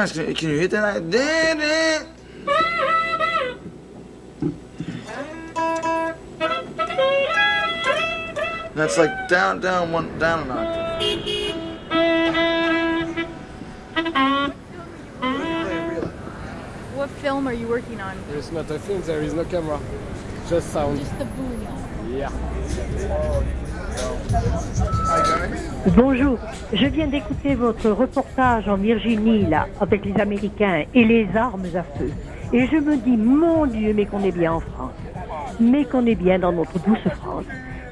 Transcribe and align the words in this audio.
Gosh, 0.00 0.12
can, 0.12 0.34
can 0.34 0.48
you 0.48 0.58
hit 0.60 0.70
that? 0.70 0.94
Like, 0.94 1.10
did 1.10 1.58
it? 1.60 2.06
That's 8.74 8.96
like 8.96 9.28
down, 9.28 9.60
down, 9.60 9.92
one, 9.92 10.18
down 10.18 10.44
an 10.44 10.50
octave. 10.52 11.02
What 16.94 17.10
film 17.20 17.46
are 17.46 17.52
you 17.52 17.68
working 17.68 18.00
on? 18.00 18.16
There's 18.30 18.50
not 18.52 18.70
a 18.70 18.78
film, 18.78 19.02
there 19.02 19.20
is 19.20 19.34
no 19.34 19.44
camera. 19.44 19.78
Just 20.48 20.72
sound. 20.72 20.98
Just 20.98 21.18
the 21.18 21.26
boom. 21.26 21.68
Yeah. 22.08 22.30
Bonjour, 25.96 26.38
je 26.72 26.86
viens 26.86 27.06
d'écouter 27.06 27.54
votre 27.54 27.90
reportage 27.90 28.68
en 28.68 28.76
Virginie, 28.76 29.46
là, 29.46 29.66
avec 29.80 30.04
les 30.04 30.14
Américains 30.20 30.84
et 30.94 31.04
les 31.04 31.28
armes 31.36 31.64
à 31.74 31.82
feu. 31.82 32.10
Et 32.52 32.66
je 32.66 32.76
me 32.76 32.96
dis, 32.96 33.16
mon 33.16 33.66
Dieu, 33.66 33.92
mais 33.94 34.06
qu'on 34.06 34.22
est 34.22 34.36
bien 34.36 34.52
en 34.52 34.60
France. 34.60 34.92
Mais 35.58 35.84
qu'on 35.84 36.06
est 36.06 36.14
bien 36.14 36.38
dans 36.38 36.52
notre 36.52 36.78
douce 36.80 37.08
France. 37.16 37.44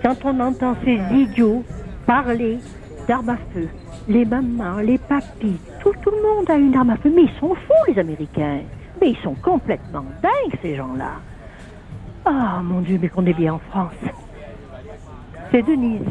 Quand 0.03 0.17
on 0.25 0.39
entend 0.41 0.77
ces 0.85 1.01
idiots 1.13 1.65
parler 2.07 2.59
d'armes 3.09 3.31
à 3.31 3.39
feu, 3.53 3.69
les 4.09 4.25
mamans, 4.25 4.79
les 4.79 4.99
papis, 4.99 5.59
tout, 5.81 5.93
tout 6.03 6.11
le 6.11 6.23
monde 6.23 6.51
a 6.51 6.57
une 6.57 6.75
arme 6.77 6.91
à 6.91 6.97
feu. 6.97 7.13
Mais 7.15 7.23
ils 7.23 7.41
sont 7.41 7.55
fous, 7.55 7.85
les 7.89 7.99
Américains. 7.99 8.61
Mais 9.01 9.11
ils 9.11 9.19
sont 9.23 9.35
complètement 9.35 10.05
dingues, 10.23 10.59
ces 10.63 10.77
gens-là. 10.77 11.13
Ah, 12.25 12.61
mon 12.63 12.81
Dieu, 12.81 12.99
mais 13.01 13.09
qu'on 13.09 13.27
est 13.27 13.35
bien 13.35 13.55
en 13.55 13.61
France. 13.71 13.93
C'est 15.51 15.63
Denise. 15.63 16.03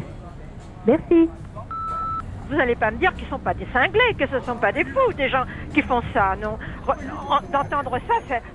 Merci. 0.88 1.30
Vous 2.48 2.56
n'allez 2.56 2.76
pas 2.76 2.90
me 2.90 2.96
dire 2.96 3.14
qu'ils 3.16 3.26
ne 3.26 3.32
sont 3.32 3.38
pas 3.38 3.52
des 3.52 3.66
cinglés, 3.74 4.14
que 4.18 4.26
ce 4.26 4.36
ne 4.36 4.40
sont 4.40 4.56
pas 4.56 4.72
des 4.72 4.84
fous, 4.84 5.12
des 5.18 5.28
gens 5.28 5.44
qui 5.74 5.82
font 5.82 6.00
ça, 6.14 6.34
non 6.36 6.56
Re- 6.86 6.96
en- 7.28 7.52
D'entendre 7.52 7.98
ça, 8.08 8.14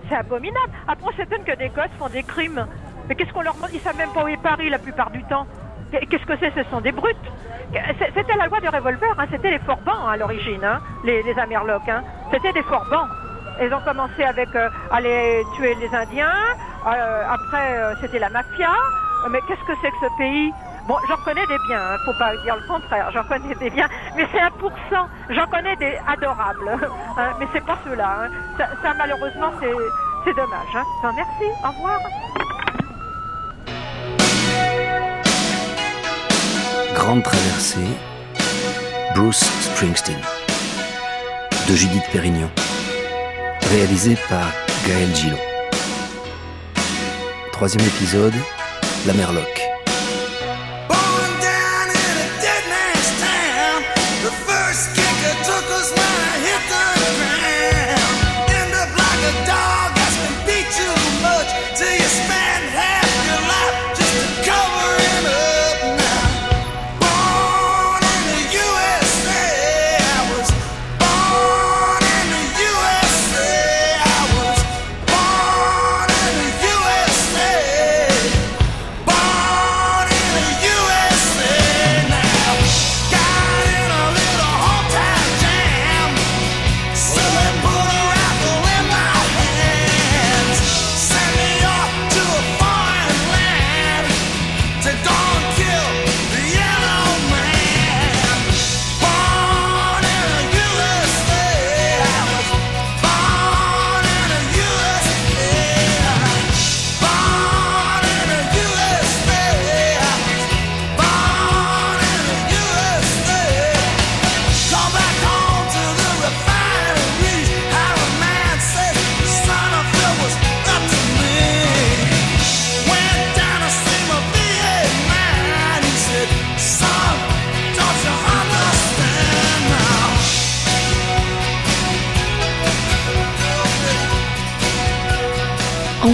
c'est- 0.10 0.16
abominable. 0.16 0.74
Après, 0.88 1.06
on 1.08 1.16
s'étonne 1.16 1.44
que 1.44 1.56
des 1.56 1.70
gosses 1.70 1.94
font 2.00 2.10
des 2.10 2.24
crimes. 2.24 2.66
Mais 3.08 3.14
qu'est-ce 3.16 3.32
qu'on 3.32 3.44
leur 3.44 3.54
demande? 3.54 3.70
Ils 3.74 3.82
savent 3.82 3.96
même 3.98 4.10
pas 4.12 4.24
où 4.24 4.28
est 4.30 4.38
Paris 4.42 4.68
la 4.72 4.80
plupart 4.80 5.12
du 5.12 5.24
temps. 5.26 5.46
Qu'est- 5.92 6.08
Qu'est-ce 6.08 6.26
que 6.26 6.34
c'est? 6.40 6.52
Ce 6.56 6.64
sont 6.72 6.82
des 6.82 6.92
brutes. 6.92 7.16
C'était 8.16 8.36
la 8.38 8.48
loi 8.48 8.60
des 8.62 8.70
revolvers, 8.70 9.14
hein, 9.20 9.26
c'était 9.30 9.52
les 9.52 9.60
forbans 9.60 10.08
à 10.08 10.18
l'origine, 10.18 10.64
hein, 10.64 10.80
les, 11.04 11.38
Amerlocs. 11.38 11.88
Hein. 11.90 12.04
C'était 12.32 12.52
des 12.54 12.64
forbans. 12.64 13.08
Ils 13.62 13.72
ont 13.74 13.82
commencé 13.82 14.24
avec 14.24 14.56
euh, 14.56 14.70
aller 14.92 15.46
tuer 15.56 15.76
les 15.76 15.94
Indiens. 15.94 16.34
euh, 16.88 17.24
après, 17.30 17.78
euh, 17.78 17.94
c'était 18.02 18.20
la 18.20 18.30
mafia. 18.30 18.72
Mais 19.30 19.42
qu'est-ce 19.42 19.64
que 19.66 19.74
c'est 19.82 19.92
que 19.92 20.00
ce 20.00 20.18
pays? 20.18 20.54
Bon, 20.88 20.96
j'en 21.08 21.16
connais 21.24 21.46
des 21.48 21.58
biens, 21.68 21.80
hein, 21.82 21.98
faut 22.06 22.14
pas 22.20 22.36
dire 22.44 22.58
le 22.58 22.68
contraire, 22.68 23.10
j'en 23.14 23.24
connais 23.24 23.56
des 23.56 23.70
biens, 23.70 23.88
mais 24.18 24.28
c'est 24.34 24.40
1%, 24.40 24.50
j'en 25.30 25.48
connais 25.48 25.76
des 25.78 25.98
adorables, 26.06 26.70
hein, 27.18 27.30
mais 27.40 27.48
c'est 27.54 27.64
pas 27.66 27.78
ceux-là. 27.86 28.26
hein. 28.26 28.66
Ça, 28.82 28.94
malheureusement, 28.98 29.52
c'est 30.26 30.34
dommage. 30.34 30.76
Hein. 30.76 31.12
Merci, 31.16 31.46
au 31.64 31.68
revoir. 31.70 32.00
Grande 36.94 37.24
traversée, 37.24 37.88
Bruce 39.16 39.44
Springsteen, 39.62 40.20
de 41.70 41.76
Judith 41.76 42.04
Pérignon, 42.12 42.50
réalisé 43.72 44.18
par 44.30 44.48
Gaël 44.86 45.16
Gillot. 45.16 45.38
Troisième 47.54 47.86
épisode, 47.88 48.36
La 49.08 49.14
Merloc. 49.14 49.73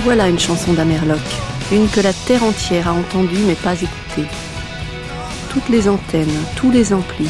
Voilà 0.10 0.28
une 0.28 0.40
chanson 0.40 0.74
d'Amerloc, 0.74 1.22
une 1.72 1.88
que 1.88 2.00
la 2.00 2.14
terre 2.14 2.44
entière 2.44 2.88
a 2.88 2.94
entendue 2.94 3.44
mais 3.46 3.54
pas 3.54 3.76
écoutée. 3.76 4.28
Toutes 5.52 5.70
les 5.70 5.88
antennes, 5.88 6.34
tous 6.56 6.72
les 6.72 6.94
amplis, 6.94 7.30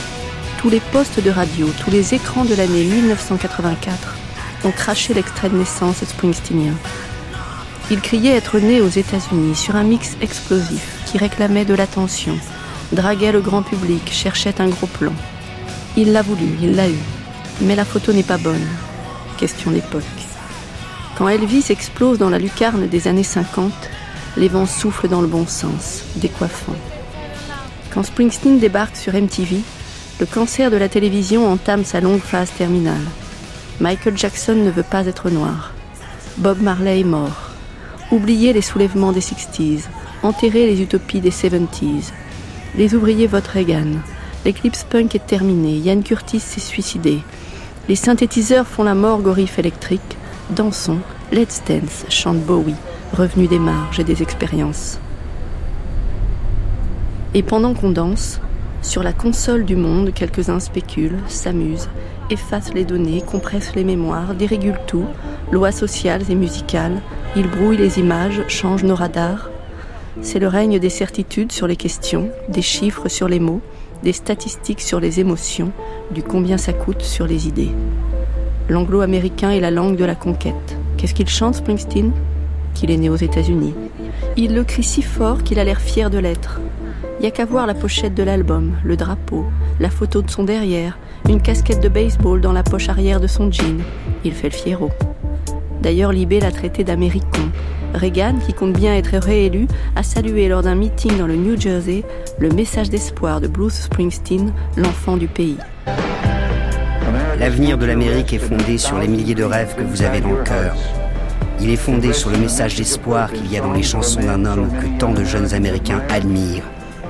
tous 0.58 0.70
les 0.70 0.80
postes 0.80 1.22
de 1.22 1.30
radio, 1.30 1.68
tous 1.84 1.92
les 1.92 2.14
écrans 2.14 2.46
de 2.46 2.56
l'année 2.56 2.86
1984 2.86 4.16
ont 4.64 4.72
craché 4.72 5.14
l'extrait 5.14 5.50
de 5.50 5.58
naissance 5.58 6.06
springsteenien. 6.06 6.72
Il 7.92 8.00
criait 8.00 8.38
être 8.38 8.60
né 8.60 8.80
aux 8.80 8.88
États-Unis 8.88 9.58
sur 9.58 9.76
un 9.76 9.84
mix 9.84 10.16
explosif 10.22 11.04
qui 11.06 11.18
réclamait 11.18 11.66
de 11.66 11.74
l'attention, 11.74 12.38
draguait 12.94 13.34
le 13.34 13.42
grand 13.42 13.62
public, 13.62 14.10
cherchait 14.10 14.62
un 14.62 14.70
gros 14.70 14.88
plan. 14.88 15.14
Il 15.98 16.14
l'a 16.14 16.22
voulu, 16.22 16.48
il 16.62 16.78
l'a 16.78 16.88
eu, 16.88 17.00
mais 17.60 17.76
la 17.76 17.84
photo 17.84 18.14
n'est 18.14 18.24
pas 18.24 18.38
bonne. 18.38 18.68
Question 19.38 19.72
d'époque. 19.72 20.19
Quand 21.20 21.28
Elvis 21.28 21.66
explose 21.68 22.18
dans 22.18 22.30
la 22.30 22.40
lucarne 22.40 22.88
des 22.88 23.10
années 23.10 23.24
50, 23.24 23.74
les 24.38 24.48
vents 24.48 24.66
soufflent 24.66 25.10
dans 25.10 25.20
le 25.20 25.28
bon 25.28 25.46
sens, 25.46 26.06
décoiffant. 26.16 26.78
Quand 27.94 28.04
Springsteen 28.04 28.58
débarque 28.58 28.96
sur 28.96 29.14
MTV, 29.14 29.58
le 30.22 30.26
cancer 30.26 30.72
de 30.72 30.78
la 30.78 30.88
télévision 30.88 31.52
entame 31.52 31.84
sa 31.84 32.00
longue 32.00 32.22
phase 32.22 32.52
terminale. 32.58 33.04
Michael 33.82 34.18
Jackson 34.18 34.56
ne 34.56 34.72
veut 34.72 34.82
pas 34.82 35.08
être 35.08 35.30
noir. 35.30 35.74
Bob 36.38 36.62
Marley 36.62 37.02
est 37.02 37.04
mort. 37.04 37.50
Oubliez 38.12 38.54
les 38.54 38.62
soulèvements 38.62 39.12
des 39.12 39.20
60s, 39.20 39.90
enterrez 40.24 40.68
les 40.68 40.82
utopies 40.82 41.20
des 41.20 41.32
70s. 41.32 42.14
Les 42.78 42.96
ouvriers 42.96 43.28
votent 43.28 43.46
Reagan. 43.46 43.92
L'éclipse 44.46 44.86
punk 44.90 45.16
est 45.16 45.28
terminée, 45.28 45.80
Ian 45.80 46.02
Curtis 46.02 46.40
s'est 46.40 46.62
suicidé. 46.62 47.20
Les 47.90 47.98
synthétiseurs 47.98 48.68
font 48.68 48.84
la 48.84 48.96
morgue 48.96 49.28
au 49.28 49.34
riff 49.34 49.60
électrique. 49.60 50.16
Dansons, 50.50 50.98
let's 51.32 51.62
dance, 51.68 52.06
chante 52.10 52.40
Bowie, 52.40 52.74
revenu 53.14 53.48
des 53.48 53.60
marges 53.60 54.00
et 54.00 54.04
des 54.04 54.24
expériences. 54.24 55.00
Et 57.36 57.44
pendant 57.44 57.76
qu'on 57.76 57.92
danse, 57.92 58.42
Sur 58.82 59.04
la 59.04 59.12
console 59.14 59.66
du 59.66 59.76
monde, 59.76 60.14
quelques-uns 60.14 60.62
spéculent, 60.62 61.20
s'amusent, 61.28 61.90
effacent 62.30 62.74
les 62.74 62.86
données, 62.86 63.22
compressent 63.22 63.76
les 63.76 63.84
mémoires, 63.84 64.34
dérégulent 64.34 64.80
tout, 64.88 65.06
lois 65.52 65.74
sociales 65.74 66.24
et 66.30 66.36
musicales, 66.36 67.02
ils 67.36 67.48
brouillent 67.48 67.78
les 67.78 68.00
images, 68.00 68.42
changent 68.48 68.86
nos 68.86 68.96
radars. 68.96 69.50
C'est 70.22 70.40
le 70.40 70.48
règne 70.48 70.80
des 70.80 70.90
certitudes 70.90 71.52
sur 71.52 71.68
les 71.68 71.76
questions, 71.76 72.30
des 72.48 72.62
chiffres 72.62 73.10
sur 73.10 73.28
les 73.28 73.40
mots, 73.40 73.62
des 74.02 74.14
statistiques 74.14 74.82
sur 74.82 75.00
les 75.00 75.20
émotions, 75.20 75.74
du 76.12 76.24
combien 76.24 76.58
ça 76.58 76.74
coûte 76.74 77.02
sur 77.02 77.28
les 77.28 77.48
idées. 77.48 77.72
L'anglo-américain 78.70 79.50
est 79.50 79.60
la 79.60 79.72
langue 79.72 79.96
de 79.96 80.06
la 80.06 80.14
conquête. 80.14 80.78
Qu'est-ce 80.96 81.16
qu'il 81.16 81.28
chante, 81.28 81.56
Springsteen? 81.56 82.12
Qu'il 82.76 82.92
est 82.92 82.98
né 82.98 83.10
aux 83.10 83.16
États-Unis. 83.16 83.74
Il 84.38 84.54
le 84.54 84.64
crie 84.64 84.84
si 84.84 85.02
fort 85.02 85.44
qu'il 85.44 85.60
a 85.60 85.64
l'air 85.64 85.82
fier 85.82 86.12
de 86.12 86.20
l'être. 86.20 86.62
Il 87.18 87.24
n'y 87.24 87.28
a 87.28 87.32
qu'à 87.32 87.46
voir 87.46 87.66
la 87.66 87.74
pochette 87.74 88.14
de 88.14 88.22
l'album, 88.22 88.74
le 88.84 88.96
drapeau, 88.96 89.46
la 89.80 89.90
photo 89.90 90.22
de 90.22 90.30
son 90.30 90.44
derrière, 90.44 91.00
une 91.28 91.42
casquette 91.42 91.82
de 91.82 91.90
baseball 91.90 92.42
dans 92.42 92.54
la 92.54 92.62
poche 92.64 92.90
arrière 92.90 93.20
de 93.20 93.28
son 93.28 93.52
jean. 93.52 93.80
Il 94.24 94.34
fait 94.34 94.50
le 94.50 94.56
fiero. 94.56 94.92
D'ailleurs, 95.82 96.12
Libé 96.12 96.40
l'a 96.40 96.52
traité 96.52 96.84
d'américain. 96.84 97.50
Reagan, 97.96 98.36
qui 98.46 98.54
compte 98.54 98.74
bien 98.74 98.94
être 98.94 99.18
réélu, 99.18 99.68
a 99.96 100.04
salué 100.04 100.48
lors 100.48 100.62
d'un 100.62 100.76
meeting 100.76 101.18
dans 101.18 101.28
le 101.28 101.36
New 101.36 101.60
Jersey 101.60 102.04
le 102.38 102.50
message 102.50 102.92
d'espoir 102.92 103.42
de 103.42 103.48
Bruce 103.48 103.82
Springsteen, 103.82 104.54
l'enfant 104.78 105.18
du 105.18 105.28
pays. 105.28 105.58
L'avenir 107.40 107.78
de 107.78 107.86
l'Amérique 107.86 108.34
est 108.34 108.40
fondé 108.40 108.78
sur 108.78 108.98
les 109.00 109.08
milliers 109.08 109.36
de 109.36 109.44
rêves 109.44 109.76
que 109.76 109.84
vous 109.84 110.02
avez 110.02 110.22
dans 110.22 110.32
le 110.32 110.44
cœur. 110.44 110.76
Il 111.62 111.70
est 111.70 111.78
fondé 111.78 112.14
sur 112.14 112.30
le 112.30 112.38
message 112.38 112.76
d'espoir 112.76 113.32
qu'il 113.32 113.52
y 113.52 113.58
a 113.58 113.62
dans 113.62 113.74
les 113.74 113.84
chansons 113.84 114.22
d'un 114.22 114.46
homme 114.46 114.70
que 114.80 115.00
tant 115.00 115.14
de 115.14 115.24
jeunes 115.24 115.54
Américains 115.54 116.02
admirent, 116.10 116.64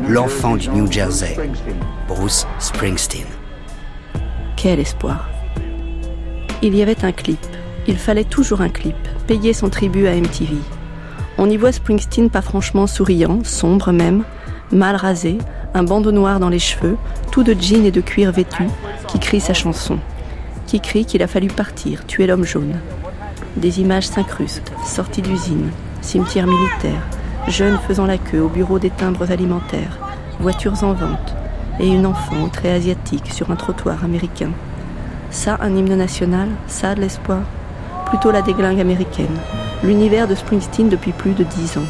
l'enfant 0.08 0.56
du 0.56 0.70
New 0.70 0.92
Jersey, 0.92 1.36
Bruce 2.08 2.48
Springsteen. 2.60 3.28
Quel 4.56 4.80
espoir 4.80 5.30
Il 6.62 6.76
y 6.76 6.82
avait 6.82 7.06
un 7.06 7.12
clip. 7.12 7.40
Il 7.88 7.98
fallait 7.98 8.24
toujours 8.24 8.62
un 8.62 8.70
clip, 8.70 8.98
payer 9.28 9.54
son 9.54 9.70
tribut 9.70 10.08
à 10.08 10.16
MTV. 10.16 10.56
On 11.38 11.50
y 11.50 11.58
voit 11.58 11.72
Springsteen 11.72 12.30
pas 12.30 12.42
franchement 12.42 12.88
souriant, 12.88 13.40
sombre 13.44 13.92
même, 13.92 14.24
mal 14.72 14.96
rasé, 14.96 15.38
un 15.74 15.84
bandeau 15.84 16.12
noir 16.12 16.40
dans 16.40 16.50
les 16.50 16.60
cheveux, 16.60 16.98
tout 17.32 17.44
de 17.44 17.54
jean 17.54 17.86
et 17.86 17.92
de 17.92 18.02
cuir 18.02 18.32
vêtu, 18.32 18.64
qui 19.10 19.18
crie 19.18 19.40
sa 19.40 19.56
chanson, 19.56 19.98
qui 20.68 20.80
crie 20.80 21.04
qu'il 21.04 21.24
a 21.24 21.28
fallu 21.28 21.48
partir, 21.48 22.06
tuer 22.06 22.28
l'homme 22.28 22.46
jaune. 22.46 22.80
Des 23.58 23.80
images 23.80 24.08
s'incrustent, 24.08 24.72
sorties 24.86 25.24
d'usine, 25.24 25.72
cimetière 26.02 26.46
militaire, 26.46 27.02
jeunes 27.48 27.80
faisant 27.88 28.06
la 28.06 28.20
queue 28.20 28.42
au 28.42 28.50
bureau 28.50 28.78
des 28.78 28.92
timbres 28.92 29.32
alimentaires, 29.32 29.98
voitures 30.40 30.84
en 30.84 30.94
vente, 30.94 31.36
et 31.80 31.88
une 31.88 32.06
enfant 32.06 32.50
trait 32.50 32.72
asiatique 32.72 33.32
sur 33.34 33.50
un 33.50 33.56
trottoir 33.56 34.04
américain. 34.04 34.52
Ça, 35.32 35.58
un 35.60 35.76
hymne 35.76 35.96
national, 35.96 36.50
ça 36.68 36.94
de 36.94 37.02
l'espoir 37.02 37.42
Plutôt 38.06 38.32
la 38.32 38.42
déglingue 38.44 38.80
américaine, 38.80 39.38
l'univers 39.84 40.28
de 40.28 40.36
Springsteen 40.36 40.90
depuis 40.90 41.14
plus 41.14 41.34
de 41.34 41.44
dix 41.44 41.78
ans. 41.78 41.88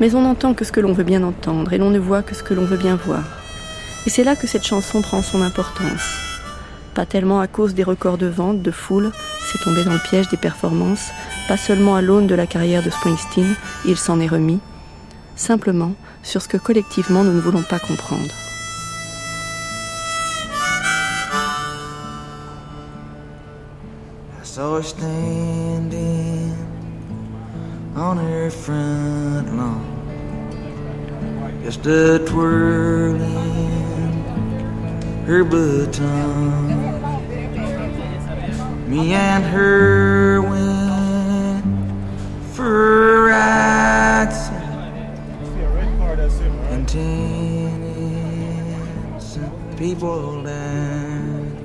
Mais 0.00 0.14
on 0.14 0.22
n'entend 0.22 0.54
que 0.54 0.64
ce 0.64 0.72
que 0.72 0.80
l'on 0.80 0.92
veut 0.92 1.04
bien 1.04 1.22
entendre 1.22 1.72
et 1.72 1.78
l'on 1.78 1.90
ne 1.90 1.98
voit 1.98 2.22
que 2.22 2.34
ce 2.34 2.42
que 2.42 2.54
l'on 2.54 2.64
veut 2.64 2.76
bien 2.76 2.96
voir. 2.96 3.39
Et 4.06 4.10
c'est 4.10 4.24
là 4.24 4.34
que 4.34 4.46
cette 4.46 4.66
chanson 4.66 5.02
prend 5.02 5.22
son 5.22 5.42
importance. 5.42 6.02
Pas 6.94 7.04
tellement 7.06 7.40
à 7.40 7.46
cause 7.46 7.74
des 7.74 7.84
records 7.84 8.18
de 8.18 8.26
vente, 8.26 8.62
de 8.62 8.70
foule, 8.70 9.12
c'est 9.44 9.60
tombé 9.60 9.84
dans 9.84 9.92
le 9.92 9.98
piège 9.98 10.28
des 10.28 10.36
performances, 10.36 11.10
pas 11.48 11.56
seulement 11.56 11.96
à 11.96 12.02
l'aune 12.02 12.26
de 12.26 12.34
la 12.34 12.46
carrière 12.46 12.82
de 12.82 12.90
Springsteen, 12.90 13.54
il 13.84 13.96
s'en 13.96 14.20
est 14.20 14.26
remis, 14.26 14.60
simplement 15.36 15.92
sur 16.22 16.42
ce 16.42 16.48
que 16.48 16.56
collectivement 16.56 17.24
nous 17.24 17.32
ne 17.32 17.40
voulons 17.40 17.62
pas 17.62 17.78
comprendre. 17.78 18.30
I 24.42 24.44
saw 24.44 24.76
her 24.76 24.82
standing 24.82 26.54
on 27.96 28.16
her 28.18 28.50
front 28.50 29.56
lawn, 29.56 29.84
just 31.62 31.86
a 31.86 32.18
twirling 32.26 33.79
her 35.30 35.44
baton. 35.44 36.66
Me 38.90 39.12
and 39.12 39.44
her 39.44 40.42
went 40.42 41.64
for 42.52 43.30
a 43.30 44.26
and 46.72 46.90
innocent 48.56 49.78
people 49.78 50.42
died 50.42 51.58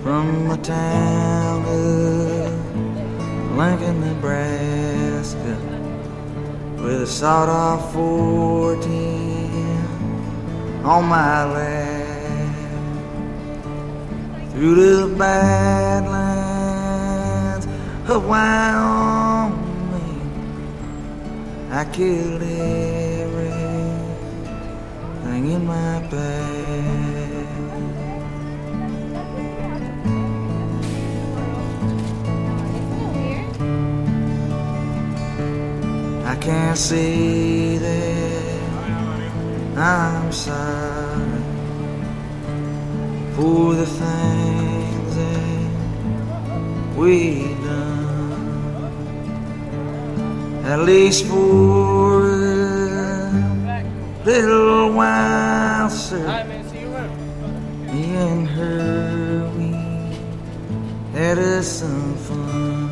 from 0.00 0.48
a 0.52 0.56
town 0.58 1.64
of 1.64 2.52
Lincoln, 3.56 4.00
Nebraska, 4.00 5.56
with 6.76 7.02
a 7.02 7.06
sawed 7.08 7.48
off 7.48 7.92
14 7.92 9.39
on 10.84 11.04
my 11.06 11.44
land 11.44 11.80
Through 14.52 14.74
the 14.74 15.06
badlands 15.16 16.10
of 18.08 18.26
Wyoming, 18.26 19.60
I 21.70 21.84
killed 21.84 22.42
everything 22.42 23.80
in 25.54 25.64
my 25.64 26.00
path. 26.10 27.46
I 36.26 36.36
can't 36.36 36.76
see 36.76 37.78
that 37.78 38.19
I'm 39.80 40.30
sorry 40.30 41.42
for 43.34 43.72
the 43.74 43.86
things 43.86 45.16
that 45.16 45.70
we 46.98 47.54
done. 47.64 48.90
At 50.66 50.80
least 50.80 51.24
for 51.24 52.30
a 52.30 53.32
little 54.22 54.92
while, 54.92 55.88
sir. 55.88 56.44
Me 57.86 58.04
and 58.16 58.46
her, 58.48 59.50
we 59.56 59.72
had 61.18 61.38
us 61.38 61.66
some 61.80 62.14
fun. 62.16 62.90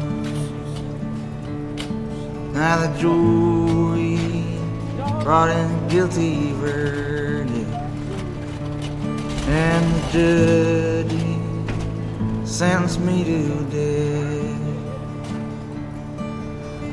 Now 2.55 2.79
the 2.87 2.89
jury 2.99 4.08
brought 5.29 5.51
in 5.51 5.89
guilty 5.89 6.53
verdict, 6.53 7.71
and 9.47 9.85
the 9.95 11.05
judge 11.05 12.49
sentenced 12.49 12.99
me 13.01 13.25
to 13.25 13.63
death. 13.65 14.57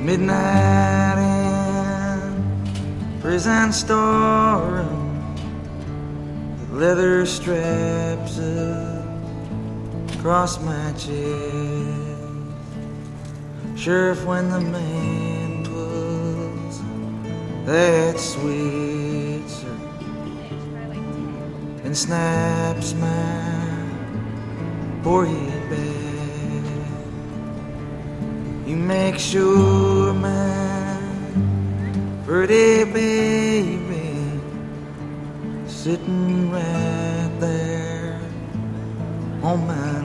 Midnight 0.01 1.17
in 1.17 2.19
prison 3.21 3.71
storeroom, 3.71 5.33
the 6.57 6.75
leather 6.75 7.25
straps 7.25 8.37
across 10.13 10.59
my 10.59 10.91
chest. 10.97 11.13
Sheriff, 13.77 14.25
when 14.25 14.49
the 14.49 14.59
man 14.59 15.34
that 17.65 18.19
Switzer 18.19 19.67
and 21.83 21.97
snaps 21.97 22.93
my 22.93 23.55
forehead 25.01 25.69
back, 25.71 27.07
you 28.67 28.75
make 28.75 29.17
sure 29.17 30.13
my 30.13 30.99
pretty 32.25 32.83
baby 32.91 34.13
sitting 35.65 36.51
right 36.51 37.31
there 37.39 38.19
on 39.41 39.65
my 39.65 40.04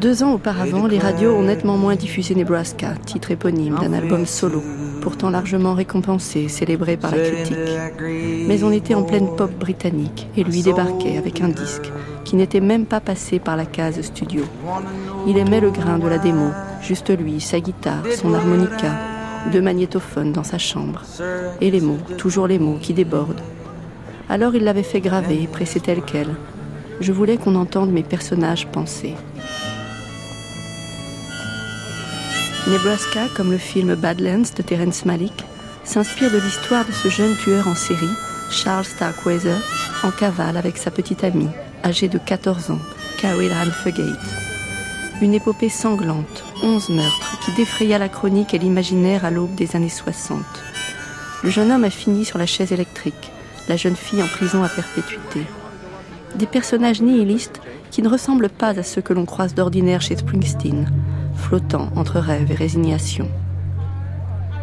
Deux 0.00 0.22
ans 0.22 0.34
auparavant, 0.34 0.86
les 0.86 1.00
radios 1.00 1.34
ont 1.34 1.42
nettement 1.42 1.76
moins 1.76 1.96
diffusé 1.96 2.36
Nebraska, 2.36 2.94
titre 3.04 3.32
éponyme 3.32 3.76
d'un 3.80 3.92
album 3.92 4.26
solo, 4.26 4.62
pourtant 5.00 5.28
largement 5.28 5.74
récompensé, 5.74 6.46
célébré 6.46 6.96
par 6.96 7.10
la 7.10 7.18
critique. 7.18 7.56
Mais 8.46 8.62
on 8.62 8.70
était 8.70 8.94
en 8.94 9.02
pleine 9.02 9.34
pop 9.34 9.50
britannique 9.58 10.28
et 10.36 10.44
lui 10.44 10.62
débarquait 10.62 11.18
avec 11.18 11.40
un 11.40 11.48
disque 11.48 11.90
qui 12.24 12.36
n'était 12.36 12.60
même 12.60 12.86
pas 12.86 13.00
passé 13.00 13.40
par 13.40 13.56
la 13.56 13.66
case 13.66 14.00
studio. 14.02 14.44
Il 15.26 15.36
aimait 15.36 15.60
le 15.60 15.70
grain 15.72 15.98
de 15.98 16.06
la 16.06 16.18
démo, 16.18 16.50
juste 16.80 17.10
lui, 17.18 17.40
sa 17.40 17.58
guitare, 17.58 18.04
son 18.14 18.34
harmonica, 18.34 18.94
deux 19.50 19.62
magnétophones 19.62 20.32
dans 20.32 20.44
sa 20.44 20.58
chambre. 20.58 21.02
Et 21.60 21.72
les 21.72 21.80
mots, 21.80 21.98
toujours 22.16 22.46
les 22.46 22.60
mots 22.60 22.78
qui 22.80 22.94
débordent. 22.94 23.42
Alors 24.28 24.54
il 24.54 24.62
l'avait 24.62 24.84
fait 24.84 25.00
graver, 25.00 25.48
pressé 25.50 25.80
tel 25.80 26.02
quel. 26.02 26.28
Je 27.00 27.12
voulais 27.12 27.36
qu'on 27.36 27.56
entende 27.56 27.90
mes 27.90 28.04
personnages 28.04 28.68
penser. 28.68 29.14
Nebraska, 32.68 33.28
comme 33.34 33.50
le 33.50 33.56
film 33.56 33.94
Badlands 33.94 34.52
de 34.54 34.60
Terence 34.62 35.06
Malick, 35.06 35.46
s'inspire 35.84 36.30
de 36.30 36.36
l'histoire 36.36 36.84
de 36.84 36.92
ce 36.92 37.08
jeune 37.08 37.34
tueur 37.36 37.66
en 37.66 37.74
série, 37.74 38.06
Charles 38.50 38.84
Starkweather, 38.84 39.56
en 40.02 40.10
cavale 40.10 40.58
avec 40.58 40.76
sa 40.76 40.90
petite 40.90 41.24
amie, 41.24 41.48
âgée 41.82 42.08
de 42.08 42.18
14 42.18 42.72
ans, 42.72 42.78
Carol 43.22 43.50
Ann 43.52 43.70
Fugate. 43.70 44.18
Une 45.22 45.32
épopée 45.32 45.70
sanglante, 45.70 46.44
11 46.62 46.90
meurtres, 46.90 47.38
qui 47.42 47.52
défraya 47.52 47.96
la 47.98 48.10
chronique 48.10 48.52
et 48.52 48.58
l'imaginaire 48.58 49.24
à 49.24 49.30
l'aube 49.30 49.54
des 49.54 49.74
années 49.74 49.88
60. 49.88 50.42
Le 51.44 51.48
jeune 51.48 51.72
homme 51.72 51.84
a 51.84 51.90
fini 51.90 52.26
sur 52.26 52.36
la 52.36 52.46
chaise 52.46 52.72
électrique, 52.72 53.32
la 53.70 53.76
jeune 53.76 53.96
fille 53.96 54.22
en 54.22 54.28
prison 54.28 54.62
à 54.62 54.68
perpétuité. 54.68 55.40
Des 56.34 56.46
personnages 56.46 57.00
nihilistes 57.00 57.62
qui 57.90 58.02
ne 58.02 58.10
ressemblent 58.10 58.50
pas 58.50 58.78
à 58.78 58.82
ceux 58.82 59.00
que 59.00 59.14
l'on 59.14 59.24
croise 59.24 59.54
d'ordinaire 59.54 60.02
chez 60.02 60.16
Springsteen, 60.16 60.86
flottant 61.38 61.88
entre 61.96 62.18
rêve 62.18 62.50
et 62.50 62.54
résignation. 62.54 63.28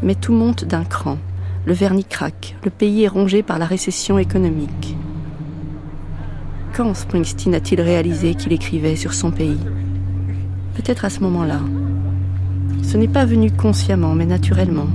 Mais 0.03 0.13
tout 0.13 0.33
monte 0.33 0.65
d'un 0.65 0.83
cran. 0.83 1.17
Le 1.65 1.73
vernis 1.73 2.05
craque, 2.05 2.55
le 2.63 2.69
pays 2.69 3.03
est 3.03 3.07
rongé 3.07 3.41
par 3.41 3.57
la 3.57 3.65
récession 3.65 4.19
économique. 4.19 4.95
Quand 6.75 6.93
Springsteen 6.93 7.55
a-t-il 7.55 7.81
réalisé 7.81 8.35
qu'il 8.35 8.53
écrivait 8.53 8.97
sur 8.97 9.13
son 9.13 9.31
pays? 9.31 9.57
Peut-être 10.75 11.05
à 11.05 11.09
ce 11.09 11.21
moment-là. 11.21 11.61
Ce 12.83 12.97
n'est 12.97 13.07
pas 13.07 13.25
venu 13.25 13.49
consciemment, 13.49 14.13
mais 14.13 14.25
naturellement. 14.27 14.87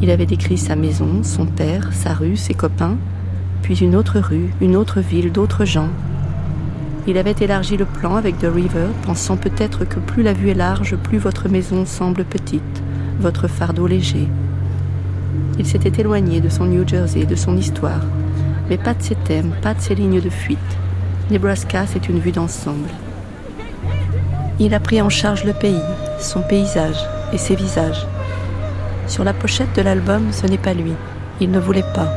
Il 0.00 0.10
avait 0.10 0.24
décrit 0.24 0.56
sa 0.56 0.76
maison, 0.76 1.22
son 1.22 1.44
père, 1.44 1.92
sa 1.92 2.14
rue, 2.14 2.36
ses 2.36 2.54
copains, 2.54 2.96
puis 3.60 3.76
une 3.76 3.96
autre 3.96 4.20
rue, 4.20 4.50
une 4.60 4.76
autre 4.76 5.00
ville, 5.00 5.32
d'autres 5.32 5.64
gens, 5.64 5.90
il 7.06 7.18
avait 7.18 7.34
élargi 7.38 7.76
le 7.76 7.84
plan 7.84 8.16
avec 8.16 8.38
The 8.38 8.46
River, 8.52 8.86
pensant 9.04 9.36
peut-être 9.36 9.84
que 9.84 9.98
plus 9.98 10.22
la 10.22 10.32
vue 10.32 10.50
est 10.50 10.54
large, 10.54 10.96
plus 10.96 11.18
votre 11.18 11.48
maison 11.50 11.84
semble 11.84 12.24
petite, 12.24 12.82
votre 13.20 13.46
fardeau 13.46 13.86
léger. 13.86 14.26
Il 15.58 15.66
s'était 15.66 16.00
éloigné 16.00 16.40
de 16.40 16.48
son 16.48 16.64
New 16.64 16.86
Jersey, 16.88 17.26
de 17.26 17.36
son 17.36 17.56
histoire, 17.56 18.00
mais 18.70 18.78
pas 18.78 18.94
de 18.94 19.02
ses 19.02 19.16
thèmes, 19.16 19.52
pas 19.62 19.74
de 19.74 19.80
ses 19.80 19.94
lignes 19.94 20.20
de 20.20 20.30
fuite. 20.30 20.58
Nebraska, 21.30 21.84
c'est 21.86 22.08
une 22.08 22.20
vue 22.20 22.32
d'ensemble. 22.32 22.88
Il 24.58 24.72
a 24.72 24.80
pris 24.80 25.02
en 25.02 25.10
charge 25.10 25.44
le 25.44 25.52
pays, 25.52 25.82
son 26.18 26.40
paysage 26.40 27.04
et 27.32 27.38
ses 27.38 27.54
visages. 27.54 28.06
Sur 29.08 29.24
la 29.24 29.34
pochette 29.34 29.76
de 29.76 29.82
l'album, 29.82 30.28
ce 30.32 30.46
n'est 30.46 30.58
pas 30.58 30.72
lui. 30.72 30.92
Il 31.40 31.50
ne 31.50 31.60
voulait 31.60 31.84
pas. 31.94 32.08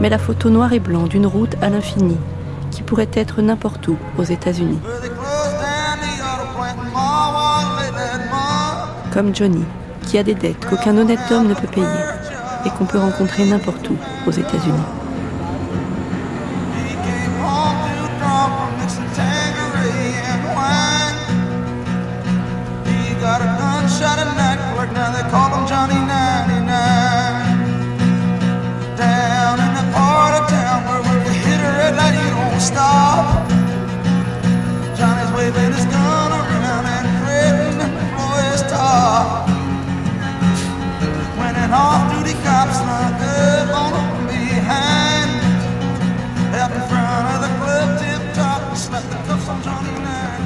Mais 0.00 0.10
la 0.10 0.18
photo 0.18 0.50
noir 0.50 0.72
et 0.72 0.80
blanc 0.80 1.06
d'une 1.06 1.26
route 1.26 1.56
à 1.62 1.70
l'infini, 1.70 2.16
qui 2.72 2.82
pourrait 2.82 3.10
être 3.12 3.42
n'importe 3.42 3.86
où 3.86 3.96
aux 4.18 4.24
États-Unis. 4.24 4.80
Comme 9.12 9.34
Johnny, 9.34 9.64
qui 10.08 10.18
a 10.18 10.22
des 10.22 10.34
dettes 10.34 10.66
qu'aucun 10.68 10.96
honnête 10.96 11.20
homme 11.30 11.48
ne 11.48 11.54
peut 11.54 11.68
payer 11.68 11.86
et 12.64 12.70
qu'on 12.70 12.86
peut 12.86 12.98
rencontrer 12.98 13.44
n'importe 13.44 13.88
où 13.90 13.96
aux 14.26 14.32
États-Unis. 14.32 15.01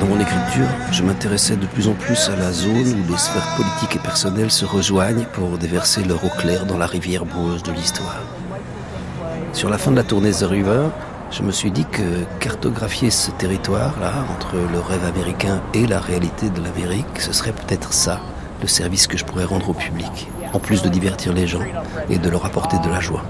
Dans 0.00 0.06
mon 0.06 0.20
écriture, 0.20 0.66
je 0.92 1.02
m'intéressais 1.02 1.56
de 1.56 1.66
plus 1.66 1.86
en 1.88 1.92
plus 1.92 2.30
à 2.30 2.36
la 2.36 2.52
zone 2.52 2.70
où 2.70 3.12
les 3.12 3.18
sphères 3.18 3.56
politiques 3.56 3.96
et 3.96 3.98
personnelles 3.98 4.50
se 4.50 4.64
rejoignent 4.64 5.26
pour 5.34 5.58
déverser 5.58 6.02
leur 6.04 6.24
eau 6.24 6.30
claire 6.38 6.64
dans 6.64 6.78
la 6.78 6.86
rivière 6.86 7.26
boueuse 7.26 7.62
de 7.62 7.72
l'histoire. 7.72 8.22
Sur 9.52 9.68
la 9.68 9.76
fin 9.76 9.90
de 9.90 9.96
la 9.96 10.04
tournée 10.04 10.30
The 10.30 10.44
River, 10.44 10.88
je 11.30 11.42
me 11.42 11.50
suis 11.50 11.70
dit 11.70 11.84
que 11.84 12.24
cartographier 12.40 13.10
ce 13.10 13.30
territoire-là, 13.32 14.12
entre 14.34 14.56
le 14.56 14.78
rêve 14.78 15.04
américain 15.04 15.60
et 15.74 15.86
la 15.86 15.98
réalité 15.98 16.50
de 16.50 16.62
l'Amérique, 16.62 17.20
ce 17.20 17.32
serait 17.32 17.52
peut-être 17.52 17.92
ça, 17.92 18.20
le 18.62 18.68
service 18.68 19.06
que 19.06 19.18
je 19.18 19.24
pourrais 19.24 19.44
rendre 19.44 19.70
au 19.70 19.74
public, 19.74 20.28
en 20.52 20.58
plus 20.58 20.82
de 20.82 20.88
divertir 20.88 21.32
les 21.32 21.46
gens 21.46 21.64
et 22.08 22.18
de 22.18 22.28
leur 22.30 22.46
apporter 22.46 22.78
de 22.78 22.88
la 22.88 23.00
joie. 23.00 23.22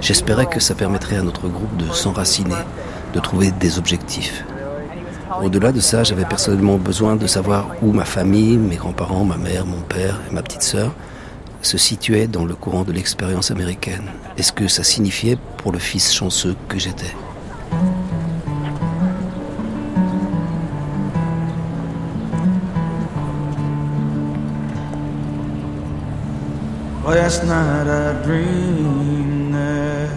J'espérais 0.00 0.46
que 0.46 0.60
ça 0.60 0.74
permettrait 0.74 1.16
à 1.16 1.22
notre 1.22 1.48
groupe 1.48 1.76
de 1.76 1.92
s'enraciner, 1.92 2.56
de 3.14 3.20
trouver 3.20 3.52
des 3.52 3.78
objectifs. 3.78 4.44
Au-delà 5.42 5.72
de 5.72 5.80
ça, 5.80 6.02
j'avais 6.02 6.24
personnellement 6.24 6.76
besoin 6.76 7.16
de 7.16 7.26
savoir 7.26 7.68
où 7.82 7.92
ma 7.92 8.04
famille, 8.04 8.56
mes 8.56 8.76
grands-parents, 8.76 9.24
ma 9.24 9.36
mère, 9.36 9.64
mon 9.64 9.80
père 9.80 10.20
et 10.28 10.34
ma 10.34 10.42
petite 10.42 10.62
sœur 10.62 10.92
se 11.62 11.78
situait 11.78 12.26
dans 12.26 12.44
le 12.44 12.54
courant 12.54 12.84
de 12.84 12.92
l'expérience 12.92 13.50
américaine 13.50 14.10
et 14.36 14.42
ce 14.42 14.52
que 14.52 14.68
ça 14.68 14.82
signifiait 14.82 15.38
pour 15.58 15.72
le 15.72 15.78
fils 15.78 16.12
chanceux 16.12 16.56
que 16.68 16.78
j'étais? 16.78 17.14
Last 27.06 27.44
night 27.44 27.86
I 27.86 28.22
dreamed 28.24 29.52
that 29.52 30.08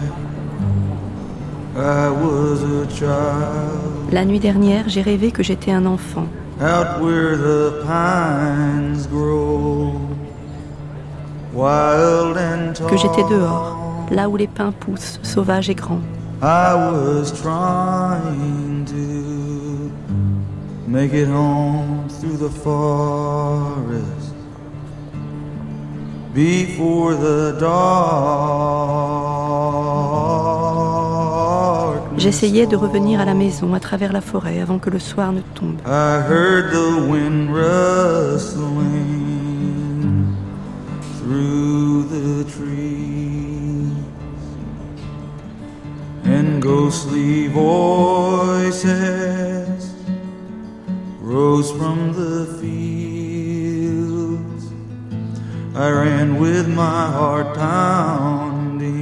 I 1.76 2.08
was 2.08 2.62
a 2.62 2.86
child 2.88 4.12
La 4.12 4.24
nuit 4.24 4.38
dernière, 4.38 4.88
j'ai 4.88 5.02
rêvé 5.02 5.32
que 5.32 5.42
j'étais 5.42 5.72
un 5.72 5.86
enfant, 5.86 6.26
out 6.60 7.00
where 7.02 7.36
the 7.36 7.84
pines 7.84 9.08
grow. 9.08 9.33
Que 11.54 12.96
j'étais 12.96 13.22
dehors, 13.30 13.76
là 14.10 14.28
où 14.28 14.36
les 14.36 14.48
pins 14.48 14.72
poussent, 14.72 15.20
sauvages 15.22 15.70
et 15.70 15.76
grands. 15.76 16.00
I 16.42 16.74
was 16.74 17.30
trying 17.30 18.84
to 18.86 19.92
make 20.88 21.14
it 21.14 21.28
home 21.28 22.08
through 22.08 22.38
the 22.38 22.50
forest 22.50 24.34
before 26.34 27.14
the 27.14 27.56
dark. 27.60 27.94
J'essayais 32.16 32.66
de 32.66 32.74
revenir 32.76 33.20
à 33.20 33.24
la 33.24 33.34
maison 33.34 33.74
à 33.74 33.80
travers 33.80 34.12
la 34.12 34.20
forêt 34.20 34.60
avant 34.60 34.78
que 34.78 34.90
le 34.90 34.98
soir 34.98 35.32
ne 35.32 35.40
tombe. 35.54 35.76
I 35.86 36.20
heard 36.28 36.72
the 36.72 37.08
wind 37.08 37.48
rustling 37.54 39.23
through 41.34 42.04
the 42.04 42.44
trees 42.48 43.90
and 46.22 46.62
ghostly 46.62 47.48
voices 47.48 48.84
rose 51.20 51.72
from 51.72 52.12
the 52.12 52.46
fields. 52.60 53.82
I 55.74 55.90
ran 55.90 56.38
with 56.38 56.68
my 56.68 57.10
heart 57.10 57.56
pounding 57.56 58.92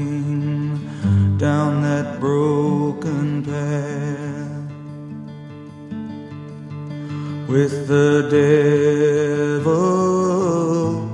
down 1.36 1.82
that 1.82 2.18
broken 2.18 3.44
path 3.44 4.70
with 7.46 7.86
the 7.88 8.26
devil 9.60 11.11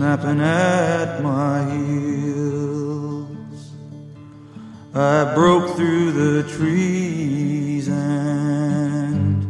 snapping 0.00 0.40
at 0.42 1.22
my 1.22 1.64
heels. 1.72 3.26
I 4.94 5.24
broke 5.34 5.74
through 5.76 6.12
the 6.12 6.42
trees 6.56 7.88
and 7.88 9.46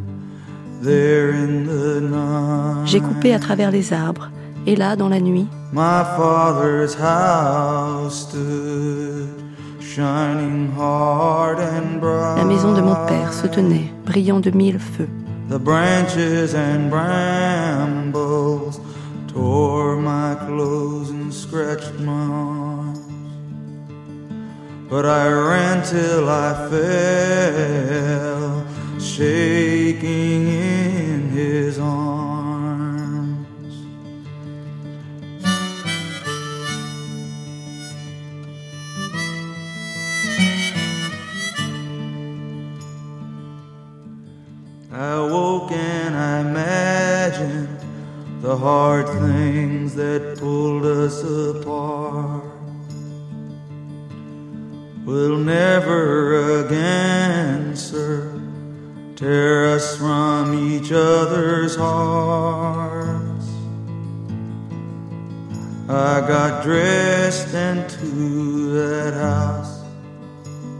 there 0.82 1.30
in 1.30 1.66
the 1.66 2.00
night. 2.00 2.86
J'ai 2.86 3.00
coupé 3.00 3.34
à 3.34 3.40
travers 3.40 3.70
les 3.72 3.92
arbres 3.92 4.30
Et 4.68 4.76
là, 4.76 4.94
dans 4.96 5.08
la 5.08 5.20
nuit, 5.20 5.46
My 5.72 6.02
father's 6.16 6.94
house 6.94 8.28
stood, 8.28 9.28
shining 9.80 10.70
hard 10.76 11.58
and 11.60 12.00
bright. 12.00 12.36
la 12.38 12.44
maison 12.44 12.72
de 12.72 12.80
mon 12.80 12.94
père 13.06 13.32
se 13.32 13.46
tenait, 13.48 13.92
brillant 14.04 14.40
de 14.40 14.50
mille 14.50 14.78
feux. 14.80 15.08
The 15.48 15.58
branches 15.58 16.54
and 16.54 16.88
brambles 16.90 18.80
tore 19.36 19.96
my 19.96 20.34
clothes 20.46 21.10
and 21.10 21.32
scratched 21.32 21.92
my 22.00 22.12
arms. 22.12 22.98
But 24.88 25.04
I 25.04 25.28
ran 25.28 25.84
till 25.84 26.26
I 26.30 26.54
fell, 26.70 28.66
shaking 28.98 30.48
in 30.48 31.28
his 31.28 31.78
arms. 31.78 32.16
I 44.90 45.18
woke 45.30 45.72
and 45.72 46.16
I 46.16 46.40
imagined 46.40 47.75
the 48.46 48.56
hard 48.56 49.08
things 49.08 49.96
that 49.96 50.38
pulled 50.38 50.86
us 50.86 51.20
apart. 51.24 52.44
Will 55.04 55.36
never 55.36 56.64
again, 56.64 57.74
sir, 57.74 58.40
tear 59.16 59.74
us 59.74 59.96
from 59.96 60.54
each 60.54 60.92
other's 60.92 61.74
hearts. 61.74 63.48
I 65.88 66.20
got 66.20 66.62
dressed 66.62 67.52
and 67.52 67.90
to 67.90 68.70
that 68.74 69.14
house 69.14 69.82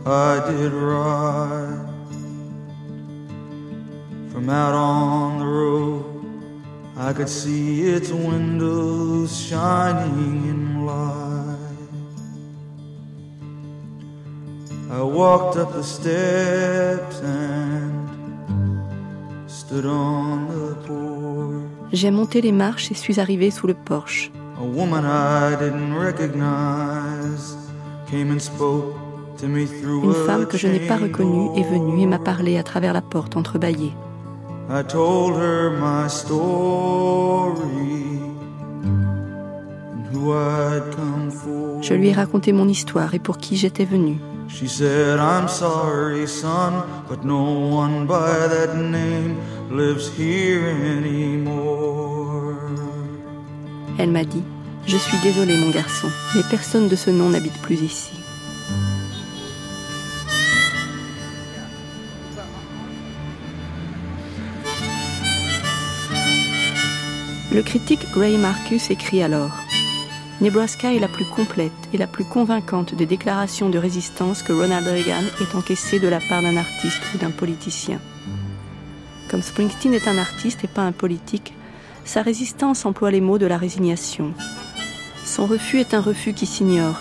I 0.07 0.53
did 0.53 0.73
ride. 0.73 1.83
From 4.31 4.49
out 4.51 4.75
on 4.75 5.41
the 5.41 5.47
road, 5.47 6.06
I 6.99 7.13
could 7.13 7.29
see 7.29 7.83
its 7.83 8.11
windows 8.11 9.37
shining 9.39 10.49
in 10.49 10.87
light. 10.87 11.57
I 14.91 15.03
walked 15.03 15.59
up 15.59 15.75
the 15.75 15.83
steps 15.83 17.21
and 17.21 18.09
stood 19.47 19.85
on 19.85 20.49
the 20.49 20.75
porch. 20.87 21.93
J'ai 21.93 22.11
monté 22.11 22.41
les 22.41 22.53
marches 22.53 22.91
et 22.91 22.95
suis 22.95 23.21
arrivé 23.21 23.51
sous 23.51 23.67
le 23.67 23.75
porche. 23.75 24.31
A 24.59 24.65
woman 24.65 25.05
I 25.05 25.55
didn't 25.57 25.93
recognize 25.95 27.57
came 28.11 28.31
and 28.31 28.41
spoke 28.41 28.95
to 29.37 29.47
me 29.47 29.67
through 29.67 30.03
Une 30.03 30.27
femme 30.27 30.47
que 30.47 30.57
je 30.57 30.67
n'ai 30.67 30.81
pas 30.81 30.97
reconnue 30.97 31.51
est 31.59 31.71
venue 31.71 32.01
et 32.01 32.07
m'a 32.07 32.19
parlé 32.19 32.57
à 32.57 32.63
travers 32.63 32.95
la 32.95 33.03
porte 33.03 33.37
entrebâillée. 33.37 33.93
I 34.69 34.83
told 34.83 35.37
her 35.37 35.71
my 35.71 36.09
story 36.09 37.63
and 39.93 40.07
who 40.13 40.33
I'd 40.33 40.91
come 40.97 41.31
for. 41.31 41.83
Je 41.83 41.95
lui 41.95 42.09
ai 42.09 42.13
raconté 42.13 42.53
mon 42.53 42.67
histoire 42.69 43.15
et 43.15 43.21
pour 43.21 43.39
qui 43.39 43.57
j'étais 43.57 43.85
venu. 43.85 44.19
She 44.49 44.69
said, 44.69 45.19
I'm 45.21 45.49
sorry, 45.49 46.27
son, 46.27 46.85
but 47.09 47.25
no 47.25 47.43
one 47.71 48.07
by 48.07 48.49
that 48.49 48.75
name 48.77 49.37
lives 49.71 50.09
here 50.17 50.67
anymore. 50.67 52.57
Elle 53.99 54.11
m'a 54.11 54.25
dit 54.25 54.43
Je 54.87 54.97
suis 54.97 55.19
désolée, 55.23 55.57
mon 55.59 55.71
garçon, 55.71 56.09
mais 56.35 56.43
personne 56.51 56.89
de 56.89 56.97
ce 56.97 57.11
nom 57.11 57.31
n'habite 57.31 57.61
plus 57.63 57.83
ici. 57.83 58.16
Le 67.53 67.63
critique 67.63 68.11
Gray 68.13 68.37
Marcus 68.39 68.91
écrit 68.91 69.23
alors 69.23 69.53
Nebraska 70.41 70.93
est 70.93 70.99
la 70.99 71.07
plus 71.07 71.25
complète 71.25 71.71
et 71.93 71.97
la 71.97 72.09
plus 72.09 72.25
convaincante 72.25 72.95
des 72.95 73.07
déclarations 73.07 73.71
de 73.71 73.79
résistance 73.79 74.43
que 74.43 74.53
Ronald 74.53 74.87
Reagan 74.87 75.23
ait 75.41 75.57
encaissées 75.57 76.01
de 76.01 76.09
la 76.09 76.19
part 76.21 76.43
d'un 76.43 76.57
artiste 76.57 77.01
ou 77.15 77.19
d'un 77.19 77.31
politicien. 77.31 78.01
Comme 79.31 79.43
Springsteen 79.43 79.95
est 79.95 80.09
un 80.09 80.19
artiste 80.19 80.65
et 80.65 80.69
pas 80.69 80.83
un 80.83 80.93
politique, 80.93 81.55
sa 82.05 82.23
résistance 82.23 82.85
emploie 82.85 83.13
les 83.13 83.21
mots 83.21 83.39
de 83.39 83.47
la 83.47 83.59
résignation. 83.59 84.35
Son 85.25 85.47
refus 85.47 85.79
est 85.79 85.95
un 85.95 86.01
refus 86.01 86.33
qui 86.33 86.47
s'ignore. 86.47 87.01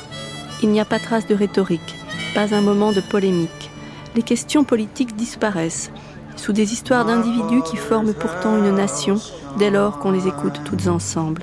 Il 0.62 0.69
n'y 0.69 0.79
a 0.79 0.86
pas 0.86 0.99
trace 0.99 1.27
de 1.27 1.36
rhétorique, 1.36 1.95
pas 2.36 2.55
un 2.55 2.62
moment 2.62 2.91
de 2.91 3.01
polémique. 3.01 3.71
Les 4.15 4.23
questions 4.23 4.63
politiques 4.63 5.15
disparaissent, 5.15 5.91
sous 6.45 6.53
des 6.53 6.73
histoires 6.73 7.05
d'individus 7.05 7.63
qui 7.63 7.75
forment 7.75 8.13
pourtant 8.13 8.55
une 8.55 8.75
nation, 8.75 9.15
dès 9.58 9.71
lors 9.71 9.97
qu'on 9.97 10.12
les 10.12 10.27
écoute 10.27 10.62
toutes 10.63 10.88
ensemble. 10.88 11.41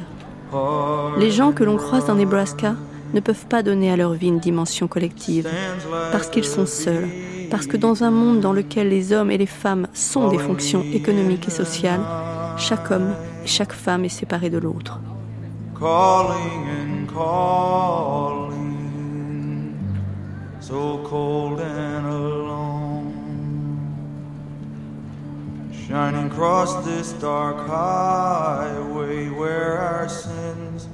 Les 1.18 1.32
gens 1.32 1.50
que 1.50 1.64
l'on 1.64 1.76
croise 1.76 2.06
dans 2.06 2.14
Nebraska 2.14 2.76
ne 3.12 3.18
peuvent 3.18 3.46
pas 3.46 3.64
donner 3.64 3.90
à 3.90 3.96
leur 3.96 4.12
vie 4.12 4.28
une 4.28 4.38
dimension 4.38 4.86
collective, 4.86 5.48
parce 6.12 6.28
qu'ils 6.28 6.44
sont 6.44 6.66
seuls, 6.66 7.08
parce 7.50 7.66
que 7.66 7.76
dans 7.76 8.04
un 8.04 8.12
monde 8.12 8.38
dans 8.38 8.52
lequel 8.52 8.90
les 8.90 9.12
hommes 9.12 9.32
et 9.32 9.38
les 9.38 9.46
femmes 9.46 9.88
sont 9.92 10.28
des 10.28 10.38
fonctions 10.38 10.84
économiques 10.92 11.48
et 11.48 11.50
sociales, 11.50 12.02
chaque 12.56 12.88
homme 12.92 13.12
et 13.44 13.48
chaque 13.48 13.72
femme 13.72 14.04
est 14.04 14.08
séparé 14.08 14.50
de 14.50 14.58
l'autre. 14.58 15.00
Shining 25.88 26.26
across 26.26 26.84
this 26.84 27.12
dark 27.20 27.66
highway 27.66 29.28
where 29.30 29.78
our 29.78 30.08
sins 30.08 30.88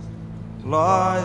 lie. 0.64 1.18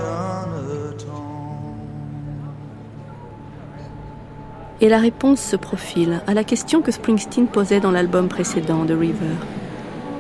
Et 4.82 4.90
la 4.90 5.00
réponse 5.00 5.40
se 5.40 5.56
profile 5.56 6.22
à 6.28 6.34
la 6.34 6.44
question 6.44 6.82
que 6.82 6.92
Springsteen 6.92 7.48
posait 7.48 7.80
dans 7.80 7.92
l'album 7.92 8.28
précédent 8.28 8.84
de 8.84 8.94
River. 8.94 9.34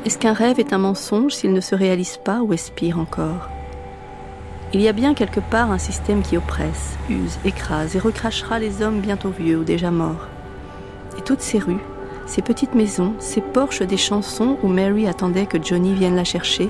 Est-ce 0.06 0.18
qu'un 0.18 0.32
rêve 0.32 0.58
est 0.58 0.72
un 0.72 0.78
mensonge 0.78 1.34
s'il 1.34 1.52
ne 1.52 1.60
se 1.60 1.76
réalise 1.76 2.16
pas 2.16 2.40
ou 2.40 2.54
est-ce 2.54 2.72
pire 2.72 2.98
encore? 2.98 3.50
Il 4.72 4.80
y 4.80 4.88
a 4.88 4.94
bien 4.94 5.16
quelque 5.16 5.42
part 5.42 5.70
un 5.72 5.78
système 5.78 6.22
qui 6.22 6.38
oppresse, 6.38 6.98
use, 7.10 7.38
écrase 7.44 7.98
et 7.98 8.00
recrachera 8.00 8.58
les 8.58 8.82
hommes 8.82 9.02
bientôt 9.02 9.32
vieux 9.38 9.58
ou 9.58 9.64
déjà 9.66 9.92
morts. 9.92 10.28
Et 11.18 11.22
toutes 11.24 11.42
ces 11.42 11.60
rues, 11.60 11.84
ces 12.26 12.42
petites 12.42 12.76
maisons, 12.76 13.14
ces 13.20 13.42
porches 13.42 13.82
des 13.82 13.98
chansons 13.98 14.58
où 14.64 14.68
Mary 14.68 15.08
attendait 15.08 15.46
que 15.46 15.62
Johnny 15.62 15.94
vienne 15.94 16.16
la 16.16 16.24
chercher, 16.24 16.70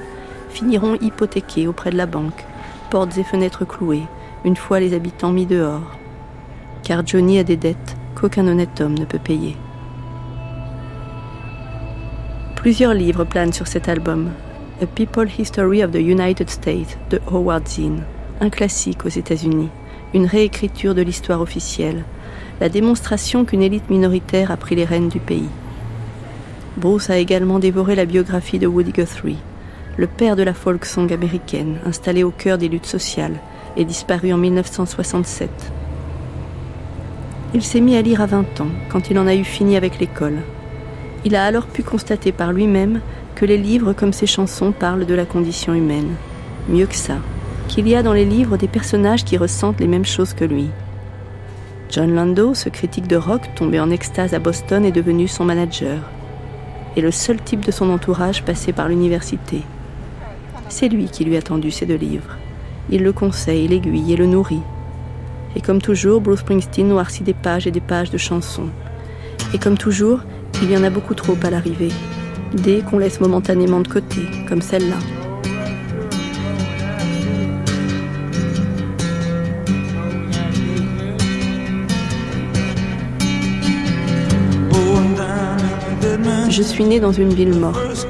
finiront 0.49 0.95
hypothéquées 1.01 1.67
auprès 1.67 1.91
de 1.91 1.97
la 1.97 2.05
banque, 2.05 2.45
portes 2.89 3.17
et 3.17 3.23
fenêtres 3.23 3.65
clouées, 3.65 4.03
une 4.45 4.55
fois 4.55 4.79
les 4.79 4.93
habitants 4.93 5.31
mis 5.31 5.45
dehors. 5.45 5.97
Car 6.83 7.05
Johnny 7.05 7.39
a 7.39 7.43
des 7.43 7.57
dettes 7.57 7.95
qu'aucun 8.15 8.47
honnête 8.47 8.81
homme 8.81 8.97
ne 8.97 9.05
peut 9.05 9.19
payer. 9.19 9.55
Plusieurs 12.55 12.93
livres 12.93 13.25
planent 13.25 13.53
sur 13.53 13.67
cet 13.67 13.89
album. 13.89 14.31
A 14.81 14.85
People 14.85 15.29
History 15.37 15.83
of 15.83 15.91
the 15.91 15.99
United 15.99 16.49
States 16.49 16.97
de 17.09 17.19
Howard 17.31 17.67
Zinn, 17.67 18.03
un 18.41 18.49
classique 18.49 19.05
aux 19.05 19.09
États-Unis, 19.09 19.69
une 20.13 20.25
réécriture 20.25 20.95
de 20.95 21.01
l'histoire 21.01 21.41
officielle, 21.41 22.03
la 22.63 22.69
démonstration 22.69 23.43
qu'une 23.43 23.61
élite 23.61 23.89
minoritaire 23.89 24.49
a 24.49 24.55
pris 24.55 24.73
les 24.73 24.85
rênes 24.85 25.09
du 25.09 25.19
pays. 25.19 25.49
Bruce 26.77 27.09
a 27.09 27.17
également 27.17 27.59
dévoré 27.59 27.93
la 27.93 28.05
biographie 28.05 28.57
de 28.57 28.67
Woody 28.67 28.93
Guthrie, 28.93 29.39
le 29.97 30.07
père 30.07 30.37
de 30.37 30.43
la 30.43 30.53
folk 30.53 30.85
song 30.85 31.11
américaine, 31.11 31.79
installé 31.85 32.23
au 32.23 32.31
cœur 32.31 32.57
des 32.57 32.69
luttes 32.69 32.85
sociales 32.85 33.35
et 33.75 33.83
disparu 33.83 34.31
en 34.31 34.37
1967. 34.37 35.49
Il 37.53 37.63
s'est 37.63 37.81
mis 37.81 37.97
à 37.97 38.01
lire 38.01 38.21
à 38.21 38.27
20 38.27 38.61
ans, 38.61 38.71
quand 38.87 39.09
il 39.09 39.19
en 39.19 39.27
a 39.27 39.35
eu 39.35 39.43
fini 39.43 39.75
avec 39.75 39.99
l'école. 39.99 40.37
Il 41.25 41.35
a 41.35 41.43
alors 41.43 41.67
pu 41.67 41.83
constater 41.83 42.31
par 42.31 42.53
lui-même 42.53 43.01
que 43.35 43.43
les 43.43 43.57
livres 43.57 43.91
comme 43.91 44.13
ses 44.13 44.25
chansons 44.25 44.71
parlent 44.71 45.05
de 45.05 45.15
la 45.15 45.25
condition 45.25 45.73
humaine. 45.73 46.15
Mieux 46.69 46.85
que 46.85 46.95
ça, 46.95 47.17
qu'il 47.67 47.89
y 47.89 47.95
a 47.95 48.03
dans 48.03 48.13
les 48.13 48.23
livres 48.23 48.55
des 48.55 48.69
personnages 48.69 49.25
qui 49.25 49.35
ressentent 49.35 49.81
les 49.81 49.87
mêmes 49.87 50.05
choses 50.05 50.33
que 50.33 50.45
lui. 50.45 50.69
John 51.93 52.15
Lando, 52.15 52.55
ce 52.55 52.69
critique 52.69 53.07
de 53.07 53.15
rock 53.15 53.51
tombé 53.53 53.79
en 53.79 53.91
extase 53.91 54.33
à 54.33 54.39
Boston, 54.39 54.83
est 54.83 54.91
devenu 54.91 55.27
son 55.27 55.45
manager. 55.45 55.99
Et 56.95 57.01
le 57.01 57.11
seul 57.11 57.39
type 57.39 57.63
de 57.63 57.69
son 57.69 57.91
entourage 57.91 58.41
passé 58.41 58.73
par 58.73 58.89
l'université. 58.89 59.61
C'est 60.69 60.89
lui 60.89 61.05
qui 61.05 61.23
lui 61.23 61.37
a 61.37 61.43
tendu 61.43 61.69
ces 61.69 61.85
deux 61.85 61.97
livres. 61.97 62.35
Il 62.89 63.03
le 63.03 63.13
conseille, 63.13 63.67
l'aiguille 63.67 64.11
et 64.11 64.17
le 64.17 64.25
nourrit. 64.25 64.63
Et 65.55 65.61
comme 65.61 65.83
toujours, 65.83 66.19
Bruce 66.19 66.39
Springsteen 66.39 66.87
noircit 66.87 67.21
des 67.21 67.35
pages 67.35 67.67
et 67.67 67.71
des 67.71 67.79
pages 67.79 68.09
de 68.09 68.17
chansons. 68.17 68.69
Et 69.53 69.59
comme 69.59 69.77
toujours, 69.77 70.21
il 70.63 70.71
y 70.71 70.75
en 70.75 70.83
a 70.83 70.89
beaucoup 70.89 71.13
trop 71.13 71.37
à 71.43 71.51
l'arrivée. 71.51 71.91
Des 72.55 72.81
qu'on 72.81 72.97
laisse 72.97 73.21
momentanément 73.21 73.81
de 73.81 73.87
côté, 73.87 74.21
comme 74.49 74.63
celle-là. 74.63 74.97
Je 86.63 86.69
suis 86.69 86.85
né 86.85 87.01
dans 87.01 87.11
une 87.11 87.33
ville 87.33 87.53
morte. 87.59 88.07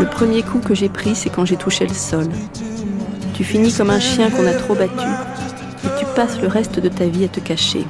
Le 0.00 0.06
premier 0.06 0.42
coup 0.42 0.58
que 0.58 0.74
j'ai 0.74 0.88
pris, 0.88 1.14
c'est 1.14 1.28
quand 1.28 1.44
j'ai 1.44 1.58
touché 1.58 1.86
le 1.86 1.92
sol. 1.92 2.24
Tu 3.34 3.44
finis 3.44 3.70
comme 3.74 3.90
un 3.90 4.00
chien 4.00 4.30
qu'on 4.30 4.46
a 4.46 4.54
trop 4.54 4.74
battu 4.74 5.06
et 5.84 5.98
tu 5.98 6.06
passes 6.16 6.40
le 6.40 6.48
reste 6.48 6.80
de 6.80 6.88
ta 6.88 7.04
vie 7.04 7.24
à 7.24 7.28
te 7.28 7.40
cacher. 7.40 7.84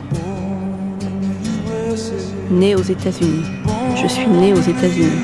Né 2.50 2.74
aux 2.74 2.82
États-Unis. 2.82 3.44
Je 3.94 4.08
suis 4.08 4.26
né 4.26 4.52
aux 4.52 4.62
États-Unis. 4.62 5.22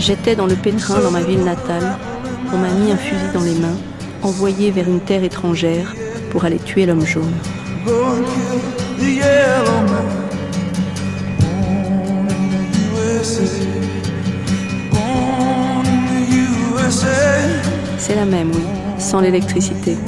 J'étais 0.00 0.34
dans 0.34 0.46
le 0.46 0.54
pétrin 0.54 0.98
dans 1.00 1.10
ma 1.10 1.20
ville 1.20 1.44
natale. 1.44 1.98
On 2.54 2.56
m'a 2.56 2.70
mis 2.70 2.90
un 2.90 2.96
fusil 2.96 3.26
dans 3.34 3.42
les 3.42 3.54
mains, 3.54 3.76
envoyé 4.22 4.70
vers 4.70 4.88
une 4.88 5.00
terre 5.00 5.22
étrangère 5.22 5.94
pour 6.30 6.46
aller 6.46 6.58
tuer 6.58 6.86
l'homme 6.86 7.04
jaune. 7.04 7.30
C'est 17.98 18.14
la 18.14 18.24
même, 18.24 18.50
oui, 18.52 18.62
sans 18.98 19.20
l'électricité. 19.20 19.98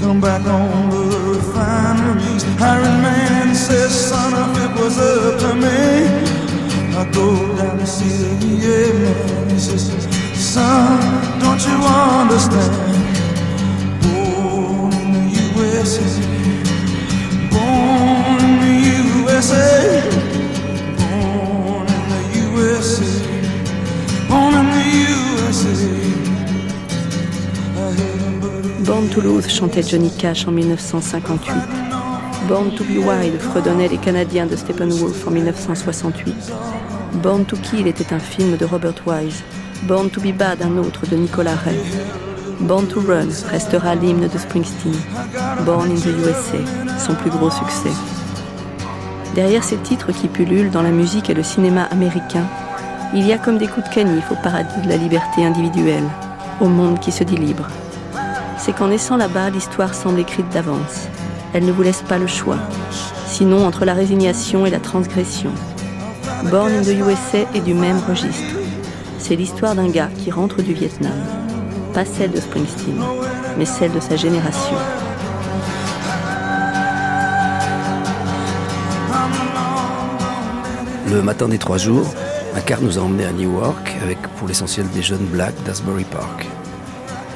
Come 0.00 0.18
back 0.18 0.46
on 0.46 0.88
the 0.88 1.36
refineries. 1.36 2.42
Hiring 2.58 3.02
man 3.02 3.54
says, 3.54 3.92
son, 4.08 4.32
if 4.32 4.56
it 4.64 4.82
was 4.82 4.98
up 4.98 5.38
to 5.40 5.54
me, 5.54 5.68
I'd 6.96 7.12
go 7.12 7.54
down 7.56 7.78
to 7.78 7.86
see 7.86 8.08
the 8.08 8.46
yeah, 8.64 8.92
man. 8.98 9.50
He 9.50 9.58
says, 9.58 9.92
son, 10.34 11.00
don't 11.38 11.60
you 11.66 11.76
understand? 11.84 12.72
Born 14.00 14.92
in 15.02 15.12
the 15.12 15.24
USA, 15.68 16.08
born 17.50 18.40
in 18.40 18.54
the 18.64 18.72
USA, 19.20 20.00
born 20.96 21.86
in 21.96 22.04
the 22.12 22.22
USA, 22.48 23.12
born 24.28 24.54
in 24.54 24.66
the 24.76 24.84
USA. 25.44 25.99
Born 28.86 29.08
to 29.08 29.20
Lose 29.20 29.46
chantait 29.48 29.82
Johnny 29.82 30.10
Cash 30.10 30.48
en 30.48 30.52
1958. 30.52 31.52
Born 32.48 32.70
to 32.70 32.84
be 32.84 32.96
Wild 32.96 33.38
fredonnait 33.38 33.88
les 33.88 33.98
Canadiens 33.98 34.46
de 34.46 34.56
Steppenwolf 34.56 35.26
en 35.26 35.30
1968. 35.32 36.34
Born 37.22 37.44
to 37.44 37.56
Kill 37.56 37.86
était 37.86 38.14
un 38.14 38.18
film 38.18 38.56
de 38.56 38.64
Robert 38.64 38.94
Wise. 39.06 39.42
Born 39.82 40.08
to 40.08 40.22
be 40.22 40.32
Bad, 40.32 40.62
un 40.62 40.78
autre 40.78 41.06
de 41.06 41.16
Nicolas 41.16 41.56
Ray. 41.56 41.78
Born 42.60 42.86
to 42.86 43.00
Run 43.00 43.28
restera 43.50 43.94
l'hymne 43.96 44.28
de 44.28 44.38
Springsteen. 44.38 44.94
Born 45.66 45.90
in 45.90 45.96
the 45.96 46.06
USA, 46.06 46.98
son 46.98 47.14
plus 47.14 47.30
gros 47.30 47.50
succès. 47.50 47.92
Derrière 49.34 49.62
ces 49.62 49.76
titres 49.76 50.12
qui 50.12 50.28
pullulent 50.28 50.70
dans 50.70 50.82
la 50.82 50.90
musique 50.90 51.28
et 51.28 51.34
le 51.34 51.42
cinéma 51.42 51.84
américain, 51.90 52.46
il 53.14 53.26
y 53.26 53.32
a 53.34 53.38
comme 53.38 53.58
des 53.58 53.68
coups 53.68 53.88
de 53.90 53.94
canif 53.94 54.30
au 54.30 54.36
paradis 54.42 54.80
de 54.82 54.88
la 54.88 54.96
liberté 54.96 55.44
individuelle, 55.44 56.08
au 56.62 56.66
monde 56.66 56.98
qui 56.98 57.12
se 57.12 57.24
dit 57.24 57.36
libre 57.36 57.68
c'est 58.60 58.74
qu'en 58.74 58.88
naissant 58.88 59.16
là-bas, 59.16 59.50
l'histoire 59.50 59.94
semble 59.94 60.20
écrite 60.20 60.48
d'avance. 60.50 61.08
Elle 61.54 61.64
ne 61.64 61.72
vous 61.72 61.82
laisse 61.82 62.02
pas 62.02 62.18
le 62.18 62.26
choix, 62.26 62.58
sinon 63.26 63.66
entre 63.66 63.86
la 63.86 63.94
résignation 63.94 64.66
et 64.66 64.70
la 64.70 64.80
transgression. 64.80 65.50
Born 66.50 66.70
in 66.70 66.82
the 66.82 66.88
USA 66.88 67.48
est 67.54 67.64
du 67.64 67.74
même 67.74 67.98
registre. 68.06 68.56
C'est 69.18 69.36
l'histoire 69.36 69.74
d'un 69.74 69.88
gars 69.88 70.10
qui 70.18 70.30
rentre 70.30 70.62
du 70.62 70.74
Vietnam. 70.74 71.18
Pas 71.94 72.04
celle 72.04 72.32
de 72.32 72.40
Springsteen, 72.40 73.02
mais 73.58 73.64
celle 73.64 73.92
de 73.92 74.00
sa 74.00 74.16
génération. 74.16 74.76
Le 81.10 81.22
matin 81.22 81.48
des 81.48 81.58
trois 81.58 81.78
jours, 81.78 82.14
un 82.54 82.60
car 82.60 82.80
nous 82.82 82.98
a 82.98 83.02
emmenés 83.02 83.24
à 83.24 83.32
Newark 83.32 83.96
avec 84.02 84.18
pour 84.36 84.48
l'essentiel 84.48 84.86
des 84.90 85.02
jeunes 85.02 85.26
blacks 85.26 85.60
d'Asbury 85.64 86.04
Park. 86.04 86.46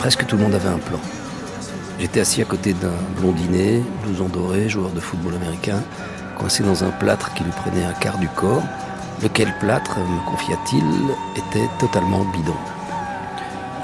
Presque 0.05 0.27
tout 0.27 0.37
le 0.37 0.43
monde 0.43 0.55
avait 0.55 0.69
un 0.69 0.77
plan. 0.77 1.01
J'étais 1.99 2.21
assis 2.21 2.43
à 2.43 2.45
côté 2.45 2.75
d'un 2.75 2.93
blondinet, 3.19 3.83
blouson 4.03 4.29
doré, 4.29 4.69
joueur 4.69 4.91
de 4.91 5.01
football 5.01 5.35
américain, 5.35 5.83
coincé 6.37 6.63
dans 6.63 6.85
un 6.85 6.91
plâtre 6.91 7.33
qui 7.33 7.43
lui 7.43 7.53
prenait 7.53 7.87
un 7.87 7.95
quart 7.95 8.19
du 8.19 8.29
corps, 8.29 8.63
lequel 9.23 9.55
plâtre, 9.61 9.97
me 10.01 10.31
confia-t-il, 10.31 10.85
était 11.39 11.71
totalement 11.79 12.23
bidon. 12.37 12.53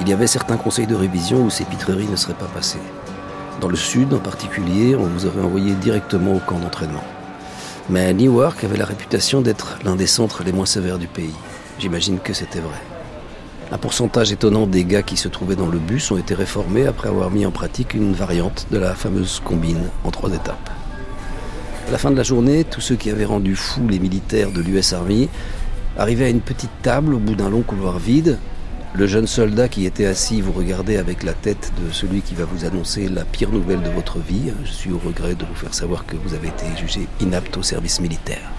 Il 0.03 0.11
y 0.11 0.13
avait 0.13 0.27
certains 0.27 0.59
conseils 0.59 0.87
de 0.87 0.95
révision 0.95 1.43
où 1.43 1.49
ces 1.49 1.65
pitreries 1.65 2.09
ne 2.09 2.17
seraient 2.17 2.35
pas 2.35 2.51
passées. 2.55 2.83
Dans 3.63 3.69
le 3.71 3.77
sud 3.77 4.13
en 4.13 4.19
particulier, 4.19 4.97
on 4.97 5.05
vous 5.05 5.25
aurait 5.25 5.41
envoyé 5.41 5.73
directement 5.73 6.35
au 6.35 6.41
camp 6.41 6.59
d'entraînement. 6.59 7.05
Mais 7.89 8.13
Newark 8.13 8.63
avait 8.63 8.77
la 8.77 8.85
réputation 8.85 9.41
d'être 9.41 9.79
l'un 9.87 9.97
des 9.97 10.07
centres 10.07 10.45
les 10.45 10.53
moins 10.53 10.67
sévères 10.67 10.99
du 10.99 11.09
pays. 11.09 11.33
J'imagine 11.79 12.19
que 12.19 12.35
c'était 12.35 12.61
vrai. 12.61 12.90
Un 13.73 13.79
pourcentage 13.79 14.33
étonnant 14.33 14.67
des 14.67 14.85
gars 14.85 15.03
qui 15.03 15.17
se 15.17 15.29
trouvaient 15.29 15.55
dans 15.55 15.69
le 15.69 15.79
bus 15.79 16.11
ont 16.11 16.17
été 16.17 16.35
réformés 16.35 16.87
après 16.87 17.09
avoir 17.09 17.31
mis 17.31 17.47
en 17.47 17.53
pratique 17.53 17.95
une 17.95 18.13
variante 18.13 18.67
de 18.73 18.79
la 18.79 18.97
fameuse 18.97 19.41
combine 19.45 19.91
en 20.03 20.11
trois 20.11 20.31
étapes. 20.31 20.71
À 21.87 21.93
la 21.93 21.99
fin 21.99 22.11
de 22.11 22.17
la 22.17 22.25
journée, 22.25 22.65
tous 22.65 22.81
ceux 22.81 22.97
qui 22.97 23.11
avaient 23.11 23.25
rendu 23.25 23.55
fous 23.55 23.87
les 23.89 24.01
militaires 24.01 24.51
de 24.51 24.61
l'US 24.61 24.93
Army 24.93 25.29
arrivaient 25.97 26.25
à 26.25 26.31
une 26.31 26.41
petite 26.41 26.83
table 26.83 27.15
au 27.15 27.19
bout 27.19 27.37
d'un 27.37 27.49
long 27.49 27.63
couloir 27.63 28.01
vide. 28.01 28.39
Le 28.93 29.07
jeune 29.07 29.29
soldat 29.29 29.69
qui 29.69 29.87
était 29.87 30.07
assis 30.07 30.41
vous 30.41 30.53
regardait 30.53 30.97
avec 30.97 31.23
la 31.23 31.33
tête 31.33 31.73
de 31.81 31.93
celui 31.93 32.23
qui 32.23 32.35
va 32.35 32.47
vous 32.47 32.65
annoncer 32.65 33.09
la 33.09 33.25
pire 33.25 33.51
nouvelle 33.51 33.83
de 33.83 33.91
votre 33.91 34.19
vie. 34.19 34.53
Je 34.65 34.73
suis 34.73 34.91
au 34.91 34.99
regret 34.99 35.37
de 35.37 35.45
vous 35.45 35.55
faire 35.55 35.75
savoir 35.75 36.07
que 36.07 36.17
vous 36.17 36.35
avez 36.35 36.49
été 36.49 36.67
jugé 36.77 37.07
inapte 37.21 37.57
au 37.57 37.63
service 37.63 38.01
militaire. 38.01 38.51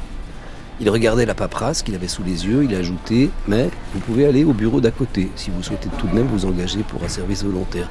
Il 0.81 0.89
regardait 0.89 1.27
la 1.27 1.35
paperasse 1.35 1.83
qu'il 1.83 1.93
avait 1.93 2.07
sous 2.07 2.23
les 2.23 2.47
yeux, 2.47 2.63
il 2.63 2.73
ajoutait 2.73 3.29
Mais 3.47 3.69
vous 3.93 3.99
pouvez 3.99 4.25
aller 4.25 4.43
au 4.43 4.51
bureau 4.51 4.81
d'à 4.81 4.89
côté 4.89 5.29
si 5.35 5.51
vous 5.51 5.61
souhaitez 5.61 5.89
tout 5.99 6.07
de 6.07 6.15
même 6.15 6.25
vous 6.25 6.45
engager 6.45 6.79
pour 6.79 7.03
un 7.03 7.07
service 7.07 7.43
volontaire. 7.43 7.87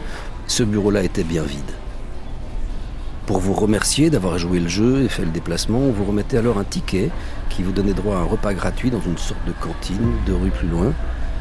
Ce 0.48 0.64
bureau-là 0.64 1.05
était 1.05 1.22
bien 1.22 1.44
vide. 1.44 1.61
Pour 3.26 3.38
vous 3.38 3.53
remercier 3.53 4.11
d'avoir 4.11 4.38
joué 4.38 4.59
le 4.59 4.66
jeu 4.66 5.05
et 5.05 5.09
fait 5.09 5.24
le 5.24 5.31
déplacement, 5.31 5.79
on 5.79 5.92
vous 5.92 6.05
remettait 6.05 6.38
alors 6.38 6.59
un 6.59 6.64
ticket 6.64 7.11
qui 7.48 7.62
vous 7.62 7.70
donnait 7.70 7.92
droit 7.92 8.16
à 8.16 8.18
un 8.18 8.24
repas 8.24 8.55
gratuit 8.55 8.90
dans 8.90 9.00
une 9.00 9.18
sorte 9.18 9.46
de 9.46 9.53
cantine, 9.53 10.11
deux 10.26 10.35
rues 10.35 10.50
plus 10.50 10.66
loin. 10.66 10.92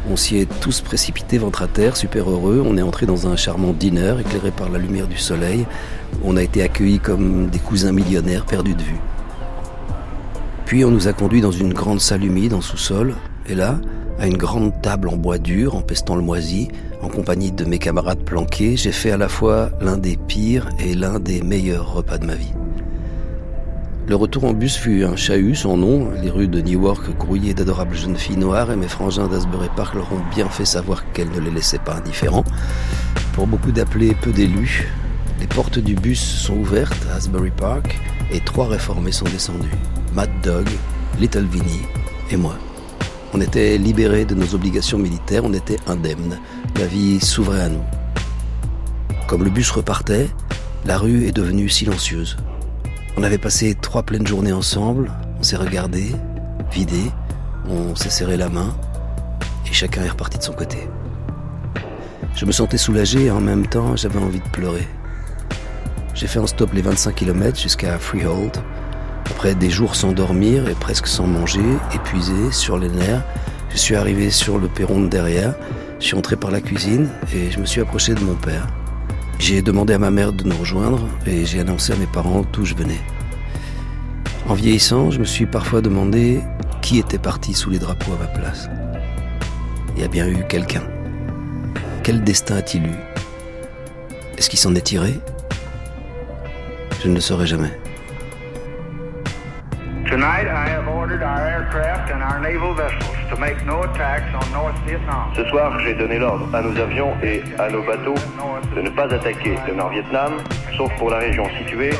On 0.08 0.16
s'y 0.16 0.38
est 0.38 0.60
tous 0.60 0.82
précipités 0.82 1.40
ventre 1.40 1.64
à 1.64 1.68
terre, 1.68 1.98
super 1.98 2.30
heureux. 2.30 2.64
On 2.64 2.78
est 2.78 2.84
entré 2.84 3.08
dans 3.08 3.28
un 3.28 3.36
charmant 3.36 3.74
dîner 3.74 4.14
éclairé 4.20 4.52
par 4.52 4.70
la 4.70 4.78
lumière 4.78 5.08
du 5.08 5.18
soleil. 5.18 5.66
On 6.24 6.38
a 6.38 6.44
été 6.44 6.62
accueillis 6.62 7.00
comme 7.00 7.48
des 7.48 7.60
cousins 7.60 7.92
millionnaires 7.92 8.46
perdus 8.46 8.76
de 8.76 8.84
vue. 8.84 9.00
Puis 10.70 10.86
on 10.86 10.92
nous 10.92 11.08
a 11.08 11.14
conduits 11.14 11.42
dans 11.42 11.52
une 11.52 11.74
grande 11.74 12.00
salle 12.00 12.24
humide 12.24 12.54
en 12.54 12.62
sous-sol, 12.62 13.16
et 13.48 13.56
là, 13.56 13.80
à 14.20 14.28
une 14.28 14.38
grande 14.38 14.80
table 14.84 15.10
en 15.10 15.18
bois 15.18 15.40
dur, 15.40 15.76
en 15.76 15.82
pestant 15.82 16.16
le 16.16 16.22
moisi, 16.22 16.68
en 17.02 17.08
compagnie 17.08 17.52
de 17.52 17.66
mes 17.66 17.80
camarades 17.80 18.24
planqués, 18.24 18.78
j'ai 18.78 18.92
fait 18.92 19.10
à 19.10 19.18
la 19.18 19.30
fois 19.30 19.72
l'un 19.82 19.98
des 19.98 20.16
pires 20.16 20.70
et 20.78 20.94
l'un 20.94 21.20
des 21.20 21.42
meilleurs 21.42 21.92
repas 21.92 22.20
de 22.20 22.28
ma 22.28 22.36
vie. 22.36 22.54
Le 24.08 24.16
retour 24.16 24.44
en 24.44 24.54
bus 24.54 24.78
fut 24.78 25.04
un 25.04 25.16
chahut 25.16 25.56
sans 25.56 25.76
nom, 25.76 26.12
les 26.22 26.30
rues 26.30 26.48
de 26.48 26.62
Newark 26.62 27.18
grouillées 27.18 27.56
d'adorables 27.56 27.96
jeunes 27.96 28.16
filles 28.16 28.38
noires 28.38 28.72
et 28.72 28.76
mes 28.76 28.88
frangins 28.88 29.28
d'Asbury 29.28 29.70
Park 29.76 29.96
leur 29.96 30.14
ont 30.14 30.22
bien 30.36 30.50
fait 30.50 30.66
savoir 30.66 31.04
qu'elles 31.14 31.32
ne 31.32 31.40
les 31.40 31.50
laissaient 31.50 31.80
pas 31.80 31.96
indifférents. 31.96 32.46
Pour 33.34 33.48
beaucoup 33.48 33.72
d'appelés, 33.72 34.16
peu 34.22 34.32
d'élus, 34.32 34.88
les 35.40 35.48
portes 35.48 35.80
du 35.80 35.96
bus 35.96 36.22
sont 36.22 36.58
ouvertes 36.58 37.08
à 37.12 37.16
Asbury 37.16 37.50
Park 37.50 38.00
et 38.32 38.40
trois 38.40 38.68
réformés 38.68 39.12
sont 39.12 39.26
descendus. 39.26 39.72
Mad 40.14 40.30
Dog, 40.44 40.68
Little 41.20 41.46
Vinny 41.46 41.82
et 42.32 42.38
moi. 42.38 42.56
On 43.34 43.42
était 43.42 43.78
libérés 43.78 44.26
de 44.26 44.34
nos 44.34 44.56
obligations 44.56 44.98
militaires, 44.98 45.44
on 45.46 45.54
était 45.54 45.78
indemnes. 45.88 46.40
La 46.80 46.88
vie 46.88 47.20
s'ouvrait 47.20 47.62
à 47.62 47.70
nous. 47.70 47.84
Comme 49.28 49.44
le 49.44 49.52
bus 49.52 49.70
repartait, 49.70 50.30
la 50.86 50.98
rue 50.98 51.26
est 51.26 51.32
devenue 51.32 51.70
silencieuse. 51.70 52.38
On 53.18 53.24
avait 53.24 53.38
passé 53.38 53.76
trois 53.80 54.04
pleines 54.04 54.26
journées 54.26 54.54
ensemble, 54.54 55.12
on 55.40 55.44
s'est 55.44 55.58
regardé, 55.58 56.16
vidé, 56.72 57.12
on 57.68 57.96
s'est 57.96 58.10
serré 58.10 58.38
la 58.38 58.50
main, 58.50 58.76
et 59.70 59.74
chacun 59.74 60.04
est 60.04 60.10
reparti 60.10 60.38
de 60.38 60.44
son 60.44 60.54
côté. 60.54 60.78
Je 62.36 62.46
me 62.46 62.52
sentais 62.52 62.78
soulagé 62.78 63.26
et 63.26 63.32
en 63.32 63.42
même 63.42 63.68
temps 63.68 63.96
j'avais 63.96 64.20
envie 64.20 64.40
de 64.40 64.50
pleurer. 64.50 64.88
J'ai 66.16 66.28
fait 66.28 66.40
en 66.40 66.48
stop 66.48 66.74
les 66.74 66.82
25 66.82 67.14
km 67.14 67.60
jusqu'à 67.60 68.00
Freehold, 68.00 68.54
après 69.30 69.56
des 69.56 69.70
jours 69.70 69.96
sans 69.96 70.12
dormir 70.12 70.68
et 70.68 70.74
presque 70.74 71.08
sans 71.08 71.28
manger, 71.28 71.62
épuisé, 71.94 72.52
sur 72.52 72.78
les 72.78 72.90
nerfs, 72.90 73.24
je 73.70 73.78
suis 73.78 73.96
arrivé 73.96 74.32
sur 74.32 74.58
le 74.58 74.68
perron 74.68 75.02
de 75.02 75.08
derrière, 75.08 75.56
je 76.00 76.06
suis 76.08 76.16
entré 76.16 76.36
par 76.36 76.52
la 76.52 76.62
cuisine 76.62 77.10
et 77.34 77.52
je 77.52 77.60
me 77.60 77.66
suis 77.66 77.80
approché 77.80 78.16
de 78.16 78.20
mon 78.22 78.36
père. 78.36 78.68
J'ai 79.38 79.62
demandé 79.62 79.94
à 79.94 80.00
ma 80.00 80.12
mère 80.12 80.34
de 80.34 80.44
nous 80.44 80.58
rejoindre 80.58 81.08
et 81.26 81.46
j'ai 81.46 81.60
annoncé 81.60 81.94
à 81.94 81.96
mes 81.96 82.08
parents 82.08 82.44
d'où 82.52 82.66
je 82.66 82.76
venais. 82.76 83.00
En 84.48 84.56
vieillissant, 84.56 85.12
je 85.12 85.20
me 85.20 85.26
suis 85.26 85.46
parfois 85.46 85.82
demandé 85.82 86.42
qui 86.82 87.00
était 87.00 87.20
parti 87.20 87.54
sous 87.54 87.70
les 87.70 87.80
drapeaux 87.80 88.14
à 88.14 88.24
ma 88.24 88.28
place 88.28 88.70
Il 89.96 90.02
y 90.02 90.06
a 90.06 90.08
bien 90.08 90.28
eu 90.28 90.44
quelqu'un. 90.50 90.84
Quel 92.04 92.24
destin 92.24 92.58
a-t-il 92.58 92.88
eu? 92.88 93.00
Est-ce 94.38 94.50
qu'il 94.50 94.60
s'en 94.60 94.74
est 94.76 94.82
tiré? 94.82 95.20
Je 97.02 97.08
ne 97.08 97.16
le 97.16 97.22
saurai 97.22 97.48
jamais. 97.48 97.72
Tonight, 100.20 100.50
I 100.50 100.68
have 100.68 100.86
ordered 100.90 101.24
our 101.24 101.48
aircraft 101.48 102.12
and 102.12 102.22
our 102.22 102.42
naval 102.42 102.74
vessels 102.74 103.16
to 103.30 103.38
make 103.38 103.66
no 103.66 103.84
attacks 103.84 104.28
on 104.36 104.52
North 104.52 104.76
Vietnam. 104.84 105.32
Ce 105.34 105.46
soir, 105.46 105.80
j'ai 105.80 105.94
donné 105.94 106.20
l'ordre 106.20 106.54
à 106.54 106.62
nos 106.62 106.78
avions 106.78 107.14
et 107.24 107.42
à 107.58 107.70
nos 107.70 107.82
bateaux 107.84 108.16
de 108.76 108.82
ne 108.82 108.90
pas 108.90 109.06
attaquer 109.14 109.56
le 109.66 109.76
Nord-Vietnam, 109.76 110.34
sauf 110.76 110.92
pour 110.98 111.10
la 111.10 111.20
région 111.20 111.46
située 111.58 111.94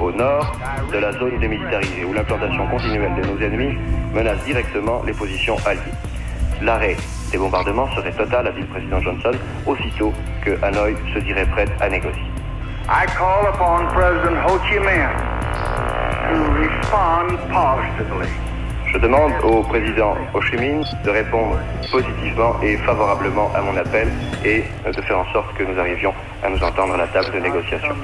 au 0.00 0.10
nord 0.10 0.56
de 0.90 0.96
la 0.96 1.12
zone 1.12 1.38
démilitarisée, 1.38 2.06
où 2.06 2.14
l'implantation 2.14 2.66
continuelle 2.68 3.14
de 3.14 3.28
nos 3.28 3.38
ennemis 3.42 3.76
menace 4.14 4.42
directement 4.46 5.02
les 5.04 5.12
positions 5.12 5.56
alliées. 5.66 5.92
L'arrêt 6.62 6.96
des 7.30 7.36
bombardements 7.36 7.94
serait 7.94 8.12
total, 8.12 8.46
a 8.46 8.52
dit 8.52 8.62
le 8.62 8.68
président 8.68 9.02
Johnson, 9.02 9.32
aussitôt 9.66 10.14
que 10.42 10.52
Hanoï 10.64 10.96
se 11.12 11.18
dirait 11.18 11.44
prête 11.44 11.72
à 11.82 11.90
négocier. 11.90 12.24
I 12.88 13.04
call 13.18 13.52
upon 13.52 13.86
President 13.92 14.38
Ho 14.46 14.58
Chi 14.66 14.78
Minh. 14.78 15.12
Je 18.86 18.98
demande 18.98 19.32
au 19.42 19.62
président 19.62 20.16
Ho 20.32 20.40
Chi 20.40 20.56
Minh 20.56 20.82
de 21.04 21.10
répondre 21.10 21.58
positivement 21.90 22.56
et 22.62 22.76
favorablement 22.78 23.50
à 23.54 23.60
mon 23.60 23.76
appel 23.76 24.08
et 24.44 24.64
de 24.86 25.02
faire 25.02 25.18
en 25.18 25.32
sorte 25.32 25.54
que 25.54 25.64
nous 25.64 25.78
arrivions 25.78 26.14
à 26.42 26.48
nous 26.48 26.62
entendre 26.62 26.94
à 26.94 26.96
la 26.96 27.06
table 27.08 27.30
de 27.34 27.40
négociation. 27.40 27.94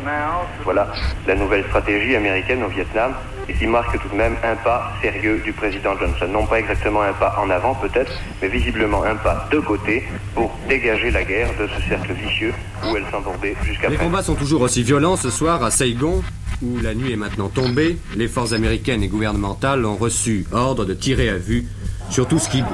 Voilà 0.64 0.88
la 1.26 1.35
nouvelle 1.35 1.64
stratégie 1.64 2.14
américaine 2.14 2.62
au 2.62 2.68
Vietnam 2.68 3.14
et 3.52 3.58
qui 3.58 3.66
marque 3.66 4.00
tout 4.00 4.08
de 4.08 4.16
même 4.16 4.34
un 4.44 4.56
pas 4.56 4.92
sérieux 5.02 5.40
du 5.44 5.52
président 5.52 5.96
Johnson. 5.98 6.26
Non 6.32 6.46
pas 6.46 6.58
exactement 6.58 7.02
un 7.02 7.12
pas 7.12 7.36
en 7.42 7.50
avant 7.50 7.74
peut-être, 7.74 8.12
mais 8.40 8.48
visiblement 8.48 9.02
un 9.04 9.16
pas 9.16 9.48
de 9.50 9.58
côté 9.60 10.04
pour 10.34 10.50
dégager 10.68 11.10
la 11.10 11.24
guerre 11.24 11.50
de 11.58 11.66
ce 11.66 11.88
cercle 11.88 12.12
vicieux 12.12 12.52
où 12.84 12.96
elle 12.96 13.04
s'embourbait 13.10 13.54
jusqu'à 13.64 13.88
Les 13.88 13.96
combats 13.96 14.22
sont 14.22 14.34
toujours 14.34 14.62
aussi 14.62 14.82
violents 14.82 15.16
ce 15.16 15.30
soir 15.30 15.62
à 15.62 15.70
Saigon, 15.70 16.22
où 16.62 16.78
la 16.82 16.94
nuit 16.94 17.12
est 17.12 17.16
maintenant 17.16 17.48
tombée. 17.48 17.98
Les 18.16 18.28
forces 18.28 18.52
américaines 18.52 19.02
et 19.02 19.08
gouvernementales 19.08 19.84
ont 19.84 19.96
reçu 19.96 20.46
ordre 20.52 20.84
de 20.84 20.94
tirer 20.94 21.28
à 21.28 21.36
vue 21.36 21.66
sur 22.10 22.26
tout 22.26 22.38
ce 22.38 22.48
qui 22.48 22.62
bouge. 22.62 22.70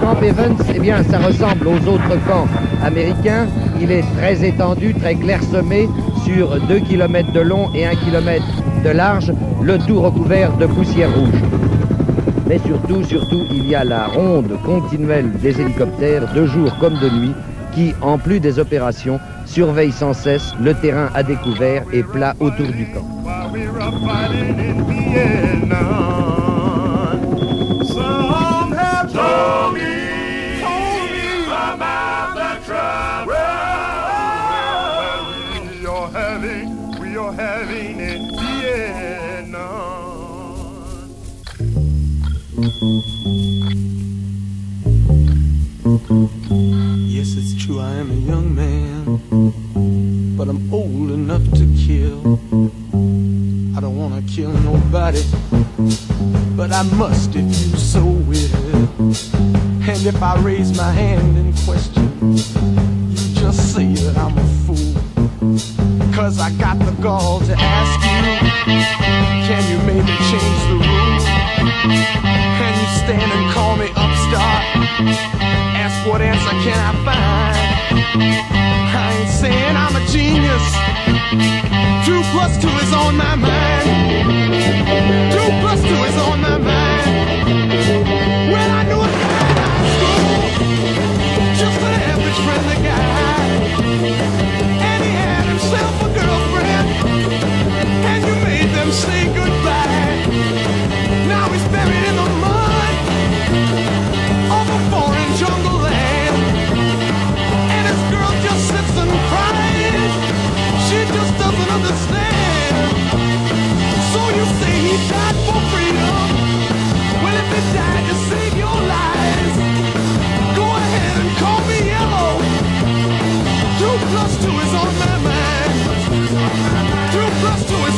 Camp 0.00 0.22
Evans, 0.22 0.56
eh 0.74 0.78
bien, 0.80 1.04
ça 1.04 1.18
ressemble 1.18 1.68
aux 1.68 1.88
autres 1.88 2.26
camps 2.26 2.48
américains. 2.82 3.46
Il 3.80 3.90
est 3.90 4.04
très 4.18 4.46
étendu, 4.46 4.94
très 4.94 5.14
clairsemé, 5.14 5.88
sur 6.24 6.60
2 6.68 6.80
km 6.80 7.32
de 7.32 7.40
long 7.40 7.70
et 7.74 7.86
1 7.86 7.94
km 7.96 8.44
de 8.84 8.90
large, 8.90 9.32
le 9.62 9.78
tout 9.78 10.00
recouvert 10.00 10.56
de 10.58 10.66
poussière 10.66 11.14
rouge. 11.14 11.40
Mais 12.46 12.58
surtout, 12.58 13.02
surtout, 13.04 13.46
il 13.50 13.66
y 13.68 13.74
a 13.74 13.84
la 13.84 14.06
ronde 14.06 14.58
continuelle 14.66 15.32
des 15.40 15.60
hélicoptères, 15.60 16.32
de 16.34 16.44
jour 16.46 16.76
comme 16.78 16.98
de 16.98 17.08
nuit, 17.08 17.34
qui, 17.72 17.94
en 18.02 18.18
plus 18.18 18.40
des 18.40 18.58
opérations, 18.58 19.18
surveillent 19.46 19.92
sans 19.92 20.12
cesse 20.12 20.52
le 20.60 20.74
terrain 20.74 21.08
à 21.14 21.22
découvert 21.22 21.84
et 21.92 22.02
plat 22.02 22.34
autour 22.40 22.66
du 22.66 22.86
camp. 22.92 23.06
Yes, 42.82 42.96
it's 47.36 47.62
true, 47.62 47.78
I 47.78 47.92
am 47.96 48.10
a 48.10 48.14
young 48.14 48.54
man, 48.54 49.18
but 50.34 50.48
I'm 50.48 50.72
old 50.72 51.10
enough 51.10 51.42
to 51.58 51.66
kill. 51.76 52.40
I 53.76 53.80
don't 53.82 53.98
wanna 53.98 54.22
kill 54.22 54.52
nobody, 54.60 55.22
but 56.56 56.72
I 56.72 56.82
must 56.96 57.36
if 57.36 57.44
you 57.44 57.76
so 57.76 58.02
will. 58.02 58.56
And 59.84 60.06
if 60.06 60.22
I 60.22 60.40
raise 60.40 60.74
my 60.74 60.90
hand 60.90 61.36
in 61.36 61.52
question, 61.66 62.08
you 62.32 63.34
just 63.34 63.74
say 63.74 63.92
that 63.92 64.16
I'm 64.16 64.38
a 64.38 64.44
fool. 64.64 64.94
Cause 66.14 66.40
I 66.40 66.50
got 66.52 66.78
the 66.78 66.92
gall 67.02 67.40
to 67.40 67.54
ask 67.58 68.00
you, 68.06 68.80
can 69.46 69.62
you 69.70 69.78
maybe 69.86 70.16
change 70.30 70.62
the 70.70 70.76
rules? 70.88 72.29
Stand 73.10 73.32
and 73.32 73.52
call 73.52 73.76
me 73.76 73.88
upstart? 73.96 74.62
Ask 75.82 76.08
what 76.08 76.20
answer 76.20 76.54
can 76.62 76.78
I 76.78 76.92
find? 77.02 77.56
I 78.94 79.16
ain't 79.18 79.28
saying 79.28 79.76
I'm 79.76 79.96
a 79.96 80.04
genius. 80.14 80.66
Two 82.06 82.22
plus 82.30 82.56
two 82.62 82.68
is 82.68 82.92
on 82.92 83.16
my 83.16 83.34
mind. 83.34 83.86
Two 85.32 85.50
plus 85.60 85.82
two 85.82 86.00
is 86.04 86.16
on 86.18 86.40
my 86.40 86.58
mind. 86.58 86.79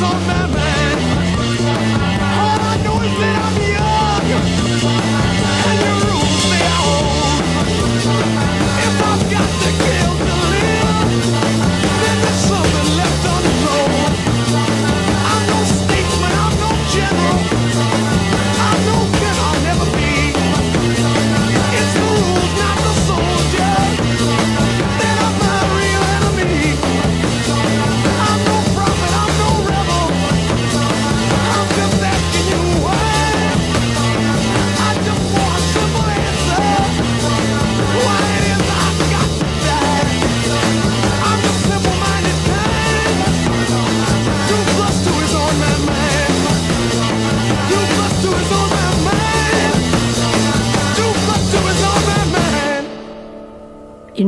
On 0.03 0.27
my 0.27 0.42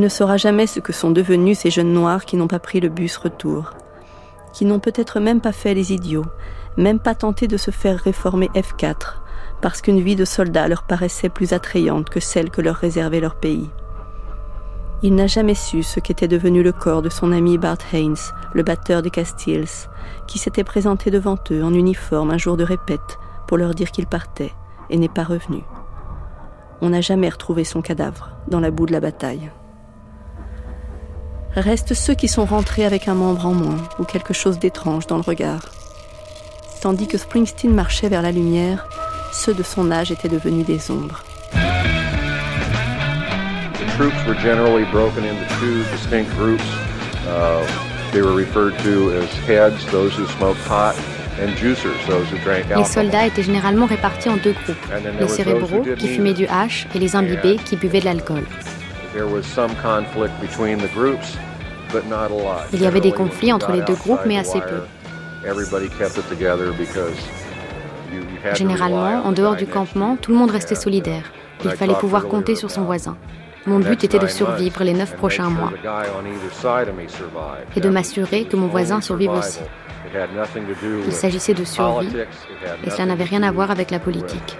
ne 0.04 0.08
saura 0.10 0.36
jamais 0.36 0.66
ce 0.66 0.80
que 0.80 0.92
sont 0.92 1.10
devenus 1.10 1.58
ces 1.60 1.70
jeunes 1.70 1.94
noirs 1.94 2.26
qui 2.26 2.36
n'ont 2.36 2.46
pas 2.46 2.58
pris 2.58 2.78
le 2.78 2.90
bus 2.90 3.16
retour, 3.16 3.70
qui 4.52 4.66
n'ont 4.66 4.78
peut-être 4.78 5.18
même 5.18 5.40
pas 5.40 5.52
fait 5.52 5.72
les 5.72 5.94
idiots, 5.94 6.26
même 6.76 6.98
pas 6.98 7.14
tenté 7.14 7.48
de 7.48 7.56
se 7.56 7.70
faire 7.70 7.98
réformer 7.98 8.50
F4, 8.54 9.14
parce 9.62 9.80
qu'une 9.80 10.00
vie 10.00 10.14
de 10.14 10.26
soldat 10.26 10.68
leur 10.68 10.82
paraissait 10.82 11.30
plus 11.30 11.54
attrayante 11.54 12.10
que 12.10 12.20
celle 12.20 12.50
que 12.50 12.60
leur 12.60 12.76
réservait 12.76 13.20
leur 13.20 13.36
pays. 13.36 13.70
Il 15.02 15.14
n'a 15.14 15.26
jamais 15.26 15.54
su 15.54 15.82
ce 15.82 16.00
qu'était 16.00 16.28
devenu 16.28 16.62
le 16.62 16.72
corps 16.72 17.00
de 17.00 17.08
son 17.08 17.32
ami 17.32 17.56
Bart 17.56 17.78
Haynes, 17.92 18.14
le 18.52 18.62
batteur 18.62 19.00
des 19.00 19.10
Castiles, 19.10 19.88
qui 20.26 20.38
s'était 20.38 20.64
présenté 20.64 21.10
devant 21.10 21.38
eux 21.50 21.64
en 21.64 21.72
uniforme 21.72 22.30
un 22.30 22.38
jour 22.38 22.58
de 22.58 22.64
répète 22.64 23.18
pour 23.46 23.56
leur 23.56 23.74
dire 23.74 23.90
qu'il 23.90 24.06
partait 24.06 24.52
et 24.90 24.98
n'est 24.98 25.08
pas 25.08 25.24
revenu. 25.24 25.62
On 26.82 26.90
n'a 26.90 27.00
jamais 27.00 27.30
retrouvé 27.30 27.64
son 27.64 27.80
cadavre 27.80 28.32
dans 28.48 28.60
la 28.60 28.70
boue 28.70 28.84
de 28.84 28.92
la 28.92 29.00
bataille. 29.00 29.50
Restent 31.56 31.94
ceux 31.94 32.14
qui 32.14 32.28
sont 32.28 32.44
rentrés 32.44 32.84
avec 32.84 33.08
un 33.08 33.14
membre 33.14 33.46
en 33.46 33.54
moins 33.54 33.76
ou 33.98 34.04
quelque 34.04 34.34
chose 34.34 34.58
d'étrange 34.58 35.06
dans 35.06 35.16
le 35.16 35.22
regard. 35.22 35.62
tandis 36.84 37.06
que 37.06 37.16
Springsteen 37.16 37.72
marchait 37.72 38.10
vers 38.10 38.20
la 38.20 38.30
lumière, 38.30 38.86
ceux 39.32 39.54
de 39.54 39.62
son 39.62 39.90
âge 39.90 40.10
étaient 40.12 40.28
devenus 40.28 40.66
des 40.66 40.90
ombres. 40.90 41.24
The 43.78 43.86
troops 43.96 44.26
were 44.26 44.34
generally 44.34 44.84
broken 44.92 45.24
into 45.24 45.44
two 45.58 45.82
distinct 45.92 46.30
groups. 46.36 46.62
Uh, 47.26 47.64
they 48.12 48.20
were 48.20 48.34
referred 48.36 48.76
to 48.82 49.12
as 49.12 49.30
heads, 49.48 49.82
those 49.90 50.12
who 50.14 50.26
smoked 50.36 50.62
pot, 50.68 50.94
and 51.40 51.56
juicers, 51.56 51.96
those 52.06 52.28
who 52.30 52.36
drank 52.44 52.66
Les 52.68 52.74
alcohol. 52.74 52.84
soldats 52.84 53.26
étaient 53.26 53.42
généralement 53.42 53.86
répartis 53.86 54.28
en 54.28 54.36
deux 54.36 54.52
groupes, 54.52 54.76
les 55.18 55.28
cérébraux 55.28 55.84
qui 55.96 56.08
fumaient 56.08 56.34
du 56.34 56.46
hash 56.48 56.86
et 56.94 56.98
les 56.98 57.16
imbibés 57.16 57.56
qui 57.64 57.76
buvaient 57.76 58.00
de 58.00 58.04
l'alcool. 58.04 58.44
There 59.14 59.28
was 59.28 59.44
some 59.46 59.70
conflict 59.76 60.32
between 60.40 60.78
the 60.78 60.88
groups, 60.88 61.36
but 61.92 62.04
not 62.08 62.32
a 62.32 62.34
lot. 62.34 62.66
Il 62.72 62.82
y 62.82 62.86
avait 62.86 63.00
des 63.00 63.12
conflits 63.12 63.52
entre 63.52 63.70
les 63.70 63.82
deux 63.82 63.94
groupes, 63.94 64.26
mais 64.26 64.38
assez 64.38 64.60
peu. 64.60 64.82
Généralement, 68.54 69.24
en 69.24 69.30
dehors 69.30 69.54
du 69.54 69.66
campement, 69.66 70.16
tout 70.16 70.32
le 70.32 70.38
monde 70.38 70.50
restait 70.50 70.74
solidaire. 70.74 71.30
Il 71.64 71.70
fallait 71.70 71.94
pouvoir 71.94 72.26
compter 72.26 72.56
sur 72.56 72.72
son 72.72 72.82
voisin. 72.82 73.16
Mon 73.66 73.78
but 73.78 74.02
était 74.02 74.18
de 74.18 74.26
survivre 74.26 74.82
les 74.82 74.94
neuf 74.94 75.14
prochains 75.14 75.48
mois 75.48 75.72
et 77.76 77.80
de 77.80 77.88
m'assurer 77.88 78.44
que 78.44 78.56
mon 78.56 78.66
voisin 78.66 79.00
survive 79.00 79.30
aussi. 79.30 79.60
It 80.06 80.14
had 80.14 80.34
nothing 80.34 80.64
to 80.66 80.74
do 80.82 80.98
Il 80.98 81.06
with 81.06 81.12
s'agissait 81.12 81.54
de 81.54 81.64
survie 81.64 82.08
et 82.84 82.90
cela 82.90 83.06
n'avait 83.06 83.24
rien 83.24 83.42
à 83.42 83.52
voir 83.52 83.70
avec 83.70 83.90
la 83.90 83.98
politique. 84.00 84.58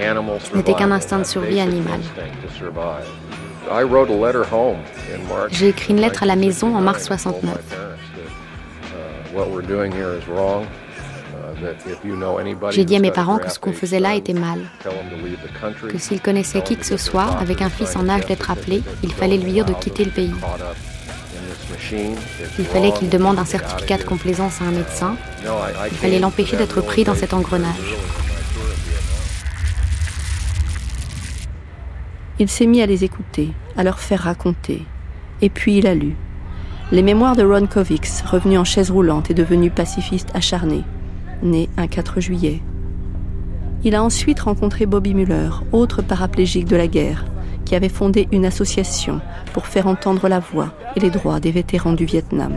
Animal 0.00 0.38
n'était 0.54 0.74
qu'un 0.74 0.90
instinct 0.90 1.20
de 1.20 1.24
survie 1.24 1.56
basic 1.56 1.68
animale. 1.68 2.00
instinct 2.00 2.42
to 2.42 2.54
survive. 2.58 3.06
I 3.70 3.82
wrote 3.82 4.10
a 4.10 4.14
letter 4.14 4.44
home 4.44 4.78
in 5.12 5.26
March 5.28 5.52
J'ai 5.52 5.68
écrit 5.68 5.94
une 5.94 6.00
lettre 6.00 6.22
à 6.22 6.26
la 6.26 6.36
maison 6.36 6.76
en 6.76 6.80
mars 6.80 7.04
69. 7.04 7.54
uh, 7.54 9.36
uh, 9.36 9.50
J'ai 12.70 12.84
dit 12.84 12.96
à 12.96 13.00
mes 13.00 13.10
parents 13.10 13.38
que 13.38 13.50
ce 13.50 13.58
qu'on 13.58 13.72
faisait 13.72 14.00
là 14.00 14.14
était 14.14 14.34
mal, 14.34 14.60
que 15.88 15.98
s'ils 15.98 16.20
connaissaient 16.20 16.62
qui 16.62 16.76
que 16.76 16.84
ce 16.86 16.96
soit 16.96 17.30
avec 17.40 17.62
un 17.62 17.70
fils 17.70 17.96
en 17.96 18.08
âge 18.08 18.26
d'être 18.26 18.50
appelé, 18.50 18.82
il 19.02 19.12
fallait 19.12 19.38
lui 19.38 19.52
dire 19.52 19.64
de 19.64 19.72
quitter 19.72 20.04
le 20.04 20.10
pays. 20.10 20.34
Il 22.58 22.64
fallait 22.66 22.92
qu'il 22.92 23.08
demande 23.08 23.38
un 23.38 23.44
certificat 23.44 23.98
de 23.98 24.04
complaisance 24.04 24.60
à 24.60 24.64
un 24.64 24.72
médecin. 24.72 25.16
Il 25.90 25.96
fallait 25.96 26.18
l'empêcher 26.18 26.56
d'être 26.56 26.80
pris 26.80 27.04
dans 27.04 27.14
cet 27.14 27.34
engrenage. 27.34 27.94
Il 32.40 32.48
s'est 32.48 32.66
mis 32.66 32.82
à 32.82 32.86
les 32.86 33.04
écouter, 33.04 33.52
à 33.76 33.84
leur 33.84 34.00
faire 34.00 34.22
raconter. 34.22 34.84
Et 35.40 35.48
puis 35.48 35.78
il 35.78 35.86
a 35.86 35.94
lu. 35.94 36.16
Les 36.90 37.02
mémoires 37.02 37.36
de 37.36 37.44
Ron 37.44 37.66
Kovics, 37.66 38.22
revenu 38.26 38.58
en 38.58 38.64
chaise 38.64 38.90
roulante 38.90 39.30
et 39.30 39.34
devenu 39.34 39.70
pacifiste 39.70 40.30
acharné, 40.34 40.82
né 41.42 41.68
un 41.76 41.86
4 41.86 42.20
juillet. 42.20 42.60
Il 43.84 43.94
a 43.94 44.02
ensuite 44.02 44.40
rencontré 44.40 44.84
Bobby 44.84 45.14
Muller, 45.14 45.50
autre 45.70 46.02
paraplégique 46.02 46.66
de 46.66 46.76
la 46.76 46.88
guerre, 46.88 47.24
qui 47.64 47.76
avait 47.76 47.88
fondé 47.88 48.28
une 48.32 48.46
association 48.46 49.20
pour 49.52 49.66
faire 49.66 49.86
entendre 49.86 50.28
la 50.28 50.40
voix 50.40 50.74
et 50.96 51.00
les 51.00 51.10
droits 51.10 51.38
des 51.40 51.52
vétérans 51.52 51.92
du 51.92 52.04
Vietnam. 52.04 52.52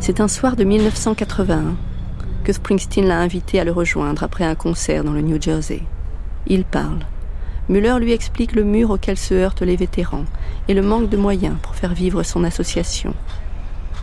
C'est 0.00 0.20
un 0.20 0.28
soir 0.28 0.56
de 0.56 0.64
1981 0.64 1.76
que 2.42 2.52
Springsteen 2.52 3.06
l'a 3.06 3.20
invité 3.20 3.60
à 3.60 3.64
le 3.64 3.72
rejoindre 3.72 4.24
après 4.24 4.44
un 4.44 4.54
concert 4.54 5.04
dans 5.04 5.12
le 5.12 5.20
New 5.20 5.40
Jersey. 5.40 5.82
Il 6.46 6.64
parle. 6.64 7.00
Muller 7.70 7.98
lui 8.00 8.10
explique 8.10 8.56
le 8.56 8.64
mur 8.64 8.90
auquel 8.90 9.16
se 9.16 9.32
heurtent 9.32 9.62
les 9.62 9.76
vétérans 9.76 10.24
et 10.66 10.74
le 10.74 10.82
manque 10.82 11.08
de 11.08 11.16
moyens 11.16 11.54
pour 11.62 11.76
faire 11.76 11.94
vivre 11.94 12.24
son 12.24 12.42
association. 12.42 13.14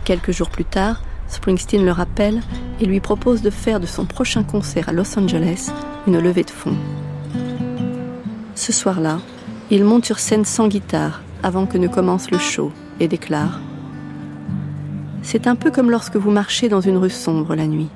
Quelques 0.06 0.32
jours 0.32 0.48
plus 0.48 0.64
tard, 0.64 1.02
Springsteen 1.28 1.84
le 1.84 1.92
rappelle 1.92 2.40
et 2.80 2.86
lui 2.86 3.00
propose 3.00 3.42
de 3.42 3.50
faire 3.50 3.78
de 3.78 3.84
son 3.84 4.06
prochain 4.06 4.42
concert 4.42 4.88
à 4.88 4.92
Los 4.92 5.18
Angeles 5.18 5.70
une 6.06 6.18
levée 6.18 6.44
de 6.44 6.50
fonds. 6.50 6.78
Ce 8.54 8.72
soir-là, 8.72 9.18
il 9.70 9.84
monte 9.84 10.06
sur 10.06 10.18
scène 10.18 10.46
sans 10.46 10.68
guitare 10.68 11.20
avant 11.42 11.66
que 11.66 11.76
ne 11.76 11.88
commence 11.88 12.30
le 12.30 12.38
show 12.38 12.72
et 13.00 13.06
déclare 13.06 13.60
C'est 15.20 15.46
un 15.46 15.56
peu 15.56 15.70
comme 15.70 15.90
lorsque 15.90 16.16
vous 16.16 16.30
marchez 16.30 16.70
dans 16.70 16.80
une 16.80 16.96
rue 16.96 17.10
sombre 17.10 17.54
la 17.54 17.66
nuit 17.66 17.90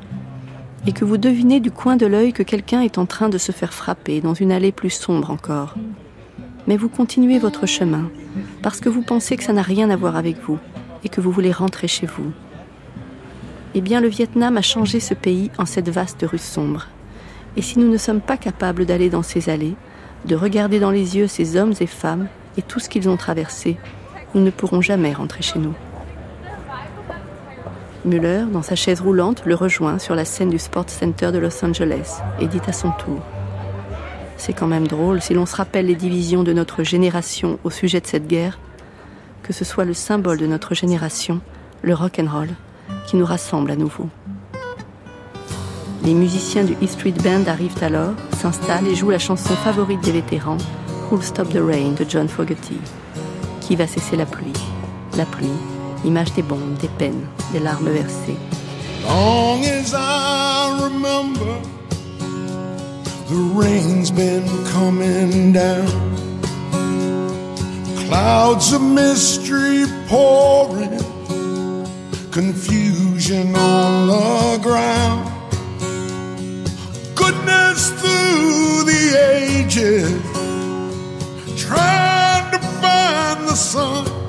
et 0.87 0.93
que 0.93 1.05
vous 1.05 1.17
devinez 1.17 1.61
du 1.61 1.71
coin 1.71 1.97
de 1.97 2.07
l'œil 2.07 2.33
que 2.33 2.43
quelqu'un 2.43 2.81
est 2.81 2.99
en 2.99 3.07
train 3.07 3.29
de 3.29 3.39
se 3.39 3.53
faire 3.53 3.73
frapper 3.73 4.21
dans 4.21 4.35
une 4.35 4.53
allée 4.53 4.73
plus 4.73 4.91
sombre 4.91 5.31
encore. 5.31 5.75
Mais 6.67 6.77
vous 6.77 6.89
continuez 6.89 7.39
votre 7.39 7.67
chemin 7.67 8.11
parce 8.63 8.81
que 8.81 8.89
vous 8.89 9.03
pensez 9.03 9.37
que 9.37 9.45
ça 9.45 9.53
n'a 9.53 9.63
rien 9.63 9.91
à 9.91 9.97
voir 9.97 10.17
avec 10.17 10.39
vous 10.43 10.59
et 11.05 11.09
que 11.09 11.21
vous 11.21 11.33
voulez 11.33 11.53
rentrer 11.53 11.89
chez 11.89 12.07
vous. 12.07 12.33
Eh 13.75 13.81
bien, 13.81 14.01
le 14.01 14.09
Vietnam 14.09 14.57
a 14.57 14.63
changé 14.63 15.01
ce 15.01 15.15
pays 15.15 15.51
en 15.59 15.67
cette 15.67 15.89
vaste 15.89 16.25
rue 16.29 16.39
sombre. 16.39 16.89
Et 17.57 17.63
si 17.63 17.79
nous 17.79 17.91
ne 17.91 17.97
sommes 17.97 18.21
pas 18.21 18.37
capables 18.37 18.87
d'aller 18.87 19.11
dans 19.11 19.23
ces 19.23 19.49
allées, 19.49 19.77
de 20.27 20.37
regarder 20.37 20.79
dans 20.79 20.91
les 20.91 21.17
yeux 21.17 21.27
ces 21.27 21.57
hommes 21.57 21.75
et 21.81 21.87
femmes 21.87 22.29
et 22.57 22.63
tout 22.63 22.81
ce 22.81 22.89
qu'ils 22.89 23.09
ont 23.09 23.17
traversé, 23.17 23.79
nous 24.35 24.43
ne 24.43 24.51
pourrons 24.51 24.81
jamais 24.81 25.13
rentrer 25.13 25.43
chez 25.43 25.59
nous. 25.59 25.75
Muller, 28.05 28.45
dans 28.53 28.63
sa 28.63 28.75
chaise 28.75 29.01
roulante, 29.01 29.43
le 29.45 29.55
rejoint 29.55 29.99
sur 29.99 30.17
la 30.17 30.25
scène 30.25 30.51
du 30.51 30.59
Sports 30.59 30.91
Center 30.91 31.31
de 31.31 31.39
Los 31.39 31.65
Angeles 31.65 32.21
et 32.41 32.49
dit 32.49 32.61
à 32.67 32.73
son 32.73 32.91
tour 32.91 33.21
C'est 34.37 34.53
quand 34.53 34.67
même 34.67 34.89
drôle 34.89 35.23
si 35.23 35.35
l'on 35.35 35.47
se 35.47 35.55
rappelle 35.55 35.87
les 35.87 35.95
divisions 35.95 36.43
de 36.43 36.53
notre 36.53 36.83
génération 36.83 37.61
au 37.63 37.71
sujet 37.71 38.01
de 38.01 38.07
cette 38.07 38.27
guerre, 38.27 38.59
que 39.45 39.53
ce 39.53 39.65
soit 39.65 39.85
le 39.85 39.95
symbole 39.95 40.39
de 40.39 40.47
notre 40.47 40.75
génération, 40.75 41.41
le 41.83 41.95
rock 41.95 42.19
and 42.19 42.31
roll, 42.31 42.49
qui 43.07 43.17
nous 43.17 43.27
rassemble 43.27 43.71
à 43.71 43.77
nouveau. 43.77 44.09
Les 46.05 46.15
musiciens 46.15 46.65
du 46.65 46.73
E 46.83 46.87
Street 46.89 47.15
Band 47.23 47.45
arrivent 47.47 47.83
alors, 47.83 48.15
s'installent 48.37 48.89
et 48.89 48.97
jouent 48.97 49.11
la 49.11 49.21
chanson 49.21 49.55
favorite 49.55 50.03
des 50.03 50.13
vétérans, 50.13 50.59
Who'll 51.11 51.23
Stop 51.23 51.51
the 51.51 51.61
Rain 51.65 51.93
de 51.93 52.05
John 52.09 52.27
Fogerty. 52.27 52.79
Qui 53.61 53.77
va 53.77 53.87
cesser 53.87 54.17
la 54.17 54.27
pluie? 54.27 54.53
La 55.17 55.27
pluie, 55.27 55.47
image 56.05 56.33
des 56.35 56.43
bombes, 56.43 56.77
des 56.81 56.89
peines, 56.89 57.27
des 57.53 57.61
larmes 57.61 57.91
versées. 57.91 58.39
Long 59.05 59.65
as 59.65 59.95
I 59.95 60.79
remember, 60.83 61.61
the 63.29 63.37
rain's 63.55 64.11
been 64.11 64.47
coming 64.67 65.53
down. 65.53 65.87
Clouds 68.07 68.73
of 68.73 68.83
mystery 68.83 69.87
pouring, 70.09 70.99
confusion 72.31 73.57
on 73.57 74.07
the 74.07 74.59
ground. 74.63 75.29
Goodness 77.15 77.91
through 77.91 78.85
the 78.85 79.17
ages, 79.35 80.13
trying 81.57 82.51
to 82.53 82.59
find 82.81 83.49
the 83.49 83.57
sun. 83.57 84.22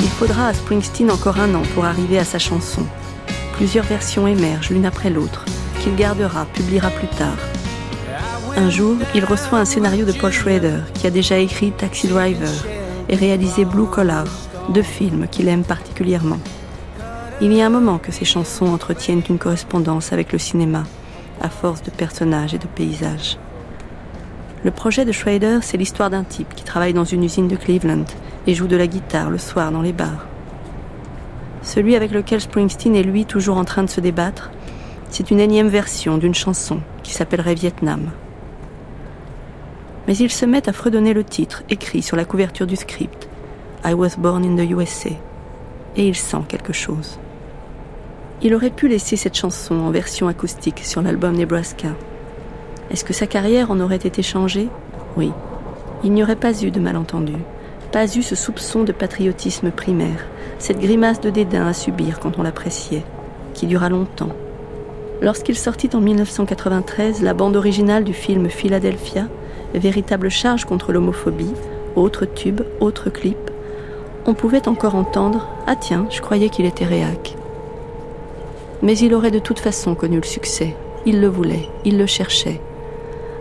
Il 0.00 0.08
faudra 0.18 0.48
à 0.48 0.54
Springsteen 0.54 1.10
encore 1.10 1.38
un 1.38 1.54
an 1.54 1.62
pour 1.74 1.84
arriver 1.84 2.18
à 2.18 2.24
sa 2.24 2.38
chanson. 2.38 2.82
Plusieurs 3.52 3.84
versions 3.84 4.26
émergent 4.26 4.70
l'une 4.70 4.86
après 4.86 5.10
l'autre, 5.10 5.44
qu'il 5.82 5.94
gardera, 5.96 6.46
publiera 6.46 6.88
plus 6.90 7.08
tard. 7.08 7.36
Un 8.56 8.70
jour, 8.70 8.96
il 9.14 9.24
reçoit 9.24 9.58
un 9.58 9.64
scénario 9.64 10.06
de 10.06 10.12
Paul 10.12 10.32
Schrader, 10.32 10.78
qui 10.94 11.06
a 11.06 11.10
déjà 11.10 11.38
écrit 11.38 11.72
Taxi 11.72 12.08
Driver 12.08 12.48
et 13.08 13.16
réalisé 13.16 13.64
Blue 13.64 13.86
Collar, 13.86 14.26
deux 14.70 14.82
films 14.82 15.26
qu'il 15.30 15.48
aime 15.48 15.64
particulièrement. 15.64 16.38
Il 17.40 17.52
y 17.52 17.60
a 17.60 17.66
un 17.66 17.70
moment 17.70 17.98
que 17.98 18.12
ces 18.12 18.24
chansons 18.24 18.66
entretiennent 18.66 19.22
une 19.28 19.38
correspondance 19.38 20.12
avec 20.12 20.32
le 20.32 20.38
cinéma, 20.38 20.84
à 21.40 21.48
force 21.48 21.82
de 21.82 21.90
personnages 21.90 22.54
et 22.54 22.58
de 22.58 22.66
paysages. 22.68 23.38
Le 24.62 24.70
projet 24.70 25.04
de 25.04 25.10
Schrader, 25.10 25.58
c'est 25.60 25.76
l'histoire 25.76 26.10
d'un 26.10 26.22
type 26.22 26.54
qui 26.54 26.62
travaille 26.62 26.94
dans 26.94 27.04
une 27.04 27.24
usine 27.24 27.48
de 27.48 27.56
Cleveland 27.56 28.04
et 28.46 28.54
joue 28.54 28.68
de 28.68 28.76
la 28.76 28.86
guitare 28.86 29.30
le 29.30 29.38
soir 29.38 29.72
dans 29.72 29.82
les 29.82 29.92
bars. 29.92 30.26
Celui 31.62 31.96
avec 31.96 32.12
lequel 32.12 32.40
Springsteen 32.40 32.94
est 32.94 33.02
lui 33.02 33.24
toujours 33.24 33.58
en 33.58 33.64
train 33.64 33.82
de 33.82 33.90
se 33.90 34.00
débattre, 34.00 34.52
c'est 35.10 35.32
une 35.32 35.40
énième 35.40 35.68
version 35.68 36.18
d'une 36.18 36.34
chanson 36.34 36.80
qui 37.02 37.12
s'appellerait 37.12 37.56
Vietnam. 37.56 38.10
Mais 40.06 40.16
ils 40.16 40.30
se 40.30 40.46
mettent 40.46 40.68
à 40.68 40.72
fredonner 40.72 41.14
le 41.14 41.24
titre 41.24 41.64
écrit 41.68 42.02
sur 42.02 42.16
la 42.16 42.24
couverture 42.24 42.68
du 42.68 42.76
script, 42.76 43.28
I 43.84 43.92
was 43.92 44.16
born 44.16 44.44
in 44.44 44.54
the 44.54 44.70
USA, 44.70 45.10
et 45.96 46.06
il 46.06 46.14
sent 46.14 46.42
quelque 46.48 46.72
chose. 46.72 47.18
Il 48.42 48.54
aurait 48.54 48.70
pu 48.70 48.88
laisser 48.88 49.16
cette 49.16 49.36
chanson 49.36 49.74
en 49.76 49.90
version 49.90 50.28
acoustique 50.28 50.80
sur 50.84 51.02
l'album 51.02 51.34
Nebraska. 51.34 51.88
Est-ce 52.90 53.04
que 53.04 53.12
sa 53.12 53.26
carrière 53.26 53.70
en 53.70 53.80
aurait 53.80 53.96
été 53.96 54.22
changée? 54.22 54.68
Oui. 55.16 55.32
Il 56.02 56.12
n'y 56.12 56.22
aurait 56.22 56.36
pas 56.36 56.62
eu 56.62 56.70
de 56.70 56.80
malentendu, 56.80 57.36
pas 57.92 58.04
eu 58.14 58.22
ce 58.22 58.34
soupçon 58.34 58.82
de 58.84 58.92
patriotisme 58.92 59.70
primaire, 59.70 60.26
cette 60.58 60.80
grimace 60.80 61.20
de 61.20 61.30
dédain 61.30 61.66
à 61.66 61.72
subir 61.72 62.20
quand 62.20 62.38
on 62.38 62.42
l'appréciait, 62.42 63.04
qui 63.54 63.66
dura 63.66 63.88
longtemps. 63.88 64.32
Lorsqu'il 65.22 65.56
sortit 65.56 65.90
en 65.94 66.00
1993 66.00 67.22
la 67.22 67.32
bande 67.32 67.56
originale 67.56 68.04
du 68.04 68.12
film 68.12 68.50
Philadelphia, 68.50 69.28
véritable 69.72 70.28
charge 70.28 70.66
contre 70.66 70.92
l'homophobie, 70.92 71.52
autre 71.96 72.26
tube, 72.26 72.60
autre 72.80 73.08
clip, 73.08 73.50
on 74.26 74.34
pouvait 74.34 74.68
encore 74.68 74.94
entendre 74.94 75.48
Ah 75.66 75.76
tiens, 75.76 76.06
je 76.10 76.20
croyais 76.20 76.48
qu'il 76.48 76.66
était 76.66 76.84
réac. 76.84 77.36
Mais 78.82 78.96
il 78.98 79.14
aurait 79.14 79.30
de 79.30 79.38
toute 79.38 79.58
façon 79.58 79.94
connu 79.94 80.16
le 80.16 80.26
succès. 80.26 80.74
Il 81.06 81.20
le 81.20 81.28
voulait, 81.28 81.68
il 81.84 81.98
le 81.98 82.06
cherchait. 82.06 82.60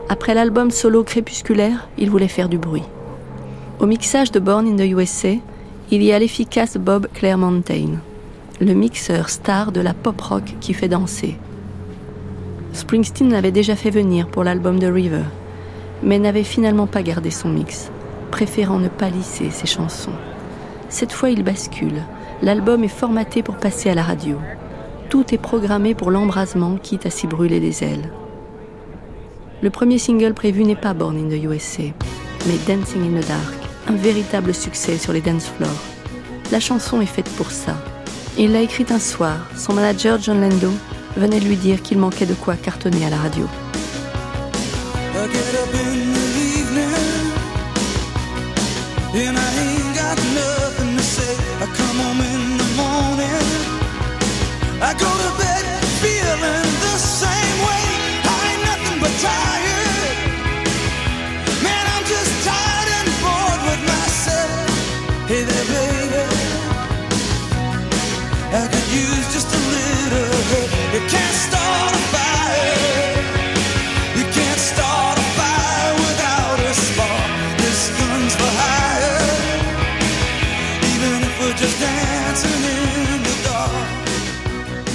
Après 0.10 0.34
l'album 0.34 0.70
solo 0.70 1.04
crépusculaire, 1.04 1.88
il 1.98 2.10
voulait 2.10 2.28
faire 2.28 2.50
du 2.50 2.58
bruit. 2.58 2.84
Au 3.80 3.86
mixage 3.86 4.32
de 4.32 4.40
Born 4.40 4.68
in 4.68 4.76
the 4.76 4.90
USA, 4.90 5.36
il 5.92 6.04
y 6.04 6.12
a 6.12 6.20
l'efficace 6.20 6.78
Bob 6.78 7.08
Claremontaine, 7.14 8.00
le 8.60 8.74
mixeur 8.74 9.30
star 9.30 9.72
de 9.72 9.82
la 9.82 9.94
pop 9.94 10.20
rock 10.22 10.56
qui 10.60 10.74
fait 10.74 10.88
danser. 10.88 11.36
Springsteen 12.74 13.32
l'avait 13.32 13.52
déjà 13.52 13.76
fait 13.76 13.90
venir 13.90 14.28
pour 14.28 14.44
l'album 14.44 14.80
de 14.80 14.88
River, 14.88 15.24
mais 16.02 16.20
n'avait 16.20 16.44
finalement 16.44 16.88
pas 16.88 17.04
gardé 17.04 17.32
son 17.32 17.50
mix, 17.50 17.92
préférant 18.32 18.80
ne 18.80 18.90
pas 18.90 19.10
lisser 19.10 19.50
ses 19.52 19.68
chansons. 19.68 20.14
Cette 20.90 21.12
fois, 21.12 21.30
il 21.30 21.44
bascule. 21.44 22.02
L'album 22.42 22.84
est 22.84 22.88
formaté 22.88 23.42
pour 23.42 23.58
passer 23.58 23.90
à 23.90 23.96
la 23.96 24.04
radio. 24.04 24.38
Tout 25.14 25.32
est 25.32 25.38
programmé 25.38 25.94
pour 25.94 26.10
l'embrasement, 26.10 26.76
quitte 26.82 27.06
à 27.06 27.12
s'y 27.12 27.28
brûler 27.28 27.60
les 27.60 27.84
ailes. 27.84 28.10
Le 29.62 29.70
premier 29.70 30.00
single 30.00 30.34
prévu 30.34 30.64
n'est 30.64 30.76
pas 30.76 30.96
Born 30.96 31.16
in 31.16 31.30
the 31.30 31.40
USA, 31.44 31.84
mais 32.48 32.58
Dancing 32.68 33.04
in 33.04 33.22
the 33.22 33.28
Dark, 33.28 33.54
un 33.86 33.94
véritable 33.94 34.56
succès 34.56 34.98
sur 34.98 35.14
les 35.14 35.22
dance 35.22 35.52
floors. 35.56 35.70
La 36.52 36.60
chanson 36.60 37.00
est 37.00 37.06
faite 37.06 37.30
pour 37.38 37.52
ça. 37.52 37.76
Il 38.40 38.54
l'a 38.54 38.62
écrite 38.62 38.92
un 38.92 38.98
soir. 38.98 39.38
Son 39.56 39.74
manager 39.74 40.20
John 40.20 40.42
Lando 40.42 40.72
venait 41.16 41.40
lui 41.40 41.58
dire 41.58 41.84
qu'il 41.84 42.00
manquait 42.00 42.26
de 42.26 42.34
quoi 42.34 42.56
cartonner 42.56 43.06
à 43.06 43.12
la 43.12 43.18
radio. 43.18 43.46
I 54.84 54.94
go 54.96 55.08
to 55.08 55.38
bed 55.38 55.53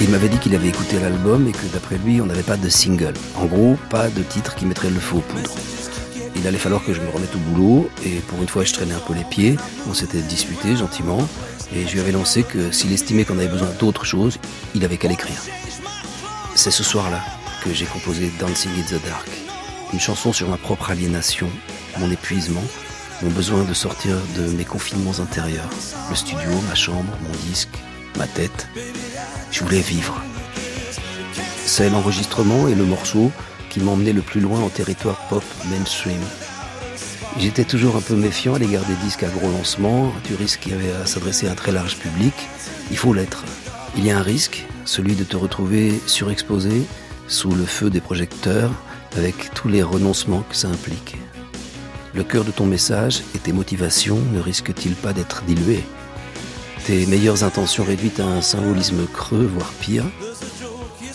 Il 0.09 0.13
m'avait 0.13 0.27
dit 0.27 0.39
qu'il 0.39 0.55
avait 0.55 0.69
écouté 0.69 0.99
l'album 0.99 1.47
et 1.47 1.51
que 1.51 1.67
d'après 1.71 1.99
lui, 1.99 2.19
on 2.19 2.25
n'avait 2.25 2.41
pas 2.41 2.57
de 2.57 2.67
single. 2.67 3.13
En 3.35 3.45
gros, 3.45 3.77
pas 3.91 4.07
de 4.09 4.23
titre 4.23 4.55
qui 4.55 4.65
mettrait 4.65 4.89
le 4.89 4.99
feu 4.99 5.17
aux 5.17 5.21
poudres. 5.21 5.53
Il 6.35 6.47
allait 6.47 6.57
falloir 6.57 6.83
que 6.83 6.95
je 6.95 6.99
me 6.99 7.07
remette 7.09 7.35
au 7.35 7.37
boulot 7.37 7.91
et 8.03 8.15
pour 8.21 8.41
une 8.41 8.47
fois, 8.47 8.63
je 8.63 8.73
traînais 8.73 8.95
un 8.95 8.99
peu 9.07 9.13
les 9.13 9.23
pieds. 9.23 9.55
On 9.87 9.93
s'était 9.93 10.21
disputé 10.21 10.75
gentiment 10.75 11.19
et 11.75 11.85
je 11.85 11.93
lui 11.93 11.99
avais 11.99 12.11
lancé 12.11 12.41
que 12.41 12.71
s'il 12.71 12.91
estimait 12.91 13.23
qu'on 13.23 13.37
avait 13.37 13.49
besoin 13.49 13.67
d'autre 13.79 14.03
chose, 14.03 14.39
il 14.73 14.83
avait 14.83 14.97
qu'à 14.97 15.09
l'écrire. 15.09 15.43
C'est 16.55 16.71
ce 16.71 16.81
soir-là 16.81 17.23
que 17.63 17.71
j'ai 17.71 17.85
composé 17.85 18.31
Dancing 18.39 18.71
in 18.79 18.97
the 18.97 19.05
Dark, 19.05 19.29
une 19.93 19.99
chanson 19.99 20.33
sur 20.33 20.49
ma 20.49 20.57
propre 20.57 20.89
aliénation, 20.89 21.51
mon 21.99 22.09
épuisement, 22.09 22.63
mon 23.21 23.29
besoin 23.29 23.63
de 23.63 23.75
sortir 23.75 24.15
de 24.35 24.49
mes 24.53 24.65
confinements 24.65 25.19
intérieurs, 25.19 25.69
le 26.09 26.15
studio, 26.15 26.49
ma 26.67 26.73
chambre, 26.73 27.13
mon 27.21 27.47
disque, 27.47 27.77
ma 28.17 28.27
tête. 28.27 28.67
Je 29.51 29.63
voulais 29.63 29.81
vivre. 29.81 30.21
C'est 31.65 31.89
l'enregistrement 31.89 32.67
et 32.67 32.75
le 32.75 32.85
morceau 32.85 33.31
qui 33.69 33.79
m'emmenaient 33.79 34.13
le 34.13 34.21
plus 34.21 34.41
loin 34.41 34.59
en 34.59 34.69
territoire 34.69 35.17
pop 35.29 35.43
mainstream. 35.69 36.19
J'étais 37.37 37.63
toujours 37.63 37.95
un 37.95 38.01
peu 38.01 38.15
méfiant 38.15 38.55
à 38.55 38.59
l'égard 38.59 38.83
des 38.85 38.95
disques 38.95 39.23
à 39.23 39.29
gros 39.29 39.51
lancement, 39.51 40.11
du 40.25 40.35
risque 40.35 40.61
qu'il 40.61 40.71
y 40.71 40.75
avait 40.75 40.91
à 40.93 41.05
s'adresser 41.05 41.47
à 41.47 41.51
un 41.51 41.55
très 41.55 41.71
large 41.71 41.97
public. 41.97 42.33
Il 42.91 42.97
faut 42.97 43.13
l'être. 43.13 43.43
Il 43.95 44.05
y 44.05 44.11
a 44.11 44.17
un 44.17 44.23
risque, 44.23 44.65
celui 44.85 45.15
de 45.15 45.23
te 45.23 45.37
retrouver 45.37 46.01
surexposé 46.07 46.83
sous 47.27 47.51
le 47.51 47.65
feu 47.65 47.89
des 47.89 48.01
projecteurs 48.01 48.71
avec 49.15 49.53
tous 49.53 49.67
les 49.67 49.83
renoncements 49.83 50.43
que 50.49 50.55
ça 50.55 50.67
implique. 50.67 51.17
Le 52.13 52.23
cœur 52.23 52.43
de 52.43 52.51
ton 52.51 52.65
message 52.65 53.21
et 53.35 53.39
tes 53.39 53.53
motivations 53.53 54.19
ne 54.33 54.39
risquent-ils 54.39 54.95
pas 54.95 55.13
d'être 55.13 55.43
dilués? 55.43 55.83
Tes 56.89 57.05
meilleures 57.05 57.43
intentions 57.43 57.83
réduites 57.83 58.19
à 58.19 58.25
un 58.25 58.41
symbolisme 58.41 59.05
creux, 59.05 59.45
voire 59.45 59.71
pire 59.73 60.05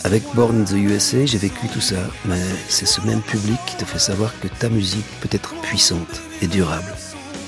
Avec 0.05 0.23
Born 0.33 0.61
in 0.61 0.63
the 0.63 0.77
USA, 0.77 1.25
j'ai 1.25 1.37
vécu 1.37 1.67
tout 1.67 1.81
ça, 1.81 1.97
mais 2.23 2.39
c'est 2.69 2.85
ce 2.85 3.01
même 3.01 3.19
public 3.19 3.57
qui 3.65 3.75
te 3.75 3.83
fait 3.83 3.99
savoir 3.99 4.31
que 4.39 4.47
ta 4.47 4.69
musique 4.69 5.05
peut 5.19 5.27
être 5.33 5.53
puissante 5.63 6.21
et 6.41 6.47
durable, 6.47 6.95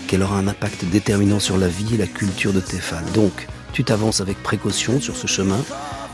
qu'elle 0.09 0.23
aura 0.23 0.39
un 0.39 0.49
impact 0.49 0.83
déterminant 0.83 1.39
sur 1.39 1.57
la 1.57 1.69
vie 1.69 1.93
et 1.93 1.97
la 1.97 2.05
culture 2.05 2.51
de 2.51 2.59
tes 2.59 2.79
fans. 2.79 2.97
Donc, 3.13 3.47
tu 3.71 3.85
t'avances 3.85 4.19
avec 4.19 4.43
précaution 4.43 4.99
sur 4.99 5.15
ce 5.15 5.27
chemin 5.27 5.63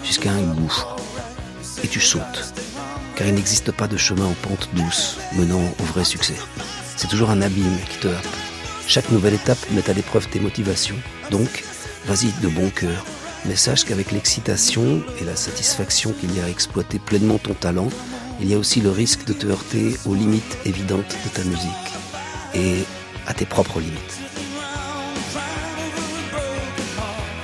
jusqu'à 0.04 0.34
un 0.34 0.54
gouffre. 0.54 0.96
Et 1.84 1.88
tu 1.88 2.00
sautes. 2.00 2.54
Car 3.16 3.26
il 3.26 3.34
n'existe 3.34 3.72
pas 3.72 3.88
de 3.88 3.98
chemin 3.98 4.26
en 4.26 4.36
pente 4.48 4.70
douce 4.74 5.18
menant 5.36 5.64
au 5.80 5.84
vrai 5.86 6.04
succès. 6.04 6.38
C'est 6.96 7.08
toujours 7.08 7.32
un 7.32 7.42
abîme 7.42 7.80
qui 7.90 7.98
te 7.98 8.08
happe. 8.08 8.38
Chaque 8.86 9.10
nouvelle 9.10 9.34
étape 9.34 9.72
met 9.72 9.90
à 9.90 9.94
l'épreuve 9.94 10.28
tes 10.28 10.40
motivations. 10.40 10.98
Donc, 11.32 11.64
vas-y 12.06 12.32
de 12.42 12.48
bon 12.48 12.70
cœur. 12.70 13.06
Mais 13.46 13.56
sache 13.56 13.84
qu'avec 13.84 14.12
l'excitation 14.12 15.02
et 15.20 15.26
la 15.26 15.36
satisfaction 15.36 16.14
qu'il 16.14 16.36
y 16.36 16.40
a 16.40 16.46
à 16.46 16.50
exploiter 16.50 17.00
pleinement 17.00 17.38
ton 17.38 17.54
talent, 17.54 17.90
il 18.40 18.50
y 18.50 18.54
a 18.54 18.58
aussi 18.58 18.82
le 18.82 18.90
risque 18.90 19.26
de 19.26 19.34
te 19.34 19.48
heurter 19.48 19.96
aux 20.06 20.16
limites 20.16 20.58
évidentes 20.66 21.18
de 21.24 21.30
ta 21.30 21.44
musique. 21.44 21.70
Et 22.56 22.84
à 23.28 23.34
tes 23.34 23.46
propres 23.46 23.80
limites. 23.80 24.20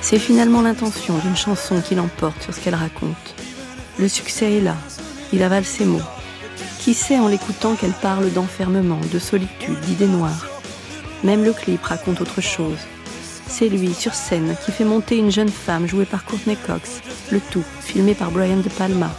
C'est 0.02 0.20
finalement 0.20 0.62
l'intention 0.62 1.18
d'une 1.20 1.36
chanson 1.36 1.82
qui 1.82 1.96
l'emporte 1.96 2.42
sur 2.42 2.54
ce 2.54 2.60
qu'elle 2.60 2.76
raconte. 2.76 3.36
Le 3.98 4.08
succès 4.08 4.54
est 4.54 4.62
là, 4.62 4.76
il 5.34 5.44
avale 5.44 5.66
ses 5.66 5.86
mots. 5.86 6.02
Qui 6.80 6.94
sait 6.94 7.20
en 7.20 7.28
l'écoutant 7.28 7.76
qu'elle 7.76 7.94
parle 7.94 8.32
d'enfermement, 8.32 9.00
de 9.12 9.20
solitude, 9.20 9.80
d'idées 9.82 10.08
noires 10.08 10.48
Même 11.24 11.44
le 11.44 11.54
clip 11.54 11.84
raconte 11.84 12.22
autre 12.22 12.42
chose. 12.42 12.78
C'est 13.50 13.68
lui, 13.68 13.94
sur 13.96 14.14
scène, 14.14 14.56
qui 14.64 14.72
fait 14.72 14.86
monter 14.86 15.18
une 15.18 15.32
jeune 15.32 15.50
femme 15.50 15.88
jouée 15.88 16.06
par 16.06 16.24
Courtney 16.24 16.56
Cox, 16.56 17.02
le 17.32 17.42
tout 17.42 17.64
filmé 17.82 18.14
par 18.14 18.30
Brian 18.30 18.58
De 18.58 18.70
Palma. 18.70 19.10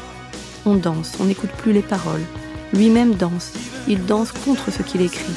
On 0.65 0.77
danse, 0.77 1.15
on 1.19 1.25
n'écoute 1.25 1.51
plus 1.51 1.73
les 1.73 1.83
paroles. 1.83 2.25
Lui-même 2.73 3.17
danse, 3.17 3.53
il 3.89 4.07
danse 4.07 4.31
contre 4.31 4.71
ce 4.71 4.83
qu'il 4.83 5.03
écrit. 5.03 5.35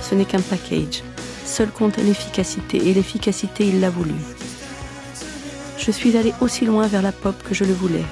Ce 0.00 0.14
n'est 0.14 0.24
qu'un 0.24 0.40
package. 0.40 1.02
Seul 1.44 1.70
compte 1.70 1.96
l'efficacité, 1.96 2.88
et 2.88 2.94
l'efficacité, 2.94 3.66
il 3.66 3.80
l'a 3.80 3.90
voulu. 3.90 4.14
Je 5.76 5.90
suis 5.90 6.16
allé 6.16 6.32
aussi 6.40 6.64
loin 6.64 6.86
vers 6.86 7.02
la 7.02 7.12
pop 7.12 7.34
que 7.42 7.54
je 7.54 7.64
le 7.64 7.74
voulais. 7.74 8.04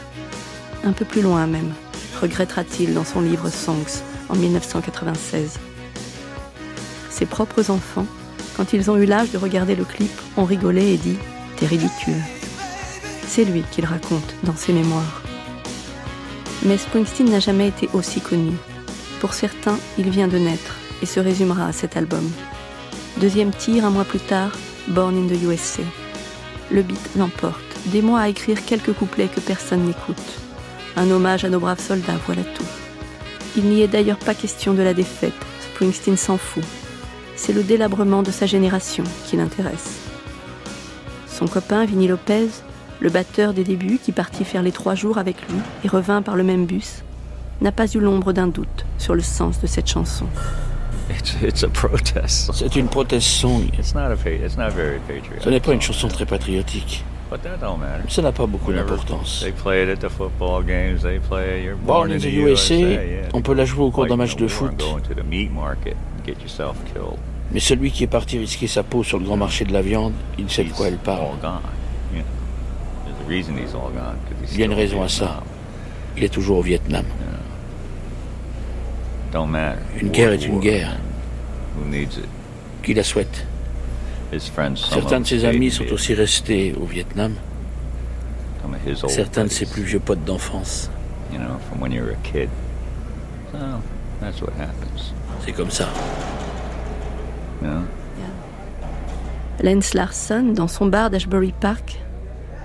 Un 0.84 0.92
peu 0.92 1.04
plus 1.04 1.22
loin 1.22 1.46
même, 1.46 1.72
regrettera-t-il 2.20 2.94
dans 2.94 3.04
son 3.04 3.20
livre 3.20 3.48
Songs 3.48 4.02
en 4.28 4.34
1996. 4.34 5.58
Ses 7.10 7.26
propres 7.26 7.70
enfants, 7.70 8.06
quand 8.59 8.72
ils 8.72 8.90
ont 8.90 8.96
eu 8.96 9.06
l'âge 9.06 9.30
de 9.30 9.38
regarder 9.38 9.76
le 9.76 9.84
clip, 9.84 10.11
ont 10.36 10.44
rigolé 10.44 10.94
et 10.94 10.96
dit 10.96 11.16
T'es 11.56 11.66
ridicule. 11.66 12.20
C'est 13.26 13.44
lui 13.44 13.62
qu'il 13.70 13.84
raconte 13.84 14.34
dans 14.42 14.56
ses 14.56 14.72
mémoires. 14.72 15.22
Mais 16.64 16.76
Springsteen 16.76 17.30
n'a 17.30 17.38
jamais 17.38 17.68
été 17.68 17.88
aussi 17.92 18.20
connu. 18.20 18.50
Pour 19.20 19.32
certains, 19.32 19.78
il 19.96 20.11
vient 20.11 20.26
de 20.26 20.38
naître 20.38 20.74
et 21.02 21.06
se 21.06 21.20
résumera 21.20 21.66
à 21.66 21.72
cet 21.72 21.96
album. 21.96 22.28
Deuxième 23.20 23.52
tir, 23.52 23.84
un 23.84 23.90
mois 23.90 24.04
plus 24.04 24.18
tard, 24.18 24.50
Born 24.88 25.16
in 25.16 25.28
the 25.28 25.40
USA. 25.40 25.82
Le 26.72 26.82
beat 26.82 27.11
l'emporte. 27.16 27.62
Des 27.86 28.02
mois 28.02 28.20
à 28.20 28.28
écrire 28.28 28.64
quelques 28.64 28.92
couplets 28.92 29.28
que 29.28 29.40
personne 29.40 29.84
n'écoute. 29.84 30.16
Un 30.96 31.09
hommage 31.12 31.44
à 31.44 31.48
nos 31.48 31.61
braves 31.61 31.80
soldats, 31.80 32.18
voilà 32.26 32.42
tout. 32.42 32.66
Il 33.56 33.66
n'y 33.66 33.82
est 33.82 33.88
d'ailleurs 33.88 34.18
pas 34.18 34.34
question 34.34 34.74
de 34.74 34.82
la 34.82 34.94
défaite. 34.94 35.32
Springsteen 35.61 36.16
s'en 36.16 36.38
fout. 36.38 36.64
C'est 37.39 37.53
le 37.53 37.62
délabrement 37.62 38.24
de 38.24 38.32
sa 38.32 38.47
génération 38.47 39.05
qui 39.24 39.36
l'intéresse. 39.36 40.01
Son 41.28 41.47
copain, 41.47 41.86
Vinny 41.86 42.09
Lopez, 42.09 42.49
le 42.99 43.11
batteur 43.11 43.55
des 43.55 43.62
débuts 43.62 44.01
qui 44.03 44.11
partit 44.11 44.45
faire 44.45 44.61
les 44.62 44.72
trois 44.72 44.97
jours 44.97 45.18
avec 45.18 45.36
lui 45.49 45.57
et 45.84 45.89
revint 45.89 46.20
par 46.20 46.34
le 46.34 46.43
même 46.43 46.66
bus, 46.66 47.05
n'a 47.61 47.70
pas 47.70 47.86
eu 47.86 48.01
l'ombre 48.01 48.32
d'un 48.32 48.49
doute 48.49 48.84
sur 48.99 49.14
le 49.14 49.22
sens 49.22 49.61
de 49.61 49.68
cette 49.68 49.86
chanson. 49.89 50.26
C'est 52.53 52.74
une 52.76 52.89
protest 52.89 53.26
song. 53.26 53.62
Ce 53.80 55.49
n'est 55.49 55.61
pas 55.61 55.72
une 55.72 55.80
chanson 55.80 56.09
très 56.09 56.26
patriotique. 56.26 57.05
Ça 58.09 58.22
n'a 58.22 58.32
pas 58.32 58.47
beaucoup 58.47 58.72
d'importance. 58.72 59.47
Born 61.86 62.11
in 62.12 62.18
the 62.18 62.24
USA, 62.24 62.74
on 63.32 63.43
peut 63.43 63.55
la 63.55 63.64
jouer 63.64 63.84
au 63.84 63.91
cours 63.93 64.07
d'un 64.07 64.16
match 64.16 64.34
de 64.36 64.49
foot. 64.49 64.72
Mais 67.53 67.61
celui 67.61 67.90
qui 67.90 68.05
est 68.05 68.09
parti 68.09 68.38
risquer 68.38 68.66
sa 68.66 68.82
peau 68.82 69.03
sur 69.03 69.18
le 69.18 69.24
grand 69.24 69.36
marché 69.36 69.64
de 69.64 69.72
la 69.72 69.80
viande, 69.82 70.12
il 70.38 70.51
sait 70.51 70.64
de 70.64 70.72
quoi 70.72 70.88
elle 70.88 70.99
parle. 70.99 71.28
Il 73.30 74.59
y 74.59 74.62
a 74.62 74.66
une 74.66 74.72
raison 74.72 75.03
à 75.03 75.09
ça. 75.09 75.42
Il 76.16 76.24
est 76.24 76.28
toujours 76.28 76.59
au 76.59 76.62
Vietnam. 76.62 77.05
Une 80.01 80.11
guerre 80.11 80.32
est 80.32 80.46
une 80.46 80.61
guerre. 80.61 80.96
Qui 82.82 82.94
la 82.94 83.03
souhaite? 83.03 83.46
Certains 84.76 85.20
de 85.20 85.26
ses 85.26 85.44
amis 85.44 85.70
sont 85.70 85.90
aussi 85.92 86.14
restés 86.14 86.74
au 86.78 86.84
Vietnam. 86.84 87.34
Certains 89.09 89.44
de 89.44 89.51
ses 89.51 89.64
plus 89.64 89.82
vieux 89.82 90.01
potes 90.01 90.24
d'enfance. 90.24 90.90
C'est 95.44 95.53
comme 95.53 95.70
ça. 95.70 95.88
Lance 99.62 99.94
Larson, 99.94 100.52
dans 100.54 100.68
son 100.68 100.86
bar 100.86 101.11
d'Ashbury 101.11 101.52
Park, 101.59 102.00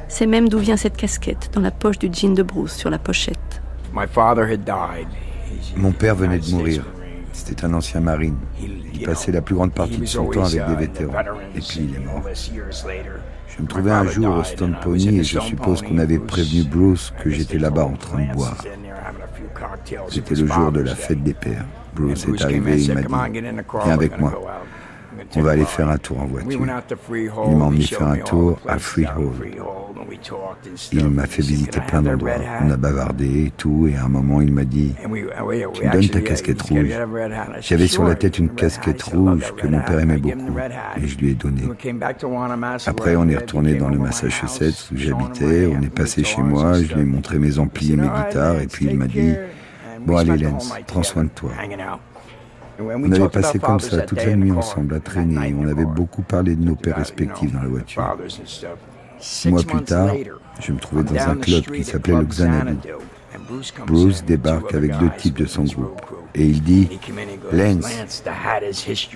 sait 0.08 0.28
même 0.28 0.48
d'où 0.48 0.60
vient 0.60 0.78
cette 0.78 0.96
casquette 0.96 1.50
dans 1.54 1.62
la 1.62 1.72
poche 1.72 1.98
du 1.98 2.10
jean 2.12 2.36
de 2.36 2.44
Bruce 2.44 2.76
sur 2.76 2.90
la 2.90 3.00
pochette. 3.00 3.62
Mon 5.76 5.92
père 5.92 6.16
venait 6.16 6.40
de 6.40 6.52
mourir. 6.52 6.84
C'était 7.32 7.66
un 7.66 7.74
ancien 7.74 8.00
marine. 8.00 8.38
Il 8.94 9.04
passait 9.04 9.32
la 9.32 9.42
plus 9.42 9.56
grande 9.56 9.74
partie 9.74 9.98
de 9.98 10.06
son 10.06 10.28
temps 10.28 10.46
avec 10.46 10.66
des 10.68 10.76
vétérans. 10.76 11.14
Et 11.56 11.60
puis 11.60 11.80
il 11.90 11.96
est 11.96 12.06
mort. 12.06 12.24
Je 13.56 13.62
me 13.62 13.68
trouvais 13.68 13.92
un 13.92 14.06
jour 14.06 14.38
au 14.38 14.44
Stone 14.44 14.76
Pony 14.82 15.20
et 15.20 15.24
je 15.24 15.40
suppose 15.40 15.82
qu'on 15.82 15.98
avait 15.98 16.20
prévenu 16.20 16.64
Bruce 16.64 17.14
que 17.24 17.30
j'étais 17.30 17.58
là-bas 17.58 17.86
en 17.86 17.96
train 17.96 18.26
de 18.26 18.34
boire. 18.34 18.64
C'était 20.10 20.36
le 20.36 20.48
jour 20.48 20.72
de 20.72 20.82
la 20.82 20.96
fête 20.96 21.24
des 21.24 21.34
pères. 21.34 21.66
Bruce 21.96 22.26
est 22.28 22.44
arrivé 22.44 22.80
et 22.80 22.84
il 22.84 22.94
m'a 22.94 23.02
dit 23.02 23.40
Viens 23.84 23.94
avec 23.94 24.20
moi. 24.20 24.34
On 25.36 25.42
va 25.42 25.52
aller 25.52 25.66
faire 25.66 25.90
un 25.90 25.98
tour 25.98 26.20
en 26.22 26.26
voiture. 26.26 26.52
Il 26.52 27.58
m'a 27.58 27.66
emmené 27.66 27.84
faire 27.84 28.08
un 28.08 28.18
tour 28.18 28.60
à 28.68 28.78
Freehold. 28.80 29.36
Il 30.92 31.10
m'a 31.10 31.26
fait 31.26 31.42
visiter 31.42 31.80
plein 31.82 32.02
d'endroits. 32.02 32.32
On 32.62 32.72
a 32.72 32.78
bavardé 32.78 33.46
et 33.46 33.52
tout, 33.52 33.88
et 33.88 33.96
à 33.96 34.06
un 34.06 34.10
moment 34.10 34.42
il 34.42 34.54
m'a 34.54 34.64
dit 34.64 34.94
Tu 35.02 35.08
me 35.08 35.92
donnes 35.92 36.10
ta 36.10 36.22
casquette 36.22 36.62
rouge. 36.62 36.88
J'avais 37.62 37.88
sur 37.88 38.04
la 38.04 38.16
tête 38.16 38.40
une 38.40 38.50
casquette 38.50 39.04
rouge 39.04 39.54
que 39.56 39.68
mon 39.68 39.82
père 39.82 40.00
aimait 40.00 40.18
beaucoup, 40.18 40.58
et 41.02 41.08
je 41.08 41.18
lui 41.18 41.32
ai 41.32 41.36
donné. 41.36 41.64
Après, 42.86 43.16
on 43.16 43.28
est 43.28 43.38
retourné 43.38 43.76
dans 43.76 43.90
le 43.90 43.98
Massachusetts 43.98 44.90
où 44.92 44.98
j'habitais, 44.98 45.68
on 45.68 45.82
est 45.82 45.94
passé 45.94 46.24
chez 46.24 46.42
moi, 46.42 46.82
je 46.82 46.94
lui 46.94 47.02
ai 47.02 47.06
montré 47.06 47.40
mes 47.40 47.60
amplis 47.60 47.94
et 47.94 47.96
mes 47.96 48.08
guitares, 48.08 48.60
et 48.60 48.68
puis 48.68 48.88
il 48.90 48.98
m'a 48.98 49.08
dit 49.08 49.34
Bon, 50.06 50.18
allez, 50.18 50.38
Lance, 50.38 50.74
prends 50.88 51.04
soin 51.04 51.24
de 51.24 51.30
toi. 51.30 51.52
On 52.80 53.12
avait 53.12 53.30
passé 53.30 53.60
comme 53.60 53.80
ça 53.80 54.02
toute 54.02 54.24
la 54.24 54.36
nuit 54.36 54.52
ensemble 54.52 54.96
à 54.96 55.00
traîner. 55.00 55.56
On 55.58 55.68
avait 55.68 55.86
beaucoup 55.86 56.22
parlé 56.22 56.56
de 56.56 56.64
nos 56.64 56.76
pères 56.76 56.98
respectifs 56.98 57.52
dans 57.52 57.62
la 57.62 57.68
voiture. 57.68 58.18
Six 59.20 59.50
mois 59.50 59.64
plus 59.64 59.84
tard, 59.84 60.14
je 60.60 60.72
me 60.72 60.80
trouvais 60.80 61.04
dans 61.04 61.30
un 61.30 61.36
club 61.36 61.64
qui 61.64 61.84
s'appelait 61.84 62.16
le 62.16 62.26
Xanadu. 62.26 62.78
Bruce 63.88 64.24
débarque 64.24 64.74
avec 64.74 64.98
deux 64.98 65.10
types 65.18 65.38
de 65.38 65.46
son 65.46 65.64
groupe. 65.64 66.02
Et 66.36 66.46
il 66.46 66.62
dit 66.64 67.00
Lance, 67.52 68.24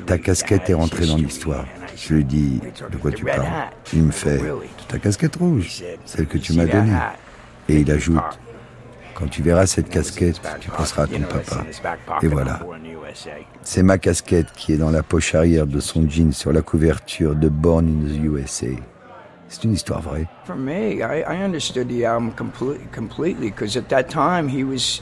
ta 0.06 0.18
casquette 0.18 0.70
est 0.70 0.74
rentrée 0.74 1.08
dans 1.08 1.18
l'histoire. 1.18 1.66
Je 1.96 2.14
lui 2.14 2.24
dis 2.24 2.60
De 2.92 2.98
quoi 2.98 3.12
tu 3.12 3.26
parles? 3.26 3.46
Il 3.94 4.04
me 4.04 4.12
fait 4.12 4.42
Ta 4.88 5.00
casquette 5.00 5.36
rouge, 5.36 5.84
celle 6.06 6.28
que 6.28 6.38
tu 6.38 6.54
m'as 6.54 6.66
donnée. 6.66 6.94
Et 7.70 7.82
il 7.82 7.92
ajoute 7.92 8.22
Quand 9.18 9.28
tu 9.28 9.42
verras 9.42 9.66
cette 9.66 9.90
casquette, 9.90 10.40
tu 10.60 10.70
penseras 10.70 11.04
à 11.04 11.08
ton 11.08 11.22
papa. 11.22 11.66
Et 12.22 12.28
voilà. 12.28 12.60
C'est 13.64 13.82
ma 13.82 13.98
casquette 13.98 14.52
qui 14.56 14.74
est 14.74 14.78
dans 14.78 14.92
la 14.92 15.02
poche 15.02 15.34
arrière 15.34 15.66
de 15.66 15.80
son 15.80 16.08
jean 16.08 16.32
sur 16.32 16.54
la 16.54 16.62
couverture 16.62 17.36
de 17.36 17.50
Born 17.50 17.88
in 17.88 18.08
the 18.08 18.24
USA. 18.24 18.68
C'est 19.50 19.64
une 19.64 19.74
histoire 19.74 20.02
vraie. 20.02 20.28
For 20.46 20.56
me, 20.56 21.00
I, 21.00 21.24
I 21.28 21.44
understood 21.44 21.88
the 21.88 22.04
album 22.04 22.32
completely, 22.32 22.86
completely, 22.94 23.50
because 23.50 23.76
at 23.76 23.88
that 23.90 24.04
time 24.04 24.48
he 24.48 24.64
was, 24.64 25.02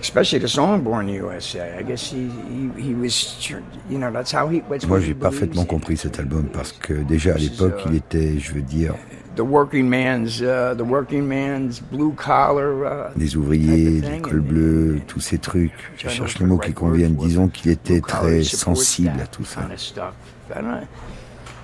especially 0.00 0.40
the 0.40 0.48
song 0.48 0.82
"Born 0.82 1.08
in 1.08 1.12
the 1.12 1.24
USA." 1.24 1.78
I 1.78 1.82
guess 1.84 2.12
he, 2.12 2.28
he, 2.50 2.88
he 2.88 2.94
was, 2.94 3.48
you 3.88 3.98
know, 3.98 4.10
that's 4.12 4.32
how 4.32 4.48
he. 4.48 4.60
That's 4.68 4.86
Moi, 4.86 5.00
j'ai 5.00 5.14
parfaitement 5.14 5.64
compris 5.64 5.96
cet 5.96 6.18
album 6.18 6.48
parce 6.52 6.72
que 6.72 6.92
déjà 6.92 7.34
à 7.34 7.38
l'époque, 7.38 7.80
il 7.86 7.94
était, 7.94 8.38
je 8.38 8.52
veux 8.52 8.62
dire, 8.62 8.94
the 9.40 9.44
working 9.44 9.88
man's, 9.88 10.42
uh, 10.42 10.74
the 10.76 10.84
working 10.84 11.26
man's 11.26 11.80
blue 11.80 12.12
collar. 12.12 12.84
Uh, 12.84 13.10
les 13.16 13.36
ouvriers, 13.36 14.02
l'école 14.02 14.40
bleue, 14.40 15.00
tous 15.06 15.20
ces 15.20 15.38
trucs. 15.38 15.72
Je 15.96 16.08
cherche 16.08 16.38
les 16.38 16.44
mots 16.44 16.58
qui 16.58 16.74
conviennent. 16.74 17.16
Disons 17.16 17.48
qu'il 17.48 17.70
était 17.70 18.02
très 18.02 18.42
sensible 18.42 19.18
à 19.22 19.26
tout 19.26 19.44
ça. 19.44 19.62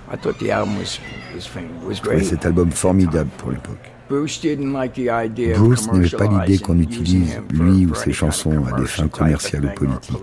I 0.09 0.15
thought 0.17 0.39
the 0.39 0.53
album 0.53 0.79
was, 0.79 1.01
was, 1.35 1.49
was 1.85 1.97
Je 1.97 2.01
trouvais 2.01 2.23
cet 2.23 2.47
album 2.47 2.71
formidable 2.71 3.29
pour 3.39 3.51
l'époque. 3.51 3.91
Bruce 4.09 4.43
n'aimait 5.93 6.09
pas 6.09 6.27
l'idée 6.27 6.59
qu'on 6.59 6.79
utilise 6.79 7.41
lui 7.51 7.87
ou 7.87 7.95
ses 7.95 8.13
chansons 8.13 8.65
à 8.67 8.79
des 8.79 8.87
fins 8.87 9.09
commerciales 9.09 9.65
ou 9.65 9.75
politiques. 9.75 10.17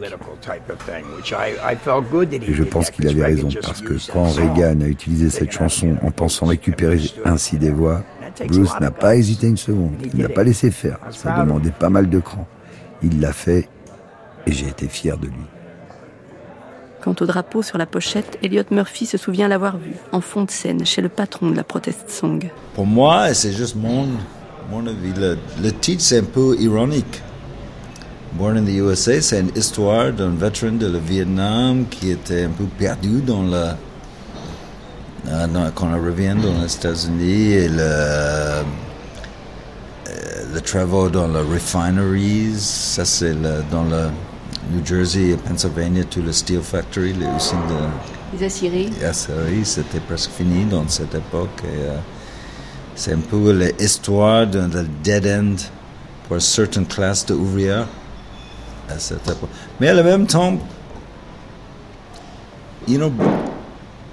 Et 2.32 2.54
je 2.54 2.64
pense 2.64 2.90
qu'il 2.92 3.08
avait 3.08 3.26
raison 3.26 3.50
parce 3.62 3.82
que 3.82 3.94
quand. 4.12 4.32
Reagan 4.32 4.82
a 4.82 4.88
utilisé 4.88 5.30
cette 5.30 5.52
chanson 5.52 5.96
en 6.02 6.12
pensant 6.12 6.46
récupérer 6.46 7.00
ainsi 7.26 7.58
des 7.58 7.72
voix, 7.72 8.04
Bruce 8.48 8.80
n'a 8.80 8.92
pas 8.92 9.16
hésité 9.16 9.48
une 9.48 9.58
seconde. 9.58 9.94
Il 10.14 10.22
n'a 10.22 10.30
pas 10.30 10.44
laissé 10.44 10.72
faire. 10.72 11.00
Ça 11.12 11.40
demandait 11.40 11.72
pas 11.72 11.90
mal 11.90 12.10
de 12.10 12.20
cran. 12.20 12.48
Il 13.02 13.20
l'a 13.20 13.34
fait 13.34 13.68
et 14.46 14.52
j'ai 14.52 14.68
été 14.68 14.88
fier 14.88 15.18
de 15.18 15.28
lui. 15.28 15.53
Quant 17.04 17.16
au 17.20 17.26
drapeau 17.26 17.62
sur 17.62 17.78
la 17.78 17.86
pochette, 17.86 18.40
Elliot 18.42 18.64
Murphy 18.72 19.06
se 19.06 19.18
souvient 19.18 19.50
l'avoir 19.50 19.76
vu 19.76 19.92
en 20.14 20.22
fond 20.22 20.44
de 20.46 20.52
scène 20.52 20.86
chez 20.86 21.02
le 21.02 21.10
patron 21.10 21.50
de 21.50 21.56
la 21.58 21.66
protest 21.66 22.10
song. 22.10 22.50
Pour 22.76 22.86
moi, 22.86 23.34
c'est 23.34 23.52
juste 23.52 23.76
mon, 23.76 24.08
mon 24.72 24.88
avis. 24.88 25.12
Le, 25.18 25.38
titre, 25.74 26.02
c'est 26.02 26.20
un 26.20 26.24
peu 26.24 26.56
ironique. 26.58 27.22
Born 28.40 28.56
in 28.56 28.64
the 28.64 28.70
USA, 28.78 29.22
c'est 29.22 29.42
une 29.42 29.52
histoire 29.54 30.14
d'un 30.14 30.30
vétéran 30.30 30.78
de 30.78 30.88
le 30.88 30.98
Vietnam 30.98 31.86
qui 31.90 32.12
était 32.12 32.46
un 32.46 32.52
peu 32.52 32.64
perdu 32.80 33.20
dans 33.22 33.44
le. 33.44 33.66
euh, 35.28 35.70
quand 35.76 35.88
on 35.94 36.02
revient 36.02 36.38
dans 36.42 36.62
les 36.62 36.74
États-Unis 36.74 37.52
et 37.52 37.68
le, 37.68 37.80
euh, 37.82 38.64
le 40.54 40.62
travail 40.62 41.12
dans 41.12 41.28
les 41.28 41.42
refineries, 41.54 42.54
ça 42.58 43.04
c'est 43.04 43.36
dans 43.70 43.84
le 43.84 44.08
New 44.72 44.86
Jersey 44.86 45.30
et 45.32 45.38
Pennsylvania, 45.38 46.04
tout 46.06 46.22
le 46.22 46.32
steel 46.32 46.62
factory, 46.62 47.14
les 47.14 47.26
usines 47.26 47.58
de, 47.68 48.38
Les 48.38 48.46
aciéries. 48.46 48.90
Oui, 49.50 49.66
c'était 49.66 50.00
presque 50.00 50.32
fini 50.32 50.66
dans 50.66 50.88
cette 50.88 51.14
époque. 51.16 51.62
Et, 51.64 51.84
euh, 51.84 51.98
c'est 52.96 53.14
un 53.14 53.20
peu 53.20 53.52
l'histoire 53.52 54.46
d'un 54.48 54.68
d'un 54.68 54.86
dead 55.04 55.26
end 55.26 55.56
pour 56.28 56.36
une 56.36 56.42
certaine 56.42 56.86
classe 56.86 57.26
d'ouvriers 57.26 57.84
à 58.90 59.00
cette 59.00 59.28
époque. 59.28 59.50
Mais 59.80 59.92
en 59.92 60.04
même 60.04 60.28
temps, 60.28 60.58
you 62.88 62.98
know, 62.98 63.12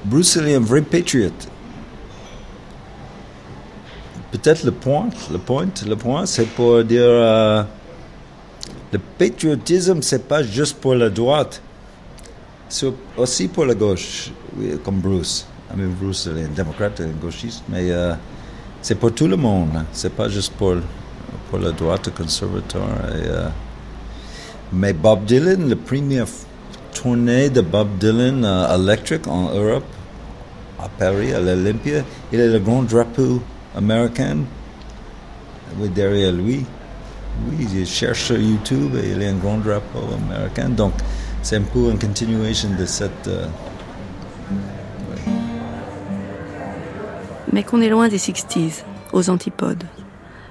Bruce 0.04 0.36
il 0.40 0.48
est 0.48 0.54
un 0.54 0.60
vrai 0.60 0.82
patriote. 0.82 1.48
Peut-être 4.32 4.64
le 4.64 4.72
point, 4.72 5.08
le 5.30 5.38
point, 5.38 5.66
le 5.86 5.96
point, 5.96 6.24
c'est 6.24 6.46
pour 6.46 6.82
dire 6.84 7.02
euh, 7.02 7.62
le 8.92 8.98
patriotisme, 8.98 10.02
c'est 10.02 10.26
pas 10.26 10.42
juste 10.42 10.78
pour 10.78 10.94
la 10.94 11.08
droite. 11.10 11.62
C'est 12.68 12.92
aussi 13.16 13.48
pour 13.48 13.64
la 13.64 13.74
gauche, 13.74 14.30
comme 14.84 15.00
Bruce. 15.00 15.46
I 15.72 15.76
mean, 15.76 15.94
Bruce 16.00 16.26
est 16.26 16.44
un 16.44 16.48
démocrate, 16.54 17.00
un 17.00 17.08
gauchiste, 17.22 17.62
mais 17.68 17.90
euh, 17.90 18.14
c'est 18.82 18.96
pour 18.96 19.12
tout 19.12 19.28
le 19.28 19.36
monde. 19.36 19.68
hein. 19.76 19.84
C'est 19.92 20.12
pas 20.12 20.28
juste 20.28 20.52
pour, 20.54 20.74
pour 21.48 21.58
la 21.60 21.70
droite, 21.70 22.12
conservateur. 22.14 22.82
Euh, 23.12 23.48
mais 24.72 24.92
Bob 24.92 25.24
Dylan, 25.24 25.68
la 25.68 25.76
première 25.76 26.26
tournée 26.92 27.50
de 27.50 27.60
Bob 27.60 27.88
Dylan 27.98 28.44
euh, 28.44 28.74
Electric 28.76 29.26
en 29.28 29.52
Europe, 29.54 29.84
à 30.78 30.88
Paris, 30.88 31.32
à 31.32 31.40
l'Olympia, 31.40 32.02
il 32.32 32.40
a 32.40 32.46
le 32.46 32.58
grand 32.58 32.82
drapeau 32.82 33.40
américain 33.76 34.38
derrière 35.94 36.32
lui. 36.32 36.64
Oui, 37.48 37.66
il 37.74 37.86
cherche 37.86 38.24
sur 38.24 38.38
YouTube 38.38 38.94
et 39.02 39.10
il 39.12 39.22
a 39.22 39.30
un 39.30 39.34
grand 39.34 39.58
drapeau 39.58 40.00
américain. 40.28 40.68
Donc, 40.68 40.92
c'est 41.42 41.56
un 41.56 41.62
peu 41.62 41.90
une 41.90 41.98
continuation 41.98 42.68
de 42.78 42.84
cette. 42.84 43.28
euh, 43.28 43.46
Mais 47.52 47.62
qu'on 47.62 47.80
est 47.80 47.88
loin 47.88 48.08
des 48.08 48.18
60s, 48.18 48.84
aux 49.12 49.28
antipodes. 49.30 49.84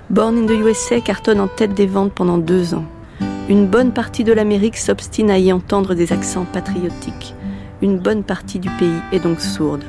Born 0.10 0.38
in 0.38 0.46
the 0.48 0.52
USA 0.60 1.00
cartonne 1.00 1.40
en 1.40 1.48
tête 1.48 1.74
des 1.74 1.86
ventes 1.86 2.14
pendant 2.14 2.38
deux 2.38 2.74
ans. 2.74 2.86
Une 3.48 3.68
bonne 3.68 3.94
partie 3.94 4.24
de 4.24 4.34
l'Amérique 4.34 4.78
s'obstine 4.78 5.32
à 5.32 5.38
y 5.40 5.54
entendre 5.54 5.94
des 5.96 6.12
accents 6.12 6.46
patriotiques. 6.52 7.36
Une 7.82 7.98
bonne 8.00 8.24
partie 8.24 8.60
du 8.60 8.70
pays 8.72 9.00
est 9.12 9.20
donc 9.20 9.40
sourde. 9.40 9.84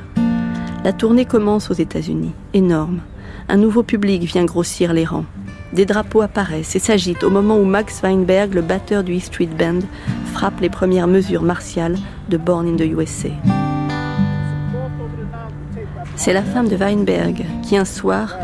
La 0.84 0.92
tournée 0.92 1.24
commence 1.24 1.70
aux 1.70 1.74
États-Unis, 1.74 2.32
énorme, 2.54 3.00
Un 3.48 3.56
nouveau 3.56 3.82
public 3.82 4.22
vient 4.22 4.44
grossir 4.44 4.92
les 4.92 5.04
rangs. 5.04 5.24
Des 5.72 5.86
drapeaux 5.86 6.22
apparaissent 6.22 6.74
et 6.74 6.80
s'agitent 6.80 7.22
au 7.22 7.30
moment 7.30 7.56
où 7.56 7.64
Max 7.64 8.02
Weinberg, 8.02 8.54
le 8.54 8.62
batteur 8.62 9.04
du 9.04 9.16
E 9.16 9.20
Street 9.20 9.46
Band, 9.46 9.80
frappe 10.32 10.60
les 10.60 10.68
premières 10.68 11.06
mesures 11.06 11.42
martiales 11.42 11.96
de 12.28 12.36
Born 12.36 12.66
in 12.66 12.76
the 12.76 12.90
USA. 12.90 13.28
C'est 16.16 16.32
la 16.32 16.42
femme 16.42 16.68
de 16.68 16.76
Weinberg 16.76 17.44
qui, 17.62 17.76
un 17.76 17.84
soir, 17.84 18.36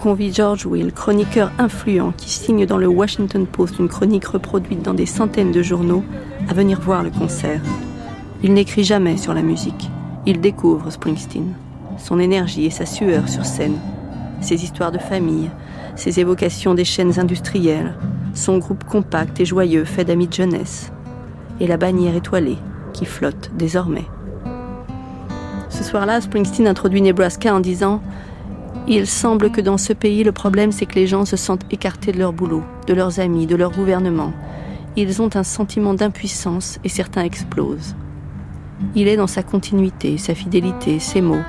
convie 0.00 0.32
George 0.32 0.64
Will, 0.64 0.92
chroniqueur 0.92 1.50
influent 1.58 2.12
qui 2.16 2.30
signe 2.30 2.64
dans 2.64 2.78
le 2.78 2.86
Washington 2.86 3.46
Post 3.46 3.78
une 3.80 3.88
chronique 3.88 4.26
reproduite 4.26 4.82
dans 4.82 4.94
des 4.94 5.06
centaines 5.06 5.52
de 5.52 5.62
journaux, 5.62 6.04
à 6.48 6.54
venir 6.54 6.80
voir 6.80 7.02
le 7.02 7.10
concert. 7.10 7.60
Il 8.42 8.54
n'écrit 8.54 8.84
jamais 8.84 9.16
sur 9.16 9.34
la 9.34 9.42
musique. 9.42 9.90
Il 10.26 10.40
découvre 10.40 10.90
Springsteen, 10.90 11.54
son 11.98 12.20
énergie 12.20 12.66
et 12.66 12.70
sa 12.70 12.86
sueur 12.86 13.28
sur 13.28 13.44
scène, 13.44 13.78
ses 14.40 14.62
histoires 14.64 14.92
de 14.92 14.98
famille, 14.98 15.50
ses 15.96 16.20
évocations 16.20 16.74
des 16.74 16.84
chaînes 16.84 17.18
industrielles, 17.18 17.94
son 18.34 18.58
groupe 18.58 18.84
compact 18.84 19.40
et 19.40 19.44
joyeux 19.44 19.84
fait 19.84 20.04
d'amis 20.04 20.26
de 20.26 20.32
jeunesse, 20.32 20.92
et 21.60 21.66
la 21.66 21.76
bannière 21.76 22.16
étoilée 22.16 22.58
qui 22.92 23.04
flotte 23.04 23.50
désormais. 23.56 24.06
Ce 25.68 25.84
soir-là, 25.84 26.20
Springsteen 26.20 26.66
introduit 26.66 27.02
Nebraska 27.02 27.54
en 27.54 27.60
disant 27.60 28.02
Il 28.86 29.06
semble 29.06 29.50
que 29.50 29.60
dans 29.60 29.78
ce 29.78 29.92
pays, 29.92 30.24
le 30.24 30.32
problème 30.32 30.72
c'est 30.72 30.86
que 30.86 30.94
les 30.94 31.06
gens 31.06 31.24
se 31.24 31.36
sentent 31.36 31.64
écartés 31.70 32.12
de 32.12 32.18
leur 32.18 32.32
boulot, 32.32 32.62
de 32.86 32.94
leurs 32.94 33.20
amis, 33.20 33.46
de 33.46 33.56
leur 33.56 33.72
gouvernement. 33.72 34.32
Ils 34.96 35.22
ont 35.22 35.30
un 35.34 35.42
sentiment 35.42 35.94
d'impuissance 35.94 36.78
et 36.84 36.88
certains 36.88 37.24
explosent. 37.24 37.96
Il 38.94 39.08
est 39.08 39.16
dans 39.16 39.26
sa 39.26 39.42
continuité, 39.42 40.18
sa 40.18 40.34
fidélité, 40.34 40.98
ses 40.98 41.20
mots. 41.22 41.40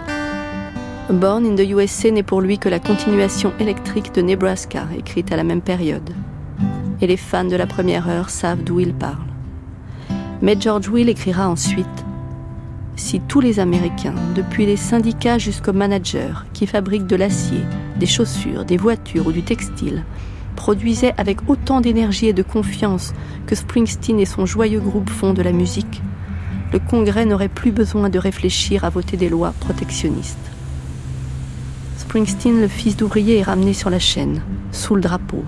Born 1.09 1.45
in 1.45 1.55
the 1.55 1.69
USA 1.69 2.11
n'est 2.11 2.23
pour 2.23 2.39
lui 2.39 2.57
que 2.57 2.69
la 2.69 2.79
continuation 2.79 3.51
électrique 3.59 4.13
de 4.15 4.21
Nebraska, 4.21 4.87
écrite 4.97 5.33
à 5.33 5.35
la 5.35 5.43
même 5.43 5.61
période. 5.61 6.09
Et 7.01 7.07
les 7.07 7.17
fans 7.17 7.43
de 7.43 7.57
la 7.57 7.67
première 7.67 8.07
heure 8.07 8.29
savent 8.29 8.63
d'où 8.63 8.79
il 8.79 8.93
parle. 8.93 9.27
Mais 10.41 10.55
George 10.57 10.87
Will 10.87 11.09
écrira 11.09 11.49
ensuite 11.49 12.05
Si 12.95 13.19
tous 13.19 13.41
les 13.41 13.59
Américains, 13.59 14.15
depuis 14.33 14.65
les 14.65 14.77
syndicats 14.77 15.37
jusqu'aux 15.37 15.73
managers 15.73 16.33
qui 16.53 16.67
fabriquent 16.67 17.07
de 17.07 17.17
l'acier, 17.17 17.59
des 17.97 18.05
chaussures, 18.05 18.63
des 18.63 18.77
voitures 18.77 19.27
ou 19.27 19.33
du 19.33 19.43
textile, 19.43 20.05
produisaient 20.55 21.13
avec 21.17 21.49
autant 21.49 21.81
d'énergie 21.81 22.27
et 22.27 22.33
de 22.33 22.43
confiance 22.43 23.13
que 23.45 23.55
Springsteen 23.55 24.21
et 24.21 24.25
son 24.25 24.45
joyeux 24.45 24.79
groupe 24.79 25.09
font 25.09 25.33
de 25.33 25.41
la 25.41 25.51
musique, 25.51 26.01
le 26.71 26.79
Congrès 26.79 27.25
n'aurait 27.25 27.49
plus 27.49 27.71
besoin 27.71 28.09
de 28.09 28.19
réfléchir 28.19 28.85
à 28.85 28.89
voter 28.89 29.17
des 29.17 29.29
lois 29.29 29.53
protectionnistes. 29.59 30.52
Springsteen, 32.03 32.59
le 32.59 32.67
fils 32.67 32.97
d'ouvrier, 32.97 33.37
est 33.37 33.43
ramené 33.43 33.71
sur 33.71 33.89
la 33.89 33.97
chaîne, 33.97 34.41
sous 34.73 34.93
le 34.93 35.01
drapeau. 35.01 35.41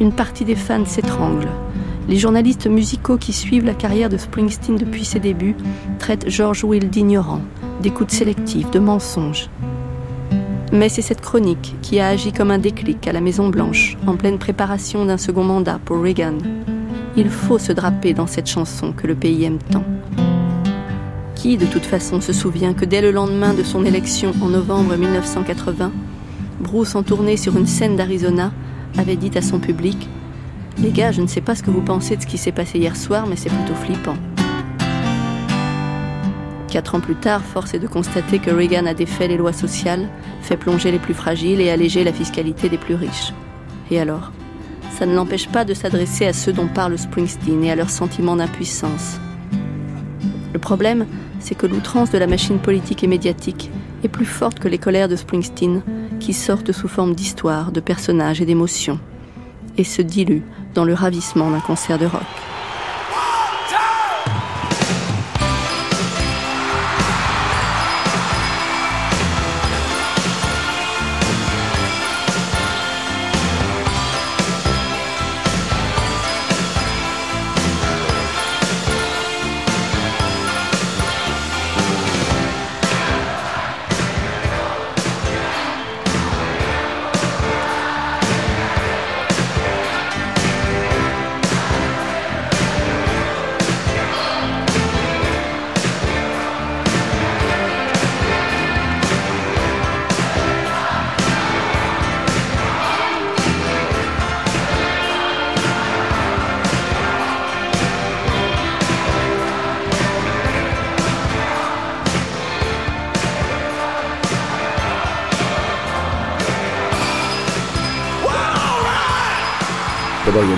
Une 0.00 0.12
partie 0.12 0.44
des 0.44 0.56
fans 0.56 0.84
s'étrangle. 0.84 1.46
Les 2.08 2.16
journalistes 2.16 2.66
musicaux 2.66 3.16
qui 3.16 3.32
suivent 3.32 3.64
la 3.64 3.72
carrière 3.72 4.08
de 4.08 4.16
Springsteen 4.16 4.76
depuis 4.76 5.04
ses 5.04 5.20
débuts 5.20 5.54
traitent 6.00 6.28
George 6.28 6.64
Will 6.64 6.90
d'ignorant, 6.90 7.42
d'écoute 7.80 8.10
sélective, 8.10 8.70
de 8.70 8.80
mensonge. 8.80 9.48
Mais 10.72 10.88
c'est 10.88 11.00
cette 11.00 11.20
chronique 11.20 11.76
qui 11.80 12.00
a 12.00 12.08
agi 12.08 12.32
comme 12.32 12.50
un 12.50 12.58
déclic 12.58 13.06
à 13.06 13.12
la 13.12 13.20
Maison 13.20 13.48
Blanche, 13.48 13.96
en 14.08 14.16
pleine 14.16 14.38
préparation 14.38 15.06
d'un 15.06 15.16
second 15.16 15.44
mandat 15.44 15.78
pour 15.84 16.02
Reagan. 16.02 16.38
Il 17.16 17.30
faut 17.30 17.60
se 17.60 17.70
draper 17.70 18.14
dans 18.14 18.26
cette 18.26 18.48
chanson 18.48 18.92
que 18.92 19.06
le 19.06 19.14
pays 19.14 19.44
aime 19.44 19.58
tant. 19.70 19.84
Qui, 21.42 21.56
de 21.56 21.66
toute 21.66 21.86
façon, 21.86 22.20
se 22.20 22.32
souvient 22.32 22.72
que 22.72 22.84
dès 22.84 23.00
le 23.00 23.10
lendemain 23.10 23.52
de 23.52 23.64
son 23.64 23.84
élection 23.84 24.32
en 24.40 24.46
novembre 24.46 24.94
1980, 24.96 25.90
Bruce, 26.60 26.94
en 26.94 27.02
tournée 27.02 27.36
sur 27.36 27.56
une 27.56 27.66
scène 27.66 27.96
d'Arizona, 27.96 28.52
avait 28.96 29.16
dit 29.16 29.36
à 29.36 29.42
son 29.42 29.58
public 29.58 30.08
Les 30.78 30.90
gars, 30.90 31.10
je 31.10 31.20
ne 31.20 31.26
sais 31.26 31.40
pas 31.40 31.56
ce 31.56 31.64
que 31.64 31.72
vous 31.72 31.82
pensez 31.82 32.16
de 32.16 32.22
ce 32.22 32.28
qui 32.28 32.38
s'est 32.38 32.52
passé 32.52 32.78
hier 32.78 32.94
soir, 32.94 33.26
mais 33.26 33.34
c'est 33.34 33.48
plutôt 33.48 33.74
flippant. 33.74 34.14
Quatre 36.68 36.94
ans 36.94 37.00
plus 37.00 37.16
tard, 37.16 37.42
force 37.42 37.74
est 37.74 37.80
de 37.80 37.88
constater 37.88 38.38
que 38.38 38.52
Reagan 38.52 38.86
a 38.86 38.94
défait 38.94 39.26
les 39.26 39.36
lois 39.36 39.52
sociales, 39.52 40.08
fait 40.42 40.56
plonger 40.56 40.92
les 40.92 41.00
plus 41.00 41.12
fragiles 41.12 41.60
et 41.60 41.70
allégé 41.70 42.04
la 42.04 42.12
fiscalité 42.12 42.68
des 42.68 42.78
plus 42.78 42.94
riches. 42.94 43.34
Et 43.90 43.98
alors? 43.98 44.30
Ça 44.96 45.06
ne 45.06 45.14
l'empêche 45.16 45.48
pas 45.48 45.64
de 45.64 45.74
s'adresser 45.74 46.24
à 46.24 46.34
ceux 46.34 46.52
dont 46.52 46.68
parle 46.68 46.96
Springsteen 46.96 47.64
et 47.64 47.72
à 47.72 47.74
leur 47.74 47.90
sentiment 47.90 48.36
d'impuissance. 48.36 49.18
Le 50.52 50.58
problème, 50.60 51.06
c'est 51.42 51.56
que 51.56 51.66
l'outrance 51.66 52.10
de 52.10 52.18
la 52.18 52.26
machine 52.26 52.58
politique 52.58 53.02
et 53.02 53.08
médiatique 53.08 53.70
est 54.04 54.08
plus 54.08 54.24
forte 54.24 54.60
que 54.60 54.68
les 54.68 54.78
colères 54.78 55.08
de 55.08 55.16
Springsteen, 55.16 55.82
qui 56.20 56.32
sortent 56.32 56.72
sous 56.72 56.88
forme 56.88 57.14
d'histoires, 57.14 57.72
de 57.72 57.80
personnages 57.80 58.40
et 58.40 58.46
d'émotions, 58.46 59.00
et 59.76 59.84
se 59.84 60.02
diluent 60.02 60.44
dans 60.74 60.84
le 60.84 60.94
ravissement 60.94 61.50
d'un 61.50 61.60
concert 61.60 61.98
de 61.98 62.06
rock. 62.06 62.51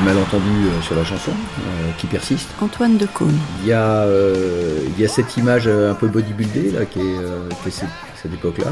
D'abord, 0.04 0.26
il 0.32 0.36
y 0.38 0.38
a 0.40 0.40
le 0.40 0.40
malentendu 0.40 0.68
euh, 0.68 0.82
sur 0.82 0.94
la 0.94 1.04
chanson 1.04 1.30
euh, 1.32 1.90
qui 1.98 2.06
persiste. 2.06 2.48
Antoine 2.60 2.96
Decaune. 2.96 3.38
Il 3.62 3.68
y, 3.68 3.72
a, 3.72 4.02
euh, 4.02 4.86
il 4.86 5.00
y 5.00 5.04
a 5.04 5.08
cette 5.08 5.36
image 5.36 5.66
un 5.68 5.94
peu 5.94 6.08
bodybuildée 6.08 6.70
là, 6.70 6.84
qui 6.84 7.00
est, 7.00 7.16
qui 7.62 7.68
est 7.68 7.70
cette, 7.70 7.88
cette 8.22 8.34
époque-là. 8.34 8.70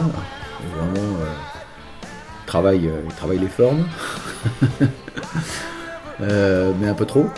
Vraiment, 0.76 1.16
il 2.02 2.46
travaille, 2.46 2.90
il 3.04 3.14
travaille 3.14 3.38
les 3.38 3.48
formes, 3.48 3.86
mais 6.20 6.88
un 6.88 6.94
peu 6.94 7.06
trop. 7.06 7.28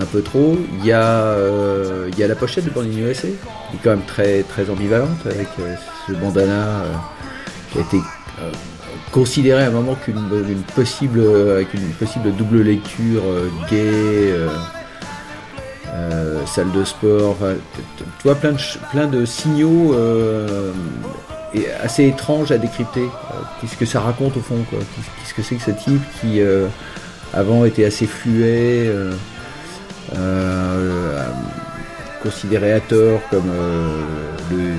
Un 0.00 0.06
peu 0.06 0.22
trop. 0.22 0.56
Il 0.78 0.86
y 0.86 0.92
a, 0.92 1.02
euh, 1.02 2.08
il 2.10 2.18
y 2.18 2.22
a 2.22 2.28
la 2.28 2.34
pochette 2.34 2.64
de 2.64 2.80
in 2.80 3.08
USA, 3.08 3.28
qui 3.28 3.76
est 3.76 3.80
quand 3.82 3.90
même 3.90 4.06
très, 4.06 4.42
très 4.44 4.70
ambivalente 4.70 5.26
avec 5.26 5.48
euh, 5.58 5.74
ce 6.06 6.12
bandana 6.12 6.52
euh, 6.52 6.94
qui 7.70 7.78
a 7.78 7.80
été 7.82 7.98
considéré 9.12 9.64
à 9.64 9.68
un 9.68 9.70
moment 9.70 9.94
qu'une 9.94 10.18
une 10.48 10.62
possible, 10.62 11.22
possible 11.98 12.34
double 12.36 12.62
lecture 12.62 13.22
euh, 13.24 13.48
gay, 13.68 14.30
euh, 14.32 14.48
euh, 15.88 16.46
salle 16.46 16.70
de 16.72 16.84
sport, 16.84 17.36
tu 17.96 18.04
vois 18.24 18.36
plein 18.36 19.06
de, 19.06 19.24
signaux 19.24 19.94
assez 21.82 22.06
étranges 22.06 22.52
à 22.52 22.58
décrypter. 22.58 23.08
Qu'est-ce 23.60 23.76
que 23.76 23.86
ça 23.86 24.00
raconte 24.00 24.36
au 24.36 24.40
fond 24.40 24.64
Qu'est-ce 24.70 25.34
que 25.34 25.42
c'est 25.42 25.56
que 25.56 25.62
ce 25.62 25.70
type 25.72 26.02
qui 26.20 26.40
avant 27.34 27.64
était 27.64 27.84
assez 27.84 28.06
fluet, 28.06 28.88
considéré 32.22 32.72
à 32.72 32.80
tort 32.80 33.20
comme 33.30 33.50
le 34.52 34.74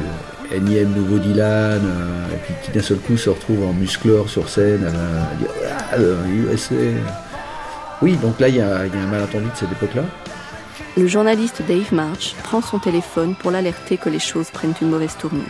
énième 0.53 0.91
nouveau 0.91 1.17
Dylan, 1.17 1.81
euh, 1.83 2.33
et 2.33 2.37
puis 2.43 2.53
qui 2.63 2.71
d'un 2.71 2.81
seul 2.81 2.97
coup 2.97 3.17
se 3.17 3.29
retrouve 3.29 3.63
en 3.65 3.73
musclore 3.73 4.29
sur 4.29 4.49
scène 4.49 4.85
à, 4.85 5.31
à 5.31 5.35
dire 5.35 5.49
ah, 5.67 5.95
euh, 5.97 6.53
USA. 6.53 6.75
Oui, 8.01 8.15
donc 8.17 8.39
là 8.39 8.49
il 8.49 8.55
y 8.55 8.57
y 8.57 8.61
a 8.61 8.77
un 8.77 9.07
malentendu 9.11 9.45
de 9.45 9.55
cette 9.55 9.71
époque-là. 9.71 10.03
Le 10.97 11.07
journaliste 11.07 11.61
Dave 11.67 11.93
March 11.93 12.35
prend 12.43 12.61
son 12.61 12.79
téléphone 12.79 13.35
pour 13.35 13.51
l'alerter 13.51 13.97
que 13.97 14.09
les 14.09 14.19
choses 14.19 14.49
prennent 14.49 14.73
une 14.81 14.89
mauvaise 14.89 15.15
tournure. 15.17 15.43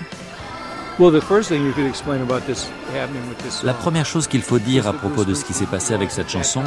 La 3.63 3.73
première 3.73 4.05
chose 4.05 4.27
qu'il 4.27 4.41
faut 4.41 4.59
dire 4.59 4.87
à 4.87 4.93
propos 4.93 5.23
de 5.25 5.33
ce 5.33 5.43
qui 5.45 5.53
s'est 5.53 5.65
passé 5.65 5.93
avec 5.93 6.11
cette 6.11 6.29
chanson, 6.29 6.61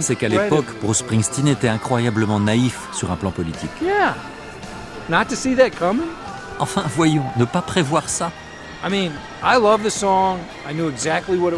c'est 0.00 0.16
qu'à 0.16 0.28
l'époque, 0.28 0.66
Bruce 0.82 0.98
Springsteen 0.98 1.48
était 1.48 1.68
incroyablement 1.68 2.40
naïf 2.40 2.78
sur 2.92 3.10
un 3.10 3.16
plan 3.16 3.30
politique. 3.30 3.70
Enfin, 6.58 6.82
voyons, 6.94 7.24
ne 7.36 7.44
pas 7.44 7.62
prévoir 7.62 8.08
ça. 8.08 8.30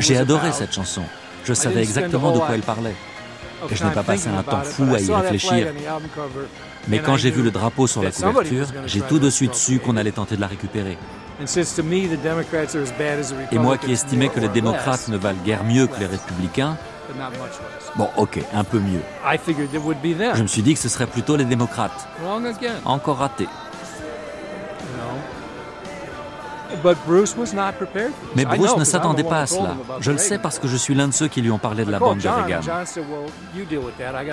J'ai 0.00 0.16
adoré 0.16 0.52
cette 0.52 0.74
chanson. 0.74 1.02
Je 1.44 1.54
savais 1.54 1.80
exactement 1.82 2.32
de 2.32 2.38
quoi 2.38 2.50
elle 2.54 2.60
parlait. 2.62 2.94
Et 3.70 3.74
je 3.74 3.84
n'ai 3.84 3.90
pas 3.90 4.02
passé 4.02 4.28
un 4.28 4.42
temps 4.42 4.62
fou 4.62 4.84
à 4.94 5.00
y 5.00 5.12
réfléchir. 5.12 5.68
Mais 6.88 7.00
quand 7.00 7.16
j'ai 7.16 7.30
vu 7.30 7.42
le 7.42 7.50
drapeau 7.50 7.86
sur 7.86 8.02
la 8.02 8.10
couverture, 8.12 8.66
j'ai 8.86 9.00
tout 9.02 9.18
de 9.18 9.30
suite 9.30 9.54
su 9.54 9.78
qu'on 9.78 9.96
allait 9.96 10.12
tenter 10.12 10.36
de 10.36 10.40
la 10.40 10.46
récupérer. 10.46 10.96
Et 13.52 13.58
moi 13.58 13.78
qui 13.78 13.92
estimais 13.92 14.28
que 14.28 14.40
les 14.40 14.48
démocrates 14.48 15.08
ne 15.08 15.16
valent 15.16 15.38
guère 15.44 15.64
mieux 15.64 15.86
que 15.86 15.98
les 16.00 16.06
républicains, 16.06 16.76
bon 17.96 18.08
ok, 18.16 18.40
un 18.54 18.64
peu 18.64 18.78
mieux. 18.78 19.00
Je 20.34 20.42
me 20.42 20.46
suis 20.48 20.62
dit 20.62 20.74
que 20.74 20.80
ce 20.80 20.88
serait 20.88 21.06
plutôt 21.06 21.36
les 21.36 21.44
démocrates. 21.44 22.08
Encore 22.84 23.18
raté. 23.18 23.46
Mais 28.36 28.44
Bruce 28.44 28.76
ne 28.76 28.84
s'attendait 28.84 29.24
pas 29.24 29.40
à 29.40 29.46
cela. 29.46 29.76
Je 30.00 30.10
le 30.12 30.18
sais 30.18 30.38
parce 30.38 30.58
que 30.58 30.68
je 30.68 30.76
suis 30.76 30.94
l'un 30.94 31.08
de 31.08 31.12
ceux 31.14 31.28
qui 31.28 31.40
lui 31.42 31.50
ont 31.50 31.58
parlé 31.58 31.84
de 31.84 31.90
la 31.90 31.98
bande 31.98 32.18
de 32.18 32.28
Reagan. 32.28 32.60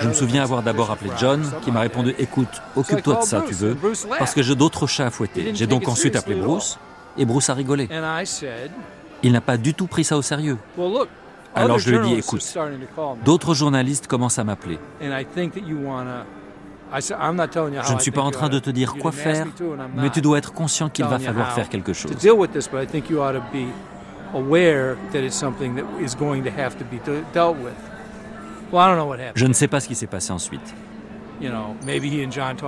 Je 0.00 0.08
me 0.08 0.12
souviens 0.14 0.42
avoir 0.42 0.62
d'abord 0.62 0.90
appelé 0.90 1.10
John, 1.18 1.42
qui 1.62 1.70
m'a 1.70 1.80
répondu 1.80 2.14
Écoute, 2.18 2.62
occupe-toi 2.76 3.16
de 3.16 3.22
ça, 3.24 3.42
tu 3.46 3.54
veux, 3.54 3.76
parce 4.18 4.34
que 4.34 4.42
j'ai 4.42 4.54
d'autres 4.54 4.86
chats 4.86 5.06
à 5.06 5.10
fouetter. 5.10 5.52
J'ai 5.54 5.66
donc 5.66 5.88
ensuite 5.88 6.16
appelé 6.16 6.36
Bruce, 6.36 6.78
et 7.18 7.24
Bruce 7.24 7.48
a 7.50 7.54
rigolé. 7.54 7.88
Il 9.22 9.32
n'a 9.32 9.40
pas 9.40 9.56
du 9.56 9.72
tout 9.74 9.86
pris 9.86 10.04
ça 10.04 10.16
au 10.16 10.22
sérieux. 10.22 10.58
Alors 11.54 11.78
je 11.78 11.90
lui 11.90 11.96
ai 11.96 12.00
dit 12.02 12.14
Écoute, 12.18 12.54
d'autres 13.24 13.54
journalistes 13.54 14.06
commencent 14.06 14.38
à 14.38 14.44
m'appeler. 14.44 14.78
Je 16.92 17.94
ne 17.94 17.98
suis 18.00 18.10
pas 18.10 18.22
en 18.22 18.30
train 18.30 18.48
de 18.48 18.58
te 18.58 18.70
dire 18.70 18.94
quoi 18.94 19.12
faire, 19.12 19.46
mais 19.96 20.10
tu 20.10 20.20
dois 20.20 20.38
être 20.38 20.52
conscient 20.52 20.88
qu'il 20.88 21.04
va 21.04 21.18
falloir 21.18 21.52
faire 21.52 21.68
quelque 21.68 21.92
chose. 21.92 22.10
Je 29.34 29.46
ne 29.46 29.52
sais 29.52 29.68
pas 29.68 29.80
ce 29.80 29.88
qui 29.88 29.94
s'est 29.94 30.06
passé 30.06 30.32
ensuite. 30.32 30.74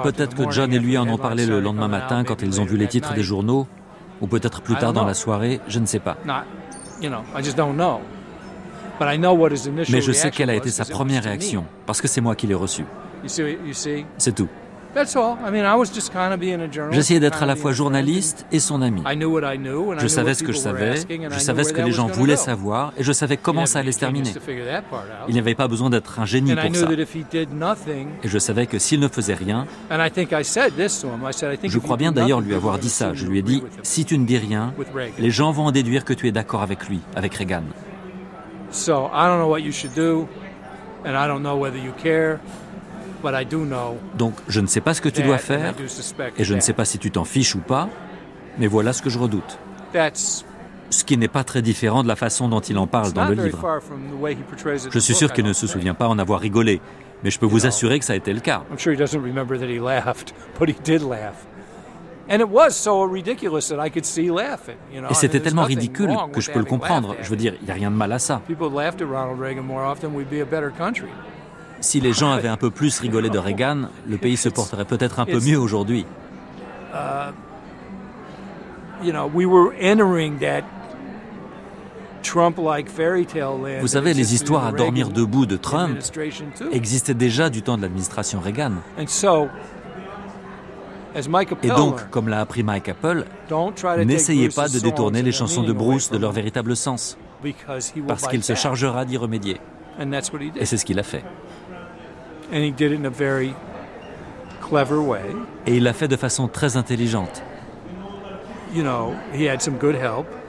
Peut-être 0.02 0.34
que 0.36 0.50
John 0.50 0.72
et 0.72 0.78
lui 0.78 0.98
en 0.98 1.08
ont 1.08 1.18
parlé 1.18 1.46
le 1.46 1.60
lendemain 1.60 1.88
matin 1.88 2.24
quand 2.24 2.42
ils 2.42 2.60
ont 2.60 2.64
vu 2.64 2.76
les 2.76 2.86
titres 2.86 3.14
des 3.14 3.22
journaux, 3.22 3.66
ou 4.20 4.26
peut-être 4.26 4.62
plus 4.62 4.76
tard 4.76 4.92
dans 4.92 5.04
la 5.04 5.14
soirée, 5.14 5.60
je 5.68 5.78
ne 5.78 5.86
sais 5.86 6.00
pas. 6.00 6.16
Mais 9.00 10.00
je 10.00 10.12
sais 10.12 10.30
quelle 10.30 10.50
a 10.50 10.54
été 10.54 10.70
sa 10.70 10.84
première 10.84 11.22
réaction, 11.24 11.64
parce 11.86 12.00
que 12.00 12.08
c'est 12.08 12.20
moi 12.20 12.34
qui 12.34 12.46
l'ai 12.46 12.54
reçue. 12.54 12.84
C'est 14.18 14.34
tout. 14.34 14.48
J'essayais 16.90 17.20
d'être 17.20 17.42
à 17.42 17.46
la 17.46 17.56
fois 17.56 17.72
journaliste 17.72 18.46
et 18.50 18.58
son 18.58 18.80
ami. 18.80 19.02
Je 19.98 20.06
savais 20.08 20.32
ce 20.34 20.42
que 20.42 20.52
je 20.52 20.56
savais, 20.58 20.94
je 20.96 21.38
savais 21.38 21.64
ce 21.64 21.72
que 21.74 21.82
les 21.82 21.92
gens 21.92 22.06
voulaient 22.06 22.36
savoir, 22.36 22.94
et 22.96 23.04
je 23.04 23.12
savais 23.12 23.36
comment 23.36 23.66
ça 23.66 23.80
allait 23.80 23.92
se 23.92 24.00
terminer. 24.00 24.32
Il 25.28 25.34
n'y 25.34 25.38
avait 25.38 25.54
pas 25.54 25.68
besoin 25.68 25.90
d'être 25.90 26.18
un 26.18 26.24
génie 26.24 26.54
pour 26.54 26.74
ça. 26.74 26.88
Et 28.24 28.28
je 28.28 28.38
savais 28.38 28.66
que 28.66 28.78
s'il 28.78 28.98
ne 29.00 29.08
faisait 29.08 29.34
rien, 29.34 29.66
je 29.90 31.78
crois 31.78 31.96
bien 31.98 32.10
d'ailleurs 32.10 32.40
lui 32.40 32.54
avoir 32.54 32.78
dit 32.78 32.90
ça. 32.90 33.12
Je 33.12 33.26
lui 33.26 33.38
ai 33.38 33.42
dit, 33.42 33.62
si 33.82 34.06
tu 34.06 34.16
ne 34.18 34.24
dis 34.24 34.38
rien, 34.38 34.72
les 35.18 35.30
gens 35.30 35.52
vont 35.52 35.66
en 35.66 35.72
déduire 35.72 36.04
que 36.06 36.14
tu 36.14 36.26
es 36.28 36.32
d'accord 36.32 36.62
avec 36.62 36.88
lui, 36.88 37.00
avec 37.14 37.34
Reagan. 37.34 37.62
Donc 44.16 44.34
je 44.48 44.60
ne 44.60 44.66
sais 44.66 44.80
pas 44.80 44.94
ce 44.94 45.00
que 45.00 45.08
tu 45.08 45.22
dois 45.22 45.38
faire 45.38 45.74
et 46.36 46.44
je 46.44 46.54
ne 46.54 46.60
sais 46.60 46.72
pas 46.72 46.84
si 46.84 46.98
tu 46.98 47.10
t'en 47.10 47.24
fiches 47.24 47.54
ou 47.54 47.60
pas, 47.60 47.88
mais 48.58 48.66
voilà 48.66 48.92
ce 48.92 49.02
que 49.02 49.10
je 49.10 49.18
redoute. 49.18 49.58
Ce 50.90 51.04
qui 51.04 51.16
n'est 51.18 51.28
pas 51.28 51.44
très 51.44 51.60
différent 51.60 52.02
de 52.02 52.08
la 52.08 52.16
façon 52.16 52.48
dont 52.48 52.60
il 52.60 52.78
en 52.78 52.86
parle 52.86 53.12
dans 53.12 53.28
le 53.28 53.34
livre. 53.44 53.58
Je 54.90 54.98
suis 54.98 55.14
sûr 55.14 55.32
qu'il 55.32 55.44
ne 55.44 55.52
se 55.52 55.66
souvient 55.66 55.94
pas 55.94 56.08
en 56.08 56.18
avoir 56.18 56.40
rigolé, 56.40 56.80
mais 57.22 57.30
je 57.30 57.38
peux 57.38 57.46
vous 57.46 57.66
assurer 57.66 57.98
que 57.98 58.04
ça 58.04 58.14
a 58.14 58.16
été 58.16 58.32
le 58.32 58.40
cas. 58.40 58.62
Et 65.10 65.14
c'était 65.14 65.40
tellement 65.40 65.62
ridicule 65.64 66.10
que 66.32 66.40
je 66.42 66.50
peux 66.50 66.58
le 66.58 66.64
comprendre. 66.66 67.16
Je 67.22 67.30
veux 67.30 67.36
dire, 67.36 67.54
il 67.60 67.64
n'y 67.64 67.70
a 67.70 67.74
rien 67.74 67.90
de 67.90 67.96
mal 67.96 68.12
à 68.12 68.18
ça. 68.18 68.42
Si 71.80 72.00
les 72.00 72.12
gens 72.12 72.32
avaient 72.32 72.48
un 72.48 72.56
peu 72.56 72.70
plus 72.70 72.98
rigolé 72.98 73.30
de 73.30 73.38
Reagan, 73.38 73.88
le 74.06 74.16
pays 74.16 74.36
se 74.36 74.48
porterait 74.48 74.84
peut-être 74.84 75.20
un 75.20 75.26
peu 75.26 75.40
mieux 75.40 75.58
aujourd'hui. 75.58 76.04
Vous 83.80 83.88
savez, 83.88 84.14
les 84.14 84.34
histoires 84.34 84.66
à 84.66 84.72
dormir 84.72 85.08
debout 85.10 85.46
de 85.46 85.56
Trump 85.56 85.98
existaient 86.72 87.14
déjà 87.14 87.48
du 87.48 87.62
temps 87.62 87.76
de 87.76 87.82
l'administration 87.82 88.40
Reagan. 88.40 88.72
Et 91.62 91.68
donc, 91.68 92.10
comme 92.10 92.28
l'a 92.28 92.40
appris 92.40 92.62
Mike 92.62 92.88
Apple, 92.88 93.24
n'essayez 94.04 94.48
pas 94.48 94.68
de 94.68 94.78
détourner 94.78 95.22
les 95.22 95.32
chansons 95.32 95.62
de 95.62 95.72
Bruce 95.72 96.10
de 96.10 96.18
leur 96.18 96.32
véritable 96.32 96.76
sens, 96.76 97.16
parce 98.06 98.26
qu'il 98.28 98.42
se 98.42 98.54
chargera 98.54 99.04
d'y 99.04 99.16
remédier. 99.16 99.60
Et 100.56 100.66
c'est 100.66 100.76
ce 100.76 100.84
qu'il 100.84 100.98
a 100.98 101.02
fait. 101.02 101.24
Et 105.66 105.76
il 105.76 105.82
l'a 105.82 105.92
fait 105.92 106.08
de 106.08 106.16
façon 106.16 106.48
très 106.48 106.76
intelligente. 106.76 107.42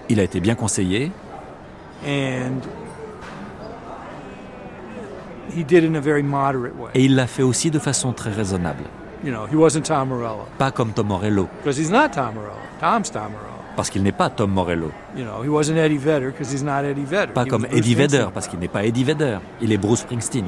Il 0.10 0.20
a 0.20 0.24
été 0.24 0.40
bien 0.40 0.56
conseillé. 0.56 1.12
Et 6.94 7.06
il 7.06 7.16
l'a 7.16 7.28
fait 7.28 7.44
aussi 7.44 7.72
de 7.72 7.80
façon 7.80 8.14
très 8.14 8.32
raisonnable. 8.32 8.84
Pas 10.58 10.72
comme 10.72 10.92
Tom 10.94 11.08
Morello. 11.08 11.48
Parce 13.80 13.92
qu'il 13.92 14.04
n'est 14.04 14.12
pas 14.12 14.30
Tom 14.30 14.52
Morello. 14.52 14.92
Pas 17.34 17.46
comme 17.46 17.66
Eddie 17.72 17.96
Vedder, 17.96 18.26
parce 18.34 18.50
qu'il 18.50 18.60
n'est 18.60 18.68
pas 18.68 18.84
Eddie 18.84 19.06
Vedder. 19.06 19.38
Il 19.62 19.72
est 19.72 19.78
Bruce 19.78 20.00
Springsteen. 20.00 20.48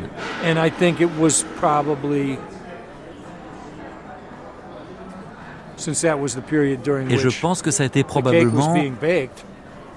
Et 7.09 7.17
je 7.17 7.39
pense 7.39 7.61
que 7.61 7.71
ça 7.71 7.83
a 7.83 7.85
été 7.85 8.03
probablement, 8.03 8.75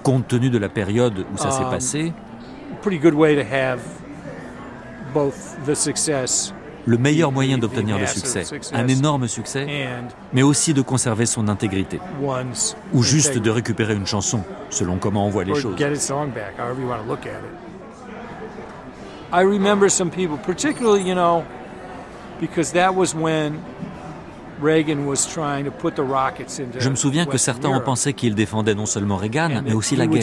compte 0.01 0.29
tenu 0.29 0.49
de 0.49 0.57
la 0.57 0.69
période 0.69 1.25
où 1.33 1.37
ça 1.37 1.51
s'est 1.51 1.63
passé, 1.63 2.13
le 6.85 6.97
meilleur 6.97 7.31
moyen 7.31 7.57
d'obtenir 7.57 7.97
le 7.97 8.07
succès, 8.07 8.43
un 8.73 8.87
énorme 8.87 9.27
succès, 9.27 9.67
mais 10.33 10.43
aussi 10.43 10.73
de 10.73 10.81
conserver 10.81 11.25
son 11.25 11.47
intégrité, 11.47 11.99
ou 12.93 13.03
juste 13.03 13.37
de 13.37 13.49
récupérer 13.49 13.95
une 13.95 14.05
chanson, 14.05 14.43
selon 14.69 14.97
comment 14.97 15.25
on 15.25 15.29
voit 15.29 15.43
les 15.43 15.55
choses. 15.55 15.75
I 19.33 19.43
remember 19.43 19.89
some 19.89 20.11
people, 20.11 20.37
particularly, 20.37 21.01
you 21.01 21.15
know, 21.15 21.43
because 22.39 22.71
that 22.73 22.93
was 22.93 23.15
when 23.15 23.59
Reagan 24.61 25.05
was 25.07 25.25
trying 25.25 25.65
to 25.65 25.71
put 25.71 25.95
the 25.95 26.03
rockets 26.07 26.59
into 26.59 26.79
Je 26.79 26.89
me 26.89 26.95
souviens 26.95 27.25
que 27.25 27.37
certains 27.37 27.69
ont 27.69 27.81
pensé 27.81 28.13
qu'il 28.13 28.35
défendait 28.35 28.75
non 28.75 28.85
seulement 28.85 29.17
Reagan, 29.17 29.61
mais 29.63 29.73
aussi 29.73 29.95
la 29.95 30.07
guerre. 30.07 30.21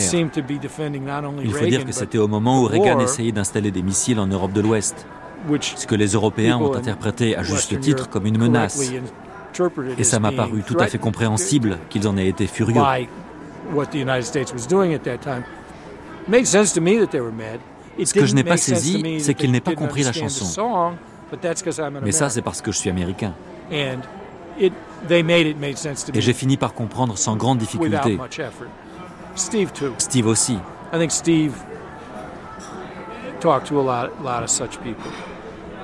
Il 1.43 1.53
faut 1.53 1.65
dire 1.65 1.85
que 1.85 1.91
c'était 1.91 2.17
au 2.17 2.27
moment 2.27 2.61
où 2.61 2.65
Reagan 2.65 2.99
essayait 3.01 3.33
d'installer 3.33 3.71
des 3.71 3.83
missiles 3.83 4.19
en 4.19 4.27
Europe 4.27 4.53
de 4.53 4.61
l'Ouest 4.61 5.05
ce 5.75 5.87
que 5.87 5.95
les 5.95 6.07
Européens 6.07 6.57
ont 6.57 6.73
interprété 6.75 7.35
à 7.35 7.43
juste 7.43 7.79
titre 7.79 8.09
comme 8.09 8.25
une 8.25 8.37
menace. 8.37 8.91
Et 9.97 10.03
ça 10.03 10.19
m'a 10.19 10.31
paru 10.31 10.63
tout 10.65 10.77
à 10.79 10.87
fait 10.87 10.97
compréhensible 10.97 11.77
qu'ils 11.89 12.07
en 12.07 12.17
aient 12.17 12.27
été 12.27 12.47
furieux. 12.47 12.81
Ce 18.03 18.13
que 18.13 18.25
je 18.25 18.35
n'ai 18.35 18.43
pas 18.43 18.57
saisi, 18.57 19.19
c'est 19.19 19.33
qu'ils 19.33 19.51
n'aient 19.51 19.59
pas 19.61 19.75
compris 19.75 20.03
la 20.03 20.13
chanson. 20.13 20.93
Mais 22.03 22.11
ça, 22.11 22.29
c'est 22.29 22.41
parce 22.41 22.61
que 22.61 22.71
je 22.71 22.77
suis 22.77 22.89
américain. 22.89 23.33
Et 23.71 23.91
j'ai 26.15 26.33
fini 26.33 26.57
par 26.57 26.73
comprendre 26.73 27.17
sans 27.17 27.35
grande 27.35 27.57
difficulté. 27.57 28.19
Steve 29.35 30.27
aussi. 30.27 30.57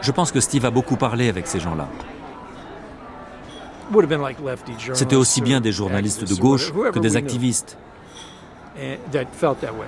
Je 0.01 0.11
pense 0.11 0.31
que 0.31 0.39
Steve 0.39 0.65
a 0.65 0.71
beaucoup 0.71 0.95
parlé 0.95 1.29
avec 1.29 1.47
ces 1.47 1.59
gens-là. 1.59 1.87
C'était 4.93 5.15
aussi 5.15 5.41
bien 5.41 5.61
des 5.61 5.71
journalistes 5.71 6.27
de 6.27 6.39
gauche 6.39 6.71
que 6.93 6.99
des 6.99 7.15
activistes. 7.17 7.77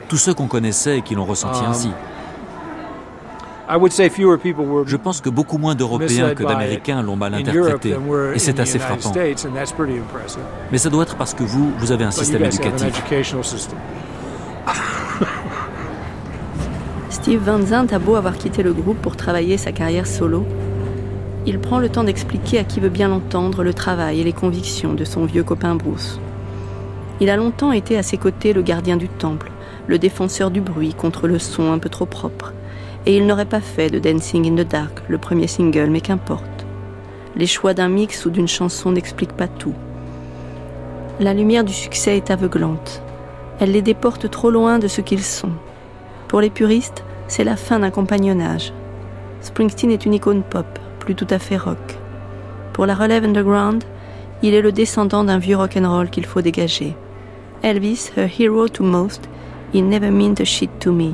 Tous 0.10 0.18
ceux 0.18 0.34
qu'on 0.34 0.48
connaissait 0.48 0.98
et 0.98 1.02
qui 1.02 1.16
l'ont 1.16 1.26
ressenti 1.26 1.62
Um, 1.64 1.70
ainsi. 1.70 1.92
Je 4.86 4.98
pense 4.98 5.22
que 5.22 5.30
beaucoup 5.30 5.58
moins 5.58 5.76
d'Européens 5.76 6.34
que 6.36 6.44
d'Américains 6.44 7.02
l'ont 7.02 7.16
mal 7.16 7.34
interprété, 7.34 7.96
et 8.34 8.40
c'est 8.40 8.60
assez 8.60 8.80
frappant. 8.80 9.14
Mais 10.72 10.78
ça 10.78 10.90
doit 10.90 11.04
être 11.04 11.16
parce 11.16 11.34
que 11.34 11.44
vous, 11.44 11.72
vous 11.78 11.92
avez 11.94 12.04
un 12.04 12.12
système 12.12 12.44
éducatif. 12.44 13.02
Steve 17.22 17.44
Van 17.44 17.62
Zandt 17.62 17.94
a 17.94 18.00
beau 18.00 18.16
avoir 18.16 18.36
quitté 18.36 18.64
le 18.64 18.74
groupe 18.74 18.98
pour 19.00 19.16
travailler 19.16 19.56
sa 19.56 19.72
carrière 19.72 20.08
solo, 20.08 20.44
il 21.46 21.60
prend 21.60 21.78
le 21.78 21.88
temps 21.88 22.04
d'expliquer 22.04 22.58
à 22.58 22.64
qui 22.64 22.80
veut 22.80 22.90
bien 22.90 23.10
l'entendre 23.10 23.64
le 23.64 23.76
travail 23.76 24.20
et 24.20 24.24
les 24.24 24.34
convictions 24.34 24.96
de 24.96 25.06
son 25.06 25.26
vieux 25.26 25.44
copain 25.44 25.76
Bruce. 25.76 26.20
Il 27.20 27.30
a 27.30 27.38
longtemps 27.38 27.74
été 27.74 27.96
à 27.96 28.02
ses 28.02 28.18
côtés 28.18 28.54
le 28.54 28.64
gardien 28.64 28.98
du 28.98 29.08
temple, 29.08 29.52
le 29.86 30.00
défenseur 30.00 30.50
du 30.50 30.62
bruit 30.62 30.96
contre 30.96 31.28
le 31.28 31.38
son 31.38 31.72
un 31.72 31.78
peu 31.78 31.90
trop 31.90 32.08
propre, 32.08 32.54
et 33.06 33.16
il 33.16 33.28
n'aurait 33.28 33.46
pas 33.46 33.62
fait 33.62 33.92
de 33.92 34.00
Dancing 34.00 34.52
in 34.52 34.64
the 34.64 34.68
Dark, 34.68 35.04
le 35.08 35.20
premier 35.20 35.46
single, 35.46 35.92
mais 35.92 36.02
qu'importe. 36.02 36.66
Les 37.36 37.46
choix 37.46 37.76
d'un 37.76 37.90
mix 37.90 38.26
ou 38.26 38.32
d'une 38.32 38.48
chanson 38.48 38.94
n'expliquent 38.94 39.38
pas 39.38 39.48
tout. 39.48 39.76
La 41.20 41.36
lumière 41.36 41.66
du 41.66 41.74
succès 41.74 42.18
est 42.18 42.32
aveuglante. 42.32 43.04
Elle 43.60 43.74
les 43.74 43.84
déporte 43.84 44.32
trop 44.32 44.50
loin 44.50 44.80
de 44.80 44.88
ce 44.88 45.02
qu'ils 45.02 45.24
sont. 45.24 45.52
Pour 46.28 46.42
les 46.42 46.50
puristes, 46.50 47.04
c'est 47.32 47.46
la 47.46 47.56
fin 47.56 47.80
d'un 47.80 47.92
compagnonnage. 47.92 48.74
Springsteen 49.40 49.90
est 49.90 50.06
une 50.06 50.16
icône 50.16 50.44
pop, 50.44 50.66
plus 51.00 51.16
tout 51.16 51.28
à 51.30 51.40
fait 51.40 51.56
rock. 51.56 51.98
Pour 52.74 52.86
la 52.86 52.94
relève 52.94 53.24
underground, 53.24 53.86
il 54.44 54.54
est 54.54 54.62
le 54.62 54.74
descendant 54.74 55.24
d'un 55.24 55.38
vieux 55.38 55.56
rock'n'roll 55.56 56.10
qu'il 56.10 56.26
faut 56.26 56.42
dégager. 56.42 56.94
Elvis, 57.64 58.12
her 58.18 58.28
hero 58.28 58.68
to 58.68 58.84
most, 58.84 59.30
he 59.74 59.82
never 59.82 60.12
meant 60.12 60.42
a 60.42 60.44
shit 60.44 60.70
to 60.82 60.92
me 60.92 61.14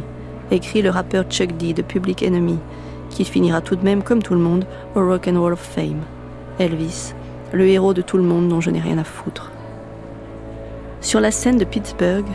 écrit 0.49 0.81
le 0.81 0.89
rappeur 0.89 1.25
Chuck 1.29 1.55
D 1.55 1.73
de 1.73 1.83
Public 1.83 2.23
Enemy, 2.23 2.57
qui 3.11 3.23
finira 3.23 3.61
tout 3.61 3.75
de 3.75 3.83
même, 3.83 4.01
comme 4.01 4.23
tout 4.23 4.33
le 4.33 4.39
monde, 4.39 4.65
au 4.95 5.05
Rock 5.05 5.27
and 5.27 5.39
Roll 5.39 5.53
of 5.53 5.59
Fame. 5.59 6.01
Elvis, 6.57 7.13
le 7.53 7.67
héros 7.67 7.93
de 7.93 8.01
tout 8.01 8.17
le 8.17 8.23
monde 8.23 8.49
dont 8.49 8.59
je 8.59 8.71
n'ai 8.71 8.79
rien 8.79 8.97
à 8.97 9.03
foutre. 9.03 9.51
Sur 10.99 11.19
la 11.19 11.29
scène 11.29 11.59
de 11.59 11.65
Pittsburgh, 11.65 12.25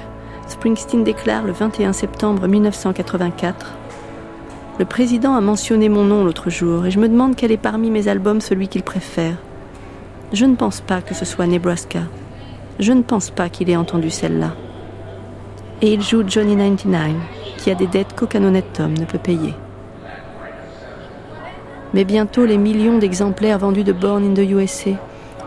Springsteen 0.52 1.02
déclare 1.02 1.44
le 1.44 1.52
21 1.52 1.94
septembre 1.94 2.46
1984 2.46 3.72
Le 4.78 4.84
président 4.84 5.34
a 5.34 5.40
mentionné 5.40 5.88
mon 5.88 6.04
nom 6.04 6.24
l'autre 6.24 6.50
jour 6.50 6.84
et 6.84 6.90
je 6.90 7.00
me 7.00 7.08
demande 7.08 7.36
quel 7.36 7.52
est 7.52 7.56
parmi 7.56 7.90
mes 7.90 8.06
albums 8.06 8.42
celui 8.42 8.68
qu'il 8.68 8.82
préfère. 8.82 9.36
Je 10.34 10.44
ne 10.44 10.54
pense 10.54 10.82
pas 10.82 11.00
que 11.00 11.14
ce 11.14 11.24
soit 11.24 11.46
Nebraska. 11.46 12.00
Je 12.78 12.92
ne 12.92 13.00
pense 13.00 13.30
pas 13.30 13.48
qu'il 13.48 13.70
ait 13.70 13.76
entendu 13.76 14.10
celle-là. 14.10 14.54
Et 15.80 15.94
il 15.94 16.02
joue 16.02 16.22
Johnny 16.26 16.54
99 16.54 17.12
qui 17.56 17.70
a 17.70 17.74
des 17.74 17.86
dettes 17.86 18.14
qu'aucun 18.14 18.44
honnête 18.44 18.78
homme 18.78 18.98
ne 18.98 19.06
peut 19.06 19.18
payer. 19.18 19.54
Mais 21.94 22.04
bientôt, 22.04 22.44
les 22.44 22.58
millions 22.58 22.98
d'exemplaires 22.98 23.58
vendus 23.58 23.84
de 23.84 23.92
Born 23.92 24.22
in 24.22 24.34
the 24.34 24.46
USA 24.50 24.90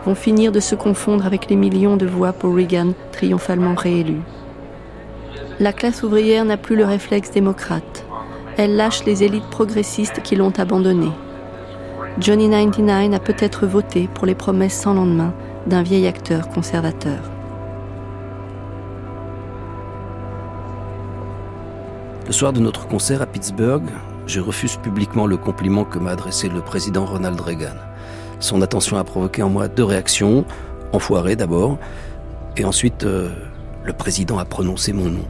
vont 0.04 0.16
finir 0.16 0.50
de 0.50 0.60
se 0.60 0.74
confondre 0.74 1.26
avec 1.26 1.48
les 1.48 1.56
millions 1.56 1.96
de 1.96 2.06
voix 2.06 2.32
pour 2.32 2.56
Reagan 2.56 2.88
triomphalement 3.12 3.76
réélu. 3.76 4.16
La 5.58 5.72
classe 5.72 6.02
ouvrière 6.02 6.44
n'a 6.44 6.58
plus 6.58 6.76
le 6.76 6.84
réflexe 6.84 7.30
démocrate. 7.30 8.04
Elle 8.58 8.76
lâche 8.76 9.06
les 9.06 9.24
élites 9.24 9.48
progressistes 9.48 10.20
qui 10.22 10.36
l'ont 10.36 10.52
abandonnée. 10.58 11.12
Johnny 12.20 12.50
99 12.50 13.14
a 13.14 13.18
peut-être 13.18 13.66
voté 13.66 14.06
pour 14.12 14.26
les 14.26 14.34
promesses 14.34 14.78
sans 14.78 14.92
lendemain 14.92 15.32
d'un 15.66 15.82
vieil 15.82 16.06
acteur 16.06 16.50
conservateur. 16.50 17.18
Le 22.26 22.32
soir 22.32 22.52
de 22.52 22.60
notre 22.60 22.86
concert 22.86 23.22
à 23.22 23.26
Pittsburgh, 23.26 23.88
je 24.26 24.40
refuse 24.40 24.76
publiquement 24.76 25.26
le 25.26 25.38
compliment 25.38 25.84
que 25.84 25.98
m'a 25.98 26.10
adressé 26.10 26.50
le 26.50 26.60
président 26.60 27.06
Ronald 27.06 27.40
Reagan. 27.40 27.76
Son 28.40 28.60
attention 28.60 28.98
a 28.98 29.04
provoqué 29.04 29.42
en 29.42 29.48
moi 29.48 29.68
deux 29.68 29.84
réactions, 29.84 30.44
enfoiré 30.92 31.34
d'abord, 31.34 31.78
et 32.58 32.64
ensuite 32.66 33.04
euh, 33.04 33.30
le 33.84 33.94
président 33.94 34.38
a 34.38 34.44
prononcé 34.44 34.92
mon 34.92 35.06
nom. 35.06 35.24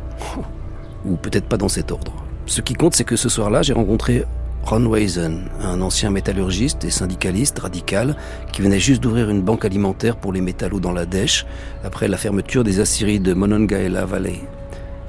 Ou 1.04 1.16
peut-être 1.16 1.46
pas 1.46 1.56
dans 1.56 1.68
cet 1.68 1.92
ordre. 1.92 2.12
Ce 2.46 2.60
qui 2.60 2.74
compte, 2.74 2.94
c'est 2.94 3.04
que 3.04 3.16
ce 3.16 3.28
soir-là, 3.28 3.62
j'ai 3.62 3.72
rencontré 3.72 4.24
Ron 4.62 4.86
Weizen, 4.86 5.48
un 5.62 5.80
ancien 5.80 6.10
métallurgiste 6.10 6.84
et 6.84 6.90
syndicaliste 6.90 7.60
radical 7.60 8.16
qui 8.52 8.62
venait 8.62 8.80
juste 8.80 9.00
d'ouvrir 9.00 9.30
une 9.30 9.42
banque 9.42 9.64
alimentaire 9.64 10.16
pour 10.16 10.32
les 10.32 10.40
métallos 10.40 10.80
dans 10.80 10.92
la 10.92 11.06
Dèche 11.06 11.46
après 11.84 12.08
la 12.08 12.16
fermeture 12.16 12.64
des 12.64 12.80
aciéries 12.80 13.20
de 13.20 13.32
Monongahela 13.32 14.04
Valley. 14.06 14.40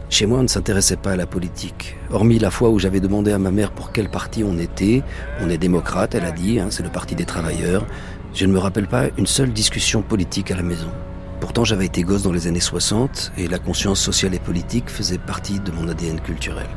Chez 0.10 0.26
moi, 0.26 0.40
on 0.40 0.44
ne 0.44 0.48
s'intéressait 0.48 0.96
pas 0.96 1.12
à 1.12 1.16
la 1.16 1.26
politique. 1.26 1.98
Hormis 2.12 2.40
la 2.40 2.52
fois 2.52 2.70
où 2.70 2.80
j'avais 2.80 3.00
demandé 3.00 3.32
à 3.32 3.40
ma 3.40 3.52
mère 3.52 3.72
pour 3.72 3.92
quel 3.92 4.10
parti 4.10 4.44
on 4.44 4.58
était. 4.58 5.02
On 5.42 5.50
est 5.50 5.58
démocrate, 5.58 6.14
elle 6.16 6.26
a 6.26 6.32
dit, 6.32 6.60
hein, 6.60 6.68
c'est 6.70 6.84
le 6.84 6.90
parti 6.90 7.16
des 7.16 7.26
travailleurs. 7.26 7.86
Je 8.34 8.46
ne 8.46 8.54
me 8.54 8.60
rappelle 8.60 8.88
pas 8.88 9.06
une 9.18 9.26
seule 9.26 9.52
discussion 9.52 10.04
politique 10.04 10.52
à 10.52 10.56
la 10.56 10.64
maison. 10.64 10.92
Pourtant, 11.40 11.64
j'avais 11.64 11.86
été 11.86 12.04
gosse 12.04 12.24
dans 12.24 12.32
les 12.32 12.48
années 12.48 12.60
60 12.60 13.34
et 13.38 13.48
la 13.48 13.60
conscience 13.60 14.00
sociale 14.00 14.34
et 14.34 14.40
politique 14.40 14.90
faisait 14.90 15.20
partie 15.20 15.60
de 15.60 15.72
mon 15.72 15.88
ADN 15.88 16.20
culturel. 16.20 16.68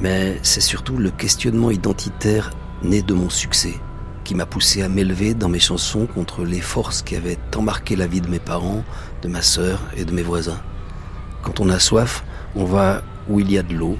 Mais 0.00 0.38
c'est 0.42 0.60
surtout 0.60 0.96
le 0.96 1.10
questionnement 1.10 1.70
identitaire 1.70 2.50
né 2.82 3.02
de 3.02 3.14
mon 3.14 3.30
succès 3.30 3.74
qui 4.24 4.34
m'a 4.34 4.44
poussé 4.44 4.82
à 4.82 4.88
m'élever 4.88 5.32
dans 5.32 5.48
mes 5.48 5.58
chansons 5.58 6.06
contre 6.06 6.44
les 6.44 6.60
forces 6.60 7.00
qui 7.00 7.16
avaient 7.16 7.38
tant 7.50 7.62
marqué 7.62 7.96
la 7.96 8.06
vie 8.06 8.20
de 8.20 8.28
mes 8.28 8.38
parents, 8.38 8.84
de 9.22 9.28
ma 9.28 9.40
sœur 9.40 9.80
et 9.96 10.04
de 10.04 10.12
mes 10.12 10.22
voisins. 10.22 10.60
Quand 11.42 11.60
on 11.60 11.70
a 11.70 11.78
soif, 11.78 12.24
on 12.54 12.64
va 12.64 13.02
où 13.28 13.40
il 13.40 13.50
y 13.50 13.56
a 13.56 13.62
de 13.62 13.74
l'eau, 13.74 13.96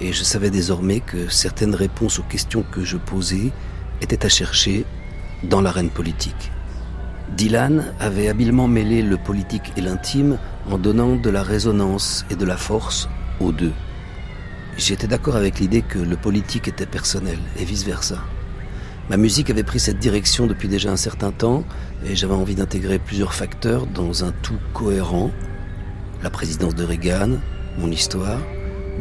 et 0.00 0.12
je 0.12 0.22
savais 0.22 0.50
désormais 0.50 1.00
que 1.00 1.28
certaines 1.28 1.74
réponses 1.74 2.18
aux 2.18 2.24
questions 2.24 2.62
que 2.70 2.84
je 2.84 2.98
posais 2.98 3.52
étaient 4.02 4.26
à 4.26 4.28
chercher 4.28 4.84
dans 5.44 5.62
l'arène 5.62 5.90
politique. 5.90 6.52
Dylan 7.36 7.92
avait 8.00 8.28
habilement 8.28 8.68
mêlé 8.68 9.02
le 9.02 9.16
politique 9.16 9.72
et 9.76 9.80
l'intime 9.80 10.38
en 10.70 10.78
donnant 10.78 11.16
de 11.16 11.30
la 11.30 11.42
résonance 11.42 12.24
et 12.30 12.36
de 12.36 12.44
la 12.44 12.56
force 12.56 13.08
aux 13.40 13.52
deux. 13.52 13.72
J'étais 14.76 15.06
d'accord 15.06 15.36
avec 15.36 15.58
l'idée 15.58 15.82
que 15.82 15.98
le 15.98 16.16
politique 16.16 16.68
était 16.68 16.86
personnel 16.86 17.38
et 17.58 17.64
vice-versa. 17.64 18.18
Ma 19.08 19.16
musique 19.16 19.50
avait 19.50 19.64
pris 19.64 19.80
cette 19.80 19.98
direction 19.98 20.46
depuis 20.46 20.68
déjà 20.68 20.90
un 20.90 20.96
certain 20.96 21.32
temps 21.32 21.64
et 22.06 22.14
j'avais 22.14 22.34
envie 22.34 22.54
d'intégrer 22.54 22.98
plusieurs 22.98 23.34
facteurs 23.34 23.86
dans 23.86 24.24
un 24.24 24.32
tout 24.42 24.58
cohérent 24.72 25.30
la 26.22 26.30
présidence 26.30 26.74
de 26.74 26.84
Reagan, 26.84 27.38
mon 27.78 27.90
histoire, 27.90 28.40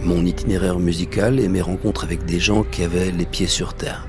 mon 0.03 0.25
itinéraire 0.25 0.79
musical 0.79 1.39
et 1.39 1.49
mes 1.49 1.61
rencontres 1.61 2.05
avec 2.05 2.25
des 2.25 2.39
gens 2.39 2.63
qui 2.63 2.83
avaient 2.83 3.11
les 3.11 3.25
pieds 3.25 3.47
sur 3.47 3.73
terre. 3.73 4.08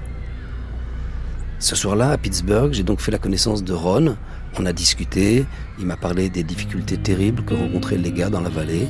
Ce 1.61 1.77
soir-là, 1.77 2.13
à 2.13 2.17
Pittsburgh, 2.17 2.73
j'ai 2.73 2.83
donc 2.83 3.01
fait 3.01 3.13
la 3.13 3.19
connaissance 3.19 3.63
de 3.63 3.75
Ron. 3.75 4.17
On 4.59 4.65
a 4.65 4.73
discuté, 4.73 5.45
il 5.79 5.85
m'a 5.85 5.99
parlé 5.99 6.31
des 6.31 6.43
difficultés 6.43 6.97
terribles 6.97 7.45
que 7.45 7.53
rencontraient 7.53 7.99
les 7.99 8.13
gars 8.13 8.31
dans 8.31 8.41
la 8.41 8.49
vallée. 8.49 8.89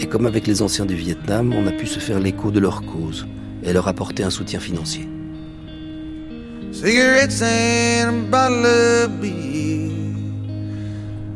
Et 0.00 0.06
comme 0.06 0.24
avec 0.24 0.46
les 0.46 0.62
anciens 0.62 0.86
du 0.86 0.94
Vietnam, 0.94 1.52
on 1.52 1.66
a 1.66 1.70
pu 1.70 1.86
se 1.86 1.98
faire 1.98 2.18
l'écho 2.18 2.50
de 2.50 2.60
leur 2.60 2.80
cause 2.80 3.26
et 3.62 3.74
leur 3.74 3.88
apporter 3.88 4.24
un 4.24 4.30
soutien 4.30 4.58
financier. 4.58 5.06
Cigarettes 6.72 7.42
and 7.42 8.08
a 8.08 8.30
bottle 8.30 8.64
of 8.64 9.20
beer. 9.20 9.90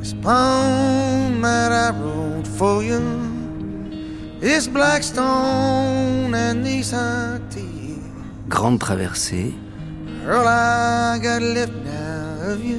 This 0.00 0.14
poem 0.14 1.42
that 1.42 1.70
I 1.70 1.90
wrote 2.00 2.46
for 2.46 2.82
you. 2.82 2.98
This 4.40 4.68
Blackstone 4.68 6.34
and 6.34 6.64
these 6.64 6.94
hot 6.94 7.42
tears. 7.50 7.98
Grande 8.48 8.78
traversée. 8.78 9.52
All 10.24 10.46
I 10.46 11.18
got 11.20 11.42
left 11.42 11.72
now 11.72 12.52
of 12.52 12.64
you. 12.64 12.78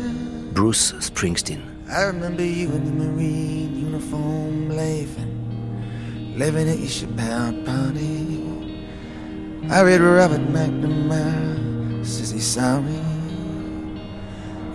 Bruce 0.54 0.94
Springsteen. 0.94 1.62
I 1.90 2.04
remember 2.04 2.42
you 2.44 2.72
in 2.72 2.86
the 2.86 2.92
Marine 2.92 3.76
uniform 3.76 4.70
laughing, 4.70 6.36
laughing 6.38 6.70
at 6.70 6.80
your 6.80 6.88
shipbound 6.88 7.66
party. 7.66 8.40
I 9.70 9.82
read 9.82 10.00
Robert 10.00 10.42
McNamara, 10.48 12.06
says 12.06 12.32
he's 12.32 12.48
sorry. 12.48 13.02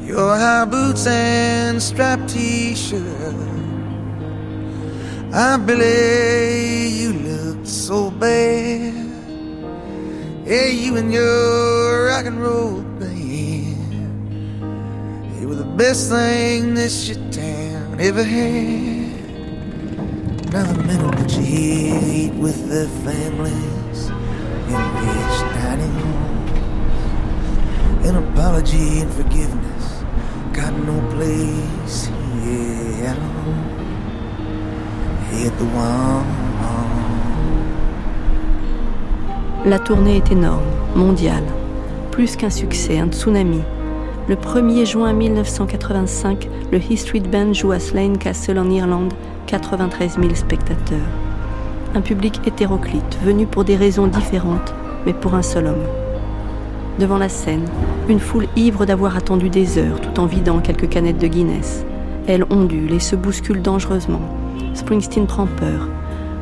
Your 0.07 0.37
high 0.37 0.67
boots 0.67 1.07
and 1.07 1.83
striped 1.83 2.29
t-shirt. 2.29 3.03
I 5.33 5.57
believe 5.57 7.01
you 7.01 7.13
looked 7.15 7.67
so 7.67 8.11
bad. 8.11 9.08
Yeah, 10.49 10.69
you 10.69 10.97
and 10.97 11.13
your 11.13 12.07
rock 12.07 12.25
and 12.25 12.41
roll 12.41 12.81
band. 12.81 13.85
You 15.39 15.47
were 15.47 15.57
the 15.57 15.71
best 15.77 16.09
thing 16.09 16.73
this 16.73 17.07
your 17.07 17.19
town 17.31 18.01
ever 18.01 18.25
had. 18.25 19.29
Now 20.51 20.73
the 20.73 20.83
minute 20.85 21.17
that 21.19 21.31
you 21.33 21.43
hear 21.43 22.01
eat 22.03 22.33
with 22.33 22.67
their 22.71 22.89
families 23.05 24.09
in 24.73 24.81
rich 25.05 25.39
dining 25.53 25.93
halls. 26.01 26.57
An 28.09 28.17
apology 28.17 29.01
and 29.01 29.13
forgiveness 29.13 30.03
got 30.55 30.73
no 30.73 30.99
place 31.13 32.07
here. 32.07 33.05
at 33.05 33.19
all. 33.19 33.53
Hit 35.29 35.59
the 35.59 35.67
wall. 35.67 37.08
La 39.67 39.81
tournée 39.81 40.19
est 40.19 40.31
énorme, 40.31 40.63
mondiale. 40.95 41.43
Plus 42.13 42.37
qu'un 42.37 42.49
succès, 42.49 43.01
un 43.01 43.09
tsunami. 43.09 43.61
Le 44.29 44.37
1er 44.37 44.87
juin 44.87 45.13
1985, 45.13 46.49
le 46.71 46.79
Heath 46.79 46.99
Street 46.99 47.25
Band 47.31 47.53
joue 47.53 47.73
à 47.73 47.81
Slane 47.81 48.19
Castle 48.19 48.61
en 48.61 48.71
Irlande, 48.71 49.13
93 49.49 50.17
000 50.21 50.35
spectateurs. 50.37 50.99
Un 51.97 52.01
public 52.01 52.41
hétéroclite, 52.47 53.19
venu 53.25 53.47
pour 53.47 53.65
des 53.65 53.75
raisons 53.75 54.07
différentes, 54.07 54.73
mais 55.05 55.13
pour 55.13 55.35
un 55.35 55.43
seul 55.43 55.67
homme. 55.67 55.87
Devant 57.01 57.19
la 57.19 57.29
scène, 57.29 57.65
une 58.09 58.21
foule 58.21 58.47
ivre 58.55 58.87
d'avoir 58.87 59.17
attendu 59.17 59.51
des 59.51 59.77
heures 59.77 60.01
tout 60.01 60.21
en 60.21 60.27
vidant 60.27 60.61
quelques 60.61 60.89
canettes 60.89 61.19
de 61.19 61.27
Guinness. 61.27 61.85
Elle 62.29 62.45
ondule 62.51 62.93
et 62.93 63.01
se 63.01 63.17
bouscule 63.17 63.61
dangereusement. 63.61 64.23
Springsteen 64.75 65.27
prend 65.27 65.47
peur. 65.47 65.89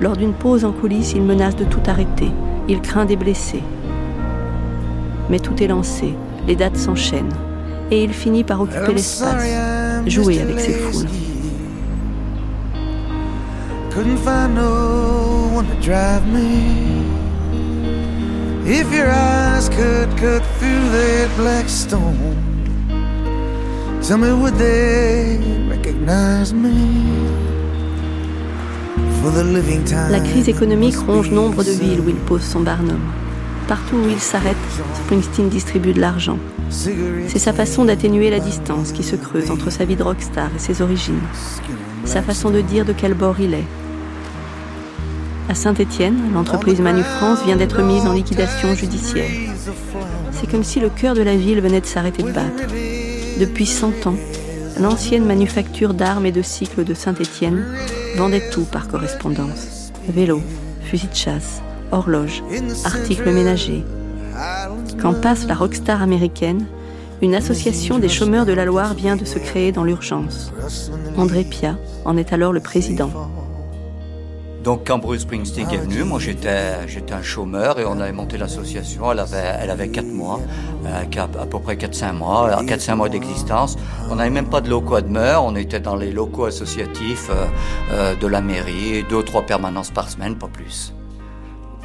Lors 0.02 0.18
d'une 0.18 0.34
pause 0.34 0.66
en 0.66 0.72
coulisses, 0.72 1.14
il 1.14 1.22
menace 1.22 1.56
de 1.56 1.64
tout 1.64 1.80
arrêter. 1.86 2.30
Il 2.68 2.80
craint 2.80 3.04
des 3.04 3.16
blessés. 3.16 3.62
Mais 5.30 5.38
tout 5.38 5.62
est 5.62 5.68
lancé, 5.68 6.14
les 6.46 6.56
dates 6.56 6.76
s'enchaînent, 6.76 7.34
et 7.90 8.02
il 8.02 8.12
finit 8.12 8.44
par 8.44 8.60
occuper 8.60 8.92
l'espace, 8.92 9.44
jouer 10.06 10.40
avec 10.40 10.60
ses 10.60 10.72
foules. 10.72 11.06
Couldn't 13.90 14.18
find 14.18 14.54
no 14.54 15.48
one 15.54 15.66
to 15.66 15.74
drive 15.80 16.26
me. 16.26 17.02
If 18.66 18.92
your 18.92 19.08
eyes 19.08 19.68
could 19.68 20.10
cut 20.18 20.42
through 20.58 20.90
that 20.90 21.28
black 21.36 21.68
stone, 21.68 22.36
tell 24.02 24.18
me 24.18 24.32
would 24.32 24.58
they 24.58 25.38
recognize 25.70 26.52
me? 26.52 27.25
La 30.10 30.20
crise 30.20 30.48
économique 30.48 30.96
ronge 30.96 31.30
nombre 31.30 31.64
de 31.64 31.70
villes 31.70 32.00
où 32.00 32.08
il 32.08 32.14
pose 32.14 32.42
son 32.42 32.60
barnum. 32.60 33.00
Partout 33.66 33.96
où 33.96 34.08
il 34.08 34.20
s'arrête, 34.20 34.56
Springsteen 34.94 35.48
distribue 35.48 35.92
de 35.92 36.00
l'argent. 36.00 36.38
C'est 36.70 37.38
sa 37.38 37.52
façon 37.52 37.84
d'atténuer 37.84 38.30
la 38.30 38.38
distance 38.38 38.92
qui 38.92 39.02
se 39.02 39.16
creuse 39.16 39.50
entre 39.50 39.70
sa 39.70 39.84
vie 39.84 39.96
de 39.96 40.02
rockstar 40.04 40.50
et 40.54 40.60
ses 40.60 40.80
origines. 40.80 41.20
Sa 42.04 42.22
façon 42.22 42.50
de 42.50 42.60
dire 42.60 42.84
de 42.84 42.92
quel 42.92 43.14
bord 43.14 43.40
il 43.40 43.54
est. 43.54 43.66
À 45.48 45.54
Saint-Étienne, 45.54 46.32
l'entreprise 46.32 46.80
Manu 46.80 47.02
France 47.02 47.44
vient 47.44 47.56
d'être 47.56 47.82
mise 47.82 48.06
en 48.06 48.12
liquidation 48.12 48.74
judiciaire. 48.74 49.30
C'est 50.30 50.48
comme 50.48 50.64
si 50.64 50.78
le 50.78 50.88
cœur 50.88 51.14
de 51.14 51.22
la 51.22 51.36
ville 51.36 51.60
venait 51.60 51.80
de 51.80 51.86
s'arrêter 51.86 52.22
de 52.22 52.30
battre. 52.30 52.64
Depuis 53.40 53.66
100 53.66 54.06
ans, 54.06 54.16
l'ancienne 54.78 55.24
manufacture 55.24 55.94
d'armes 55.94 56.26
et 56.26 56.32
de 56.32 56.42
cycles 56.42 56.84
de 56.84 56.94
Saint-Étienne 56.94 57.64
vendait 58.16 58.50
tout 58.50 58.64
par 58.64 58.88
correspondance. 58.88 59.92
Vélos, 60.08 60.42
fusils 60.82 61.10
de 61.10 61.14
chasse, 61.14 61.62
horloges, 61.92 62.42
articles 62.84 63.30
ménagers. 63.32 63.84
Quand 65.00 65.20
passe 65.20 65.46
la 65.46 65.54
rockstar 65.54 66.02
américaine, 66.02 66.66
une 67.22 67.34
association 67.34 67.98
des 67.98 68.08
chômeurs 68.08 68.44
de 68.44 68.52
la 68.52 68.64
Loire 68.64 68.94
vient 68.94 69.16
de 69.16 69.24
se 69.24 69.38
créer 69.38 69.72
dans 69.72 69.84
l'urgence. 69.84 70.52
André 71.16 71.44
Pia 71.44 71.78
en 72.04 72.16
est 72.16 72.32
alors 72.32 72.52
le 72.52 72.60
président. 72.60 73.10
Donc 74.66 74.84
quand 74.84 74.98
Bruce 74.98 75.20
Springsteen 75.20 75.70
est 75.70 75.76
venu, 75.76 76.02
moi 76.02 76.18
j'étais 76.18 76.88
j'étais 76.88 77.12
un 77.12 77.22
chômeur 77.22 77.78
et 77.78 77.84
on 77.86 78.00
avait 78.00 78.10
monté 78.10 78.36
l'association. 78.36 79.12
Elle 79.12 79.20
avait 79.20 79.58
elle 79.60 79.70
avait 79.70 79.90
quatre 79.90 80.08
mois, 80.08 80.40
euh, 80.86 81.04
à 81.40 81.46
peu 81.46 81.60
près 81.60 81.76
4-5 81.76 82.14
mois, 82.14 82.48
alors 82.48 82.64
4-5 82.64 82.96
mois 82.96 83.08
d'existence. 83.08 83.76
On 84.10 84.16
n'avait 84.16 84.30
même 84.30 84.50
pas 84.50 84.60
de 84.60 84.68
locaux 84.68 84.96
à 84.96 85.02
demeure, 85.02 85.44
on 85.44 85.54
était 85.54 85.78
dans 85.78 85.94
les 85.94 86.10
locaux 86.10 86.46
associatifs 86.46 87.30
euh, 87.30 87.46
euh, 87.92 88.14
de 88.16 88.26
la 88.26 88.40
mairie, 88.40 89.04
deux 89.08 89.22
trois 89.22 89.42
permanences 89.42 89.92
par 89.92 90.10
semaine, 90.10 90.34
pas 90.34 90.48
plus. 90.48 90.92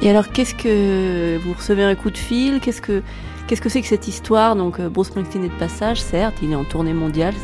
Et 0.00 0.10
alors 0.10 0.30
qu'est-ce 0.30 0.56
que 0.56 1.38
vous 1.38 1.52
recevez 1.52 1.84
un 1.84 1.94
coup 1.94 2.10
de 2.10 2.18
fil? 2.18 2.58
Qu'est-ce 2.58 2.82
que 2.82 3.04
Qu'est-ce 3.46 3.60
que 3.60 3.68
c'est 3.68 3.82
que 3.82 3.88
cette 3.88 4.06
histoire? 4.08 4.54
Donc, 4.54 4.80
Bruce 4.80 5.08
Springsteen 5.08 5.44
est 5.44 5.48
de 5.48 5.58
passage, 5.58 6.00
certes, 6.00 6.36
il 6.42 6.52
est 6.52 6.54
en 6.54 6.64
tournée 6.64 6.94
mondiale, 6.94 7.34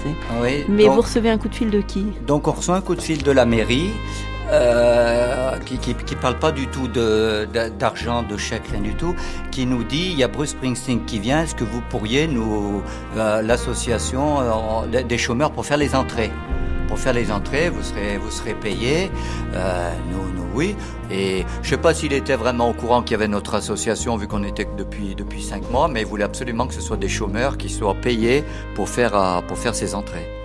oui, 0.41 0.64
mais 0.68 0.84
donc, 0.84 0.95
vous 0.95 1.01
recevez 1.03 1.28
un 1.28 1.39
coup 1.39 1.49
de 1.49 1.55
fil 1.55 1.70
de 1.70 1.80
qui? 1.80 2.07
Donc, 2.26 2.47
on 2.47 2.53
reçoit 2.53 2.76
un 2.76 2.80
coup 2.80 2.95
de 2.95 3.03
fil 3.03 3.22
de 3.22 3.32
la 3.32 3.45
mairie 3.45 3.91
euh, 4.51 5.57
qui, 5.59 5.79
qui, 5.79 5.95
qui 5.95 6.17
parle 6.17 6.39
pas 6.39 6.53
du 6.53 6.67
tout 6.69 6.89
de, 6.89 7.47
d'argent, 7.79 8.23
de, 8.23 8.37
chèque, 8.37 8.69
rien 8.71 8.81
du 8.81 8.95
tout, 8.95 9.15
qui 9.51 9.67
nous 9.67 9.85
dit 9.85 10.11
il 10.13 10.19
y 10.19 10.25
a 10.25 10.29
Bruce 10.29 10.51
Springsteen 10.51 11.05
qui 11.05 11.19
vient, 11.19 11.43
est-ce 11.43 11.55
que 11.55 11.65
vous 11.65 11.83
pourriez 11.91 12.27
nous 12.27 12.83
euh, 13.17 13.43
l'association 13.43 14.41
euh, 14.41 15.03
des 15.03 15.19
chômeurs 15.19 15.53
pour 15.53 15.67
faire 15.67 15.77
les 15.77 15.95
entrées? 15.95 16.31
Pour 16.89 16.99
faire 16.99 17.13
les 17.13 17.31
entrées, 17.31 17.69
vous 17.69 17.83
serez, 17.83 18.17
vous 18.17 18.31
serez 18.31 18.55
payé. 18.55 19.11
Euh, 19.53 19.91
nous, 20.11 20.33
nous, 20.33 20.49
oui. 20.55 20.75
Et 21.11 21.45
je 21.63 21.69
sais 21.69 21.77
pas 21.77 21.93
s'il 21.93 22.15
était 22.15 22.35
vraiment 22.35 22.71
au 22.71 22.73
courant 22.73 23.03
qu'il 23.03 23.13
y 23.13 23.15
avait 23.15 23.29
notre 23.29 23.55
association, 23.55 24.17
vu 24.17 24.27
qu'on 24.27 24.43
était 24.43 24.67
depuis 24.77 25.15
depuis 25.15 25.43
cinq 25.43 25.71
mois, 25.71 25.89
mais 25.89 26.01
il 26.01 26.07
voulait 26.07 26.25
absolument 26.25 26.67
que 26.67 26.73
ce 26.73 26.81
soit 26.81 26.97
des 26.97 27.09
chômeurs 27.09 27.59
qui 27.59 27.69
soient 27.69 27.95
payés 27.95 28.43
pour 28.75 28.89
faire 28.89 29.15
euh, 29.15 29.43
pour 29.43 29.59
faire 29.59 29.75
ces 29.75 29.95
entrées. 29.95 30.38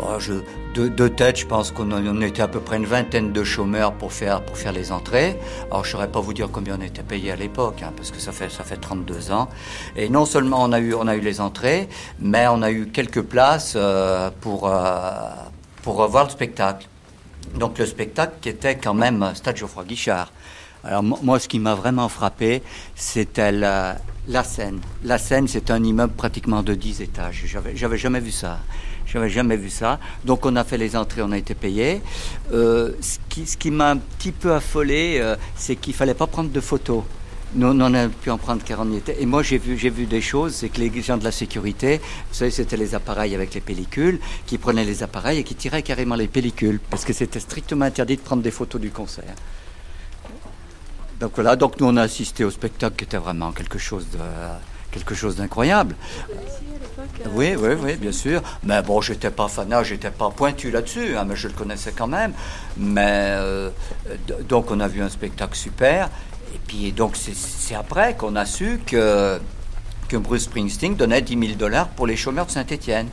Oh, 0.00 0.18
je, 0.18 0.32
de, 0.74 0.88
de, 0.88 1.06
tête, 1.06 1.38
je 1.38 1.46
pense 1.46 1.70
qu'on 1.70 1.92
on 1.92 2.20
était 2.20 2.42
à 2.42 2.48
peu 2.48 2.58
près 2.58 2.78
une 2.78 2.84
vingtaine 2.84 3.32
de 3.32 3.44
chômeurs 3.44 3.92
pour 3.92 4.12
faire, 4.12 4.42
pour 4.42 4.56
faire 4.56 4.72
les 4.72 4.90
entrées. 4.90 5.38
Alors, 5.70 5.84
je 5.84 5.92
saurais 5.92 6.10
pas 6.10 6.18
vous 6.18 6.34
dire 6.34 6.48
combien 6.50 6.76
on 6.76 6.82
était 6.82 7.04
payé 7.04 7.30
à 7.30 7.36
l'époque, 7.36 7.80
hein, 7.82 7.92
parce 7.96 8.10
que 8.10 8.18
ça 8.18 8.32
fait, 8.32 8.50
ça 8.50 8.64
fait 8.64 8.76
32 8.76 9.30
ans. 9.30 9.48
Et 9.94 10.08
non 10.08 10.26
seulement 10.26 10.64
on 10.64 10.72
a 10.72 10.80
eu, 10.80 10.94
on 10.94 11.06
a 11.06 11.14
eu 11.14 11.20
les 11.20 11.40
entrées, 11.40 11.88
mais 12.18 12.48
on 12.48 12.62
a 12.62 12.72
eu 12.72 12.86
quelques 12.86 13.22
places 13.22 13.74
euh, 13.76 14.30
pour, 14.40 14.66
euh, 14.66 15.30
pour 15.82 16.04
voir 16.08 16.24
le 16.24 16.30
spectacle. 16.30 16.88
Donc, 17.54 17.78
le 17.78 17.86
spectacle 17.86 18.34
qui 18.40 18.48
était 18.48 18.76
quand 18.76 18.94
même 18.94 19.30
Stade 19.34 19.56
Geoffroy 19.56 19.84
Guichard. 19.84 20.32
Alors, 20.82 21.04
moi, 21.04 21.38
ce 21.38 21.46
qui 21.46 21.60
m'a 21.60 21.76
vraiment 21.76 22.08
frappé, 22.08 22.62
c'était 22.96 23.52
la, 23.52 23.96
la 24.26 24.42
scène. 24.42 24.80
La 25.04 25.18
scène, 25.18 25.46
c'est 25.46 25.70
un 25.70 25.82
immeuble 25.82 26.14
pratiquement 26.14 26.62
de 26.64 26.74
10 26.74 27.00
étages. 27.00 27.44
J'avais 27.74 27.96
jamais 27.96 28.20
vu 28.20 28.32
ça. 28.32 28.58
J'avais 29.14 29.30
jamais 29.30 29.56
vu 29.56 29.70
ça. 29.70 30.00
Donc 30.24 30.44
on 30.44 30.56
a 30.56 30.64
fait 30.64 30.76
les 30.76 30.96
entrées, 30.96 31.22
on 31.22 31.30
a 31.30 31.38
été 31.38 31.54
payé. 31.54 32.02
Euh, 32.52 32.90
ce 33.00 33.18
qui, 33.28 33.46
ce 33.46 33.56
qui 33.56 33.70
m'a 33.70 33.90
un 33.90 33.96
petit 33.96 34.32
peu 34.32 34.52
affolé, 34.52 35.18
euh, 35.20 35.36
c'est 35.54 35.76
qu'il 35.76 35.94
fallait 35.94 36.14
pas 36.14 36.26
prendre 36.26 36.50
de 36.50 36.60
photos. 36.60 37.04
Nous, 37.54 37.68
on 37.68 37.94
a 37.94 38.08
pu 38.08 38.30
en 38.30 38.38
prendre 38.38 38.64
car 38.64 38.80
on. 38.80 38.88
Et 39.16 39.26
moi, 39.26 39.44
j'ai 39.44 39.58
vu, 39.58 39.78
j'ai 39.78 39.90
vu 39.90 40.06
des 40.06 40.20
choses, 40.20 40.54
c'est 40.56 40.68
que 40.68 40.80
les 40.80 40.90
gens 41.00 41.16
de 41.16 41.22
la 41.22 41.30
sécurité, 41.30 41.98
vous 41.98 42.34
savez, 42.34 42.50
c'était 42.50 42.76
les 42.76 42.96
appareils 42.96 43.36
avec 43.36 43.54
les 43.54 43.60
pellicules, 43.60 44.18
qui 44.46 44.58
prenaient 44.58 44.84
les 44.84 45.04
appareils 45.04 45.38
et 45.38 45.44
qui 45.44 45.54
tiraient 45.54 45.82
carrément 45.82 46.16
les 46.16 46.26
pellicules, 46.26 46.80
parce 46.90 47.04
que 47.04 47.12
c'était 47.12 47.38
strictement 47.38 47.84
interdit 47.84 48.16
de 48.16 48.22
prendre 48.22 48.42
des 48.42 48.50
photos 48.50 48.80
du 48.80 48.90
concert. 48.90 49.36
Donc 51.20 51.30
voilà, 51.36 51.54
donc 51.54 51.78
nous 51.78 51.86
on 51.86 51.96
a 51.96 52.02
assisté 52.02 52.42
au 52.44 52.50
spectacle 52.50 52.96
qui 52.96 53.04
était 53.04 53.18
vraiment 53.18 53.52
quelque 53.52 53.78
chose 53.78 54.08
de 54.10 54.18
quelque 54.90 55.14
chose 55.14 55.36
d'incroyable. 55.36 55.94
Oui, 57.32 57.54
oui, 57.58 57.70
oui, 57.80 57.96
bien 57.96 58.12
sûr. 58.12 58.42
Mais 58.62 58.82
bon, 58.82 59.00
j'étais 59.00 59.30
pas 59.30 59.48
fanat, 59.48 59.82
j'étais 59.82 60.10
pas 60.10 60.30
pointu 60.30 60.70
là-dessus, 60.70 61.16
hein, 61.16 61.24
mais 61.26 61.36
je 61.36 61.48
le 61.48 61.54
connaissais 61.54 61.92
quand 61.92 62.06
même. 62.06 62.32
Mais 62.76 63.02
euh, 63.08 63.70
donc 64.48 64.70
on 64.70 64.80
a 64.80 64.88
vu 64.88 65.02
un 65.02 65.08
spectacle 65.08 65.56
super. 65.56 66.08
Et 66.54 66.58
puis 66.66 66.92
donc 66.92 67.16
c'est 67.16 67.74
après 67.74 68.14
qu'on 68.14 68.36
a 68.36 68.44
su 68.46 68.80
que 68.86 69.38
que 70.08 70.16
Bruce 70.16 70.44
Springsteen 70.44 70.96
donnait 70.96 71.22
10 71.22 71.46
000 71.46 71.58
dollars 71.58 71.88
pour 71.88 72.06
les 72.06 72.16
chômeurs 72.16 72.46
de 72.46 72.50
Saint-Étienne. 72.50 73.08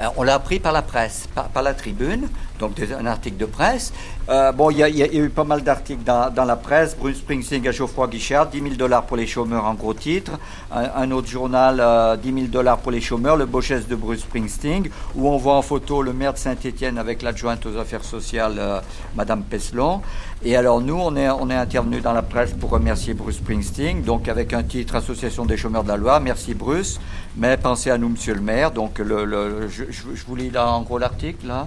Euh, 0.00 0.06
on 0.16 0.22
l'a 0.22 0.34
appris 0.34 0.58
par 0.58 0.72
la 0.72 0.82
presse, 0.82 1.28
par, 1.34 1.48
par 1.48 1.62
la 1.62 1.74
tribune, 1.74 2.28
donc 2.62 2.76
un 2.80 3.06
article 3.06 3.36
de 3.38 3.44
presse. 3.44 3.92
Euh, 4.28 4.52
bon, 4.52 4.70
il 4.70 4.78
y, 4.78 5.02
a 5.02 5.12
eu 5.12 5.28
pas 5.30 5.42
mal 5.42 5.62
d'articles 5.62 6.04
dans, 6.04 6.44
la 6.44 6.56
presse. 6.56 6.96
Bruce 6.96 7.16
Springsteen 7.18 7.66
à 7.66 7.72
Geoffroy 7.72 8.06
Guichard, 8.06 8.46
10 8.46 8.60
000 8.60 8.74
dollars 8.76 9.02
pour 9.04 9.16
les 9.16 9.26
chômeurs 9.26 9.64
en 9.64 9.74
gros 9.74 9.94
titre. 9.94 10.32
Un, 10.70 11.10
autre 11.10 11.26
journal, 11.26 11.78
euh, 11.80 12.16
10 12.16 12.32
000 12.32 12.46
dollars 12.46 12.78
pour 12.78 12.92
les 12.92 13.00
chômeurs, 13.00 13.36
le 13.36 13.46
beau 13.46 13.60
de 13.60 13.94
Bruce 13.96 14.20
Springsteen, 14.20 14.88
où 15.16 15.28
on 15.28 15.36
voit 15.38 15.54
en 15.54 15.62
photo 15.62 16.02
le 16.02 16.12
maire 16.12 16.34
de 16.34 16.38
Saint-Étienne 16.38 16.98
avec 16.98 17.22
l'adjointe 17.22 17.66
aux 17.66 17.76
affaires 17.76 18.04
sociales, 18.04 18.56
euh, 18.58 18.80
Madame 19.16 19.42
Peslon. 19.42 20.00
Et 20.44 20.54
alors 20.56 20.80
nous, 20.80 20.98
on 20.98 21.16
est, 21.16 21.28
on 21.30 21.50
intervenu 21.50 22.00
dans 22.00 22.12
la 22.12 22.22
presse 22.22 22.52
pour 22.52 22.70
remercier 22.70 23.14
Bruce 23.14 23.36
Springsteen, 23.36 24.02
donc 24.02 24.28
avec 24.28 24.52
un 24.52 24.62
titre 24.62 24.94
Association 24.94 25.46
des 25.46 25.56
chômeurs 25.56 25.82
de 25.82 25.88
la 25.88 25.96
Loire, 25.96 26.20
merci 26.20 26.54
Bruce, 26.54 27.00
mais 27.36 27.56
pensez 27.56 27.90
à 27.90 27.98
nous, 27.98 28.08
Monsieur 28.08 28.34
le 28.34 28.40
maire. 28.40 28.70
Donc 28.70 28.98
je, 28.98 30.24
vous 30.26 30.36
lis 30.36 30.52
en 30.56 30.82
gros 30.82 30.98
l'article 30.98 31.48
là. 31.48 31.66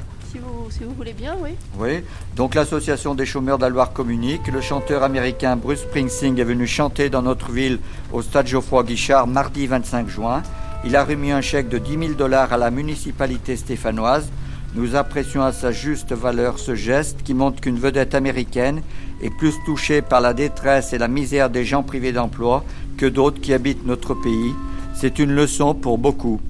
Si 0.69 0.83
vous, 0.83 0.93
voulez 0.93 1.13
bien, 1.13 1.37
oui. 1.41 1.51
Oui. 1.79 2.03
Donc 2.35 2.55
l'Association 2.55 3.15
des 3.15 3.25
chômeurs 3.25 3.57
de 3.57 3.63
la 3.63 3.69
Loire 3.69 3.93
communique. 3.93 4.47
Le 4.47 4.59
chanteur 4.59 5.01
américain 5.03 5.55
Bruce 5.55 5.83
Springsteen 5.83 6.37
est 6.37 6.43
venu 6.43 6.67
chanter 6.67 7.09
dans 7.09 7.21
notre 7.21 7.51
ville 7.51 7.79
au 8.11 8.21
stade 8.21 8.45
Geoffroy 8.45 8.83
Guichard 8.83 9.27
mardi 9.27 9.65
25 9.65 10.09
juin. 10.09 10.43
Il 10.83 10.97
a 10.97 11.05
remis 11.05 11.31
un 11.31 11.39
chèque 11.39 11.69
de 11.69 11.77
10 11.77 11.99
000 11.99 12.13
dollars 12.15 12.51
à 12.51 12.57
la 12.57 12.69
municipalité 12.69 13.55
stéphanoise. 13.55 14.29
Nous 14.73 14.97
apprécions 14.97 15.41
à 15.41 15.53
sa 15.53 15.71
juste 15.71 16.11
valeur 16.11 16.59
ce 16.59 16.75
geste 16.75 17.23
qui 17.23 17.33
montre 17.33 17.61
qu'une 17.61 17.79
vedette 17.79 18.13
américaine 18.13 18.81
est 19.21 19.29
plus 19.37 19.53
touchée 19.65 20.01
par 20.01 20.19
la 20.19 20.33
détresse 20.33 20.91
et 20.91 20.97
la 20.97 21.07
misère 21.07 21.49
des 21.49 21.63
gens 21.63 21.81
privés 21.81 22.11
d'emploi 22.11 22.65
que 22.97 23.05
d'autres 23.05 23.39
qui 23.39 23.53
habitent 23.53 23.85
notre 23.85 24.13
pays. 24.13 24.53
C'est 24.95 25.17
une 25.17 25.31
leçon 25.31 25.73
pour 25.73 25.97
beaucoup. 25.97 26.41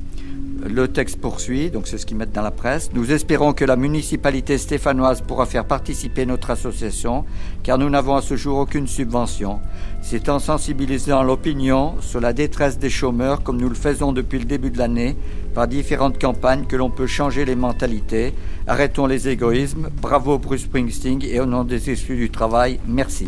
Le 0.67 0.87
texte 0.87 1.21
poursuit, 1.21 1.69
donc 1.69 1.85
c'est 1.85 1.99
ce 1.99 2.07
qu'ils 2.07 2.17
mettent 2.17 2.31
dans 2.31 2.41
la 2.41 2.49
presse. 2.49 2.89
Nous 2.95 3.11
espérons 3.11 3.53
que 3.53 3.65
la 3.65 3.75
municipalité 3.75 4.57
stéphanoise 4.57 5.21
pourra 5.21 5.45
faire 5.45 5.65
participer 5.65 6.25
notre 6.25 6.49
association, 6.49 7.23
car 7.61 7.77
nous 7.77 7.87
n'avons 7.87 8.15
à 8.15 8.23
ce 8.23 8.35
jour 8.35 8.57
aucune 8.57 8.87
subvention. 8.87 9.59
C'est 10.01 10.27
en 10.27 10.39
sensibilisant 10.39 11.21
l'opinion 11.21 11.93
sur 12.01 12.19
la 12.19 12.33
détresse 12.33 12.79
des 12.79 12.89
chômeurs, 12.89 13.43
comme 13.43 13.61
nous 13.61 13.69
le 13.69 13.75
faisons 13.75 14.11
depuis 14.11 14.39
le 14.39 14.45
début 14.45 14.71
de 14.71 14.79
l'année, 14.79 15.15
par 15.53 15.67
différentes 15.67 16.19
campagnes, 16.19 16.65
que 16.65 16.75
l'on 16.75 16.89
peut 16.89 17.05
changer 17.05 17.45
les 17.45 17.55
mentalités. 17.55 18.33
Arrêtons 18.65 19.05
les 19.05 19.29
égoïsmes. 19.29 19.89
Bravo 20.01 20.39
Bruce 20.39 20.63
Springsteen 20.63 21.21
et 21.21 21.39
au 21.39 21.45
nom 21.45 21.63
des 21.63 21.91
exclus 21.91 22.17
du 22.17 22.31
travail, 22.31 22.79
merci. 22.87 23.27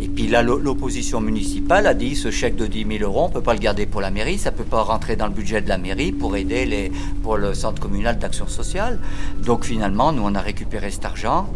Et 0.00 0.08
puis 0.08 0.26
là, 0.26 0.42
l'opposition 0.42 1.20
municipale 1.20 1.86
a 1.86 1.94
dit 1.94 2.16
ce 2.16 2.30
chèque 2.30 2.56
de 2.56 2.66
10 2.66 2.86
000 2.98 3.04
euros, 3.04 3.24
on 3.24 3.28
ne 3.28 3.34
peut 3.34 3.40
pas 3.42 3.52
le 3.54 3.60
garder 3.60 3.86
pour 3.86 4.00
la 4.00 4.10
mairie, 4.10 4.38
ça 4.38 4.50
ne 4.50 4.56
peut 4.56 4.64
pas 4.64 4.82
rentrer 4.82 5.16
dans 5.16 5.26
le 5.26 5.32
budget 5.32 5.60
de 5.60 5.68
la 5.68 5.78
mairie 5.78 6.12
pour 6.12 6.36
aider 6.36 6.90
pour 7.22 7.36
le 7.36 7.54
centre 7.54 7.80
communal 7.80 8.18
d'action 8.18 8.48
sociale. 8.48 8.98
Donc 9.44 9.64
finalement, 9.64 10.12
nous, 10.12 10.22
on 10.24 10.34
a 10.34 10.40
récupéré 10.40 10.90
cet 10.90 11.04
argent. 11.04 11.48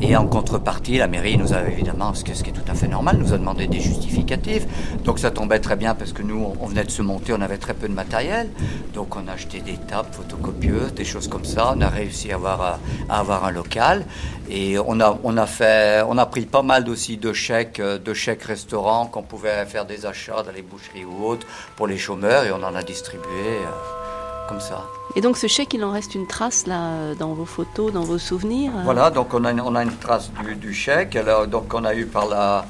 Et 0.00 0.16
en 0.16 0.26
contrepartie, 0.26 0.98
la 0.98 1.08
mairie 1.08 1.36
nous 1.36 1.52
a 1.52 1.62
évidemment, 1.62 2.14
ce 2.14 2.24
qui 2.24 2.32
est 2.32 2.52
tout 2.52 2.70
à 2.70 2.74
fait 2.74 2.88
normal, 2.88 3.16
nous 3.18 3.32
a 3.32 3.38
demandé 3.38 3.66
des 3.66 3.80
justificatifs. 3.80 4.66
Donc 5.04 5.18
ça 5.18 5.30
tombait 5.30 5.60
très 5.60 5.76
bien 5.76 5.94
parce 5.94 6.12
que 6.12 6.22
nous, 6.22 6.52
on 6.60 6.66
venait 6.66 6.84
de 6.84 6.90
se 6.90 7.02
monter, 7.02 7.32
on 7.32 7.40
avait 7.40 7.58
très 7.58 7.74
peu 7.74 7.88
de 7.88 7.94
matériel. 7.94 8.48
Donc 8.94 9.16
on 9.16 9.28
a 9.28 9.32
acheté 9.32 9.60
des 9.60 9.76
tables, 9.76 10.08
photocopieuses, 10.12 10.94
des 10.94 11.04
choses 11.04 11.28
comme 11.28 11.44
ça. 11.44 11.74
On 11.76 11.80
a 11.80 11.88
réussi 11.88 12.32
à 12.32 12.36
avoir, 12.36 13.44
un 13.44 13.50
local. 13.50 14.06
Et 14.50 14.78
on 14.78 15.00
a, 15.00 15.18
on 15.22 15.34
on 15.34 16.18
a 16.18 16.26
pris 16.26 16.46
pas 16.46 16.62
mal 16.62 16.88
aussi 16.88 17.16
de 17.16 17.32
chèques, 17.32 17.80
de 17.80 18.14
chèques 18.14 18.42
restaurants 18.42 19.06
qu'on 19.06 19.22
pouvait 19.22 19.64
faire 19.66 19.86
des 19.86 20.06
achats 20.06 20.42
dans 20.42 20.52
les 20.52 20.62
boucheries 20.62 21.04
ou 21.04 21.24
autres 21.26 21.46
pour 21.76 21.86
les 21.86 21.98
chômeurs 21.98 22.44
et 22.44 22.52
on 22.52 22.62
en 22.62 22.74
a 22.74 22.82
distribué 22.82 23.24
euh, 23.60 24.48
comme 24.48 24.60
ça. 24.60 24.84
Et 25.16 25.20
donc 25.20 25.36
ce 25.36 25.46
chèque, 25.46 25.74
il 25.74 25.84
en 25.84 25.92
reste 25.92 26.14
une 26.14 26.26
trace 26.26 26.66
là 26.66 27.14
dans 27.18 27.34
vos 27.34 27.44
photos, 27.44 27.92
dans 27.92 28.02
vos 28.02 28.18
souvenirs 28.18 28.72
euh 28.76 28.82
Voilà, 28.84 29.10
donc 29.10 29.32
on 29.32 29.44
a, 29.44 29.54
on 29.54 29.74
a 29.76 29.84
une 29.84 29.96
trace 29.96 30.30
du, 30.60 30.74
chèque, 30.74 31.14
alors, 31.14 31.46
donc 31.46 31.72
on 31.72 31.84
a 31.84 31.94
eu 31.94 32.06
par 32.06 32.26
la, 32.26 32.66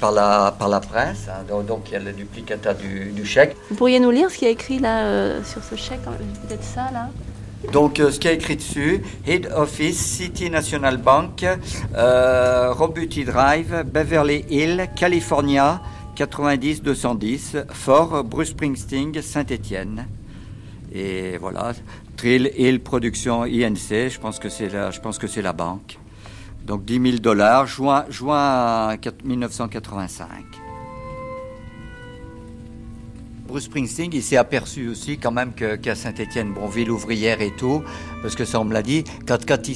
par 0.00 0.10
la, 0.10 0.54
par 0.58 0.68
la 0.68 0.80
presse, 0.80 1.28
hein, 1.28 1.44
donc, 1.62 1.90
il 1.90 1.92
y 1.92 1.96
a 1.96 2.00
le 2.00 2.12
duplicata 2.12 2.74
du, 2.74 3.24
chèque. 3.24 3.56
Vous 3.70 3.76
pourriez 3.76 4.00
nous 4.00 4.10
lire 4.10 4.30
ce 4.30 4.38
qu'il 4.38 4.46
y 4.46 4.50
a 4.50 4.52
écrit 4.52 4.80
là 4.80 5.04
euh, 5.04 5.44
sur 5.44 5.62
ce 5.62 5.76
chèque, 5.76 6.00
hein, 6.06 6.12
peut-être 6.46 6.64
ça 6.64 6.90
là? 6.92 7.08
Donc, 7.72 7.98
euh, 7.98 8.10
ce 8.10 8.18
qui 8.18 8.28
est 8.28 8.34
écrit 8.34 8.56
dessus, 8.56 9.02
Head 9.26 9.48
Office, 9.54 9.98
City 9.98 10.50
National 10.50 10.98
Bank, 10.98 11.46
euh, 11.96 12.72
Robuty 12.72 13.24
Drive, 13.24 13.84
Beverly 13.86 14.44
Hills, 14.50 14.88
California, 14.96 15.80
90-210, 16.16 17.64
Fort, 17.70 18.24
Bruce 18.24 18.50
Springsteen, 18.50 19.22
Saint-Étienne. 19.22 20.06
Et 20.94 21.38
voilà, 21.38 21.72
Trill 22.16 22.52
Hill 22.56 22.80
Production 22.80 23.42
INC, 23.42 24.08
je 24.08 24.20
pense 24.20 24.38
que 24.38 24.48
c'est 24.48 24.68
la, 24.68 24.92
je 24.92 25.00
pense 25.00 25.18
que 25.18 25.26
c'est 25.26 25.42
la 25.42 25.52
banque. 25.52 25.98
Donc 26.64 26.84
10 26.84 27.00
000 27.02 27.16
dollars, 27.18 27.66
juin, 27.66 28.04
juin 28.08 28.96
1985. 29.24 30.63
Bruce 33.46 33.64
Springsteen, 33.64 34.10
il 34.14 34.22
s'est 34.22 34.38
aperçu 34.38 34.88
aussi 34.88 35.18
quand 35.18 35.30
même 35.30 35.52
qu'à 35.52 35.94
Saint-Étienne, 35.94 36.54
bon, 36.54 36.66
ville 36.66 36.90
ouvrière 36.90 37.42
et 37.42 37.50
tout, 37.50 37.82
parce 38.22 38.34
que 38.34 38.46
ça 38.46 38.58
on 38.58 38.64
me 38.64 38.72
l'a 38.72 38.82
dit, 38.82 39.04
quand, 39.26 39.68
il 39.68 39.74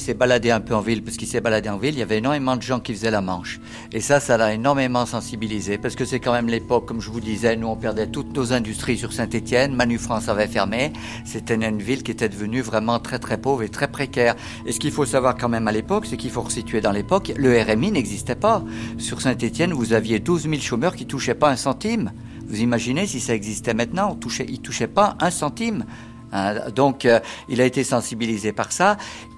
s'est 0.00 0.14
baladé 0.14 0.52
un 0.52 0.60
peu 0.60 0.76
en 0.76 0.80
ville, 0.80 1.02
parce 1.02 1.16
qu'il 1.16 1.26
s'est 1.26 1.40
baladé 1.40 1.68
en 1.68 1.76
ville, 1.76 1.94
il 1.94 1.98
y 1.98 2.02
avait 2.02 2.18
énormément 2.18 2.56
de 2.56 2.62
gens 2.62 2.78
qui 2.78 2.94
faisaient 2.94 3.10
la 3.10 3.20
manche. 3.20 3.60
Et 3.92 4.00
ça, 4.00 4.20
ça 4.20 4.36
l'a 4.36 4.54
énormément 4.54 5.06
sensibilisé, 5.06 5.76
parce 5.76 5.96
que 5.96 6.04
c'est 6.04 6.20
quand 6.20 6.32
même 6.32 6.46
l'époque, 6.46 6.86
comme 6.86 7.00
je 7.00 7.10
vous 7.10 7.18
disais, 7.18 7.56
nous 7.56 7.66
on 7.66 7.74
perdait 7.74 8.06
toutes 8.06 8.32
nos 8.36 8.52
industries 8.52 8.96
sur 8.96 9.12
Saint-Étienne, 9.12 9.74
Manu 9.74 9.98
France 9.98 10.28
avait 10.28 10.46
fermé, 10.46 10.92
c'était 11.24 11.56
une 11.56 11.82
ville 11.82 12.04
qui 12.04 12.12
était 12.12 12.28
devenue 12.28 12.60
vraiment 12.60 13.00
très 13.00 13.18
très 13.18 13.38
pauvre 13.38 13.64
et 13.64 13.68
très 13.68 13.88
précaire. 13.88 14.36
Et 14.66 14.72
ce 14.72 14.78
qu'il 14.78 14.92
faut 14.92 15.04
savoir 15.04 15.36
quand 15.36 15.48
même 15.48 15.66
à 15.66 15.72
l'époque, 15.72 16.06
c'est 16.06 16.16
qu'il 16.16 16.30
faut 16.30 16.42
resituer 16.42 16.80
dans 16.80 16.92
l'époque, 16.92 17.32
le 17.36 17.60
RMI 17.60 17.90
n'existait 17.90 18.36
pas. 18.36 18.62
Sur 18.98 19.20
Saint-Étienne, 19.20 19.72
vous 19.72 19.94
aviez 19.94 20.20
12 20.20 20.42
000 20.42 20.54
chômeurs 20.60 20.94
qui 20.94 21.06
touchaient 21.06 21.34
pas 21.34 21.50
un 21.50 21.56
centime. 21.56 22.12
Vous 22.50 22.60
imaginez 22.60 23.06
si 23.06 23.20
ça 23.20 23.34
existait 23.34 23.74
maintenant, 23.74 24.10
on 24.10 24.14
touchait, 24.16 24.44
touchait 24.62 24.88
pas 24.88 25.16
un 25.20 25.30
centime. 25.30 25.84
Hein. 26.32 26.70
donc, 26.74 27.06
euh, 27.06 27.20
il 27.48 27.60
a 27.60 27.64
été 27.64 27.84
sensibilisé 27.84 28.52
par 28.52 28.72
ça. 28.72 28.96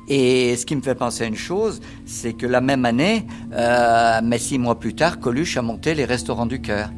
Et 0.09 0.57
ce 0.57 0.67
qui 0.67 0.75
me 0.75 0.83
fait 0.83 0.95
penser 0.95 1.25
à 1.25 1.27
une 1.27 1.37
chose, 1.37 1.81
c'est 2.07 2.33
que 2.33 2.47
la 2.47 2.61
même 2.61 2.85
année, 2.85 3.27
euh, 3.53 4.21
mais 4.25 4.39
six 4.39 4.59
mois 4.59 4.79
plus 4.79 4.95
tard, 4.95 5.21
Coluche 5.21 5.57
a 5.57 5.63
monté 5.63 5.95
les 5.95 6.05
restaurants 6.05 6.47
du 6.47 6.61
cœur. 6.61 6.91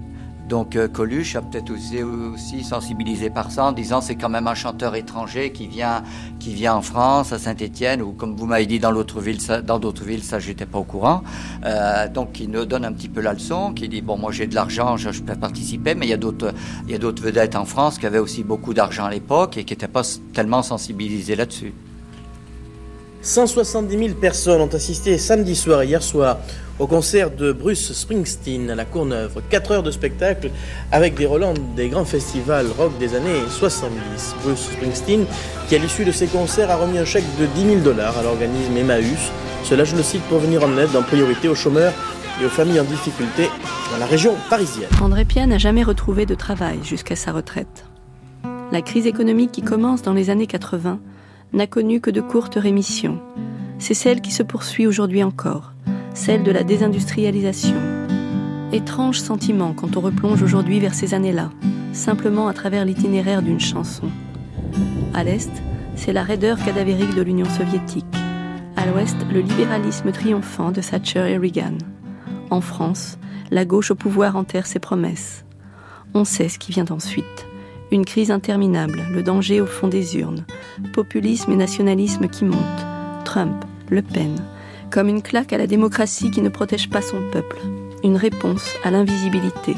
Donc 0.49 0.77
euh, 0.77 0.89
Coluche 0.89 1.37
a 1.37 1.43
peut-être 1.43 1.71
aussi, 1.71 2.65
sensibilisé 2.65 3.31
par 3.31 3.51
ça 3.51 3.65
en 3.67 3.73
disant 3.73 4.01
c'est 4.01 4.15
quand 4.15 4.29
même 4.29 4.47
un 4.47 4.55
chanteur 4.55 4.95
étranger 4.95 5.53
qui 5.53 5.67
vient, 5.67 6.03
qui 6.39 6.53
vient 6.53 6.75
en 6.75 6.83
France, 6.83 7.33
à 7.33 7.39
Saint-Étienne, 7.39 8.03
ou 8.03 8.13
comme 8.13 8.37
vous 8.37 8.47
m'avez 8.47 8.67
dit 8.67 8.79
dans 8.79 8.93
d'autres 8.93 9.21
villes, 9.21 9.41
ça 9.41 10.39
j'étais 10.39 10.67
pas 10.67 10.79
au 10.79 10.85
courant. 10.85 11.23
Euh, 11.65 12.09
donc 12.09 12.41
il 12.41 12.51
nous 12.51 12.67
donne 12.67 12.85
un 12.85 12.93
petit 12.93 13.09
peu 13.09 13.21
la 13.21 13.33
leçon, 13.33 13.73
qui 13.73 13.89
dit 13.89 14.03
bon 14.03 14.19
moi 14.19 14.33
j'ai 14.33 14.47
de 14.47 14.55
l'argent, 14.55 14.97
je, 14.97 15.11
peux 15.23 15.35
participer, 15.35 15.95
mais 15.95 16.07
il 16.07 16.11
y 16.11 16.15
a 16.15 16.19
d'autres, 16.19 16.53
il 16.87 16.93
y 16.93 16.95
a 16.95 16.99
d'autres 16.99 17.23
vedettes 17.23 17.57
en 17.57 17.65
France 17.65 17.99
qui 17.99 18.07
avaient 18.07 18.19
aussi 18.19 18.45
beaucoup 18.45 18.75
d'argent 18.75 19.05
à 19.05 19.11
l'époque 19.11 19.57
et 19.57 19.65
qui 19.65 19.73
n'étaient 19.73 19.89
pas 19.89 20.03
tellement 20.35 20.63
sensibilisées 20.63 21.37
là-dessus. 21.37 21.73
170 23.25 23.99
000 23.99 24.15
personnes 24.21 24.61
ont 24.61 24.75
assisté 24.75 25.17
samedi 25.17 25.57
soir 25.57 25.81
et 25.81 25.87
hier 25.87 26.03
soir 26.03 26.37
au 26.79 26.87
concert 26.87 27.31
de 27.31 27.53
Bruce 27.53 27.93
Springsteen 27.93 28.71
à 28.71 28.75
la 28.75 28.85
Courneuve. 28.85 29.41
4 29.49 29.71
heures 29.71 29.83
de 29.83 29.91
spectacle 29.91 30.51
avec 30.93 31.15
des 31.15 31.25
Rolands 31.25 31.55
des 31.75 31.89
grands 31.89 32.05
festivals 32.05 32.67
rock 32.77 32.93
des 32.99 33.15
années 33.15 33.41
70. 33.49 34.37
Bruce 34.45 34.69
Springsteen, 34.71 35.25
qui 35.69 35.75
à 35.75 35.79
l'issue 35.79 36.05
de 36.05 36.13
ses 36.13 36.27
concerts 36.27 36.71
a 36.71 36.77
remis 36.77 36.99
un 36.99 37.07
chèque 37.07 37.25
de 37.41 37.47
10 37.47 37.67
000 37.67 37.81
dollars 37.81 38.19
à 38.19 38.23
l'organisme 38.23 38.77
Emmaüs. 38.77 39.31
Cela, 39.65 39.85
je 39.85 39.97
le 39.97 40.03
cite, 40.03 40.23
pour 40.25 40.41
venir 40.41 40.63
en 40.63 40.77
aide 40.77 40.95
en 40.95 41.03
priorité 41.03 41.49
aux 41.49 41.55
chômeurs 41.55 41.95
et 42.43 42.45
aux 42.45 42.51
familles 42.51 42.81
en 42.81 42.85
difficulté 42.85 43.49
dans 43.91 43.99
la 43.99 44.07
région 44.07 44.35
parisienne. 44.51 44.91
André 45.01 45.25
Pia 45.25 45.47
n'a 45.47 45.57
jamais 45.57 45.83
retrouvé 45.83 46.27
de 46.27 46.35
travail 46.35 46.79
jusqu'à 46.83 47.17
sa 47.17 47.33
retraite. 47.33 47.87
La 48.71 48.83
crise 48.83 49.07
économique 49.07 49.53
qui 49.53 49.63
commence 49.63 50.03
dans 50.03 50.13
les 50.13 50.29
années 50.29 50.47
80 50.47 50.99
n'a 51.55 51.67
connu 51.67 52.01
que 52.01 52.11
de 52.11 52.21
courtes 52.21 52.57
rémissions. 52.57 53.21
C'est 53.79 53.95
celle 53.95 54.21
qui 54.21 54.33
se 54.33 54.43
poursuit 54.43 54.87
aujourd'hui 54.87 55.23
encore, 55.23 55.73
celle 56.15 56.43
de 56.43 56.51
la 56.51 56.65
désindustrialisation. 56.65 57.77
Étrange 58.73 59.21
sentiment 59.21 59.73
quand 59.73 59.97
on 59.97 60.01
replonge 60.01 60.43
aujourd'hui 60.43 60.81
vers 60.81 60.95
ces 60.95 61.15
années-là, 61.15 61.51
simplement 61.93 62.49
à 62.49 62.53
travers 62.55 62.85
l'itinéraire 62.85 63.43
d'une 63.43 63.61
chanson. 63.61 64.09
À 65.15 65.23
l'Est, 65.23 65.51
c'est 65.95 66.13
la 66.13 66.25
raideur 66.25 66.59
cadavérique 66.65 67.15
de 67.15 67.23
l'Union 67.23 67.49
soviétique. 67.49 68.05
À 68.77 68.87
l'Ouest, 68.87 69.17
le 69.33 69.41
libéralisme 69.41 70.11
triomphant 70.11 70.73
de 70.73 70.81
Thatcher 70.81 71.31
et 71.31 71.39
Reagan. 71.39 71.79
En 72.51 72.61
France, 72.61 73.19
la 73.51 73.65
gauche 73.65 73.93
au 73.93 73.95
pouvoir 73.95 74.37
enterre 74.37 74.67
ses 74.67 74.81
promesses. 74.81 75.45
On 76.15 76.25
sait 76.25 76.49
ce 76.49 76.59
qui 76.59 76.73
vient 76.73 76.87
ensuite. 76.91 77.47
Une 77.93 78.05
crise 78.05 78.31
interminable, 78.31 79.03
le 79.13 79.23
danger 79.23 79.61
au 79.61 79.67
fond 79.67 79.89
des 79.89 80.17
urnes, 80.17 80.45
populisme 80.93 81.53
et 81.53 81.57
nationalisme 81.57 82.29
qui 82.29 82.45
montent, 82.45 82.87
Trump, 83.25 83.65
Le 83.91 84.03
Pen, 84.03 84.37
comme 84.91 85.09
une 85.09 85.23
claque 85.23 85.53
à 85.53 85.59
la 85.59 85.67
démocratie 85.67 86.31
qui 86.31 86.41
ne 86.41 86.49
protège 86.49 86.89
pas 86.89 87.03
son 87.03 87.19
peuple, 87.33 87.59
une 88.03 88.17
réponse 88.17 88.75
à 88.85 88.91
l'invisibilité. 88.91 89.77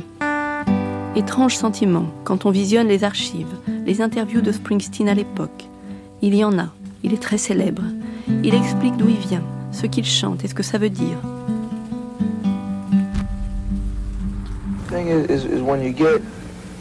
Étrange 1.16 1.56
sentiment 1.56 2.06
quand 2.24 2.46
on 2.46 2.50
visionne 2.50 2.88
les 2.88 3.04
archives, 3.04 3.54
les 3.86 4.00
interviews 4.02 4.40
de 4.40 4.52
Springsteen 4.52 5.08
à 5.08 5.14
l'époque. 5.14 5.68
Il 6.22 6.34
y 6.34 6.44
en 6.44 6.58
a, 6.58 6.68
il 7.02 7.12
est 7.12 7.22
très 7.22 7.38
célèbre. 7.38 7.82
Il 8.42 8.54
explique 8.54 8.96
d'où 8.96 9.08
il 9.08 9.16
vient, 9.16 9.44
ce 9.72 9.86
qu'il 9.86 10.04
chante 10.04 10.44
et 10.44 10.48
ce 10.48 10.54
que 10.54 10.62
ça 10.62 10.78
veut 10.78 10.90
dire. 10.90 11.16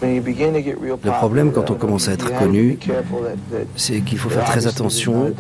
Le 0.01 1.11
problème 1.11 1.51
quand 1.51 1.71
on 1.71 1.75
commence 1.75 2.07
à 2.09 2.13
être 2.13 2.37
connu, 2.37 2.77
c'est 3.75 4.01
qu'il 4.01 4.17
faut 4.17 4.29
faire 4.29 4.45
très 4.45 4.67
attention 4.67 5.33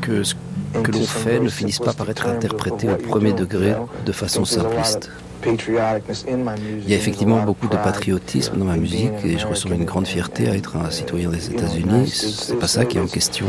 que 0.00 0.22
ce 0.22 0.34
que 0.82 0.92
l'on 0.92 1.02
fait 1.02 1.40
ne 1.40 1.48
finisse 1.48 1.78
pas 1.80 1.92
par 1.92 2.08
être 2.10 2.26
interprété 2.26 2.88
au 2.88 2.96
premier 2.96 3.32
degré 3.32 3.74
de 4.06 4.12
façon 4.12 4.44
simpliste. 4.44 5.10
Il 5.46 6.88
y 6.88 6.92
a 6.92 6.96
effectivement 6.96 7.42
beaucoup 7.42 7.66
de 7.66 7.76
patriotisme 7.76 8.58
dans 8.58 8.66
ma 8.66 8.76
musique 8.76 9.12
et 9.24 9.38
je 9.38 9.46
ressens 9.46 9.70
une 9.70 9.84
grande 9.84 10.06
fierté 10.06 10.48
à 10.48 10.54
être 10.54 10.76
un 10.76 10.90
citoyen 10.90 11.30
des 11.30 11.50
États-Unis. 11.50 12.08
C'est 12.08 12.58
pas 12.58 12.68
ça 12.68 12.84
qui 12.84 12.98
est 12.98 13.00
en 13.00 13.06
question. 13.06 13.46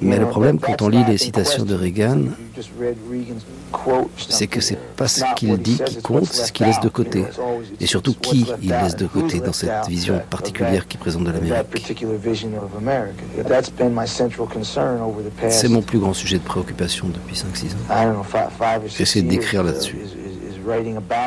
Mais 0.00 0.18
le 0.18 0.26
problème 0.26 0.58
quand 0.58 0.82
on 0.82 0.88
lit 0.88 1.04
les 1.06 1.18
citations 1.18 1.64
de 1.64 1.74
Reagan, 1.74 2.22
c'est 4.16 4.46
que 4.46 4.60
c'est 4.60 4.78
pas 4.96 5.08
ce 5.08 5.24
qu'il 5.36 5.56
dit 5.58 5.80
qui 5.84 5.96
compte, 5.96 6.26
c'est 6.26 6.46
ce 6.46 6.52
qu'il 6.52 6.66
laisse 6.66 6.80
de 6.80 6.88
côté. 6.88 7.24
Et 7.80 7.86
surtout 7.86 8.14
qui 8.14 8.46
il 8.62 8.70
laisse 8.70 8.96
de 8.96 9.06
côté 9.06 9.40
dans 9.40 9.52
cette 9.52 9.88
vision 9.88 10.20
particulière 10.30 10.86
qu'il 10.86 11.00
présente 11.00 11.24
de 11.24 11.32
l'Amérique? 11.32 11.66
C'est 15.48 15.68
mon 15.68 15.82
plus 15.82 15.98
grand 15.98 16.14
sujet 16.14 16.38
de 16.38 16.44
préoccupation 16.44 17.08
depuis 17.08 17.36
5-6 17.36 17.72
ans. 17.72 18.22
J'essaie 18.86 19.22
d'écrire 19.22 19.64
là-dessus. 19.64 19.98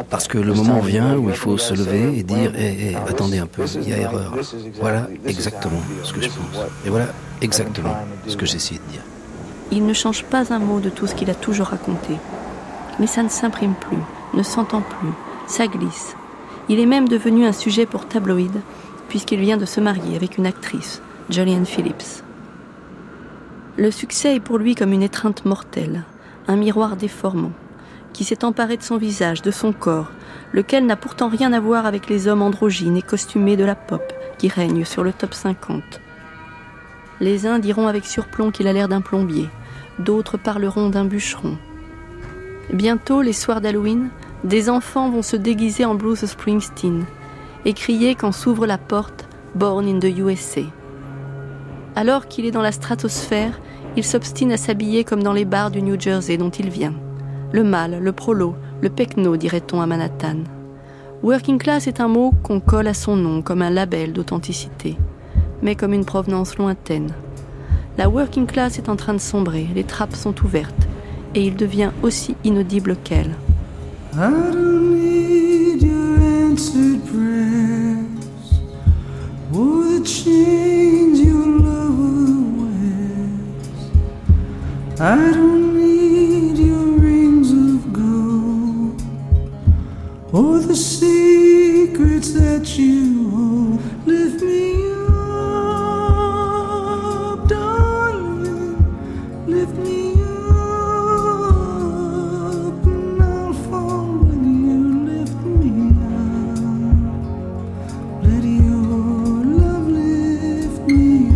Parce 0.09 0.27
que 0.27 0.37
le 0.37 0.53
moment 0.53 0.79
vient 0.79 1.17
où 1.17 1.29
il 1.29 1.35
faut 1.35 1.57
se 1.57 1.73
lever 1.73 2.17
et 2.19 2.23
dire 2.23 2.53
hé, 2.55 2.91
hé, 2.91 2.95
attendez 3.07 3.39
un 3.39 3.47
peu, 3.47 3.63
il 3.75 3.89
y 3.89 3.93
a 3.93 3.97
erreur. 3.97 4.33
Voilà 4.79 5.07
exactement 5.25 5.81
ce 6.03 6.13
que 6.13 6.21
je 6.21 6.29
pense. 6.29 6.65
Et 6.85 6.89
voilà 6.89 7.07
exactement 7.41 7.95
ce 8.27 8.35
que 8.35 8.45
j'essaie 8.45 8.75
de 8.75 8.91
dire. 8.91 9.01
Il 9.71 9.85
ne 9.85 9.93
change 9.93 10.23
pas 10.23 10.53
un 10.53 10.59
mot 10.59 10.79
de 10.79 10.89
tout 10.89 11.07
ce 11.07 11.15
qu'il 11.15 11.29
a 11.29 11.35
toujours 11.35 11.67
raconté. 11.67 12.15
Mais 12.99 13.07
ça 13.07 13.21
ne 13.21 13.29
s'imprime 13.29 13.75
plus, 13.75 13.97
ne 14.33 14.43
s'entend 14.43 14.81
plus, 14.81 15.11
ça 15.45 15.67
glisse. 15.67 16.15
Il 16.69 16.79
est 16.79 16.85
même 16.85 17.07
devenu 17.07 17.45
un 17.45 17.51
sujet 17.51 17.85
pour 17.85 18.07
tabloïd, 18.07 18.51
puisqu'il 19.07 19.39
vient 19.39 19.57
de 19.57 19.65
se 19.65 19.79
marier 19.79 20.15
avec 20.15 20.37
une 20.37 20.45
actrice, 20.45 21.01
Jolene 21.29 21.65
Phillips. 21.65 22.23
Le 23.77 23.91
succès 23.91 24.35
est 24.35 24.39
pour 24.39 24.57
lui 24.57 24.73
comme 24.73 24.93
une 24.93 25.03
étreinte 25.03 25.45
mortelle, 25.45 26.03
un 26.47 26.55
miroir 26.55 26.95
déformant, 26.95 27.51
qui 28.17 28.23
s'est 28.23 28.43
emparé 28.43 28.77
de 28.77 28.81
son 28.81 28.97
visage, 28.97 29.43
de 29.43 29.51
son 29.51 29.71
corps, 29.71 30.09
lequel 30.51 30.87
n'a 30.87 30.95
pourtant 30.95 31.29
rien 31.29 31.53
à 31.53 31.59
voir 31.59 31.85
avec 31.85 32.09
les 32.09 32.27
hommes 32.27 32.41
androgynes 32.41 32.97
et 32.97 33.03
costumés 33.03 33.55
de 33.55 33.63
la 33.63 33.75
pop 33.75 34.11
qui 34.39 34.47
règnent 34.47 34.85
sur 34.85 35.03
le 35.03 35.13
top 35.13 35.35
50. 35.35 35.83
Les 37.19 37.45
uns 37.45 37.59
diront 37.59 37.85
avec 37.87 38.05
surplomb 38.05 38.49
qu'il 38.49 38.67
a 38.67 38.73
l'air 38.73 38.87
d'un 38.87 39.01
plombier, 39.01 39.49
d'autres 39.99 40.37
parleront 40.37 40.89
d'un 40.89 41.05
bûcheron. 41.05 41.59
Bientôt, 42.73 43.21
les 43.21 43.33
soirs 43.33 43.61
d'Halloween, 43.61 44.09
des 44.43 44.67
enfants 44.71 45.11
vont 45.11 45.21
se 45.21 45.35
déguiser 45.35 45.85
en 45.85 45.93
Bruce 45.93 46.25
Springsteen 46.25 47.05
et 47.65 47.73
crier 47.73 48.15
quand 48.15 48.31
s'ouvre 48.31 48.65
la 48.65 48.79
porte 48.79 49.27
Born 49.53 49.87
in 49.87 49.99
the 49.99 50.17
USA. 50.17 50.61
Alors 51.95 52.27
qu'il 52.27 52.47
est 52.47 52.51
dans 52.51 52.63
la 52.63 52.71
stratosphère, 52.71 53.59
il 53.95 54.03
s'obstine 54.03 54.53
à 54.53 54.57
s'habiller 54.57 55.03
comme 55.03 55.21
dans 55.21 55.33
les 55.33 55.45
bars 55.45 55.69
du 55.69 55.83
New 55.83 56.01
Jersey 56.01 56.37
dont 56.37 56.49
il 56.49 56.71
vient. 56.71 56.95
Le 57.53 57.63
mâle, 57.63 57.99
le 58.01 58.11
prolo, 58.11 58.55
le 58.81 58.89
pecno, 58.89 59.37
dirait-on 59.37 59.79
à 59.79 59.85
Manhattan. 59.85 60.43
Working 61.23 61.57
class 61.57 61.87
est 61.87 62.01
un 62.01 62.09
mot 62.09 62.33
qu'on 62.43 62.59
colle 62.59 62.87
à 62.87 62.93
son 62.93 63.15
nom 63.15 63.41
comme 63.41 63.61
un 63.61 63.69
label 63.69 64.11
d'authenticité, 64.11 64.97
mais 65.61 65.75
comme 65.75 65.93
une 65.93 66.05
provenance 66.05 66.57
lointaine. 66.57 67.11
La 67.97 68.09
working 68.09 68.45
class 68.45 68.77
est 68.77 68.89
en 68.89 68.95
train 68.95 69.13
de 69.13 69.19
sombrer, 69.19 69.67
les 69.73 69.85
trappes 69.85 70.15
sont 70.15 70.35
ouvertes, 70.43 70.87
et 71.35 71.41
il 71.45 71.55
devient 71.55 71.91
aussi 72.03 72.35
inaudible 72.43 72.97
qu'elle. 73.03 73.35
I 84.99 85.31
don't 85.31 85.76
or 90.37 90.59
the 90.59 90.75
secrets 90.75 92.31
that 92.33 92.77
you 92.77 93.29
hold. 93.31 93.81
Lift 94.05 94.43
me 94.43 94.85
up, 94.91 96.27
darling. 97.47 98.77
Lift 99.47 99.75
me 99.77 100.13
up, 100.21 100.85
and 102.85 103.21
I'll 103.23 103.53
fall 103.53 104.13
with 104.27 104.45
you. 104.45 104.77
Lift 105.09 105.39
me 105.61 105.71
up. 106.05 106.61
Let 108.23 108.43
your 108.43 109.43
love 109.61 109.87
lift 109.89 110.81
me 110.87 111.31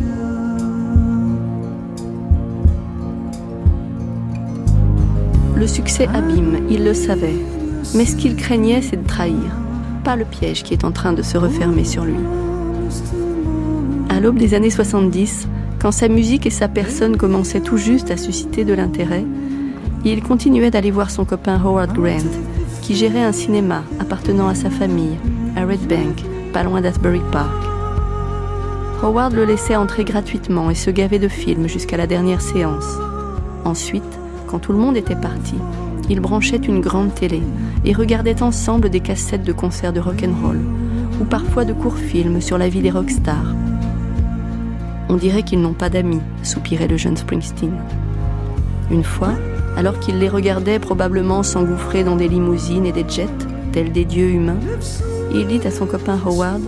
Le 5.57 5.67
succès 5.67 6.07
abîme, 6.13 6.67
il 6.69 6.83
le 6.83 6.93
savait. 6.93 7.60
Mais 7.93 8.05
ce 8.05 8.15
qu'il 8.15 8.35
craignait, 8.35 8.81
c'est 8.81 9.01
de 9.01 9.07
trahir, 9.07 9.51
pas 10.03 10.15
le 10.15 10.25
piège 10.25 10.63
qui 10.63 10.73
est 10.73 10.85
en 10.85 10.91
train 10.91 11.13
de 11.13 11.21
se 11.21 11.37
refermer 11.37 11.83
sur 11.83 12.05
lui. 12.05 12.15
À 14.09 14.19
l'aube 14.19 14.37
des 14.37 14.53
années 14.53 14.69
70, 14.69 15.47
quand 15.81 15.91
sa 15.91 16.07
musique 16.07 16.45
et 16.45 16.51
sa 16.51 16.67
personne 16.67 17.17
commençaient 17.17 17.59
tout 17.59 17.77
juste 17.77 18.11
à 18.11 18.17
susciter 18.17 18.63
de 18.63 18.73
l'intérêt, 18.73 19.25
il 20.05 20.23
continuait 20.23 20.71
d'aller 20.71 20.91
voir 20.91 21.11
son 21.11 21.25
copain 21.25 21.59
Howard 21.63 21.93
Grant, 21.93 22.29
qui 22.81 22.95
gérait 22.95 23.23
un 23.23 23.31
cinéma 23.31 23.83
appartenant 23.99 24.47
à 24.47 24.55
sa 24.55 24.69
famille, 24.69 25.17
à 25.55 25.65
Red 25.65 25.87
Bank, 25.87 26.23
pas 26.53 26.63
loin 26.63 26.81
d'Asbury 26.81 27.21
Park. 27.31 27.51
Howard 29.03 29.33
le 29.33 29.45
laissait 29.45 29.75
entrer 29.75 30.03
gratuitement 30.03 30.69
et 30.69 30.75
se 30.75 30.91
gavait 30.91 31.19
de 31.19 31.27
films 31.27 31.67
jusqu'à 31.67 31.97
la 31.97 32.07
dernière 32.07 32.41
séance. 32.41 32.97
Ensuite, 33.65 34.19
quand 34.47 34.59
tout 34.59 34.71
le 34.71 34.77
monde 34.77 34.97
était 34.97 35.15
parti, 35.15 35.55
ils 36.11 36.19
branchaient 36.19 36.57
une 36.57 36.81
grande 36.81 37.15
télé 37.15 37.41
et 37.85 37.93
regardaient 37.93 38.43
ensemble 38.43 38.89
des 38.89 38.99
cassettes 38.99 39.45
de 39.45 39.53
concerts 39.53 39.93
de 39.93 40.01
rock'n'roll 40.01 40.59
ou 41.21 41.23
parfois 41.23 41.63
de 41.63 41.71
courts 41.71 41.97
films 41.97 42.41
sur 42.41 42.57
la 42.57 42.67
vie 42.67 42.81
des 42.81 42.91
rockstars. 42.91 43.55
On 45.07 45.15
dirait 45.15 45.43
qu'ils 45.43 45.61
n'ont 45.61 45.73
pas 45.73 45.89
d'amis, 45.89 46.19
soupirait 46.43 46.89
le 46.89 46.97
jeune 46.97 47.15
Springsteen. 47.15 47.71
Une 48.91 49.05
fois, 49.05 49.31
alors 49.77 49.99
qu'il 49.99 50.19
les 50.19 50.27
regardait 50.27 50.79
probablement 50.79 51.43
s'engouffrer 51.43 52.03
dans 52.03 52.17
des 52.17 52.27
limousines 52.27 52.85
et 52.85 52.91
des 52.91 53.05
jets, 53.07 53.27
tels 53.71 53.93
des 53.93 54.03
dieux 54.03 54.31
humains, 54.31 54.59
il 55.33 55.47
dit 55.47 55.65
à 55.65 55.71
son 55.71 55.85
copain 55.85 56.19
Howard 56.25 56.61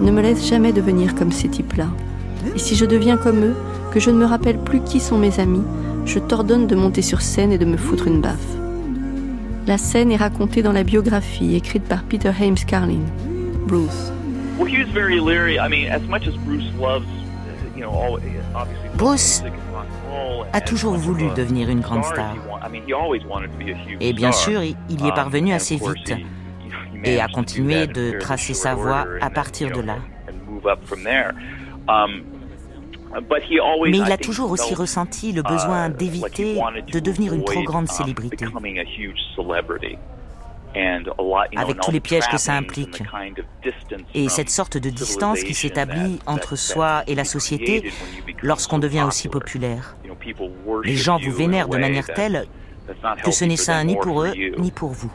Ne 0.00 0.12
me 0.12 0.22
laisse 0.22 0.48
jamais 0.48 0.72
devenir 0.72 1.16
comme 1.16 1.32
ces 1.32 1.48
types-là. 1.48 1.88
Et 2.54 2.60
si 2.60 2.76
je 2.76 2.84
deviens 2.84 3.16
comme 3.16 3.42
eux, 3.42 3.56
que 3.90 3.98
je 3.98 4.10
ne 4.10 4.18
me 4.18 4.24
rappelle 4.24 4.58
plus 4.58 4.82
qui 4.82 5.00
sont 5.00 5.18
mes 5.18 5.40
amis, 5.40 5.64
je 6.06 6.18
t'ordonne 6.18 6.66
de 6.66 6.74
monter 6.74 7.02
sur 7.02 7.20
scène 7.20 7.52
et 7.52 7.58
de 7.58 7.64
me 7.64 7.76
foutre 7.76 8.06
une 8.06 8.20
baffe. 8.20 8.56
La 9.66 9.78
scène 9.78 10.12
est 10.12 10.16
racontée 10.16 10.62
dans 10.62 10.72
la 10.72 10.84
biographie 10.84 11.56
écrite 11.56 11.84
par 11.84 12.04
Peter 12.04 12.30
Hames 12.40 12.56
Carlin, 12.66 13.04
Bruce. 13.66 14.12
Well, 14.58 14.68
he 14.68 14.78
was 14.78 14.90
very 14.92 15.20
leery. 15.20 15.58
I 15.58 15.68
mean, 15.68 15.90
as 15.90 16.02
much 16.08 16.26
as 16.26 16.34
Bruce 16.46 16.64
loves, 16.80 17.06
you 17.74 17.82
know, 17.82 17.90
all, 17.90 18.18
obviously 18.54 18.88
Bruce 18.96 19.42
music 19.42 19.58
and 19.58 19.74
rock 19.74 19.86
and 19.90 20.12
roll, 20.12 20.46
a 20.52 20.60
toujours 20.60 20.94
voulu 20.94 21.24
devenir 21.36 21.68
une 21.68 21.80
grande 21.80 22.04
star. 22.04 22.34
Et 24.00 24.12
bien 24.12 24.32
sûr, 24.32 24.62
il 24.62 24.76
y 25.00 25.06
est 25.06 25.10
Um, 25.10 25.14
parvenu 25.14 25.52
assez 25.52 25.76
vite 25.76 26.14
et 27.04 27.20
a 27.20 27.28
continué 27.28 27.86
de 27.86 28.18
tracer 28.18 28.54
sa 28.54 28.74
voie 28.74 29.06
à 29.20 29.30
partir 29.30 29.70
de 29.72 29.80
là. 29.80 29.96
Mais 33.90 33.98
il 33.98 34.12
a 34.12 34.16
toujours 34.16 34.50
aussi 34.50 34.74
ressenti 34.74 35.32
le 35.32 35.40
uh, 35.40 35.44
besoin 35.44 35.88
d'éviter 35.88 36.58
de 36.92 36.98
devenir 36.98 37.32
une 37.32 37.44
trop 37.44 37.62
grande 37.62 37.88
um, 37.88 37.94
célébrité. 37.94 38.46
Avec 41.56 41.80
tous 41.80 41.90
les 41.90 42.00
pièges 42.00 42.28
que 42.28 42.36
ça 42.36 42.54
implique. 42.54 43.02
Et 44.14 44.28
cette 44.28 44.50
sorte 44.50 44.76
de 44.76 44.90
distance 44.90 45.42
qui 45.42 45.54
s'établit 45.54 46.18
entre 46.26 46.56
soi 46.56 47.02
et 47.06 47.14
la 47.14 47.24
société 47.24 47.90
lorsqu'on 48.42 48.78
devient 48.78 49.04
aussi 49.06 49.28
populaire. 49.28 49.96
Les 50.84 50.96
gens 50.96 51.18
vous 51.18 51.32
vénèrent 51.32 51.68
de 51.68 51.78
manière 51.78 52.06
telle 52.06 52.46
que 53.24 53.30
ce 53.30 53.44
n'est 53.44 53.56
sain 53.56 53.82
ni 53.84 53.96
pour 53.96 54.22
eux 54.22 54.32
ni 54.58 54.70
pour 54.70 54.90
vous. 54.90 55.10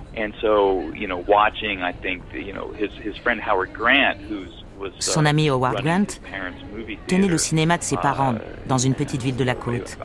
Son 4.99 5.25
ami 5.25 5.49
Howard 5.49 5.83
Grant 5.83 6.05
parents' 6.05 6.97
tenait 7.07 7.27
le 7.27 7.37
cinéma 7.37 7.77
de 7.77 7.83
ses 7.83 7.97
parents 7.97 8.33
uh, 8.33 8.67
dans 8.67 8.77
une 8.77 8.93
petite 8.93 9.21
ville 9.21 9.35
de 9.35 9.43
la 9.43 9.55
côte. 9.55 9.97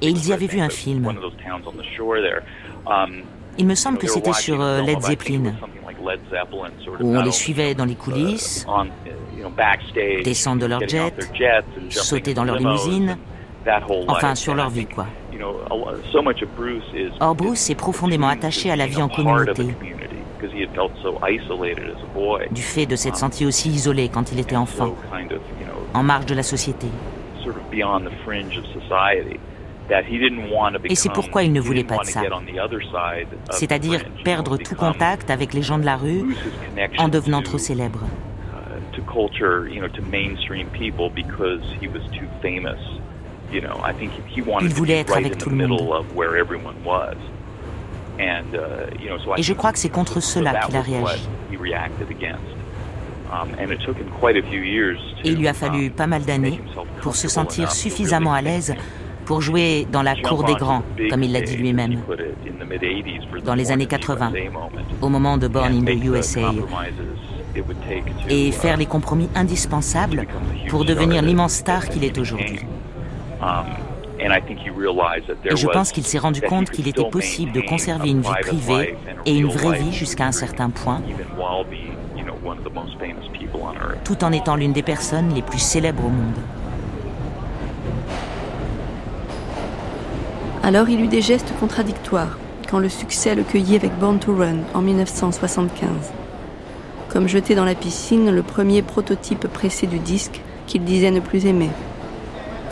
Et 0.00 0.08
ils 0.08 0.28
y 0.28 0.32
avaient 0.32 0.46
vu 0.46 0.60
un 0.60 0.68
film. 0.68 1.06
One 1.06 1.16
of 1.16 1.22
those 1.22 1.36
towns 1.44 1.62
on 1.66 1.72
the 1.72 1.84
shore 1.96 2.20
there. 2.20 2.42
Um, 2.86 3.22
Il 3.58 3.66
me 3.66 3.74
semble 3.74 3.98
que 3.98 4.06
c'était 4.06 4.32
sur 4.32 4.60
euh, 4.60 4.82
Led 4.82 5.00
Zeppelin, 5.02 5.52
où 7.00 7.16
on 7.16 7.22
les 7.22 7.32
suivait 7.32 7.74
dans 7.74 7.84
les 7.84 7.96
coulisses, 7.96 8.64
uh, 8.68 9.42
backstage, 9.56 10.22
descendre 10.22 10.62
de 10.62 10.66
leur 10.66 10.88
jet, 10.88 11.12
sauter 11.90 12.34
dans 12.34 12.44
leur 12.44 12.56
limousine, 12.56 13.18
enfin 14.06 14.36
sur 14.36 14.54
leur 14.54 14.70
vie 14.70 14.86
quoi. 14.86 15.06
Or 17.20 17.34
Bruce 17.34 17.68
est 17.70 17.74
profondément 17.74 18.28
attaché 18.28 18.70
à 18.70 18.76
la 18.76 18.86
vie 18.86 19.02
en 19.02 19.08
communauté, 19.08 19.74
community 20.38 20.40
because 20.40 20.52
he 20.52 20.62
had 20.62 20.74
felt 20.74 20.92
so 21.02 21.18
isolated 21.22 21.90
as 21.90 22.02
a 22.02 22.14
boy. 22.14 22.46
du 22.50 22.62
fait 22.62 22.86
de 22.86 22.96
s'être 22.96 23.16
senti 23.16 23.44
aussi 23.46 23.70
isolé 23.70 24.08
quand 24.08 24.32
il 24.32 24.38
était 24.40 24.56
enfant, 24.56 24.94
en 25.94 26.02
marge 26.02 26.26
de 26.26 26.34
la 26.34 26.42
société. 26.42 26.86
sort 27.44 27.56
of 27.56 27.70
beyond 27.70 28.00
the 28.00 28.12
fringe 28.24 28.56
of 28.58 28.64
society. 28.66 29.38
That 29.88 30.02
he 30.06 30.18
didn't 30.18 30.50
want 30.52 30.72
to 30.72 30.80
Et 30.84 30.94
c'est 30.94 31.08
pourquoi 31.10 31.44
il 31.44 31.52
ne 31.54 31.60
voulait 31.62 31.82
pas 31.82 31.96
de 31.98 32.04
ça. 32.04 32.20
get 32.20 32.30
on 32.30 32.42
the 32.42 32.58
other 32.60 32.82
side 32.82 33.26
of 33.32 33.48
the 33.48 33.52
C'est-à-dire 33.54 34.04
perdre 34.22 34.58
tout 34.58 34.74
contact 34.74 35.30
avec 35.30 35.54
les 35.54 35.62
gens 35.62 35.78
de 35.78 35.86
la 35.86 35.96
rue 35.96 36.36
en 36.98 37.08
devenant 37.08 37.38
to- 37.40 37.44
trop 37.48 37.58
célèbre. 37.58 38.00
to 38.92 39.02
culture, 39.04 39.66
you 39.66 39.80
know, 39.80 39.88
to 39.88 40.02
mainstream 40.10 40.66
people 40.72 41.08
because 41.08 41.62
he 41.80 41.86
was 41.88 42.02
too 42.12 42.26
famous. 42.42 42.76
You 43.50 43.62
know, 43.62 43.78
I 43.82 43.94
think 43.94 44.10
he 44.28 44.42
wanted 44.42 44.64
Il 44.66 44.70
to 44.74 44.76
voulait 44.76 44.96
be 44.96 45.08
être 45.08 45.16
avec 45.16 45.38
tout 45.38 45.48
le 45.48 45.56
monde. 45.68 45.80
Et 48.18 49.42
je 49.42 49.52
crois 49.52 49.72
que 49.72 49.78
c'est 49.78 49.88
contre 49.88 50.20
cela 50.20 50.54
qu'il 50.60 50.76
a 50.76 50.80
réagi. 50.80 51.28
Um, 53.30 53.48
Et 55.24 55.28
il 55.28 55.36
lui 55.36 55.48
a 55.48 55.52
fallu 55.52 55.86
um, 55.86 55.90
pas 55.90 56.06
mal 56.06 56.22
d'années 56.22 56.60
pour 57.02 57.14
se 57.14 57.28
sentir 57.28 57.70
suffisamment 57.70 58.32
à 58.32 58.40
l'aise 58.40 58.74
pour 59.26 59.42
jouer 59.42 59.86
dans 59.92 60.00
la 60.00 60.16
cour 60.16 60.44
des 60.44 60.54
grands, 60.54 60.82
comme 61.10 61.22
il 61.22 61.32
l'a 61.32 61.42
dit 61.42 61.58
lui-même, 61.58 62.00
dans 63.44 63.54
les 63.54 63.70
années 63.70 63.86
80, 63.86 64.32
au 65.02 65.10
moment 65.10 65.36
de 65.36 65.46
Born 65.48 65.74
in 65.74 65.84
the 65.84 66.02
USA, 66.02 66.50
et 68.30 68.50
faire 68.52 68.78
les 68.78 68.86
compromis 68.86 69.28
indispensables 69.34 70.26
pour 70.68 70.86
devenir 70.86 71.20
l'immense 71.20 71.52
star 71.52 71.90
qu'il 71.90 72.04
est 72.04 72.16
aujourd'hui. 72.16 72.60
Et 74.20 75.56
je 75.56 75.66
pense 75.68 75.92
qu'il 75.92 76.04
s'est 76.04 76.18
rendu 76.18 76.40
compte 76.40 76.70
qu'il 76.70 76.88
était 76.88 77.08
possible 77.08 77.52
de 77.52 77.60
conserver 77.60 78.10
une 78.10 78.22
vie 78.22 78.28
privée 78.40 78.96
et 79.26 79.36
une 79.36 79.48
vraie 79.48 79.78
vie 79.78 79.92
jusqu'à 79.92 80.26
un 80.26 80.32
certain 80.32 80.70
point, 80.70 81.02
tout 84.04 84.24
en 84.24 84.32
étant 84.32 84.56
l'une 84.56 84.72
des 84.72 84.82
personnes 84.82 85.34
les 85.34 85.42
plus 85.42 85.58
célèbres 85.58 86.04
au 86.04 86.10
monde. 86.10 86.38
Alors 90.62 90.88
il 90.88 91.00
eut 91.00 91.08
des 91.08 91.22
gestes 91.22 91.52
contradictoires 91.60 92.36
quand 92.68 92.78
le 92.78 92.88
succès 92.90 93.34
le 93.34 93.42
cueillit 93.42 93.76
avec 93.76 93.96
Born 93.98 94.18
to 94.18 94.34
Run 94.34 94.58
en 94.74 94.82
1975. 94.82 95.88
Comme 97.08 97.26
jeter 97.26 97.54
dans 97.54 97.64
la 97.64 97.74
piscine 97.74 98.30
le 98.30 98.42
premier 98.42 98.82
prototype 98.82 99.46
pressé 99.48 99.86
du 99.86 99.98
disque 99.98 100.42
qu'il 100.66 100.84
disait 100.84 101.10
ne 101.10 101.20
plus 101.20 101.46
aimer. 101.46 101.70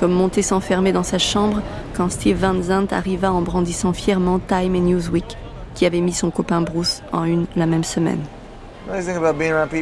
Comme 0.00 0.12
monter 0.12 0.42
s'enfermer 0.42 0.92
dans 0.92 1.02
sa 1.02 1.18
chambre 1.18 1.62
quand 1.94 2.10
Steve 2.10 2.38
Van 2.38 2.60
Zandt 2.62 2.94
arriva 2.94 3.32
en 3.32 3.40
brandissant 3.40 3.92
fièrement 3.92 4.38
Time 4.38 4.74
et 4.74 4.80
Newsweek, 4.80 5.36
qui 5.74 5.86
avait 5.86 6.00
mis 6.00 6.12
son 6.12 6.30
copain 6.30 6.60
Bruce 6.60 7.02
en 7.12 7.24
une 7.24 7.46
la 7.56 7.66
même 7.66 7.84
semaine. 7.84 8.20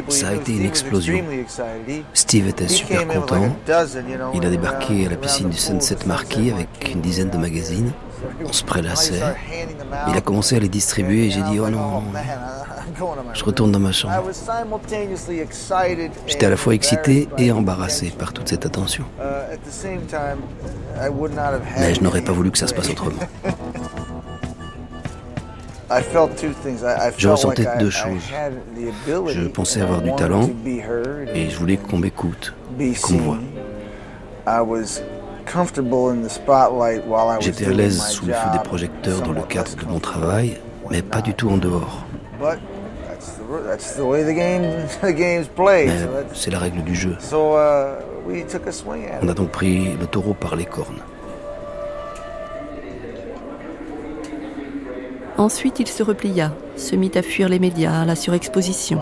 Ça 0.09 0.29
a 0.29 0.33
été 0.33 0.53
une 0.53 0.65
explosion. 0.65 1.23
Steve 2.13 2.47
était 2.47 2.67
super 2.67 3.07
content. 3.07 3.55
Il 4.33 4.45
a 4.45 4.49
débarqué 4.49 5.05
à 5.05 5.09
la 5.09 5.15
piscine 5.15 5.49
du 5.49 5.57
Sunset 5.57 5.97
Marquis 6.07 6.51
avec 6.51 6.91
une 6.91 7.01
dizaine 7.01 7.29
de 7.29 7.37
magazines. 7.37 7.91
On 8.43 8.53
se 8.53 8.63
prélassait. 8.63 9.21
Il 10.07 10.17
a 10.17 10.21
commencé 10.21 10.55
à 10.55 10.59
les 10.59 10.69
distribuer 10.69 11.27
et 11.27 11.29
j'ai 11.29 11.43
dit 11.43 11.59
Oh 11.59 11.69
non, 11.69 12.03
je 13.33 13.43
retourne 13.43 13.71
dans 13.71 13.79
ma 13.79 13.91
chambre. 13.91 14.13
J'étais 16.27 16.45
à 16.45 16.49
la 16.49 16.57
fois 16.57 16.73
excité 16.73 17.27
et 17.37 17.51
embarrassé 17.51 18.13
par 18.17 18.33
toute 18.33 18.47
cette 18.47 18.65
attention. 18.65 19.03
Mais 21.77 21.93
je 21.93 22.01
n'aurais 22.01 22.21
pas 22.21 22.31
voulu 22.31 22.51
que 22.51 22.57
ça 22.57 22.67
se 22.67 22.73
passe 22.73 22.89
autrement. 22.89 23.19
Je 27.17 27.27
ressentais 27.27 27.67
deux 27.79 27.89
choses. 27.89 28.23
Je 29.27 29.47
pensais 29.47 29.81
avoir 29.81 30.01
du 30.01 30.13
talent 30.15 30.49
et 30.65 31.49
je 31.49 31.57
voulais 31.57 31.77
qu'on 31.77 31.97
m'écoute, 31.97 32.53
qu'on 33.01 33.13
me 33.13 33.19
voit. 33.19 33.39
J'étais 37.39 37.65
à 37.67 37.71
l'aise 37.71 38.01
sous 38.01 38.25
le 38.25 38.33
feu 38.33 38.49
des 38.53 38.59
projecteurs 38.59 39.21
dans 39.21 39.31
le 39.31 39.43
cadre 39.43 39.75
de 39.75 39.85
mon 39.85 39.99
travail, 39.99 40.57
mais 40.89 41.01
pas 41.01 41.21
du 41.21 41.33
tout 41.33 41.49
en 41.49 41.57
dehors. 41.57 42.05
Mais 45.03 46.33
c'est 46.33 46.51
la 46.51 46.59
règle 46.59 46.83
du 46.83 46.95
jeu. 46.95 47.15
On 47.31 49.27
a 49.27 49.33
donc 49.33 49.49
pris 49.49 49.95
le 49.99 50.07
taureau 50.07 50.33
par 50.33 50.55
les 50.55 50.65
cornes. 50.65 51.01
Ensuite, 55.37 55.81
il 55.81 55.87
se 55.87 56.01
replia, 56.01 56.53
se 56.77 56.95
mit 56.95 57.11
à 57.15 57.21
fuir 57.21 57.49
les 57.49 57.59
médias, 57.59 58.05
la 58.05 58.15
surexposition. 58.15 59.01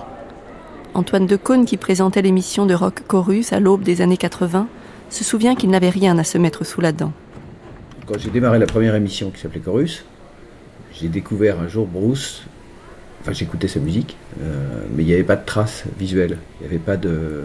Antoine 0.96 1.28
Decaune, 1.28 1.66
qui 1.66 1.78
présentait 1.78 2.24
l'émission 2.24 2.66
de 2.66 2.74
Rock 2.74 3.04
Chorus 3.08 3.54
à 3.54 3.60
l'aube 3.60 3.84
des 3.84 4.02
années 4.02 4.18
80, 4.18 4.68
se 5.10 5.24
souvient 5.24 5.56
qu'il 5.56 5.70
n'avait 5.70 5.90
rien 5.90 6.18
à 6.18 6.24
se 6.24 6.40
mettre 6.40 6.64
sous 6.64 6.82
la 6.82 6.92
dent. 6.92 7.12
Quand 8.08 8.18
j'ai 8.18 8.32
démarré 8.32 8.58
la 8.58 8.66
première 8.66 8.96
émission 8.96 9.30
qui 9.30 9.40
s'appelait 9.40 9.60
Chorus, 9.60 10.06
j'ai 10.94 11.08
découvert 11.08 11.60
un 11.60 11.68
jour 11.68 11.88
Bruce. 11.88 12.44
Enfin, 13.22 13.34
j'écoutais 13.34 13.68
sa 13.68 13.80
musique, 13.80 14.18
euh, 14.42 14.84
mais 14.96 15.04
il 15.04 15.06
n'y 15.08 15.14
avait 15.14 15.24
pas 15.24 15.36
de 15.36 15.46
traces 15.46 15.84
visuelles. 15.98 16.38
Il 16.60 16.64
n'y 16.64 16.74
avait 16.74 16.84
pas 16.84 16.98
de, 16.98 17.44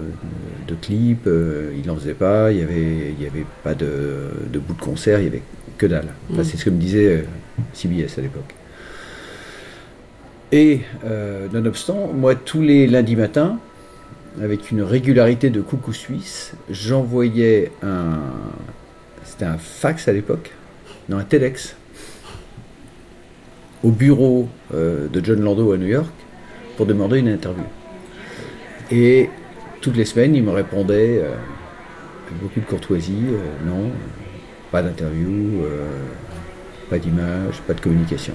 de, 0.66 0.74
clip, 0.74 1.27
euh, 1.27 1.73
il 1.77 1.86
n'en 1.86 1.97
faisait 1.97 2.15
pas, 2.15 2.51
il 2.52 2.59
n'y 2.59 2.62
avait, 2.62 3.15
y 3.19 3.27
avait 3.27 3.47
pas 3.62 3.74
de, 3.74 4.31
de, 4.52 4.59
bout 4.59 4.74
de 4.74 4.81
concert, 4.81 5.19
il 5.19 5.23
n'y 5.23 5.28
avait 5.28 5.43
que 5.77 5.86
dalle. 5.86 6.09
Enfin, 6.31 6.43
mm. 6.43 6.44
C'est 6.44 6.56
ce 6.56 6.65
que 6.65 6.70
me 6.70 6.78
disait 6.78 7.06
euh, 7.06 7.23
CBS 7.73 8.19
à 8.19 8.23
l'époque. 8.23 8.55
Et 10.51 10.81
nonobstant, 11.52 12.10
moi, 12.15 12.35
tous 12.35 12.62
les 12.62 12.86
lundis 12.86 13.16
matins, 13.16 13.59
avec 14.43 14.70
une 14.70 14.81
régularité 14.81 15.51
de 15.51 15.60
coucou 15.60 15.93
suisse, 15.93 16.55
j'envoyais 16.70 17.70
un. 17.82 18.20
C'était 19.24 19.44
un 19.44 19.59
fax 19.59 20.09
à 20.09 20.12
l'époque, 20.12 20.52
non, 21.10 21.19
un 21.19 21.24
TEDx, 21.24 21.77
au 23.82 23.90
bureau 23.90 24.48
euh, 24.74 25.09
de 25.09 25.24
John 25.24 25.40
Lando 25.40 25.73
à 25.73 25.77
New 25.77 25.86
York 25.86 26.12
pour 26.78 26.86
demander 26.86 27.18
une 27.18 27.28
interview. 27.28 27.64
Et 28.90 29.28
toutes 29.82 29.96
les 29.96 30.06
semaines, 30.06 30.34
il 30.34 30.42
me 30.42 30.52
répondait 30.52 31.18
euh, 31.18 31.34
avec 32.26 32.40
beaucoup 32.40 32.60
de 32.60 32.64
courtoisie 32.64 33.26
euh, 33.32 33.68
non, 33.68 33.90
pas 34.72 34.82
d'interview, 34.82 35.62
pas 36.88 36.98
d'image, 36.98 37.60
pas 37.66 37.74
de 37.74 37.80
communication. 37.80 38.34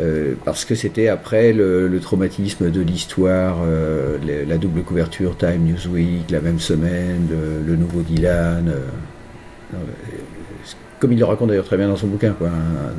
Euh, 0.00 0.34
parce 0.44 0.64
que 0.64 0.74
c'était 0.74 1.06
après 1.06 1.52
le, 1.52 1.98
traumatisme 2.00 2.70
de 2.70 2.80
l'histoire, 2.80 3.58
euh, 3.64 4.18
la 4.46 4.58
double 4.58 4.82
couverture 4.82 5.36
Time 5.36 5.64
Newsweek, 5.64 6.30
la 6.30 6.40
même 6.40 6.58
semaine, 6.58 7.28
le, 7.64 7.76
nouveau 7.76 8.00
Dylan. 8.02 8.68
Euh, 8.68 9.76
comme 11.04 11.12
il 11.12 11.18
le 11.18 11.26
raconte 11.26 11.48
d'ailleurs 11.48 11.66
très 11.66 11.76
bien 11.76 11.86
dans 11.86 11.96
son 11.96 12.06
bouquin, 12.06 12.34
hein, 12.42 12.48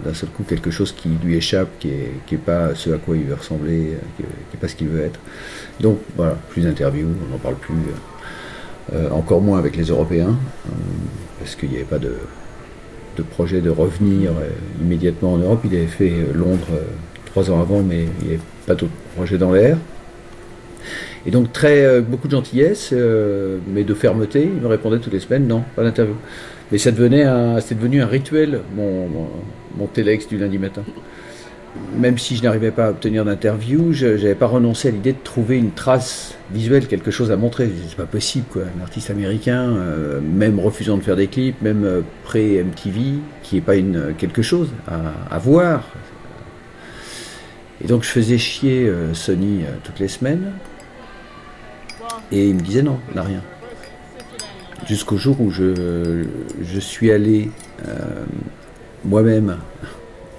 d'un 0.05 0.13
seul 0.13 0.29
coup 0.29 0.43
quelque 0.47 0.69
chose 0.69 0.91
qui 0.91 1.09
lui 1.23 1.37
échappe, 1.37 1.69
qui 1.79 1.89
n'est 1.89 2.37
pas 2.37 2.75
ce 2.75 2.91
à 2.91 2.99
quoi 2.99 3.17
il 3.17 3.23
veut 3.23 3.33
ressembler, 3.33 3.97
qui 4.15 4.21
n'est 4.21 4.59
pas 4.61 4.67
ce 4.67 4.75
qu'il 4.75 4.89
veut 4.89 5.01
être. 5.01 5.19
Donc 5.79 5.97
voilà, 6.15 6.37
plus 6.49 6.61
d'interviews, 6.61 7.07
on 7.27 7.31
n'en 7.31 7.39
parle 7.39 7.55
plus, 7.55 7.73
encore 9.09 9.41
moins 9.41 9.57
avec 9.57 9.75
les 9.75 9.85
Européens, 9.85 10.37
parce 11.39 11.55
qu'il 11.55 11.69
n'y 11.69 11.77
avait 11.77 11.85
pas 11.85 11.97
de, 11.97 12.13
projet 13.23 13.59
de 13.59 13.71
revenir 13.71 14.29
euh, 14.31 14.49
immédiatement 14.79 15.33
en 15.33 15.37
Europe. 15.37 15.61
Il 15.65 15.75
avait 15.75 15.87
fait 15.87 16.11
euh, 16.11 16.31
Londres 16.35 16.67
euh, 16.73 16.83
trois 17.25 17.49
ans 17.49 17.59
avant, 17.59 17.81
mais 17.81 18.05
il 18.21 18.27
n'y 18.27 18.33
avait 18.33 18.43
pas 18.67 18.75
d'autres 18.75 18.93
projets 19.15 19.39
dans 19.39 19.51
l'air. 19.51 19.77
Et 21.25 21.31
donc 21.31 21.51
très 21.51 22.01
beaucoup 22.01 22.27
de 22.27 22.33
gentillesse, 22.33 22.93
mais 22.93 23.83
de 23.83 23.93
fermeté. 23.95 24.43
Il 24.43 24.61
me 24.61 24.67
répondait 24.67 24.99
toutes 24.99 25.13
les 25.13 25.19
semaines, 25.19 25.47
non, 25.47 25.63
pas 25.75 25.81
d'interview. 25.81 26.13
Mais 26.71 26.77
ça 26.77 26.91
devenait 26.91 27.23
un, 27.23 27.55
devenu 27.55 28.01
un 28.01 28.07
rituel, 28.07 28.61
mon, 28.75 29.07
mon, 29.77 29.87
téléx 29.87 30.27
du 30.27 30.37
lundi 30.37 30.57
matin 30.57 30.83
même 31.95 32.17
si 32.17 32.35
je 32.35 32.43
n'arrivais 32.43 32.71
pas 32.71 32.87
à 32.87 32.89
obtenir 32.91 33.25
d'interview, 33.25 33.91
je 33.91 34.07
n'avais 34.07 34.35
pas 34.35 34.47
renoncé 34.47 34.89
à 34.89 34.91
l'idée 34.91 35.13
de 35.13 35.23
trouver 35.23 35.57
une 35.57 35.71
trace 35.71 36.35
visuelle, 36.51 36.87
quelque 36.87 37.11
chose 37.11 37.31
à 37.31 37.37
montrer. 37.37 37.69
C'est 37.87 37.97
pas 37.97 38.05
possible, 38.05 38.45
quoi. 38.49 38.63
Un 38.77 38.81
artiste 38.81 39.09
américain, 39.09 39.69
euh, 39.69 40.19
même 40.21 40.59
refusant 40.59 40.97
de 40.97 41.03
faire 41.03 41.15
des 41.15 41.27
clips, 41.27 41.61
même 41.61 41.83
euh, 41.83 42.01
pré-MTV, 42.23 43.19
qui 43.43 43.55
n'est 43.55 43.61
pas 43.61 43.75
une, 43.75 44.13
quelque 44.17 44.41
chose 44.41 44.69
à, 44.87 45.37
voir. 45.37 45.83
Et 47.83 47.87
donc 47.87 48.03
je 48.03 48.09
faisais 48.09 48.37
chier 48.37 48.87
euh, 48.87 49.13
Sony 49.13 49.63
toutes 49.83 49.99
les 49.99 50.07
semaines. 50.07 50.51
Et 52.31 52.49
il 52.49 52.55
me 52.55 52.61
disait 52.61 52.81
non, 52.81 52.99
on 53.11 53.15
n'a 53.15 53.23
rien. 53.23 53.41
Jusqu'au 54.87 55.17
jour 55.17 55.41
où 55.41 55.49
je, 55.49 56.25
je 56.61 56.79
suis 56.79 57.11
allé 57.11 57.49
euh, 57.87 58.23
moi-même 59.03 59.57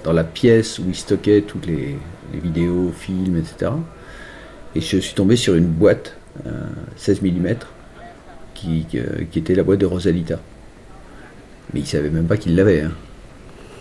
dans 0.03 0.13
la 0.13 0.23
pièce 0.23 0.79
où 0.79 0.83
il 0.87 0.95
stockait 0.95 1.41
toutes 1.41 1.65
les, 1.65 1.97
vidéos, 2.33 2.91
films, 2.97 3.37
etc. 3.37 3.71
Et 4.75 4.81
je 4.81 4.97
suis 4.97 5.13
tombé 5.13 5.35
sur 5.35 5.55
une 5.55 5.67
boîte 5.67 6.17
euh, 6.45 6.65
16 6.97 7.21
mm 7.21 7.55
qui, 8.53 8.85
qui, 8.89 8.99
qui, 9.31 9.39
était 9.39 9.55
la 9.55 9.63
boîte 9.63 9.79
de 9.79 9.85
Rosalita. 9.85 10.39
Mais 11.73 11.81
il 11.81 11.85
savait 11.85 12.09
même 12.09 12.25
pas 12.25 12.37
qu'il 12.37 12.55
l'avait, 12.55 12.81
hein, 12.81 12.91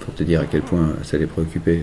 pour 0.01 0.15
te 0.15 0.23
dire 0.23 0.41
à 0.41 0.45
quel 0.47 0.63
point 0.63 0.95
ça 1.03 1.19
les 1.19 1.27
préoccupait. 1.27 1.83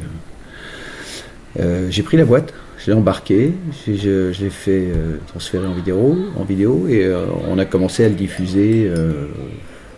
Euh, 1.59 1.87
j'ai 1.89 2.03
pris 2.03 2.17
la 2.17 2.25
boîte, 2.25 2.53
je 2.83 2.91
l'ai 2.91 2.97
embarqué, 2.97 3.53
l'ai 3.87 4.49
fait 4.49 4.87
euh, 4.93 5.17
transférer 5.27 5.65
en 5.65 5.73
vidéo, 5.73 6.17
en 6.35 6.43
vidéo 6.43 6.87
et 6.89 7.05
euh, 7.05 7.27
on 7.47 7.57
a 7.57 7.63
commencé 7.63 8.03
à 8.03 8.09
le 8.09 8.15
diffuser, 8.15 8.85
euh, 8.87 9.27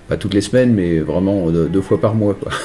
pas 0.07 0.17
toutes 0.17 0.35
les 0.35 0.41
semaines, 0.41 0.71
mais 0.71 0.99
vraiment 0.99 1.49
deux, 1.49 1.67
deux 1.67 1.81
fois 1.81 1.99
par 1.99 2.13
mois. 2.13 2.35
Quoi. 2.35 2.51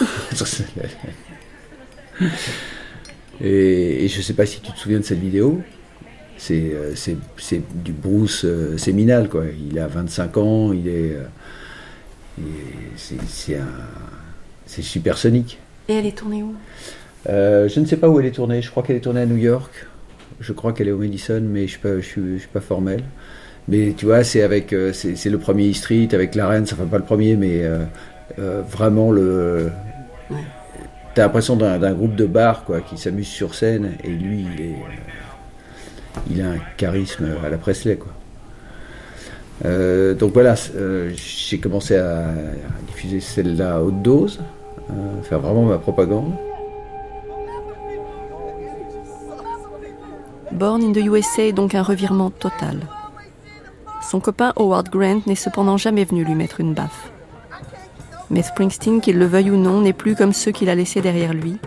Et, 3.43 4.05
et, 4.05 4.09
je 4.09 4.19
ne 4.19 4.23
sais 4.23 4.35
pas 4.35 4.45
si 4.45 4.61
tu 4.61 4.71
te 4.71 4.79
souviens 4.79 4.99
de 4.99 5.05
cette 5.05 5.19
vidéo. 5.19 5.63
C'est, 6.37 6.75
du 7.75 7.93
Bruce 7.93 8.45
séminal, 8.77 9.31
quoi. 9.31 9.45
Il 9.71 9.79
a 9.79 9.87
25 9.87 10.37
ans, 10.37 10.75
il 10.75 10.87
est. 10.89 11.17
C'est, 12.97 13.17
c'est, 14.67 14.83
supersonique. 14.83 15.59
Et 15.89 15.95
elle 15.95 16.05
est 16.05 16.19
tournée 16.19 16.43
où? 16.43 16.55
Je 17.27 17.81
ne 17.81 17.87
sais 17.87 17.97
pas 17.97 18.11
où 18.11 18.21
elle 18.21 18.27
est 18.27 18.33
tournée. 18.33 18.61
Je 18.61 18.71
crois 18.71 18.83
qu'elle 18.83 18.97
est 18.97 19.01
tournée 19.01 19.23
à 19.23 19.27
New 19.27 19.39
York. 19.39 19.87
Je 20.41 20.53
crois 20.53 20.73
qu'elle 20.73 20.89
est 20.89 20.93
au 20.93 20.99
Madison, 20.99 21.43
mais 21.43 21.67
je 21.67 21.79
ne 21.87 22.01
suis, 22.01 22.49
pas 22.53 22.61
formel. 22.61 23.03
Mais 23.69 23.95
tu 23.97 24.07
vois, 24.07 24.25
c'est 24.25 24.43
avec, 24.43 24.75
c'est, 24.93 25.15
c'est 25.17 25.31
le 25.31 25.39
premier 25.39 25.71
E 25.71 25.75
Street 25.75 26.09
avec 26.12 26.35
la 26.35 26.49
reine, 26.49 26.65
enfin 26.65 26.87
pas 26.87 26.99
le 26.99 27.05
premier, 27.05 27.37
mais 27.37 27.62
euh, 28.39 28.62
vraiment 28.62 29.11
le. 29.11 29.71
T'as 31.15 31.23
l'impression 31.23 31.57
d'un 31.57 31.93
groupe 31.93 32.15
de 32.15 32.27
bars 32.27 32.65
quoi, 32.65 32.81
qui 32.81 32.97
s'amuse 32.97 33.27
sur 33.27 33.55
scène 33.55 33.93
et 34.05 34.11
lui 34.11 34.47
il 34.55 34.65
est, 34.65 34.77
il 36.31 36.41
a 36.41 36.51
un 36.51 36.59
charisme 36.77 37.27
à 37.45 37.49
la 37.49 37.59
Presley 37.59 37.97
quoi. 37.97 38.12
Euh, 39.65 40.15
donc 40.15 40.33
voilà, 40.33 40.55
euh, 40.77 41.11
j'ai 41.15 41.59
commencé 41.59 41.97
à, 41.97 42.27
diffuser 42.87 43.21
celle-là 43.21 43.77
à 43.77 43.81
haute 43.81 44.01
dose, 44.03 44.41
faire 45.25 45.41
vraiment 45.41 45.65
ma 45.65 45.79
propagande. 45.79 46.33
Born 50.53 50.83
in 50.83 50.93
the 50.93 51.05
USA 51.05 51.43
est 51.43 51.53
donc 51.53 51.75
un 51.75 51.83
revirement 51.83 52.31
total. 52.31 52.81
Son 54.03 54.21
copain 54.21 54.53
Howard 54.57 54.89
Grant 54.89 55.21
n'est 55.27 55.35
cependant 55.35 55.77
jamais 55.77 56.05
venu 56.05 56.25
lui 56.25 56.35
mettre 56.35 56.61
une 56.61 56.75
baffe. 56.75 57.13
Mais 58.31 58.43
Springsteen, 58.43 59.01
qu'il 59.01 59.19
le 59.19 59.27
veuille 59.27 59.51
ou 59.51 59.57
non, 59.57 59.81
n'est 59.81 59.93
plus 59.93 60.15
comme 60.15 60.33
ceux 60.33 60.53
qu'il 60.53 60.69
a 60.69 60.75
laissés 60.75 61.01
derrière 61.01 61.35
lui, 61.35 61.59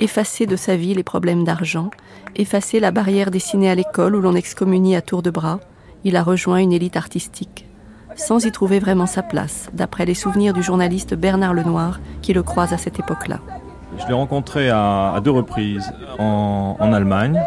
effacé 0.00 0.46
de 0.46 0.56
sa 0.56 0.76
vie 0.76 0.94
les 0.94 1.02
problèmes 1.02 1.44
d'argent, 1.44 1.90
effacé 2.36 2.80
la 2.80 2.90
barrière 2.90 3.30
dessinée 3.30 3.70
à 3.70 3.74
l'école 3.74 4.16
où 4.16 4.20
l'on 4.20 4.34
excommunie 4.34 4.96
à 4.96 5.02
tour 5.02 5.22
de 5.22 5.30
bras, 5.30 5.60
il 6.04 6.16
a 6.16 6.22
rejoint 6.22 6.58
une 6.58 6.72
élite 6.72 6.96
artistique, 6.96 7.66
sans 8.16 8.44
y 8.44 8.52
trouver 8.52 8.78
vraiment 8.78 9.06
sa 9.06 9.22
place, 9.22 9.68
d'après 9.72 10.04
les 10.04 10.14
souvenirs 10.14 10.52
du 10.52 10.62
journaliste 10.62 11.14
Bernard 11.14 11.54
Lenoir, 11.54 12.00
qui 12.20 12.32
le 12.32 12.42
croise 12.42 12.72
à 12.72 12.78
cette 12.78 12.98
époque-là. 12.98 13.38
Je 13.98 14.06
l'ai 14.06 14.14
rencontré 14.14 14.70
à, 14.70 15.20
deux 15.22 15.30
reprises 15.30 15.92
en, 16.18 16.92
Allemagne, 16.92 17.40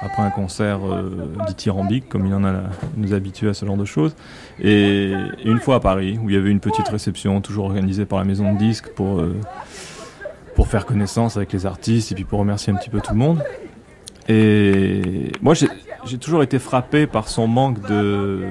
après 0.00 0.22
un 0.22 0.30
concert 0.30 0.80
euh, 0.84 1.32
dithyrambique, 1.46 2.08
comme 2.08 2.26
il 2.26 2.34
en 2.34 2.44
a 2.44 2.54
nous 2.96 3.14
habitués 3.14 3.48
à 3.48 3.54
ce 3.54 3.64
genre 3.64 3.76
de 3.76 3.84
choses, 3.84 4.14
et, 4.62 5.12
une 5.44 5.58
fois 5.58 5.76
à 5.76 5.80
Paris, 5.80 6.18
où 6.22 6.28
il 6.28 6.34
y 6.34 6.38
avait 6.38 6.50
une 6.50 6.60
petite 6.60 6.88
réception, 6.88 7.40
toujours 7.40 7.66
organisée 7.66 8.04
par 8.04 8.18
la 8.18 8.24
maison 8.24 8.52
de 8.52 8.58
disques 8.58 8.88
pour, 8.90 9.20
euh, 9.20 9.36
pour 10.54 10.68
faire 10.68 10.86
connaissance 10.86 11.36
avec 11.36 11.52
les 11.52 11.66
artistes 11.66 12.12
et 12.12 12.14
puis 12.14 12.24
pour 12.24 12.40
remercier 12.40 12.72
un 12.72 12.76
petit 12.76 12.90
peu 12.90 13.00
tout 13.00 13.12
le 13.12 13.18
monde. 13.18 13.42
Et 14.28 15.32
moi, 15.40 15.54
j'ai 15.54 16.18
toujours 16.18 16.42
été 16.42 16.58
frappé 16.58 17.06
par 17.06 17.28
son 17.28 17.46
manque 17.46 17.86
de 17.86 18.42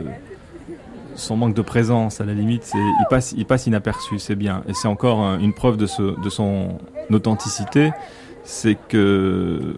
son 1.15 1.37
manque 1.37 1.53
de 1.53 1.61
présence. 1.61 2.21
À 2.21 2.25
la 2.25 2.33
limite, 2.33 2.71
il 2.75 3.05
passe, 3.09 3.33
il 3.37 3.45
passe 3.45 3.67
inaperçu, 3.67 4.19
c'est 4.19 4.35
bien. 4.35 4.63
Et 4.67 4.73
c'est 4.73 4.87
encore 4.87 5.35
une 5.35 5.53
preuve 5.53 5.77
de, 5.77 5.87
de 6.21 6.29
son 6.29 6.77
authenticité, 7.09 7.91
c'est 8.43 8.77
que 8.87 9.77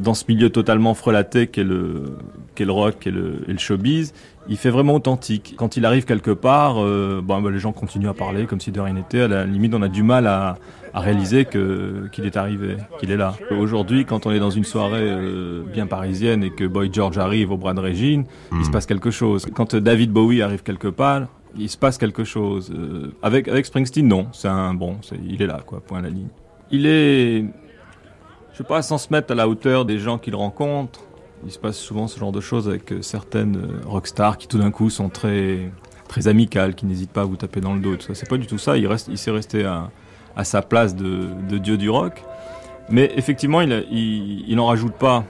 dans 0.00 0.14
ce 0.14 0.24
milieu 0.28 0.50
totalement 0.50 0.94
frelaté 0.94 1.46
qu'est 1.46 1.64
le, 1.64 2.16
qu'est 2.54 2.64
le 2.64 2.72
rock 2.72 3.06
et 3.06 3.10
le, 3.10 3.42
et 3.46 3.52
le 3.52 3.58
showbiz, 3.58 4.12
il 4.48 4.56
fait 4.56 4.70
vraiment 4.70 4.94
authentique. 4.94 5.54
Quand 5.56 5.76
il 5.76 5.84
arrive 5.84 6.04
quelque 6.04 6.30
part, 6.30 6.82
euh, 6.82 7.20
bon, 7.22 7.40
bah, 7.40 7.50
les 7.50 7.58
gens 7.58 7.72
continuent 7.72 8.08
à 8.08 8.14
parler 8.14 8.46
comme 8.46 8.60
si 8.60 8.72
de 8.72 8.80
rien 8.80 8.94
n'était. 8.94 9.22
À 9.22 9.28
la 9.28 9.44
limite, 9.44 9.74
on 9.74 9.82
a 9.82 9.88
du 9.88 10.02
mal 10.02 10.26
à, 10.26 10.58
à 10.94 11.00
réaliser 11.00 11.44
que, 11.44 12.08
qu'il 12.12 12.24
est 12.24 12.36
arrivé, 12.36 12.76
qu'il 12.98 13.10
est 13.10 13.16
là. 13.16 13.34
Aujourd'hui, 13.50 14.04
quand 14.04 14.26
on 14.26 14.32
est 14.32 14.40
dans 14.40 14.50
une 14.50 14.64
soirée 14.64 14.98
euh, 15.02 15.62
bien 15.62 15.86
parisienne 15.86 16.42
et 16.42 16.50
que 16.50 16.64
Boy 16.64 16.90
George 16.92 17.18
arrive 17.18 17.52
au 17.52 17.56
bras 17.56 17.74
de 17.74 17.80
Régine, 17.80 18.24
il 18.52 18.64
se 18.64 18.68
hmm. 18.68 18.72
passe 18.72 18.86
quelque 18.86 19.10
chose. 19.10 19.46
Quand 19.54 19.76
David 19.76 20.10
Bowie 20.10 20.42
arrive 20.42 20.62
quelque 20.62 20.88
part, 20.88 21.28
il 21.58 21.68
se 21.68 21.76
passe 21.76 21.98
quelque 21.98 22.24
chose. 22.24 22.72
Euh, 22.74 23.12
avec, 23.22 23.48
avec 23.48 23.66
Springsteen, 23.66 24.06
non. 24.06 24.26
C'est 24.32 24.48
un 24.48 24.74
bon, 24.74 24.96
il 25.28 25.42
est 25.42 25.46
là, 25.46 25.60
quoi, 25.64 25.80
point 25.80 25.98
à 25.98 26.02
la 26.02 26.10
ligne. 26.10 26.28
Il 26.72 26.86
est, 26.86 27.44
sais 28.60 28.66
pas, 28.66 28.82
sans 28.82 28.98
se 28.98 29.08
mettre 29.10 29.32
à 29.32 29.34
la 29.34 29.48
hauteur 29.48 29.84
des 29.84 29.98
gens 29.98 30.18
qu'il 30.18 30.36
rencontre. 30.36 31.00
Il 31.46 31.50
se 31.50 31.58
passe 31.58 31.78
souvent 31.78 32.06
ce 32.08 32.18
genre 32.18 32.32
de 32.32 32.40
choses 32.40 32.68
avec 32.68 32.92
euh, 32.92 33.00
certaines 33.00 33.80
rockstars 33.86 34.36
qui 34.36 34.46
tout 34.46 34.58
d'un 34.58 34.70
coup 34.70 34.90
sont 34.90 35.08
très 35.08 35.70
très 36.08 36.28
amicales, 36.28 36.74
qui 36.74 36.86
n'hésitent 36.86 37.12
pas 37.12 37.22
à 37.22 37.24
vous 37.24 37.36
taper 37.36 37.60
dans 37.60 37.72
le 37.72 37.80
dos. 37.80 37.96
C'est 38.12 38.28
pas 38.28 38.36
du 38.36 38.46
tout 38.46 38.58
ça. 38.58 38.76
Il 38.76 38.86
reste, 38.86 39.08
il 39.08 39.16
s'est 39.16 39.30
resté 39.30 39.64
à, 39.64 39.90
sa 40.44 40.60
place 40.60 40.96
de, 40.96 41.58
dieu 41.58 41.78
du 41.78 41.88
rock. 41.88 42.22
Mais 42.88 43.12
effectivement, 43.16 43.60
il 43.60 44.54
n'en 44.56 44.66
rajoute 44.66 44.94
pas. 44.94 45.24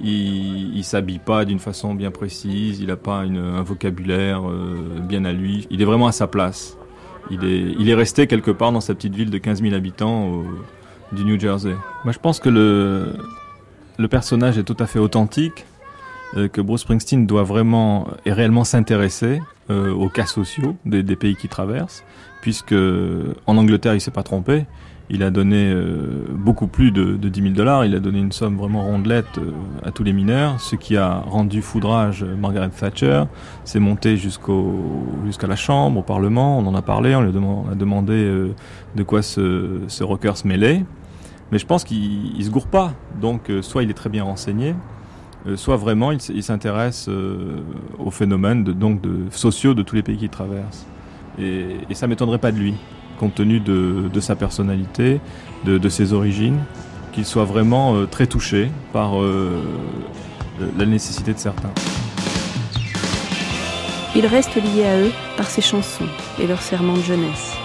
Il, 0.00 0.76
il 0.76 0.84
s'habille 0.84 1.18
pas 1.18 1.44
d'une 1.44 1.58
façon 1.58 1.94
bien 1.94 2.12
précise. 2.12 2.78
Il 2.80 2.86
n'a 2.86 2.96
pas 2.96 3.16
un 3.16 3.62
vocabulaire 3.62 4.48
euh, 4.48 5.00
bien 5.00 5.24
à 5.24 5.32
lui. 5.32 5.66
Il 5.70 5.82
est 5.82 5.84
vraiment 5.84 6.06
à 6.06 6.12
sa 6.12 6.28
place. 6.28 6.78
Il 7.30 7.44
est, 7.44 7.74
il 7.78 7.90
est 7.90 7.94
resté 7.94 8.28
quelque 8.28 8.52
part 8.52 8.70
dans 8.70 8.80
sa 8.80 8.94
petite 8.94 9.16
ville 9.16 9.30
de 9.30 9.38
15 9.38 9.60
000 9.60 9.74
habitants 9.74 10.44
du 11.12 11.24
New 11.24 11.38
Jersey. 11.38 11.76
Moi, 12.04 12.12
je 12.12 12.18
pense 12.18 12.40
que 12.40 12.48
le, 12.48 14.08
personnage 14.08 14.58
est 14.58 14.64
tout 14.64 14.76
à 14.78 14.86
fait 14.86 14.98
authentique, 14.98 15.64
euh, 16.36 16.48
que 16.48 16.60
Bruce 16.60 16.80
Springsteen 16.82 17.26
doit 17.26 17.42
vraiment 17.42 18.08
et 18.24 18.32
réellement 18.32 18.64
s'intéresser 18.64 19.40
euh, 19.70 19.92
aux 19.92 20.08
cas 20.08 20.26
sociaux 20.26 20.76
des, 20.84 21.04
pays 21.16 21.36
qu'il 21.36 21.50
traverse 21.50 22.04
puisque 22.40 22.74
en 23.46 23.56
Angleterre, 23.56 23.94
il 23.94 24.00
s'est 24.00 24.10
pas 24.10 24.24
trompé. 24.24 24.64
Il 25.10 25.22
a 25.22 25.30
donné 25.30 25.70
euh, 25.70 26.24
beaucoup 26.30 26.66
plus 26.66 26.90
de, 26.90 27.16
de 27.16 27.28
10 27.28 27.42
000 27.42 27.54
dollars. 27.54 27.84
Il 27.84 27.94
a 27.94 28.00
donné 28.00 28.18
une 28.18 28.32
somme 28.32 28.56
vraiment 28.56 28.82
rondelette 28.82 29.38
à 29.84 29.92
tous 29.92 30.02
les 30.02 30.12
mineurs, 30.12 30.60
ce 30.60 30.74
qui 30.74 30.96
a 30.96 31.18
rendu 31.18 31.62
foudrage 31.62 32.24
Margaret 32.24 32.70
Thatcher. 32.70 33.24
C'est 33.64 33.78
monté 33.78 34.16
jusqu'à 34.16 35.46
la 35.46 35.54
Chambre, 35.54 36.00
au 36.00 36.02
Parlement. 36.02 36.58
On 36.58 36.66
en 36.66 36.74
a 36.74 36.82
parlé. 36.82 37.14
On 37.14 37.20
lui 37.20 37.28
a, 37.28 37.74
demandé 37.74 38.48
de 38.96 39.02
quoi 39.04 39.22
ce, 39.22 39.82
ce 39.86 40.02
rocker 40.02 40.36
se 40.36 40.48
mêlait. 40.48 40.82
Mais 41.52 41.58
je 41.58 41.66
pense 41.66 41.84
qu'il 41.84 42.44
se 42.44 42.50
gourre 42.50 42.66
pas. 42.66 42.94
Donc, 43.20 43.52
soit 43.60 43.84
il 43.84 43.90
est 43.90 43.94
très 43.94 44.10
bien 44.10 44.24
renseigné, 44.24 44.74
soit 45.54 45.76
vraiment 45.76 46.10
il, 46.10 46.42
s'intéresse 46.42 47.08
aux 47.98 48.10
phénomènes 48.10 48.64
donc 48.64 49.00
de 49.00 49.26
sociaux 49.30 49.74
de 49.74 49.82
tous 49.82 49.94
les 49.94 50.02
pays 50.02 50.16
qu'il 50.16 50.30
traverse. 50.30 50.86
Et, 51.38 51.94
ça 51.94 52.06
m'étonnerait 52.06 52.38
pas 52.38 52.52
de 52.52 52.58
lui, 52.58 52.74
compte 53.18 53.34
tenu 53.34 53.60
de, 53.60 54.20
sa 54.20 54.36
personnalité, 54.36 55.20
de, 55.64 55.88
ses 55.88 56.12
origines, 56.12 56.60
qu'il 57.12 57.24
soit 57.24 57.44
vraiment 57.44 57.94
euh, 57.94 58.06
très 58.06 58.26
touché 58.26 58.70
par 58.92 59.20
euh, 59.20 59.60
la 60.78 60.86
nécessité 60.86 61.34
de 61.34 61.38
certains. 61.38 61.70
Il 64.16 64.24
reste 64.24 64.54
lié 64.56 64.86
à 64.86 64.98
eux 64.98 65.12
par 65.36 65.46
ses 65.46 65.60
chansons 65.60 66.08
et 66.40 66.46
leurs 66.46 66.62
serments 66.62 66.96
de 66.96 67.02
jeunesse. 67.02 67.61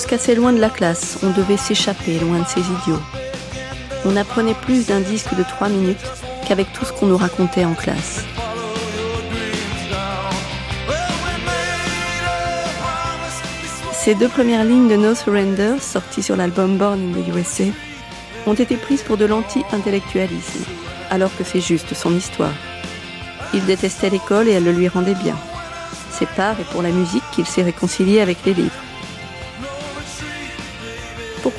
Se 0.00 0.06
cassait 0.06 0.34
loin 0.34 0.54
de 0.54 0.60
la 0.60 0.70
classe, 0.70 1.18
on 1.22 1.28
devait 1.28 1.58
s'échapper 1.58 2.18
loin 2.20 2.38
de 2.38 2.46
ces 2.46 2.60
idiots. 2.60 3.02
On 4.06 4.16
apprenait 4.16 4.54
plus 4.54 4.86
d'un 4.86 5.00
disque 5.00 5.34
de 5.34 5.42
trois 5.42 5.68
minutes 5.68 6.00
qu'avec 6.48 6.72
tout 6.72 6.86
ce 6.86 6.92
qu'on 6.92 7.06
nous 7.06 7.18
racontait 7.18 7.66
en 7.66 7.74
classe. 7.74 8.24
Ces 13.92 14.14
deux 14.14 14.28
premières 14.28 14.64
lignes 14.64 14.88
de 14.88 14.96
No 14.96 15.14
Surrender, 15.14 15.74
sorties 15.80 16.22
sur 16.22 16.34
l'album 16.34 16.78
Born 16.78 16.98
in 16.98 17.20
the 17.20 17.36
USA, 17.36 17.64
ont 18.46 18.54
été 18.54 18.76
prises 18.76 19.02
pour 19.02 19.18
de 19.18 19.26
l'anti-intellectualisme, 19.26 20.64
alors 21.10 21.36
que 21.36 21.44
c'est 21.44 21.60
juste 21.60 21.92
son 21.92 22.16
histoire. 22.16 22.54
Il 23.52 23.66
détestait 23.66 24.08
l'école 24.08 24.48
et 24.48 24.52
elle 24.52 24.64
le 24.64 24.72
lui 24.72 24.88
rendait 24.88 25.14
bien. 25.14 25.36
C'est 26.10 26.28
par 26.30 26.58
et 26.58 26.64
pour 26.72 26.80
la 26.80 26.90
musique 26.90 27.24
qu'il 27.32 27.44
s'est 27.44 27.62
réconcilié 27.62 28.22
avec 28.22 28.38
les 28.46 28.54
livres. 28.54 28.89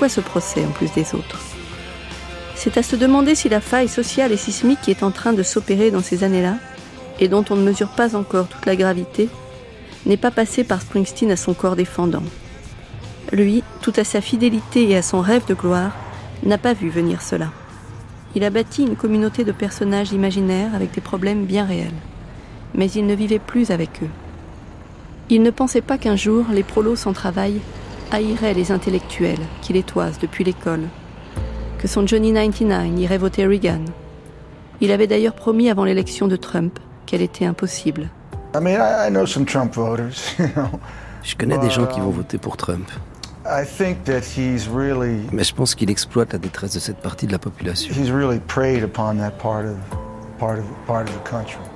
Ce 0.09 0.21
procès 0.21 0.65
en 0.65 0.71
plus 0.71 0.91
des 0.91 1.13
autres 1.13 1.39
C'est 2.55 2.77
à 2.77 2.83
se 2.83 2.95
demander 2.95 3.35
si 3.35 3.49
la 3.49 3.61
faille 3.61 3.87
sociale 3.87 4.31
et 4.31 4.37
sismique 4.37 4.81
qui 4.81 4.91
est 4.91 5.03
en 5.03 5.11
train 5.11 5.33
de 5.33 5.43
s'opérer 5.43 5.91
dans 5.91 6.01
ces 6.01 6.23
années-là, 6.23 6.55
et 7.19 7.27
dont 7.27 7.45
on 7.49 7.55
ne 7.55 7.63
mesure 7.63 7.89
pas 7.89 8.15
encore 8.15 8.47
toute 8.47 8.65
la 8.65 8.75
gravité, 8.75 9.29
n'est 10.05 10.17
pas 10.17 10.31
passée 10.31 10.63
par 10.63 10.81
Springsteen 10.81 11.31
à 11.31 11.35
son 11.35 11.53
corps 11.53 11.75
défendant. 11.75 12.23
Lui, 13.31 13.63
tout 13.81 13.93
à 13.95 14.03
sa 14.03 14.21
fidélité 14.21 14.89
et 14.89 14.97
à 14.97 15.01
son 15.01 15.21
rêve 15.21 15.45
de 15.45 15.53
gloire, 15.53 15.91
n'a 16.43 16.57
pas 16.57 16.73
vu 16.73 16.89
venir 16.89 17.21
cela. 17.21 17.51
Il 18.35 18.43
a 18.43 18.49
bâti 18.49 18.83
une 18.83 18.95
communauté 18.95 19.43
de 19.43 19.51
personnages 19.51 20.13
imaginaires 20.13 20.73
avec 20.73 20.91
des 20.91 21.01
problèmes 21.01 21.45
bien 21.45 21.65
réels. 21.65 21.91
Mais 22.73 22.89
il 22.89 23.05
ne 23.05 23.13
vivait 23.13 23.39
plus 23.39 23.69
avec 23.69 24.01
eux. 24.01 24.09
Il 25.29 25.43
ne 25.43 25.51
pensait 25.51 25.81
pas 25.81 25.97
qu'un 25.97 26.15
jour 26.15 26.45
les 26.51 26.63
prolos 26.63 26.95
sans 26.95 27.13
travail 27.13 27.61
haïrait 28.11 28.53
les 28.53 28.71
intellectuels 28.71 29.39
qui 29.61 29.73
les 29.73 29.83
toisent 29.83 30.19
depuis 30.19 30.43
l'école, 30.43 30.83
que 31.79 31.87
son 31.87 32.05
Johnny 32.05 32.33
99 32.33 32.99
irait 32.99 33.17
voter 33.17 33.45
Reagan. 33.45 33.85
Il 34.81 34.91
avait 34.91 35.07
d'ailleurs 35.07 35.33
promis 35.33 35.69
avant 35.69 35.83
l'élection 35.83 36.27
de 36.27 36.35
Trump 36.35 36.79
qu'elle 37.05 37.21
était 37.21 37.45
impossible. 37.45 38.09
Je 41.23 41.35
connais 41.35 41.57
des 41.57 41.69
gens 41.69 41.85
qui 41.85 41.99
vont 41.99 42.09
voter 42.09 42.37
pour 42.37 42.57
Trump. 42.57 42.89
Mais 45.31 45.43
je 45.43 45.53
pense 45.53 45.73
qu'il 45.73 45.89
exploite 45.89 46.33
la 46.33 46.39
détresse 46.39 46.73
de 46.73 46.79
cette 46.79 46.97
partie 46.97 47.27
de 47.27 47.31
la 47.31 47.39
population. 47.39 47.93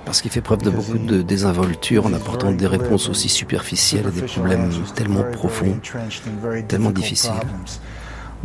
Parce 0.05 0.21
qu'il 0.21 0.31
fait 0.31 0.41
preuve 0.41 0.61
de 0.61 0.69
beaucoup 0.69 0.97
de 0.97 1.21
désinvolture. 1.21 2.05
En 2.05 2.13
apportant 2.13 2.51
des 2.51 2.67
réponses 2.67 3.09
aussi 3.09 3.29
superficielles 3.29 4.07
à 4.07 4.11
des 4.11 4.23
problèmes 4.23 4.71
tellement 4.95 5.23
profonds, 5.23 5.79
tellement 6.67 6.91
difficiles. 6.91 7.31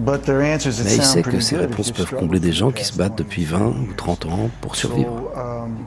Mais 0.01 0.97
il 0.97 1.03
sait 1.03 1.23
que 1.23 1.41
ces 1.41 1.57
réponses 1.57 1.93
peuvent 1.93 2.15
combler 2.15 2.41
des 2.41 2.53
gens 2.53 2.71
qui 2.71 2.85
se 2.85 2.97
battent 2.97 3.19
depuis 3.19 3.45
20 3.45 3.59
ou 3.61 3.89
30 3.97 4.27
ans 4.27 4.51
pour 4.61 4.77
survivre. 4.77 5.31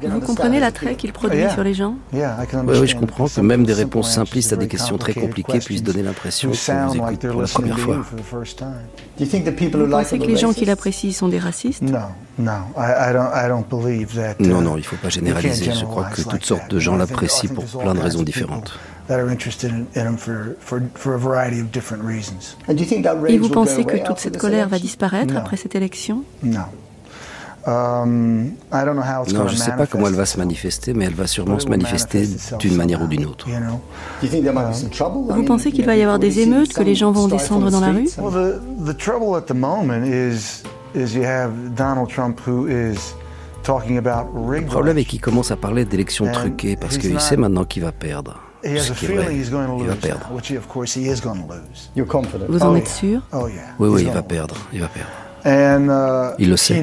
Vous 0.02 0.20
comprenez 0.20 0.60
l'attrait 0.60 0.96
qu'il 0.96 1.14
produit 1.14 1.50
sur 1.52 1.64
les 1.64 1.74
gens 1.74 1.96
oui, 2.14 2.22
oui, 2.80 2.88
je 2.88 2.96
comprends 2.96 3.28
que 3.28 3.42
même 3.42 3.66
des 3.66 3.74
réponses 3.74 4.12
simplistes 4.14 4.54
à 4.54 4.56
des 4.56 4.68
questions 4.68 4.98
très 4.98 5.14
compliquées 5.14 5.60
puissent 5.60 5.84
donner 5.84 6.04
l'impression 6.04 6.52
qu'on 6.52 6.88
vous 6.88 6.96
écoute 6.96 7.28
pour 7.28 7.42
la 7.42 7.48
première 7.48 7.80
fois. 7.80 8.06
Vous 9.18 9.88
pensez 9.90 10.20
que 10.20 10.26
les 10.26 10.38
gens 10.38 10.54
qui 10.54 10.66
l'apprécient 10.66 11.12
sont 11.12 11.28
des 11.28 11.40
racistes? 11.40 11.84
Non, 11.84 12.00
non, 14.40 14.62
non, 14.62 14.76
il 14.76 14.80
ne 14.80 14.82
faut 14.84 14.96
pas 14.96 15.10
généraliser. 15.10 15.72
Je 15.72 15.86
crois 15.86 16.06
que 16.06 16.22
toutes 16.22 16.46
sortes 16.46 16.70
de 16.70 16.80
gens 16.80 16.96
l'apprécient 16.96 17.54
pour 17.54 17.66
plein 17.66 17.94
de 17.94 18.00
raisons 18.00 18.24
différentes. 18.24 18.74
Et 23.28 23.38
vous 23.38 23.50
pensez 23.50 23.84
que 23.84 23.98
toute 23.98 24.20
cette 24.20 24.38
colère 24.38 24.70
va 24.70 24.80
disparaître 24.80 25.36
après 25.36 25.58
cette 25.58 25.76
élection? 25.76 26.24
Non. 26.44 26.62
non, 27.66 29.48
je 29.48 29.54
ne 29.54 29.60
sais 29.60 29.72
pas 29.72 29.88
comment 29.88 30.08
elle 30.08 30.16
va 30.16 30.26
se 30.26 30.38
manifester, 30.38 30.94
mais 30.94 31.06
elle 31.06 31.14
va 31.14 31.28
sûrement 31.28 31.60
se 31.60 31.68
manifester 31.68 32.28
d'une 32.60 32.76
manière 32.76 33.02
ou 33.02 33.08
d'une 33.08 33.26
autre. 33.26 33.48
Vous 34.22 35.44
pensez 35.44 35.72
qu'il 35.72 35.86
va 35.86 35.96
y 35.96 36.02
avoir 36.02 36.20
des 36.20 36.40
émeutes, 36.40 36.74
que 36.74 36.84
les 36.84 36.96
gens 36.96 37.12
vont 37.12 37.28
descendre 37.28 37.70
dans 37.72 37.80
la 37.80 37.92
rue? 37.92 38.10
Le 44.46 44.66
problème 44.66 44.98
est 44.98 45.06
qu'il 45.06 45.22
commence 45.22 45.52
à 45.52 45.56
parler 45.56 45.86
d'élections 45.86 46.30
truquées 46.32 46.76
parce 46.76 46.98
qu'il 46.98 47.20
sait 47.20 47.38
maintenant 47.38 47.64
qu'il 47.64 47.84
va 47.84 47.92
perdre. 47.92 48.42
Ce 48.64 48.94
qui 48.94 49.06
est 49.06 49.16
vrai, 49.16 49.36
il 49.36 49.88
va 49.88 49.96
perdre. 49.96 50.30
Vous 52.50 52.60
en 52.64 52.76
êtes 52.76 52.88
sûr? 52.88 53.22
Oui, 53.80 53.90
oui, 53.90 54.02
il 54.04 54.12
va 54.12 54.24
perdre. 54.24 54.56
Il 54.74 54.82
va 54.82 54.88
perdre. 54.88 55.10
Il 56.40 56.50
le 56.50 56.58
sait. 56.58 56.76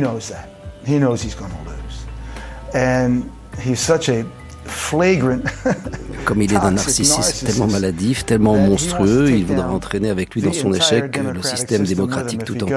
Comme 6.26 6.42
il 6.42 6.52
est 6.52 6.58
d'un 6.58 6.70
narcissisme 6.72 7.46
tellement 7.46 7.66
maladif, 7.66 8.24
tellement 8.26 8.54
monstrueux, 8.56 9.30
il 9.30 9.44
voudra 9.46 9.68
entraîner 9.70 10.10
avec 10.10 10.34
lui 10.34 10.42
dans 10.42 10.52
son 10.52 10.72
échec 10.74 11.16
le 11.16 11.42
système 11.42 11.84
démocratique 11.84 12.44
tout 12.44 12.62
entier. 12.62 12.76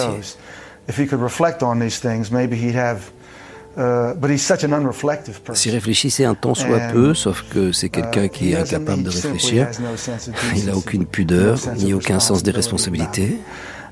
S'il 5.53 5.71
réfléchissait 5.71 6.25
un 6.25 6.35
temps 6.35 6.55
soit 6.55 6.79
peu, 6.91 7.13
sauf 7.13 7.43
que 7.49 7.71
c'est 7.71 7.89
quelqu'un 7.89 8.27
qui 8.27 8.51
est 8.51 8.55
incapable 8.55 9.03
de 9.03 9.09
réfléchir, 9.09 9.67
il 10.55 10.65
n'a 10.65 10.75
aucune 10.75 11.05
pudeur 11.05 11.57
ni 11.77 11.93
aucun 11.93 12.19
sens 12.19 12.43
des 12.43 12.51
responsabilités. 12.51 13.39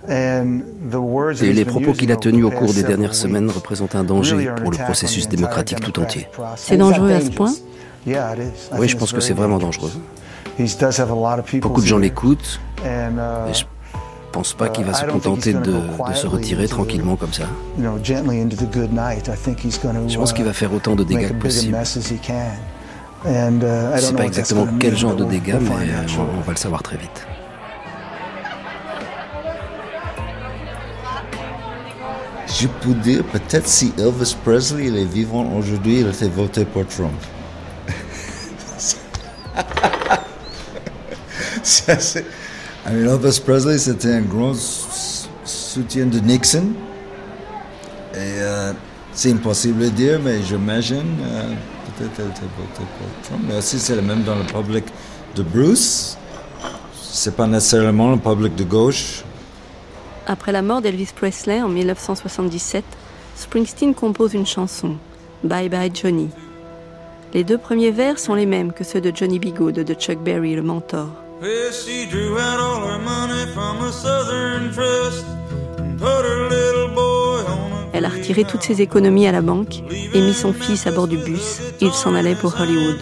Et 0.10 1.54
les 1.54 1.66
propos 1.66 1.94
qu'il 1.94 2.12
a 2.12 2.16
tenus 2.16 2.46
au 2.46 2.52
cours 2.52 2.74
des 2.74 2.84
dernières 2.84 3.16
semaines 3.16 3.50
représentent 3.50 3.96
un 3.96 4.04
danger 4.04 4.50
pour 4.62 4.72
le 4.72 4.78
processus 4.78 5.28
démocratique 5.28 5.80
tout 5.80 6.00
entier. 6.00 6.28
C'est 6.56 6.78
dangereux 6.78 7.12
à 7.12 7.22
ce 7.22 7.30
point 7.30 7.54
Oui, 8.78 8.88
je 8.88 8.98
pense 8.98 9.14
que 9.14 9.22
c'est 9.22 9.34
vraiment 9.34 9.60
dangereux. 9.60 9.92
Beaucoup 11.62 11.82
de 11.82 11.86
gens 11.88 11.98
l'écoutent. 11.98 12.60
Et 12.84 13.54
je 13.54 13.64
pense 14.32 14.54
pas 14.54 14.70
qu'il 14.70 14.86
va 14.86 14.94
se 14.94 15.06
contenter 15.06 15.54
de, 15.54 15.60
de, 15.60 15.82
se 16.14 16.28
retirer 16.28 16.68
tranquillement 16.68 17.16
comme 17.16 17.34
ça. 17.34 17.46
Je 17.78 17.88
pense 20.18 20.34
qu'il 20.34 20.46
va 20.46 20.54
faire 20.54 20.72
autant 20.74 20.96
de 20.96 21.04
dégâts 21.04 21.30
que 21.30 21.34
possible. 21.34 21.78
Je 21.84 22.00
ne 23.30 24.00
sais 24.00 24.14
pas 24.14 24.26
exactement 24.26 24.68
quel 24.80 24.98
genre 24.98 25.16
de 25.16 25.26
dégâts, 25.26 25.58
mais 25.62 25.70
on, 26.18 26.40
on 26.40 26.42
va 26.42 26.52
le 26.52 26.58
savoir 26.58 26.82
très 26.82 26.98
vite. 26.98 27.28
Je 32.60 32.68
peux 32.68 32.94
dire, 32.94 33.24
peut-être 33.24 33.68
si 33.68 33.94
Elvis 33.98 34.36
Presley 34.44 34.88
est 34.88 35.06
vivant 35.06 35.50
aujourd'hui, 35.58 36.02
il 36.02 36.08
aurait 36.08 36.28
voté 36.28 36.66
pour 36.66 36.86
Trump. 36.86 37.14
Ça, 41.64 41.96
Elvis 42.86 43.40
Presley, 43.46 43.78
c'était 43.78 44.14
un 44.14 44.22
grand 44.22 44.54
soutien 45.46 46.08
de 46.08 46.20
Nixon. 46.20 46.74
Et 48.14 48.18
euh, 48.18 48.74
c'est 49.14 49.32
impossible 49.32 49.84
de 49.84 49.90
dire, 49.90 50.20
mais 50.24 50.42
j'imagine, 50.42 51.18
euh, 51.24 51.54
peut-être 51.98 52.12
elle 52.20 52.26
était 52.26 52.42
votée 52.58 52.90
pour 52.98 53.24
Trump. 53.24 53.42
Mais 53.48 53.58
aussi, 53.58 53.80
c'est 53.80 53.96
le 53.96 54.02
même 54.02 54.24
dans 54.24 54.36
le 54.36 54.44
public 54.44 54.86
de 55.36 55.44
Bruce. 55.44 56.18
C'est 57.02 57.36
pas 57.36 57.48
nécessairement 57.48 58.12
le 58.12 58.18
public 58.18 58.56
de 58.56 58.64
gauche. 58.64 59.24
Après 60.28 60.52
la 60.52 60.62
mort 60.62 60.82
d'Elvis 60.82 61.10
Presley 61.16 61.62
en 61.62 61.70
1977, 61.70 62.84
Springsteen 63.36 63.94
compose 63.94 64.34
une 64.34 64.46
chanson, 64.46 64.98
Bye 65.44 65.70
Bye 65.70 65.92
Johnny. 65.94 66.30
Les 67.34 67.44
deux 67.44 67.58
premiers 67.58 67.92
vers 67.92 68.20
sont 68.20 68.34
les 68.34 68.46
mêmes 68.46 68.74
que 68.74 68.84
ceux 68.84 69.02
de 69.02 69.12
Johnny 69.16 69.40
B. 69.40 69.54
Good 69.54 69.76
de 69.76 69.94
Chuck 69.94 70.20
Berry, 70.20 70.56
le 70.56 70.64
mentor. 70.64 71.21
Elle 77.94 78.06
a 78.06 78.10
retiré 78.10 78.44
toutes 78.44 78.62
ses 78.62 78.82
économies 78.82 79.26
à 79.28 79.32
la 79.32 79.42
banque 79.42 79.82
et 80.14 80.22
mis 80.22 80.36
son 80.36 80.54
fils 80.54 80.86
à 80.86 80.92
bord 80.92 81.08
du 81.08 81.18
bus. 81.18 81.60
Il 81.80 81.94
s'en 81.94 82.14
allait 82.14 82.36
pour 82.36 82.54
Hollywood. 82.60 83.02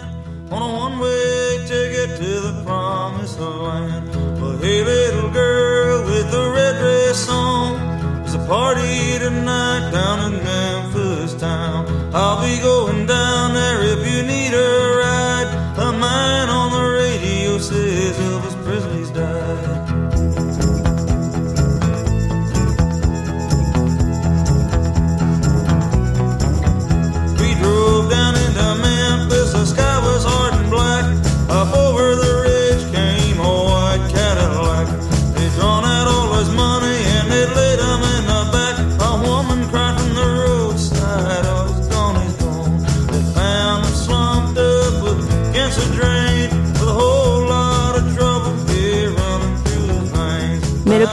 Hey 4.62 4.84
little 4.84 5.30
girl 5.30 6.04
with 6.04 6.30
the 6.30 6.50
red 6.54 6.78
dress 6.78 7.30
on 7.30 7.78
There's 8.20 8.34
a 8.34 8.46
party 8.46 9.18
tonight 9.18 9.90
down 9.90 10.34
in 10.34 10.44
Memphis 10.44 11.32
town 11.40 11.86
I'll 12.12 12.42
be 12.42 12.60
going 12.60 13.06
down 13.06 13.54
there 13.54 13.82
if 13.82 14.06
you 14.06 14.22
need 14.22 14.52
a 14.52 14.89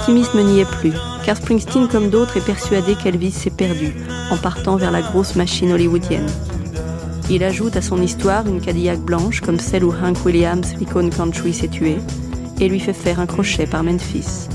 l'optimisme 0.07 0.41
n'y 0.41 0.61
est 0.61 0.71
plus, 0.71 0.93
car 1.25 1.35
Springsteen, 1.35 1.89
comme 1.89 2.09
d'autres, 2.09 2.37
est 2.37 2.45
persuadé 2.45 2.95
qu'Elvis 2.95 3.31
s'est 3.31 3.49
perdu 3.49 3.93
en 4.31 4.37
partant 4.37 4.77
vers 4.77 4.89
la 4.89 5.01
grosse 5.01 5.35
machine 5.35 5.73
hollywoodienne. 5.73 6.29
Il 7.29 7.43
ajoute 7.43 7.75
à 7.75 7.81
son 7.81 8.01
histoire 8.01 8.47
une 8.47 8.61
Cadillac 8.61 8.99
blanche 8.99 9.41
comme 9.41 9.59
celle 9.59 9.83
où 9.83 9.91
Hank 9.91 10.25
Williams, 10.25 10.75
l'icône 10.79 11.09
country, 11.09 11.53
s'est 11.53 11.67
tué, 11.67 11.97
et 12.61 12.69
lui 12.69 12.79
fait 12.79 12.93
faire 12.93 13.19
un 13.19 13.25
crochet 13.25 13.65
par 13.65 13.83
Memphis. 13.83 14.47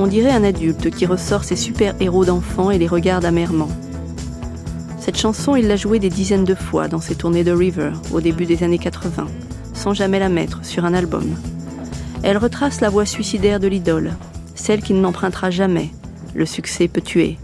On 0.00 0.08
dirait 0.08 0.32
un 0.32 0.42
adulte 0.42 0.90
qui 0.90 1.06
ressort 1.06 1.44
ses 1.44 1.54
super-héros 1.54 2.24
d'enfant 2.24 2.72
et 2.72 2.78
les 2.78 2.88
regarde 2.88 3.24
amèrement. 3.24 3.70
Cette 4.98 5.18
chanson, 5.18 5.54
il 5.54 5.68
l'a 5.68 5.76
jouée 5.76 6.00
des 6.00 6.10
dizaines 6.10 6.44
de 6.44 6.56
fois 6.56 6.88
dans 6.88 7.00
ses 7.00 7.14
tournées 7.14 7.44
de 7.44 7.52
River 7.52 7.92
au 8.12 8.20
début 8.20 8.46
des 8.46 8.64
années 8.64 8.78
80, 8.78 9.26
sans 9.72 9.94
jamais 9.94 10.18
la 10.18 10.28
mettre 10.28 10.64
sur 10.64 10.84
un 10.84 10.94
album. 10.94 11.36
Elle 12.24 12.38
retrace 12.38 12.80
la 12.80 12.88
voie 12.88 13.06
suicidaire 13.06 13.60
de 13.60 13.68
l'idole, 13.68 14.12
celle 14.62 14.80
qui 14.80 14.94
ne 14.94 15.02
l'empruntera 15.02 15.50
jamais. 15.50 15.90
Le 16.36 16.46
succès 16.46 16.86
peut 16.86 17.00
tuer. 17.00 17.36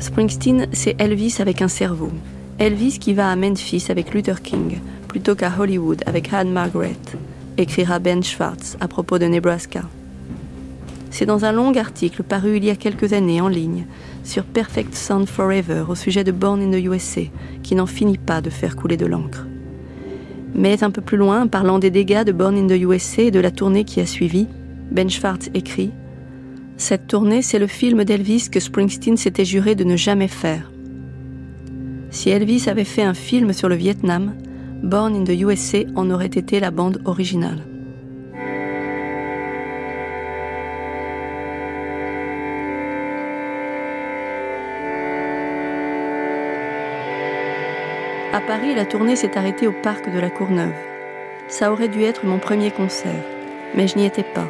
Springsteen, 0.00 0.66
c'est 0.72 1.00
Elvis 1.00 1.36
avec 1.38 1.62
un 1.62 1.68
cerveau. 1.68 2.10
Elvis 2.58 2.98
qui 2.98 3.14
va 3.14 3.30
à 3.30 3.36
Memphis 3.36 3.86
avec 3.88 4.12
Luther 4.12 4.42
King, 4.42 4.80
plutôt 5.06 5.36
qu'à 5.36 5.52
Hollywood 5.56 6.02
avec 6.06 6.32
Anne 6.32 6.50
Margaret, 6.50 6.96
écrira 7.58 8.00
Ben 8.00 8.24
Schwartz 8.24 8.76
à 8.80 8.88
propos 8.88 9.20
de 9.20 9.26
Nebraska. 9.26 9.82
C'est 11.12 11.26
dans 11.26 11.44
un 11.44 11.52
long 11.52 11.72
article 11.76 12.24
paru 12.24 12.56
il 12.56 12.64
y 12.64 12.70
a 12.70 12.76
quelques 12.76 13.12
années 13.12 13.40
en 13.40 13.48
ligne 13.48 13.86
sur 14.24 14.42
Perfect 14.42 14.96
Sound 14.96 15.28
Forever 15.28 15.84
au 15.88 15.94
sujet 15.94 16.24
de 16.24 16.32
Born 16.32 16.60
in 16.60 16.72
the 16.72 16.84
USA 16.84 17.22
qui 17.62 17.76
n'en 17.76 17.86
finit 17.86 18.18
pas 18.18 18.40
de 18.40 18.50
faire 18.50 18.74
couler 18.74 18.96
de 18.96 19.06
l'encre. 19.06 19.46
Mais 20.54 20.82
un 20.82 20.90
peu 20.90 21.00
plus 21.00 21.16
loin, 21.16 21.46
parlant 21.46 21.78
des 21.78 21.90
dégâts 21.90 22.24
de 22.24 22.32
Born 22.32 22.56
in 22.56 22.66
the 22.66 22.80
USA 22.80 23.22
et 23.22 23.30
de 23.30 23.40
la 23.40 23.50
tournée 23.50 23.84
qui 23.84 24.00
a 24.00 24.06
suivi, 24.06 24.46
Ben 24.90 25.08
Schwartz 25.08 25.50
écrit 25.54 25.90
Cette 26.76 27.06
tournée, 27.06 27.42
c'est 27.42 27.58
le 27.58 27.66
film 27.66 28.04
d'Elvis 28.04 28.48
que 28.50 28.60
Springsteen 28.60 29.16
s'était 29.16 29.44
juré 29.44 29.74
de 29.74 29.84
ne 29.84 29.96
jamais 29.96 30.28
faire. 30.28 30.70
Si 32.10 32.30
Elvis 32.30 32.68
avait 32.68 32.84
fait 32.84 33.04
un 33.04 33.14
film 33.14 33.52
sur 33.52 33.68
le 33.68 33.76
Vietnam, 33.76 34.34
Born 34.82 35.14
in 35.14 35.24
the 35.24 35.40
USA 35.40 35.78
en 35.94 36.10
aurait 36.10 36.26
été 36.26 36.58
la 36.58 36.70
bande 36.70 37.00
originale. 37.04 37.69
À 48.32 48.40
Paris, 48.40 48.76
la 48.76 48.84
tournée 48.84 49.16
s'est 49.16 49.36
arrêtée 49.36 49.66
au 49.66 49.72
parc 49.72 50.08
de 50.08 50.20
la 50.20 50.30
Courneuve. 50.30 50.72
Ça 51.48 51.72
aurait 51.72 51.88
dû 51.88 52.04
être 52.04 52.24
mon 52.24 52.38
premier 52.38 52.70
concert, 52.70 53.24
mais 53.74 53.88
je 53.88 53.96
n'y 53.96 54.06
étais 54.06 54.22
pas. 54.22 54.48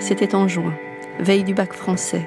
C'était 0.00 0.34
en 0.34 0.48
juin, 0.48 0.72
veille 1.20 1.44
du 1.44 1.52
bac 1.52 1.74
français. 1.74 2.26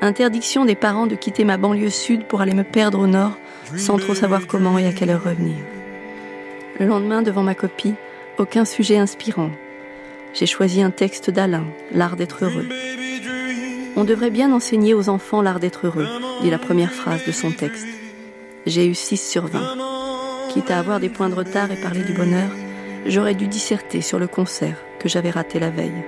Interdiction 0.00 0.64
des 0.64 0.74
parents 0.74 1.06
de 1.06 1.14
quitter 1.14 1.44
ma 1.44 1.58
banlieue 1.58 1.90
sud 1.90 2.24
pour 2.24 2.40
aller 2.40 2.54
me 2.54 2.64
perdre 2.64 2.98
au 2.98 3.06
nord 3.06 3.38
sans 3.76 3.98
trop 3.98 4.14
savoir 4.14 4.48
comment 4.48 4.78
et 4.78 4.86
à 4.86 4.92
quelle 4.92 5.10
heure 5.10 5.22
revenir. 5.22 5.56
Le 6.80 6.86
lendemain, 6.86 7.22
devant 7.22 7.44
ma 7.44 7.54
copie, 7.54 7.94
aucun 8.36 8.64
sujet 8.64 8.98
inspirant. 8.98 9.50
J'ai 10.34 10.46
choisi 10.46 10.82
un 10.82 10.90
texte 10.90 11.30
d'Alain, 11.30 11.64
L'art 11.92 12.16
d'être 12.16 12.44
heureux. 12.44 12.66
On 13.94 14.02
devrait 14.02 14.30
bien 14.30 14.52
enseigner 14.52 14.92
aux 14.92 15.08
enfants 15.08 15.40
l'art 15.40 15.60
d'être 15.60 15.86
heureux, 15.86 16.08
dit 16.42 16.50
la 16.50 16.58
première 16.58 16.92
phrase 16.92 17.24
de 17.24 17.32
son 17.32 17.52
texte. 17.52 17.86
J'ai 18.66 18.84
eu 18.84 18.96
6 18.96 19.16
sur 19.16 19.46
20. 19.46 19.76
Quitte 20.48 20.72
à 20.72 20.80
avoir 20.80 20.98
des 20.98 21.08
points 21.08 21.28
de 21.28 21.36
retard 21.36 21.70
et 21.70 21.76
parler 21.76 22.02
du 22.02 22.12
bonheur, 22.12 22.50
j'aurais 23.06 23.34
dû 23.34 23.46
disserter 23.46 24.00
sur 24.00 24.18
le 24.18 24.26
concert 24.26 24.76
que 24.98 25.08
j'avais 25.08 25.30
raté 25.30 25.60
la 25.60 25.70
veille. 25.70 26.04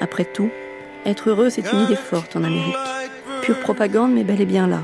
Après 0.00 0.24
tout, 0.24 0.50
être 1.04 1.30
heureux, 1.30 1.50
c'est 1.50 1.72
une 1.72 1.80
idée 1.80 1.96
forte 1.96 2.36
en 2.36 2.44
Amérique. 2.44 2.76
Pure 3.42 3.58
propagande, 3.58 4.12
mais 4.12 4.22
bel 4.22 4.40
et 4.40 4.46
bien 4.46 4.68
là. 4.68 4.82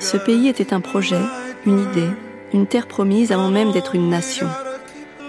Ce 0.00 0.16
pays 0.16 0.48
était 0.48 0.72
un 0.72 0.80
projet, 0.80 1.20
une 1.66 1.80
idée, 1.80 2.08
une 2.54 2.66
terre 2.66 2.86
promise 2.86 3.32
avant 3.32 3.50
même 3.50 3.72
d'être 3.72 3.94
une 3.94 4.08
nation. 4.08 4.48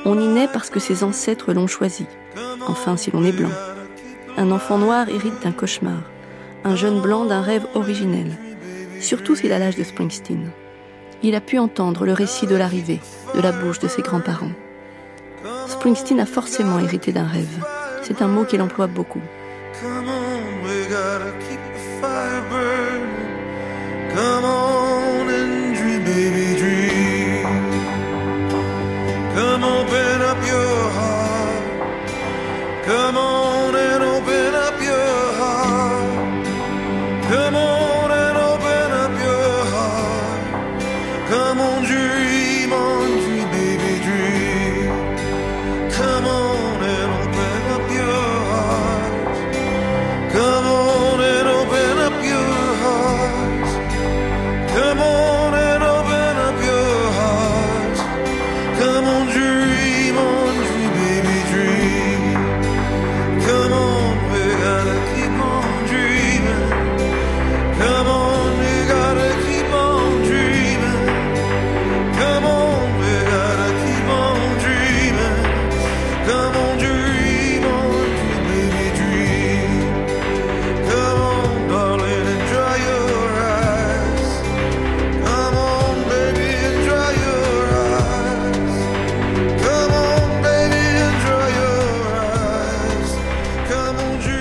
On 0.06 0.18
y 0.18 0.28
naît 0.28 0.50
parce 0.52 0.70
que 0.70 0.80
ses 0.80 1.04
ancêtres 1.04 1.52
l'ont 1.52 1.68
choisi. 1.68 2.06
Enfin, 2.68 2.96
si 2.96 3.12
l'on 3.12 3.26
est 3.26 3.34
blanc. 3.34 3.52
Un 4.38 4.50
enfant 4.52 4.78
noir 4.78 5.10
hérite 5.10 5.44
d'un 5.44 5.52
cauchemar. 5.52 6.04
Un 6.64 6.78
jeune 6.78 7.02
blanc 7.02 7.26
d'un 7.26 7.42
rêve 7.42 7.68
originel. 7.76 8.32
Surtout 9.00 9.36
s'il 9.36 9.52
a 9.52 9.60
l'âge 9.60 9.76
de 9.76 9.84
Springsteen. 9.84 10.52
Il 11.24 11.36
a 11.36 11.42
pu 11.42 11.58
entendre 11.58 12.06
le 12.06 12.14
récit 12.14 12.48
de 12.48 12.56
l'arrivée, 12.56 13.00
de 13.34 13.42
la 13.42 13.52
bouche 13.52 13.80
de 13.80 13.88
ses 13.88 14.02
grands-parents. 14.02 14.52
Springsteen 15.68 16.20
a 16.20 16.26
forcément 16.26 16.80
hérité 16.80 17.12
d'un 17.12 17.28
rêve. 17.28 17.64
C'est 18.04 18.22
un 18.22 18.28
mot 18.28 18.46
qu'il 18.46 18.62
emploie 18.62 18.88
beaucoup. 18.88 19.22
Come 29.38 29.64
open 29.64 30.22
up 30.22 30.38
your 30.48 30.90
heart. 30.98 32.86
Come 32.86 33.18
on 33.18 33.57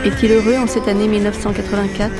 Est-il 0.06 0.30
heureux 0.30 0.56
en 0.56 0.68
cette 0.68 0.86
année 0.86 1.08
1984 1.08 2.12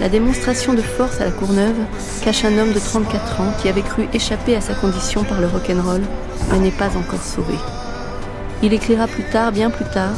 La 0.00 0.08
démonstration 0.08 0.72
de 0.72 0.80
force 0.80 1.20
à 1.20 1.24
la 1.24 1.32
Courneuve 1.32 1.74
cache 2.22 2.44
un 2.44 2.56
homme 2.58 2.72
de 2.72 2.78
34 2.78 3.40
ans 3.40 3.52
qui 3.60 3.68
avait 3.68 3.82
cru 3.82 4.06
échapper 4.14 4.54
à 4.54 4.60
sa 4.60 4.74
condition 4.74 5.24
par 5.24 5.40
le 5.40 5.48
rock'n'roll, 5.48 6.02
mais 6.52 6.60
n'est 6.60 6.70
pas 6.70 6.96
encore 6.96 7.24
sauvé. 7.24 7.54
Il 8.62 8.72
écrira 8.72 9.08
plus 9.08 9.24
tard, 9.24 9.50
bien 9.50 9.70
plus 9.70 9.84
tard, 9.86 10.14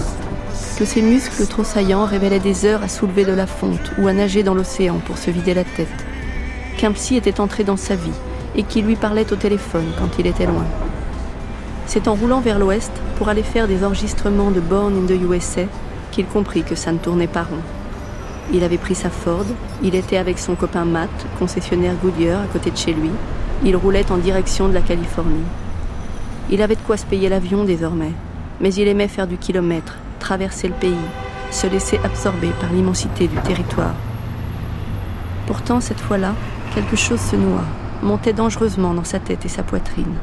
que 0.78 0.84
ses 0.84 1.00
muscles 1.00 1.46
trop 1.46 1.64
saillants 1.64 2.04
révélaient 2.04 2.38
des 2.38 2.66
heures 2.66 2.82
à 2.82 2.88
soulever 2.88 3.24
de 3.24 3.32
la 3.32 3.46
fonte 3.46 3.90
ou 3.96 4.06
à 4.06 4.12
nager 4.12 4.42
dans 4.42 4.54
l'océan 4.54 4.98
pour 5.06 5.16
se 5.16 5.30
vider 5.30 5.54
la 5.54 5.64
tête. 5.64 5.88
Qu'un 6.76 6.92
psy 6.92 7.16
était 7.16 7.40
entré 7.40 7.64
dans 7.64 7.78
sa 7.78 7.94
vie 7.94 8.12
et 8.56 8.64
qui 8.64 8.82
lui 8.82 8.96
parlait 8.96 9.32
au 9.32 9.36
téléphone 9.36 9.90
quand 9.98 10.18
il 10.18 10.26
était 10.26 10.44
loin. 10.44 10.66
C'est 11.86 12.08
en 12.08 12.14
roulant 12.14 12.42
vers 12.42 12.58
l'ouest 12.58 12.92
pour 13.16 13.30
aller 13.30 13.42
faire 13.42 13.68
des 13.68 13.84
enregistrements 13.84 14.50
de 14.50 14.60
Born 14.60 14.94
in 14.98 15.06
the 15.06 15.18
USA 15.18 15.62
qu'il 16.12 16.26
comprit 16.26 16.62
que 16.62 16.76
ça 16.76 16.92
ne 16.92 16.98
tournait 16.98 17.26
pas 17.26 17.42
rond. 17.42 17.62
Il 18.52 18.62
avait 18.62 18.78
pris 18.78 18.94
sa 18.94 19.10
Ford, 19.10 19.46
il 19.82 19.94
était 19.94 20.18
avec 20.18 20.38
son 20.38 20.54
copain 20.54 20.84
Matt, 20.84 21.10
concessionnaire 21.38 21.94
Goodyear 22.02 22.42
à 22.42 22.46
côté 22.46 22.70
de 22.70 22.76
chez 22.76 22.92
lui. 22.92 23.10
Il 23.64 23.76
roulait 23.76 24.10
en 24.12 24.18
direction 24.18 24.68
de 24.68 24.74
la 24.74 24.80
Californie. 24.80 25.44
Il 26.50 26.60
avait 26.62 26.76
de 26.76 26.80
quoi 26.80 26.96
se 26.96 27.06
payer 27.06 27.28
l'avion 27.28 27.64
désormais, 27.64 28.12
mais 28.60 28.74
il 28.74 28.88
aimait 28.88 29.08
faire 29.08 29.26
du 29.26 29.38
kilomètre, 29.38 29.96
traverser 30.18 30.68
le 30.68 30.74
pays, 30.74 30.94
se 31.50 31.66
laisser 31.66 31.98
absorber 32.04 32.50
par 32.60 32.72
l'immensité 32.72 33.28
du 33.28 33.36
territoire. 33.36 33.94
Pourtant, 35.46 35.80
cette 35.80 36.00
fois-là, 36.00 36.34
quelque 36.74 36.96
chose 36.96 37.20
se 37.20 37.36
noua, 37.36 37.64
montait 38.02 38.32
dangereusement 38.32 38.94
dans 38.94 39.04
sa 39.04 39.18
tête 39.18 39.44
et 39.44 39.48
sa 39.48 39.62
poitrine. 39.62 40.14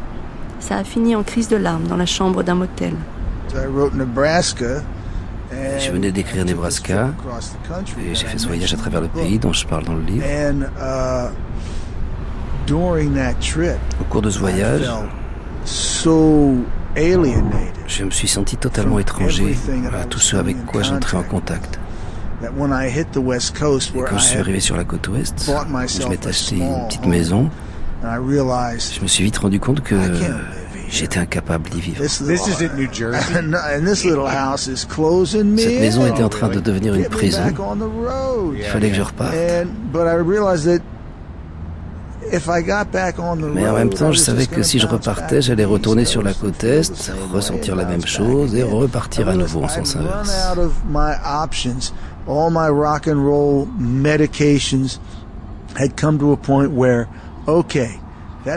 Ça 0.59 0.75
a 0.75 0.83
fini 0.83 1.15
en 1.15 1.23
crise 1.23 1.47
de 1.47 1.55
larmes 1.55 1.87
dans 1.87 1.97
la 1.97 2.05
chambre 2.05 2.43
d'un 2.43 2.55
motel. 2.55 2.93
Je 5.51 5.91
venais 5.91 6.11
d'écrire 6.11 6.45
Nebraska 6.45 7.09
et 7.99 8.13
j'ai 8.13 8.25
fait 8.25 8.37
ce 8.37 8.47
voyage 8.47 8.73
à 8.73 8.77
travers 8.77 9.01
le 9.01 9.07
pays 9.07 9.39
dont 9.39 9.53
je 9.53 9.65
parle 9.65 9.83
dans 9.85 9.95
le 9.95 10.03
livre. 10.03 10.25
Au 13.99 14.03
cours 14.09 14.21
de 14.21 14.29
ce 14.29 14.37
voyage, 14.39 14.89
je 17.87 18.03
me 18.03 18.11
suis 18.11 18.27
senti 18.27 18.57
totalement 18.57 18.99
étranger 18.99 19.57
à 19.99 20.05
tous 20.05 20.19
ceux 20.19 20.37
avec 20.37 20.65
quoi 20.65 20.83
j'entrais 20.83 21.17
en 21.17 21.23
contact. 21.23 21.79
Et 22.41 22.45
quand 22.45 24.17
je 24.17 24.23
suis 24.23 24.37
arrivé 24.37 24.59
sur 24.59 24.77
la 24.77 24.83
côte 24.83 25.07
ouest, 25.09 25.49
je 25.49 26.07
m'étais 26.07 26.27
acheté 26.29 26.57
une 26.57 26.85
petite 26.87 27.05
maison, 27.05 27.49
je 28.01 29.01
me 29.01 29.07
suis 29.07 29.23
vite 29.25 29.37
rendu 29.37 29.59
compte 29.59 29.81
que 29.81 29.95
j'étais 30.89 31.19
incapable 31.19 31.69
d'y 31.69 31.81
vivre. 31.81 32.03
Cette 32.07 32.27
maison 35.79 36.05
était 36.07 36.23
en 36.23 36.29
train 36.29 36.49
de 36.49 36.59
devenir 36.59 36.95
une 36.95 37.05
prison. 37.05 37.41
Il 38.55 38.63
fallait 38.63 38.89
que 38.89 38.95
je 38.95 39.01
reparte. 39.01 39.35
Mais 43.53 43.67
en 43.67 43.73
même 43.73 43.89
temps, 43.89 44.11
je 44.11 44.19
savais 44.19 44.45
que 44.45 44.61
si 44.61 44.79
je 44.79 44.87
repartais, 44.87 45.41
j'allais 45.41 45.65
retourner 45.65 46.05
sur 46.05 46.21
la 46.21 46.33
côte 46.33 46.63
Est, 46.63 47.11
ressentir 47.31 47.75
la 47.75 47.85
même 47.85 48.05
chose 48.05 48.55
et 48.55 48.63
repartir 48.63 49.29
à 49.29 49.35
nouveau 49.35 49.63
en 49.63 49.67
sens 49.67 49.95
inverse. 49.95 50.49
All 52.27 52.51
my 52.51 52.67
rock 52.67 53.07
and 53.07 53.25
roll 53.25 53.65
medications 53.79 54.99
had 55.75 55.95
come 55.97 56.19
to 56.19 56.31
a 56.31 56.37
point 56.37 56.71
where, 56.71 57.07
okay, 57.47 57.99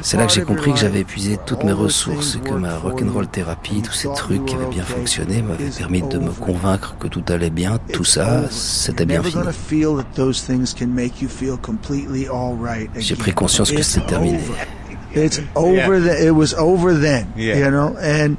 C'est 0.03 0.17
là 0.17 0.27
que 0.27 0.33
j'ai 0.33 0.43
compris 0.43 0.73
que 0.73 0.79
j'avais 0.79 1.01
épuisé 1.01 1.39
toutes 1.45 1.65
mes 1.65 1.73
ressources 1.73 2.37
et 2.37 2.39
que 2.39 2.55
ma 2.55 2.77
rock'n'roll 2.79 3.27
thérapie, 3.27 3.83
tous 3.83 3.93
ces 3.93 4.09
trucs 4.15 4.45
qui 4.47 4.55
avaient 4.55 4.67
bien 4.67 4.85
fonctionné, 4.85 5.43
m'avaient 5.43 5.71
permis 5.71 6.03
de 6.03 6.19
me 6.19 6.31
convaincre 6.31 6.97
que 6.99 7.09
tout 7.09 7.25
allait 7.29 7.51
bien, 7.51 7.79
tout 7.93 8.05
ça, 8.05 8.43
c'était 8.51 9.05
bien 9.05 9.23
fini. 9.23 9.43
J'ai 12.97 13.17
pris 13.17 13.33
conscience 13.33 13.73
que 13.73 13.83
c'était 13.83 14.07
terminé. 14.07 14.39
It's 15.15 15.43
over. 15.55 16.01
The, 16.01 16.25
it 16.25 16.31
was 16.31 16.55
over 16.55 16.95
then, 16.95 17.27
you 17.37 17.71
know, 17.71 17.95
and 18.01 18.37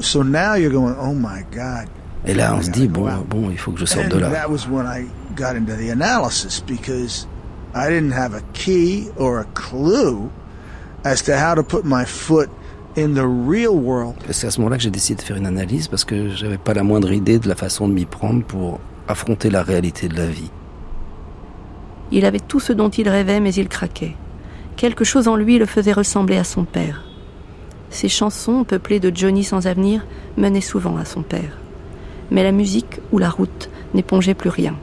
so 0.00 0.22
now 0.22 0.54
you're 0.54 0.70
going, 0.70 0.94
oh 1.00 1.12
my 1.12 1.42
God. 1.50 1.88
Et 2.24 2.34
là, 2.34 2.54
on 2.54 2.62
se 2.62 2.70
dit 2.70 2.86
bon, 2.86 3.08
bon, 3.28 3.50
il 3.50 3.58
faut 3.58 3.72
que 3.72 3.80
je 3.80 3.84
sorte 3.86 4.08
de 4.08 4.18
là. 4.18 4.30
That 4.30 4.48
was 4.48 4.68
when 4.68 4.86
I 4.86 5.06
got 5.34 5.56
into 5.56 5.74
the 5.74 5.90
analysis 5.90 6.60
because 6.60 7.26
I 7.74 7.88
didn't 7.88 8.12
have 8.12 8.34
a 8.34 8.42
key 8.52 9.08
or 9.16 9.40
a 9.40 9.44
clue 9.54 10.30
as 11.04 11.22
to 11.22 11.32
how 11.32 11.54
to 11.54 11.62
put 11.62 11.84
my 11.84 12.04
foot 12.04 12.48
in 12.96 13.14
the 13.14 13.24
real 13.24 13.74
world. 13.74 14.16
C'est 14.30 14.46
à 14.46 14.50
ce 14.50 14.60
moment-là 14.60 14.76
que 14.76 14.82
j'ai 14.82 14.90
décidé 14.90 15.16
de 15.16 15.22
faire 15.22 15.36
une 15.36 15.46
analyse 15.46 15.88
parce 15.88 16.04
que 16.04 16.30
j'avais 16.30 16.58
pas 16.58 16.74
la 16.74 16.82
moindre 16.82 17.12
idée 17.12 17.38
de 17.38 17.48
la 17.48 17.54
façon 17.54 17.88
de 17.88 17.92
m'y 17.92 18.04
prendre 18.04 18.44
pour 18.44 18.80
affronter 19.08 19.50
la 19.50 19.62
réalité 19.62 20.08
de 20.08 20.16
la 20.16 20.26
vie. 20.26 20.50
Il 22.10 22.24
avait 22.24 22.40
tout 22.40 22.60
ce 22.60 22.72
dont 22.72 22.90
il 22.90 23.08
rêvait, 23.08 23.40
mais 23.40 23.54
il 23.54 23.68
craquait. 23.68 24.14
Quelque 24.76 25.04
chose 25.04 25.28
en 25.28 25.36
lui 25.36 25.58
le 25.58 25.66
faisait 25.66 25.92
ressembler 25.92 26.36
à 26.36 26.44
son 26.44 26.64
père. 26.64 27.04
Ses 27.90 28.08
chansons, 28.08 28.64
peuplées 28.64 29.00
de 29.00 29.14
Johnny 29.14 29.44
sans 29.44 29.66
avenir, 29.66 30.04
menaient 30.36 30.60
souvent 30.60 30.96
à 30.96 31.04
son 31.04 31.22
père. 31.22 31.58
Mais 32.30 32.42
la 32.42 32.52
musique 32.52 33.00
ou 33.12 33.18
la 33.18 33.30
route 33.30 33.70
n'épongeaient 33.94 34.34
plus 34.34 34.50
rien. 34.50 34.74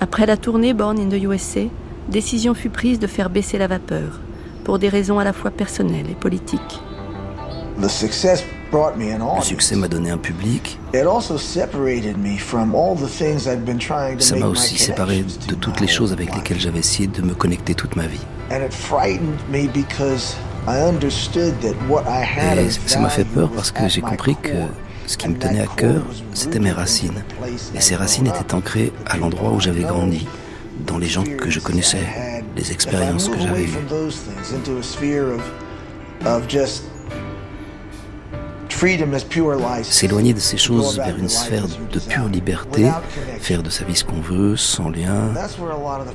Après 0.00 0.26
la 0.26 0.36
tournée 0.36 0.74
Born 0.74 0.98
in 0.98 1.08
the 1.08 1.22
USA, 1.22 1.68
décision 2.08 2.54
fut 2.54 2.70
prise 2.70 2.98
de 2.98 3.06
faire 3.06 3.30
baisser 3.30 3.58
la 3.58 3.66
vapeur, 3.66 4.20
pour 4.64 4.78
des 4.78 4.88
raisons 4.88 5.18
à 5.18 5.24
la 5.24 5.32
fois 5.32 5.50
personnelles 5.50 6.10
et 6.10 6.14
politiques. 6.14 6.80
Le 7.80 7.88
succès 7.88 8.44
m'a 9.76 9.88
donné 9.88 10.10
un 10.10 10.18
public. 10.18 10.78
Ça 14.18 14.36
m'a 14.36 14.46
aussi 14.46 14.78
séparé 14.78 15.24
de 15.48 15.54
toutes 15.54 15.80
les 15.80 15.86
choses 15.86 16.12
avec 16.12 16.34
lesquelles 16.34 16.60
j'avais 16.60 16.80
essayé 16.80 17.06
de 17.06 17.22
me 17.22 17.34
connecter 17.34 17.74
toute 17.74 17.96
ma 17.96 18.06
vie. 18.06 18.20
Et 18.50 18.70
ça 22.86 23.00
m'a 23.00 23.08
fait 23.08 23.24
peur 23.24 23.50
parce 23.50 23.70
que 23.70 23.88
j'ai 23.88 24.00
compris 24.00 24.36
que 24.36 24.52
ce 25.06 25.16
qui 25.16 25.28
me 25.28 25.38
tenait 25.38 25.60
à 25.60 25.66
cœur, 25.66 26.02
c'était 26.32 26.58
mes 26.58 26.72
racines. 26.72 27.22
Et 27.74 27.80
ces 27.80 27.96
racines 27.96 28.26
étaient 28.26 28.54
ancrées 28.54 28.92
à 29.06 29.16
l'endroit 29.16 29.50
où 29.50 29.60
j'avais 29.60 29.82
grandi, 29.82 30.26
dans 30.80 30.98
les 30.98 31.08
gens 31.08 31.24
que 31.24 31.50
je 31.50 31.60
connaissais, 31.60 32.42
les 32.56 32.72
expériences 32.72 33.28
que 33.28 33.38
j'avais 33.38 33.64
eues. 33.64 33.78
S'éloigner 39.82 40.34
de 40.34 40.40
ces 40.40 40.58
choses 40.58 40.96
vers 40.96 41.16
une 41.16 41.28
sphère 41.28 41.66
de 41.68 41.98
pure 42.00 42.28
liberté, 42.28 42.90
faire 43.40 43.62
de 43.62 43.70
sa 43.70 43.84
vie 43.84 43.94
ce 43.94 44.04
qu'on 44.04 44.20
veut, 44.20 44.56
sans 44.56 44.90
lien, 44.90 45.32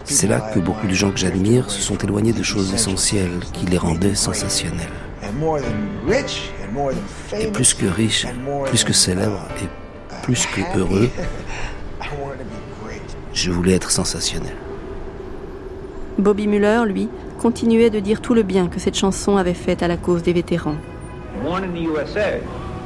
c'est 0.03 0.27
là 0.27 0.41
que 0.53 0.59
beaucoup 0.59 0.87
de 0.87 0.93
gens 0.93 1.11
que 1.11 1.17
j'admire 1.17 1.71
se 1.71 1.81
sont 1.81 1.97
éloignés 1.97 2.33
de 2.33 2.43
choses 2.43 2.73
essentielles 2.73 3.39
qui 3.53 3.65
les 3.65 3.77
rendaient 3.77 4.13
sensationnelles. 4.13 4.89
Et 7.33 7.47
plus 7.47 7.73
que 7.73 7.85
riche, 7.85 8.27
plus 8.65 8.83
que 8.83 8.93
célèbre 8.93 9.47
et 9.61 9.67
plus 10.21 10.45
que 10.45 10.61
heureux, 10.77 11.09
je 13.33 13.51
voulais 13.51 13.73
être 13.73 13.91
sensationnel. 13.91 14.53
Bobby 16.17 16.47
Muller, 16.47 16.81
lui, 16.85 17.09
continuait 17.39 17.89
de 17.89 17.99
dire 17.99 18.21
tout 18.21 18.33
le 18.33 18.43
bien 18.43 18.67
que 18.67 18.79
cette 18.79 18.97
chanson 18.97 19.37
avait 19.37 19.53
fait 19.53 19.81
à 19.81 19.87
la 19.87 19.97
cause 19.97 20.23
des 20.23 20.33
vétérans. 20.33 20.75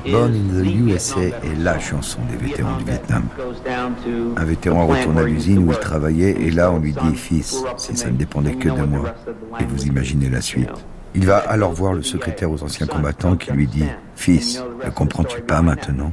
Born 0.05 0.33
in 0.33 0.61
the 0.61 0.65
USA 0.65 1.21
est 1.21 1.57
la 1.59 1.79
chanson 1.79 2.19
des 2.29 2.35
vétérans 2.35 2.77
du 2.77 2.83
Vietnam. 2.83 3.23
Un 4.35 4.43
vétéran 4.43 4.85
retourne 4.85 5.17
à 5.17 5.23
l'usine 5.23 5.59
où 5.59 5.71
il 5.71 5.79
travaillait 5.79 6.35
et 6.41 6.51
là 6.51 6.71
on 6.71 6.79
lui 6.79 6.91
dit 6.91 7.15
Fils, 7.15 7.63
si 7.77 7.95
ça 7.95 8.11
ne 8.11 8.17
dépendait 8.17 8.55
que 8.55 8.67
de 8.67 8.83
moi. 8.83 9.15
Et 9.61 9.63
vous 9.63 9.85
imaginez 9.85 10.29
la 10.29 10.41
suite. 10.41 10.69
Il 11.15 11.25
va 11.25 11.37
alors 11.37 11.71
voir 11.71 11.93
le 11.93 12.01
secrétaire 12.01 12.51
aux 12.51 12.63
anciens 12.63 12.87
combattants 12.87 13.37
qui 13.37 13.51
lui 13.51 13.67
dit 13.67 13.85
Fils, 14.15 14.61
ne 14.83 14.89
comprends-tu 14.89 15.41
pas 15.41 15.61
maintenant? 15.61 16.11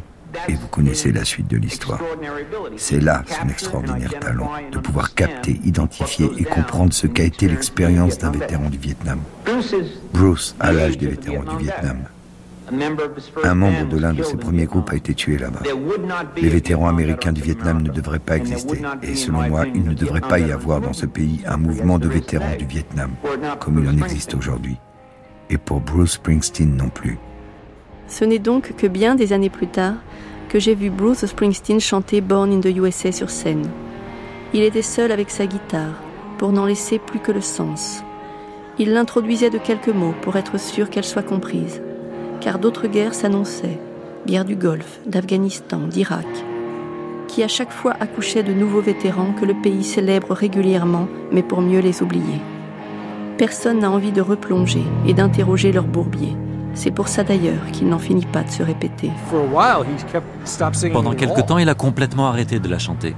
Et 0.49 0.55
vous 0.55 0.69
connaissez 0.69 1.13
la 1.13 1.25
suite 1.25 1.49
de 1.49 1.57
l'histoire. 1.57 2.01
C'est 2.77 3.01
là 3.01 3.23
son 3.27 3.49
extraordinaire 3.49 4.19
talent, 4.21 4.51
de 4.71 4.79
pouvoir 4.79 5.15
capter, 5.15 5.61
identifier 5.65 6.29
et 6.39 6.45
comprendre 6.45 6.93
ce 6.93 7.07
qu'a 7.07 7.25
été 7.25 7.49
l'expérience 7.49 8.19
d'un 8.19 8.31
vétéran 8.31 8.71
du 8.71 8.79
Vietnam. 8.79 9.21
Bruce, 10.13 10.55
à 10.61 10.73
l'âge 10.73 10.99
des 10.99 11.09
vétérans 11.09 11.57
du 11.57 11.65
Vietnam, 11.65 12.05
un 13.43 13.55
membre 13.55 13.89
de 13.89 13.99
l'un 13.99 14.13
de 14.13 14.23
ses 14.23 14.37
premiers 14.37 14.67
groupes 14.67 14.91
a 14.91 14.97
été 14.97 15.15
tué 15.15 15.39
là-bas. 15.39 15.63
Les 16.37 16.49
vétérans 16.49 16.89
américains 16.89 17.33
du 17.33 17.43
Vietnam 17.43 17.83
ne 17.83 17.91
devraient 17.91 18.19
pas 18.19 18.37
exister. 18.37 18.83
Et 19.03 19.17
selon 19.17 19.49
moi, 19.49 19.65
il 19.75 19.85
ne 19.85 19.95
devrait 19.95 20.21
pas 20.21 20.39
y 20.39 20.53
avoir 20.53 20.81
dans 20.81 20.93
ce 20.93 21.07
pays 21.07 21.41
un 21.47 21.57
mouvement 21.57 21.99
de 21.99 22.09
vétérans 22.09 22.57
du 22.57 22.67
Vietnam, 22.67 23.11
comme 23.59 23.83
il 23.83 23.89
en 23.89 24.05
existe 24.05 24.35
aujourd'hui. 24.35 24.77
Et 25.49 25.59
pour 25.59 25.81
Bruce 25.81 26.13
Springsteen 26.13 26.77
non 26.77 26.89
plus. 26.89 27.19
Ce 28.11 28.25
n'est 28.25 28.41
donc 28.41 28.75
que 28.77 28.89
bien 28.89 29.15
des 29.15 29.33
années 29.33 29.51
plus 29.51 29.69
tard 29.69 29.95
que 30.49 30.59
j'ai 30.59 30.75
vu 30.75 30.91
Bruce 30.91 31.25
Springsteen 31.25 31.79
chanter 31.79 32.21
Born 32.21 32.53
in 32.53 32.61
the 32.61 32.77
USA 32.77 33.13
sur 33.13 33.31
scène. 33.31 33.71
Il 34.53 34.63
était 34.63 34.83
seul 34.83 35.13
avec 35.13 35.31
sa 35.31 35.47
guitare, 35.47 35.95
pour 36.37 36.51
n'en 36.51 36.67
laisser 36.67 36.99
plus 36.99 37.21
que 37.21 37.31
le 37.31 37.41
sens. 37.41 38.03
Il 38.81 38.93
l'introduisait 38.93 39.51
de 39.51 39.59
quelques 39.59 39.95
mots 39.95 40.15
pour 40.23 40.35
être 40.35 40.59
sûr 40.59 40.91
qu'elle 40.91 41.05
soit 41.05 41.23
comprise, 41.23 41.81
car 42.41 42.59
d'autres 42.59 42.89
guerres 42.89 43.15
s'annonçaient, 43.15 43.79
guerre 44.27 44.45
du 44.45 44.57
Golfe, 44.57 44.99
d'Afghanistan, 45.07 45.79
d'Irak, 45.79 46.27
qui 47.29 47.45
à 47.45 47.49
chaque 47.49 47.71
fois 47.71 47.95
accouchaient 48.01 48.43
de 48.43 48.53
nouveaux 48.53 48.81
vétérans 48.81 49.35
que 49.41 49.45
le 49.45 49.55
pays 49.55 49.85
célèbre 49.85 50.35
régulièrement, 50.35 51.07
mais 51.31 51.45
pour 51.45 51.61
mieux 51.61 51.81
les 51.81 52.03
oublier. 52.03 52.41
Personne 53.39 53.79
n'a 53.79 53.91
envie 53.91 54.13
de 54.13 54.21
replonger 54.21 54.83
et 55.07 55.15
d'interroger 55.15 55.71
leur 55.71 55.85
bourbier. 55.85 56.35
C'est 56.75 56.91
pour 56.91 57.09
ça 57.09 57.25
d'ailleurs 57.25 57.67
qu'il 57.73 57.89
n'en 57.89 57.99
finit 57.99 58.27
pas 58.27 58.43
de 58.43 58.51
se 58.51 58.63
répéter. 58.63 59.11
Pendant 60.93 61.15
quelque 61.15 61.41
temps, 61.41 61.59
il 61.59 61.69
a 61.69 61.75
complètement 61.75 62.29
arrêté 62.29 62.59
de 62.59 62.69
la 62.69 62.79
chanter. 62.79 63.15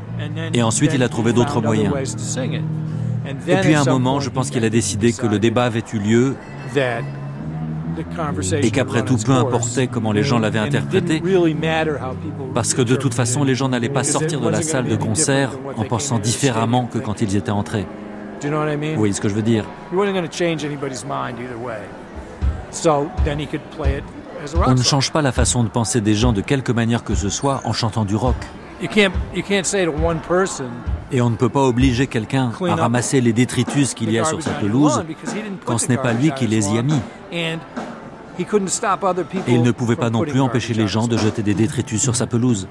Et 0.55 0.63
ensuite, 0.63 0.93
il 0.95 1.03
a 1.03 1.09
trouvé 1.09 1.33
d'autres 1.33 1.61
moyens. 1.61 1.93
Et 3.47 3.57
puis 3.57 3.75
à 3.75 3.83
un 3.83 3.85
moment, 3.85 4.21
je 4.21 4.31
pense 4.31 4.51
qu'il 4.51 4.65
a 4.65 4.71
décidé 4.71 5.13
que 5.13 5.27
le 5.27 5.39
débat 5.39 5.65
avait 5.65 5.85
eu 5.93 5.99
lieu 5.99 6.35
et 8.63 8.71
qu'après 8.71 9.05
tout, 9.05 9.17
peu 9.17 9.33
importait 9.33 9.87
comment 9.87 10.13
les 10.13 10.23
gens 10.23 10.39
l'avaient 10.39 10.59
interprété, 10.59 11.23
parce 12.55 12.73
que 12.75 12.83
de 12.83 12.97
toute 12.97 13.15
façon, 13.15 13.45
les 13.45 13.55
gens 13.55 13.69
n'allaient 13.69 13.89
pas 13.91 14.05
sortir 14.05 14.41
de 14.41 14.49
la 14.49 14.63
salle 14.63 14.87
de 14.87 14.97
concert 14.97 15.51
en 15.77 15.85
pensant 15.85 16.19
différemment 16.19 16.87
que 16.87 16.99
quand 16.99 17.21
ils 17.21 17.37
étaient 17.37 17.51
entrés. 17.51 17.87
Vous 18.43 18.97
voyez 18.97 19.13
ce 19.13 19.21
que 19.21 19.29
je 19.29 19.35
veux 19.35 19.43
dire 19.43 19.65
on 24.67 24.75
ne 24.75 24.83
change 24.83 25.13
pas 25.13 25.23
la 25.23 25.33
façon 25.33 25.63
de 25.65 25.69
penser 25.69 26.01
des 26.01 26.15
gens 26.15 26.33
de 26.33 26.41
quelque 26.41 26.73
manière 26.73 27.05
que 27.05 27.15
ce 27.15 27.29
soit 27.29 27.61
en 27.65 27.73
chantant 27.73 28.05
du 28.05 28.17
rock. 28.17 28.37
Et 31.13 31.21
on 31.21 31.31
ne 31.31 31.37
peut 31.37 31.49
pas 31.49 31.63
obliger 31.63 32.07
quelqu'un 32.09 32.51
à 32.69 32.75
ramasser 32.75 33.21
les 33.21 33.33
détritus 33.33 33.95
qu'il 33.95 34.11
y 34.11 34.19
a 34.19 34.25
sur 34.25 34.43
sa 34.43 34.51
pelouse 34.51 35.05
quand 35.65 35.79
ce 35.79 35.87
n'est 35.89 35.97
pas 35.99 36.13
lui 36.13 36.33
qui 36.33 36.47
les 36.49 36.71
y 36.73 36.79
a 36.79 36.83
mis. 36.83 37.01
Et 37.33 37.57
il 39.47 39.63
ne 39.63 39.71
pouvait 39.71 39.97
pas 39.97 40.11
non 40.11 40.23
plus 40.23 40.41
empêcher 40.41 40.75
les 40.75 40.89
gens 40.89 41.07
de 41.07 41.17
jeter 41.17 41.43
des 41.43 41.55
détritus 41.55 42.03
sur 42.03 42.17
sa 42.17 42.27
pelouse. 42.27 42.67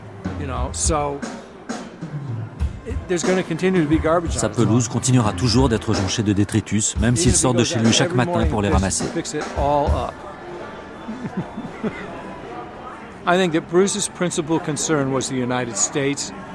Sa 4.30 4.50
pelouse 4.50 4.88
continuera 4.88 5.34
toujours 5.34 5.70
d'être 5.70 5.94
jonchée 5.94 6.24
de 6.24 6.34
détritus, 6.34 6.96
même 7.00 7.16
s'il 7.16 7.36
sort 7.36 7.54
de 7.54 7.64
chez 7.64 7.80
lui 7.80 7.92
chaque 7.92 8.16
matin 8.16 8.46
pour 8.50 8.62
les 8.62 8.70
ramasser. 8.70 9.06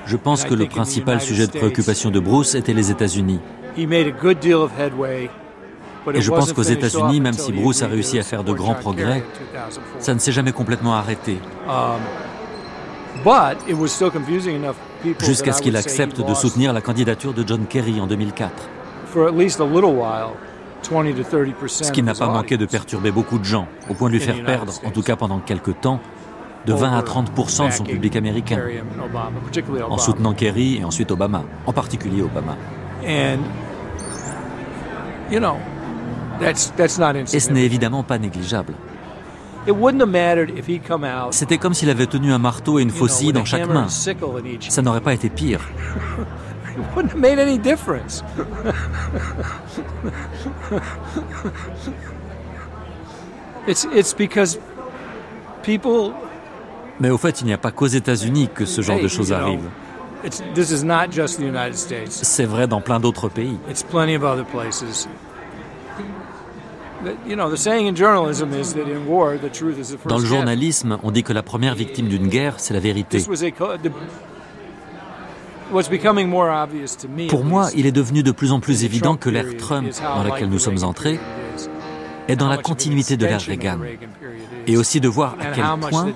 Je 0.07 0.17
pense 0.17 0.45
que 0.45 0.55
le 0.55 0.67
principal 0.67 1.21
sujet 1.21 1.47
de 1.47 1.53
préoccupation 1.53 2.11
de 2.11 2.21
Bruce 2.21 2.55
était 2.55 2.73
les 2.73 2.91
États-Unis. 2.91 3.41
Et 3.77 3.87
je 6.21 6.31
pense 6.31 6.53
qu'aux 6.53 6.63
États-Unis, 6.63 7.21
même 7.21 7.35
si 7.35 7.53
Bruce 7.53 7.83
a 7.83 7.87
réussi 7.87 8.19
à 8.19 8.23
faire 8.23 8.45
de 8.45 8.53
grands 8.53 8.75
progrès, 8.75 9.25
ça 9.99 10.15
ne 10.15 10.19
s'est 10.19 10.33
jamais 10.33 10.53
complètement 10.53 10.95
arrêté. 10.95 11.39
Jusqu'à 15.21 15.53
ce 15.53 15.63
qu'il 15.63 15.77
accepte 15.77 16.21
de 16.21 16.35
soutenir 16.35 16.73
la 16.73 16.81
candidature 16.81 17.33
de 17.33 17.45
John 17.47 17.67
Kerry 17.67 18.01
en 18.01 18.07
2004. 18.07 18.53
Ce 21.67 21.93
qui 21.93 22.03
n'a 22.03 22.15
pas 22.15 22.29
manqué 22.29 22.57
de 22.57 22.67
perturber 22.67 23.11
beaucoup 23.11 23.39
de 23.39 23.45
gens, 23.45 23.67
au 23.89 23.95
point 23.95 24.09
de 24.09 24.15
lui 24.15 24.21
faire 24.21 24.45
perdre, 24.45 24.73
en 24.85 24.91
tout 24.91 25.03
cas 25.03 25.17
pendant 25.17 25.39
quelques 25.41 25.81
temps, 25.81 26.01
de 26.67 26.73
20 26.73 26.99
à 26.99 27.03
30% 27.03 27.67
de 27.69 27.73
son 27.73 27.85
public 27.85 28.17
américain, 28.17 28.61
en 29.89 29.99
soutenant 29.99 30.35
Kerry 30.35 30.79
et 30.79 30.85
ensuite 30.85 31.11
Obama, 31.13 31.45
en 31.65 31.73
particulier 31.73 32.23
Obama. 32.23 32.57
Et 33.05 33.37
ce 37.41 37.53
n'est 37.53 37.65
évidemment 37.65 38.03
pas 38.03 38.19
négligeable. 38.19 38.75
C'était 41.33 41.59
comme 41.59 41.75
s'il 41.75 41.91
avait 41.91 42.07
tenu 42.07 42.33
un 42.33 42.39
marteau 42.39 42.79
et 42.79 42.83
une 42.83 42.91
faucille 42.91 43.33
dans 43.33 43.45
chaque 43.45 43.69
main. 43.69 43.89
Ça 43.89 44.83
n'aurait 44.83 45.01
pas 45.01 45.15
été 45.15 45.29
pire. 45.29 45.61
It 46.77 46.83
wouldn't 46.95 47.13
have 47.13 47.21
made 47.21 47.39
any 47.39 47.57
difference. 47.57 48.23
it's 53.67 53.87
it's 53.95 54.13
because 54.13 54.59
people 55.63 56.13
Mais 57.01 57.11
au 57.11 57.19
fait, 57.19 57.41
il 57.41 57.47
n'y 57.47 57.53
a 57.53 57.59
pas 57.59 57.71
qu'aux 57.71 57.87
États-Unis 57.87 58.49
que 58.55 58.65
ce 58.65 58.81
genre 58.81 59.01
de 59.01 59.09
choses 59.09 59.33
States. 61.77 62.11
C'est 62.11 62.47
vrai 62.47 62.67
dans 62.67 62.81
plein 62.81 63.01
d'autres 63.01 63.29
pays. 63.29 63.59
Dans 70.07 70.19
le 70.19 70.25
journalisme, 70.25 70.99
on 71.03 71.11
dit 71.11 71.23
que 71.23 71.33
la 71.33 71.43
première 71.43 71.75
victime 71.75 72.09
d'une 72.09 72.29
guerre, 72.29 72.55
c'est 72.59 72.75
la 72.75 72.81
vérité. 72.81 73.19
This 73.19 73.29
was 73.29 73.45
a 73.45 73.51
co- 73.51 73.77
the, 73.77 73.91
what's 75.73 75.89
becoming 75.89 76.29
more 76.29 76.51
obvious 76.51 76.97
to 77.01 77.09
me. 77.09 77.27
Pour 77.29 77.45
moi, 77.45 77.69
il 77.75 77.87
est 77.87 77.93
devenu 77.93 78.23
de 78.23 78.33
plus 78.33 78.53
en 78.53 78.61
plus 78.61 78.85
évident 78.85 79.17
que 79.17 79.31
l'ère 79.31 79.57
Trump, 79.59 79.89
dans 80.01 80.23
laquelle 80.23 80.49
nous 80.49 80.59
sommes 80.59 80.85
entrés, 80.85 81.19
est 82.29 82.37
dans 82.37 82.49
la 82.49 82.59
continuité 82.59 83.17
de 83.17 83.27
l'ère 83.27 83.41
Reagan. 83.41 83.79
Et 84.67 84.77
aussi 84.77 85.01
de 85.01 85.09
voir 85.09 85.37
à 85.41 85.47
quel 85.55 85.65
point 85.91 86.07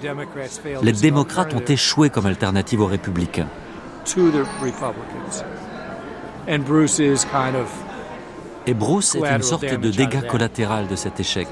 les 0.82 0.92
démocrates 0.92 1.54
ont 1.54 1.64
échoué 1.66 2.10
comme 2.10 2.26
alternative 2.26 2.80
aux 2.80 2.86
républicains. 2.86 3.48
to 4.06 4.30
the 4.30 4.44
Republicans. 4.62 5.44
And 6.48 6.64
Bruce 6.64 6.98
is 6.98 7.24
kind 7.26 7.54
of 7.54 7.68
Et 8.70 8.74
Bruce 8.74 9.16
est 9.16 9.26
une 9.26 9.42
sorte 9.42 9.64
de 9.64 9.90
dégât 9.90 10.22
collatéral 10.22 10.86
de 10.86 10.94
cet 10.94 11.18
échec. 11.18 11.48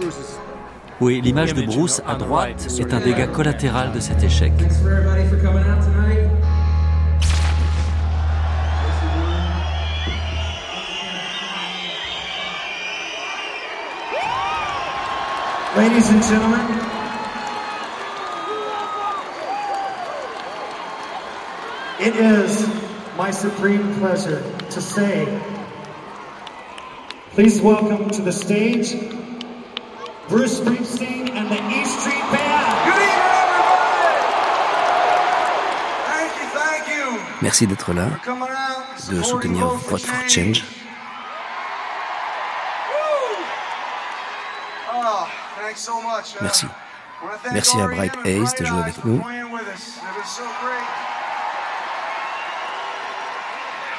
Oui, 1.00 1.20
l'image 1.20 1.52
de 1.52 1.62
Bruce 1.62 2.00
à 2.06 2.14
droite 2.14 2.68
est 2.78 2.94
un 2.94 3.00
dégât 3.00 3.26
collatéral 3.26 3.90
de 3.90 3.98
cet 3.98 4.22
échec. 4.22 4.52
Thanks 4.56 4.80
for 4.80 4.92
everybody 4.92 5.26
for 5.28 5.36
coming 5.42 5.64
out 5.64 5.82
tonight. 5.82 6.30
Ladies 15.76 16.08
and 16.10 16.22
gentlemen, 16.22 16.60
it 21.98 22.14
is 22.14 22.68
my 23.16 23.32
supreme 23.32 23.92
pleasure 23.98 24.40
to 24.70 24.80
say, 24.80 25.26
please 27.38 27.62
welcome 27.62 28.10
to 28.10 28.20
the 28.20 28.32
stage 28.32 28.94
Bruce 30.28 30.58
Springsteen 30.58 31.30
and 31.38 31.48
the 31.48 31.60
E 31.70 31.84
Street 31.84 32.24
Band. 32.34 32.66
Good 32.84 32.98
Thank 36.10 36.32
you, 36.34 36.46
thank 36.58 36.88
you. 36.88 37.20
Merci 37.40 37.68
d'être 37.68 37.92
là, 37.92 38.08
de 39.08 39.22
soutenir 39.22 39.68
Vote 39.68 40.00
for 40.00 40.28
Change. 40.28 40.64
Oh, 44.92 45.28
thanks 45.60 45.80
so 45.80 46.02
much. 46.02 46.34
Uh, 46.34 46.42
Merci. 46.42 46.66
Merci 47.52 47.78
à. 47.78 47.86
Bright 47.86 48.16
Hayes 48.24 48.52
de 48.58 48.64
jouer 48.64 48.80
avec 48.80 49.04
nous. 49.04 49.20
playing 49.20 49.52
with 49.52 49.68
us. 49.68 49.98
It 49.98 50.16
was 50.18 50.28
so 50.28 50.42
great. 50.60 50.88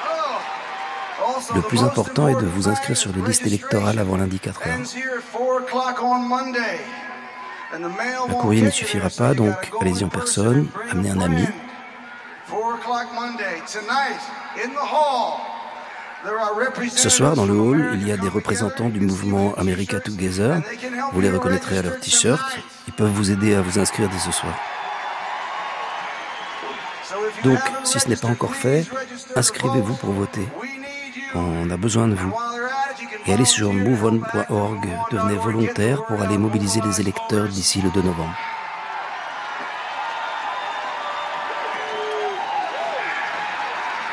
Oh, 0.03 0.09
also 0.09 1.08
Le 1.55 1.61
plus 1.61 1.83
important 1.83 2.27
est 2.27 2.35
de 2.35 2.45
vous 2.45 2.67
inscrire 2.67 2.97
sur 2.97 3.11
les 3.13 3.21
listes 3.21 3.45
électorales 3.45 3.99
avant 3.99 4.17
lundi 4.17 4.39
4 4.39 4.67
heures. 4.67 4.73
ends 4.79 4.95
here 4.95 5.17
at 5.17 5.37
4 5.37 5.63
o'clock 5.63 6.01
on 6.01 6.19
Monday. 6.27 6.79
And 7.73 7.79
the 7.79 7.97
mail 7.97 8.17
Un 8.27 8.31
won't 8.31 8.41
courrier 8.41 8.63
ne 8.63 8.69
suffira 8.71 9.09
pas, 9.09 9.33
donc 9.33 9.55
allez-y 9.81 10.03
en 10.03 10.09
person 10.09 10.43
personne, 10.43 10.67
amenez 10.89 11.11
un 11.11 11.21
ami. 11.21 11.43
friend. 11.43 11.53
4 12.49 12.75
o'clock 12.79 13.07
Monday, 13.13 13.61
tonight, 13.67 14.19
in 14.63 14.69
the 14.69 14.85
hall. 14.85 15.39
There 16.23 16.37
are 16.37 16.53
representatives 16.53 16.99
Ce 16.99 17.09
soir, 17.09 17.35
dans 17.35 17.45
le 17.45 17.53
hall, 17.53 17.91
il 17.93 18.07
y 18.07 18.11
a 18.11 18.17
des 18.17 18.27
représentants 18.27 18.89
du 18.89 18.99
mouvement 18.99 19.53
America 19.55 19.99
Together. 19.99 20.57
Vous 21.13 21.21
les 21.21 21.29
reconnaîtrez 21.31 21.77
à 21.77 21.81
leur 21.81 21.99
t-shirt. 21.99 22.57
Ils 22.87 22.93
peuvent 22.93 23.11
vous 23.11 23.31
aider 23.31 23.55
à 23.55 23.61
vous 23.61 23.79
inscrire 23.79 24.09
dès 24.09 24.19
ce 24.19 24.31
soir. 24.31 24.53
Donc, 27.43 27.59
si 27.85 27.99
ce 27.99 28.09
n'est 28.09 28.17
pas 28.17 28.27
encore 28.27 28.55
fait, 28.55 28.85
inscrivez-vous 29.35 29.95
pour 29.95 30.11
voter. 30.11 30.45
On 31.35 31.69
a 31.69 31.77
besoin 31.77 32.07
de 32.07 32.15
vous. 32.15 32.33
Et 33.27 33.33
allez 33.33 33.45
sur 33.45 33.71
moveon.org, 33.71 34.89
devenez 35.11 35.35
volontaire 35.35 36.05
pour 36.05 36.21
aller 36.21 36.37
mobiliser 36.37 36.81
les 36.81 36.99
électeurs 37.01 37.47
d'ici 37.47 37.81
le 37.81 37.89
2 37.91 38.01
novembre. 38.01 38.35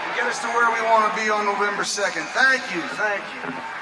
and 0.07 0.15
get 0.15 0.27
us 0.27 0.39
to 0.41 0.47
where 0.49 0.71
we 0.73 0.81
want 0.83 1.09
to 1.09 1.13
be 1.21 1.31
on 1.31 1.45
November 1.45 1.83
2nd. 1.83 2.25
Thank 2.33 2.63
you, 2.75 2.81
thank 2.97 3.23
you. 3.35 3.76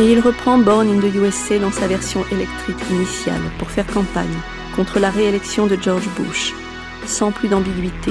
Et 0.00 0.10
il 0.10 0.18
reprend 0.18 0.58
Born 0.58 0.88
in 0.88 1.00
the 1.00 1.14
USA 1.14 1.58
dans 1.58 1.70
sa 1.70 1.86
version 1.86 2.24
électrique 2.32 2.90
initiale 2.90 3.40
pour 3.58 3.70
faire 3.70 3.86
campagne 3.86 4.38
contre 4.74 4.98
la 4.98 5.08
réélection 5.08 5.66
de 5.66 5.78
George 5.80 6.08
Bush, 6.16 6.52
sans 7.06 7.30
plus 7.30 7.48
d'ambiguïté. 7.48 8.10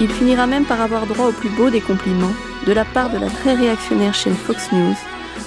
Il 0.00 0.10
finira 0.10 0.48
même 0.48 0.64
par 0.64 0.80
avoir 0.80 1.06
droit 1.06 1.28
au 1.28 1.32
plus 1.32 1.48
beau 1.50 1.70
des 1.70 1.80
compliments 1.80 2.34
de 2.66 2.72
la 2.72 2.84
part 2.84 3.10
de 3.10 3.18
la 3.18 3.28
très 3.28 3.54
réactionnaire 3.54 4.14
chaîne 4.14 4.34
Fox 4.34 4.72
News, 4.72 4.96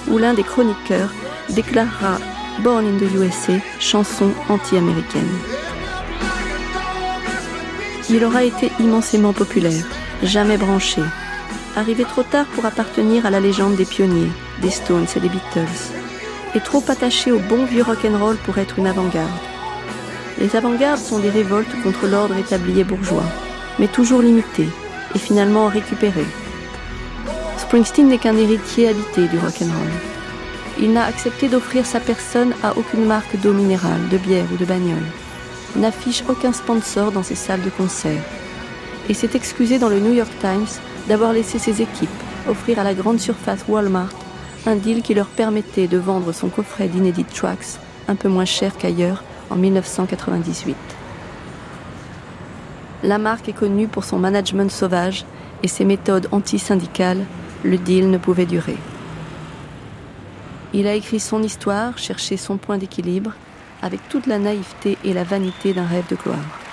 où 0.08 0.16
l'un 0.16 0.32
des 0.32 0.44
chroniqueurs 0.44 1.12
déclarera 1.50 2.18
Born 2.60 2.86
in 2.86 2.98
the 2.98 3.12
USA, 3.14 3.58
chanson 3.80 4.30
anti-américaine. 4.48 5.28
Il 8.08 8.24
aura 8.24 8.44
été 8.44 8.70
immensément 8.80 9.32
populaire, 9.32 9.86
jamais 10.22 10.56
branché, 10.56 11.02
arrivé 11.76 12.04
trop 12.04 12.22
tard 12.22 12.46
pour 12.54 12.64
appartenir 12.64 13.26
à 13.26 13.30
la 13.30 13.40
légende 13.40 13.76
des 13.76 13.84
pionniers, 13.84 14.30
des 14.62 14.70
Stones 14.70 15.06
et 15.16 15.20
des 15.20 15.28
Beatles, 15.28 15.92
et 16.54 16.60
trop 16.60 16.82
attaché 16.88 17.32
au 17.32 17.38
bon 17.38 17.64
vieux 17.64 17.82
rock'n'roll 17.82 18.36
pour 18.36 18.58
être 18.58 18.78
une 18.78 18.86
avant-garde. 18.86 19.30
Les 20.38 20.56
avant-gardes 20.56 21.00
sont 21.00 21.18
des 21.18 21.30
révoltes 21.30 21.80
contre 21.82 22.06
l'ordre 22.06 22.36
établi 22.36 22.80
et 22.80 22.84
bourgeois, 22.84 23.24
mais 23.78 23.88
toujours 23.88 24.22
limitées 24.22 24.68
et 25.14 25.18
finalement 25.18 25.68
récupérées. 25.68 26.26
Springsteen 27.58 28.08
n'est 28.08 28.18
qu'un 28.18 28.36
héritier 28.36 28.88
habité 28.88 29.26
du 29.28 29.38
rock'n'roll. 29.38 29.92
Il 30.80 30.92
n'a 30.92 31.04
accepté 31.04 31.48
d'offrir 31.48 31.86
sa 31.86 32.00
personne 32.00 32.52
à 32.62 32.76
aucune 32.76 33.04
marque 33.04 33.36
d'eau 33.40 33.52
minérale, 33.52 34.08
de 34.10 34.18
bière 34.18 34.46
ou 34.52 34.56
de 34.56 34.64
bagnole. 34.64 35.06
N'affiche 35.76 36.24
aucun 36.28 36.52
sponsor 36.52 37.12
dans 37.12 37.22
ses 37.22 37.36
salles 37.36 37.62
de 37.62 37.70
concert. 37.70 38.22
Et 39.08 39.14
s'est 39.14 39.30
excusé 39.34 39.78
dans 39.78 39.88
le 39.88 40.00
New 40.00 40.14
York 40.14 40.32
Times 40.40 40.66
d'avoir 41.08 41.32
laissé 41.32 41.58
ses 41.58 41.82
équipes 41.82 42.08
offrir 42.48 42.78
à 42.78 42.84
la 42.84 42.94
grande 42.94 43.20
surface 43.20 43.64
Walmart 43.68 44.10
un 44.66 44.76
deal 44.76 45.02
qui 45.02 45.14
leur 45.14 45.26
permettait 45.26 45.86
de 45.86 45.98
vendre 45.98 46.32
son 46.32 46.48
coffret 46.48 46.88
d'inédit 46.88 47.24
tracks 47.24 47.78
un 48.08 48.14
peu 48.14 48.28
moins 48.28 48.44
cher 48.44 48.76
qu'ailleurs 48.76 49.22
en 49.50 49.56
1998. 49.56 50.76
La 53.02 53.18
marque 53.18 53.48
est 53.48 53.54
connue 53.54 53.88
pour 53.88 54.04
son 54.04 54.18
management 54.18 54.70
sauvage 54.70 55.26
et 55.62 55.68
ses 55.68 55.84
méthodes 55.84 56.28
anti-syndicales. 56.32 57.24
Le 57.62 57.76
deal 57.76 58.10
ne 58.10 58.18
pouvait 58.18 58.46
durer. 58.46 58.76
Il 60.72 60.86
a 60.86 60.94
écrit 60.94 61.20
son 61.20 61.42
histoire, 61.42 61.98
cherché 61.98 62.36
son 62.36 62.56
point 62.56 62.78
d'équilibre, 62.78 63.32
avec 63.82 64.00
toute 64.08 64.26
la 64.26 64.38
naïveté 64.38 64.98
et 65.04 65.12
la 65.12 65.24
vanité 65.24 65.72
d'un 65.72 65.86
rêve 65.86 66.08
de 66.08 66.16
gloire. 66.16 66.63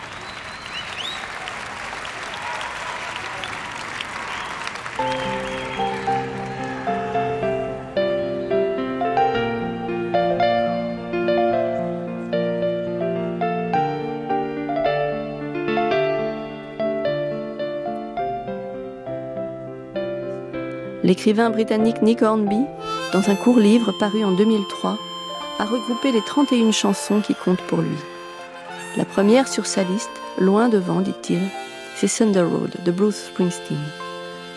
L'écrivain 21.11 21.49
britannique 21.49 22.01
Nick 22.01 22.21
Hornby, 22.21 22.65
dans 23.11 23.29
un 23.29 23.35
court 23.35 23.59
livre 23.59 23.91
paru 23.91 24.23
en 24.23 24.31
2003, 24.31 24.97
a 25.59 25.65
regroupé 25.65 26.13
les 26.13 26.21
31 26.21 26.71
chansons 26.71 27.19
qui 27.19 27.35
comptent 27.35 27.67
pour 27.67 27.81
lui. 27.81 27.97
La 28.95 29.03
première 29.03 29.49
sur 29.49 29.65
sa 29.65 29.83
liste, 29.83 30.09
loin 30.39 30.69
devant, 30.69 31.01
dit-il, 31.01 31.41
c'est 31.97 32.07
Thunder 32.07 32.43
Road 32.43 32.77
de 32.85 32.91
Bruce 32.93 33.25
Springsteen, 33.25 33.83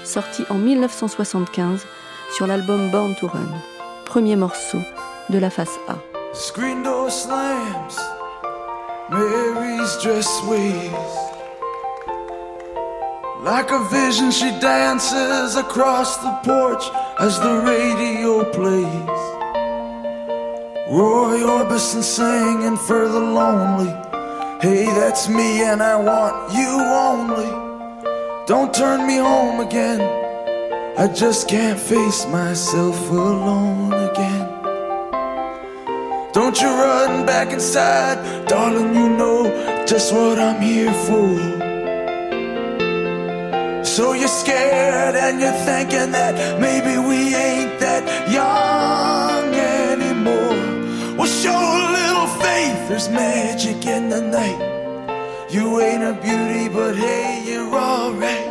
sorti 0.05 0.45
en 0.49 0.55
1975 0.55 1.85
sur 2.33 2.47
l'album 2.47 2.89
Born 2.93 3.17
to 3.17 3.27
Run, 3.27 3.51
premier 4.05 4.37
morceau 4.37 4.79
de 5.31 5.39
la 5.39 5.51
face 5.51 5.81
A. 5.89 5.97
Screen 6.35 6.85
door 6.85 7.11
slams 7.11 7.99
Mary's. 9.11 9.99
Like 13.45 13.71
a 13.73 13.85
vision, 13.91 14.31
she 14.31 14.59
dances 14.59 15.55
across 15.57 16.17
the 16.17 16.33
porch 16.45 16.83
as 17.21 17.39
the 17.41 17.61
radio 17.61 18.43
plays. 18.51 19.21
Roy 20.89 21.41
Orbison 21.45 22.03
singing 22.03 22.79
for 22.79 23.07
the 23.07 23.21
lonely. 23.21 23.93
Hey, 24.63 24.87
that's 24.87 25.29
me, 25.29 25.63
and 25.63 25.83
I 25.83 25.95
want 25.95 26.55
you 26.55 26.71
only. 27.11 28.47
Don't 28.47 28.73
turn 28.73 29.07
me 29.07 29.19
home 29.19 29.61
again. 29.61 30.01
I 30.97 31.07
just 31.09 31.47
can't 31.47 31.79
face 31.79 32.27
myself 32.29 32.99
alone 33.11 33.93
again. 33.93 34.49
Don't 36.33 36.59
you 36.63 36.69
run 36.69 37.27
back 37.27 37.53
inside, 37.53 38.49
darling, 38.49 38.95
you 38.95 39.11
know 39.11 39.85
just 39.85 40.15
what 40.15 40.39
I'm 40.39 40.63
here 40.63 40.95
for. 41.05 41.64
So 43.85 44.13
you're 44.13 44.29
scared 44.29 45.15
and 45.15 45.41
you're 45.41 45.61
thinking 45.69 46.11
that 46.13 46.61
maybe 46.61 46.99
we 46.99 47.35
ain't 47.35 47.79
that 47.81 48.03
young 48.29 49.55
anymore. 49.55 51.17
Well, 51.17 51.27
show 51.27 51.53
a 51.53 51.85
little 51.99 52.27
faith, 52.43 52.89
there's 52.89 53.09
magic 53.09 53.87
in 53.87 54.09
the 54.09 54.21
night. 54.21 54.61
You 55.51 55.81
ain't 55.81 56.03
a 56.03 56.15
beauty, 56.15 56.69
but 56.69 56.97
hey, 56.97 57.45
you're 57.47 57.73
alright. 57.73 58.49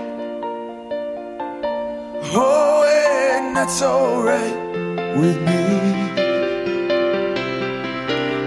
Oh, 2.36 2.84
and 3.36 3.58
that's 3.58 3.82
alright 3.82 4.56
with 5.18 5.38
me. 5.42 5.62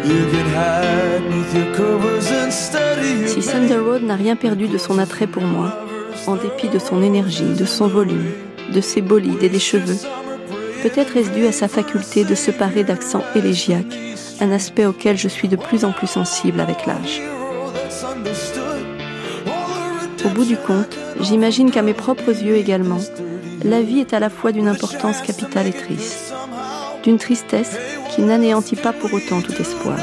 You 0.08 0.22
can 0.30 0.46
hide 0.54 1.22
beneath 1.24 1.54
your 1.54 1.74
covers 1.74 2.30
and 2.30 2.52
study 2.52 3.26
Si 3.28 3.42
Thunder 3.42 3.80
Road 3.80 4.02
n'a 4.02 4.14
rien 4.14 4.36
perdu 4.36 4.68
de 4.68 4.78
son 4.78 4.98
attrait 4.98 5.26
pour 5.26 5.42
moi, 5.42 5.72
en 6.26 6.36
dépit 6.36 6.68
de 6.68 6.78
son 6.78 7.02
énergie, 7.02 7.54
de 7.54 7.64
son 7.64 7.88
volume, 7.88 8.32
de 8.72 8.80
ses 8.80 9.00
bolides 9.00 9.42
et 9.42 9.48
des 9.48 9.58
cheveux, 9.58 9.98
peut-être 10.82 11.16
est-ce 11.16 11.30
dû 11.30 11.46
à 11.46 11.52
sa 11.52 11.68
faculté 11.68 12.24
de 12.24 12.34
se 12.34 12.50
parer 12.50 12.84
d'accent 12.84 13.22
élégiaque, 13.34 13.98
un 14.40 14.50
aspect 14.50 14.86
auquel 14.86 15.16
je 15.16 15.28
suis 15.28 15.48
de 15.48 15.56
plus 15.56 15.84
en 15.84 15.92
plus 15.92 16.06
sensible 16.06 16.60
avec 16.60 16.86
l'âge. 16.86 17.22
Au 20.24 20.28
bout 20.28 20.44
du 20.44 20.56
compte, 20.56 20.96
j'imagine 21.20 21.70
qu'à 21.70 21.82
mes 21.82 21.94
propres 21.94 22.30
yeux 22.42 22.56
également, 22.56 22.98
la 23.64 23.80
vie 23.80 24.00
est 24.00 24.12
à 24.12 24.20
la 24.20 24.30
fois 24.30 24.52
d'une 24.52 24.68
importance 24.68 25.22
capitale 25.22 25.68
et 25.68 25.72
triste, 25.72 26.34
d'une 27.02 27.18
tristesse 27.18 27.78
qui 28.10 28.22
n'anéantit 28.22 28.76
pas 28.76 28.92
pour 28.92 29.12
autant 29.14 29.40
tout 29.40 29.54
espoir. 29.60 29.98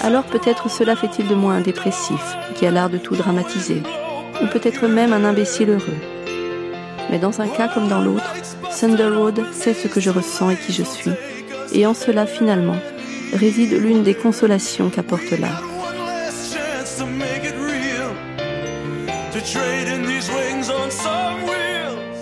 Alors 0.00 0.24
peut-être 0.24 0.68
cela 0.68 0.96
fait-il 0.96 1.28
de 1.28 1.34
moi 1.34 1.54
un 1.54 1.60
dépressif 1.60 2.36
qui 2.54 2.66
a 2.66 2.70
l'art 2.70 2.90
de 2.90 2.98
tout 2.98 3.16
dramatiser, 3.16 3.82
ou 4.42 4.46
peut-être 4.46 4.86
même 4.86 5.12
un 5.12 5.24
imbécile 5.24 5.70
heureux. 5.70 5.98
Mais 7.10 7.18
dans 7.18 7.40
un 7.40 7.48
cas 7.48 7.68
comme 7.68 7.88
dans 7.88 8.00
l'autre, 8.00 8.32
Thunder 8.78 9.08
Road 9.16 9.44
sait 9.52 9.74
ce 9.74 9.88
que 9.88 10.00
je 10.00 10.10
ressens 10.10 10.50
et 10.50 10.56
qui 10.56 10.72
je 10.72 10.82
suis, 10.82 11.12
et 11.72 11.86
en 11.86 11.94
cela 11.94 12.26
finalement 12.26 12.76
réside 13.32 13.72
l'une 13.72 14.02
des 14.02 14.14
consolations 14.14 14.90
qu'apporte 14.90 15.30
l'art. 15.32 15.62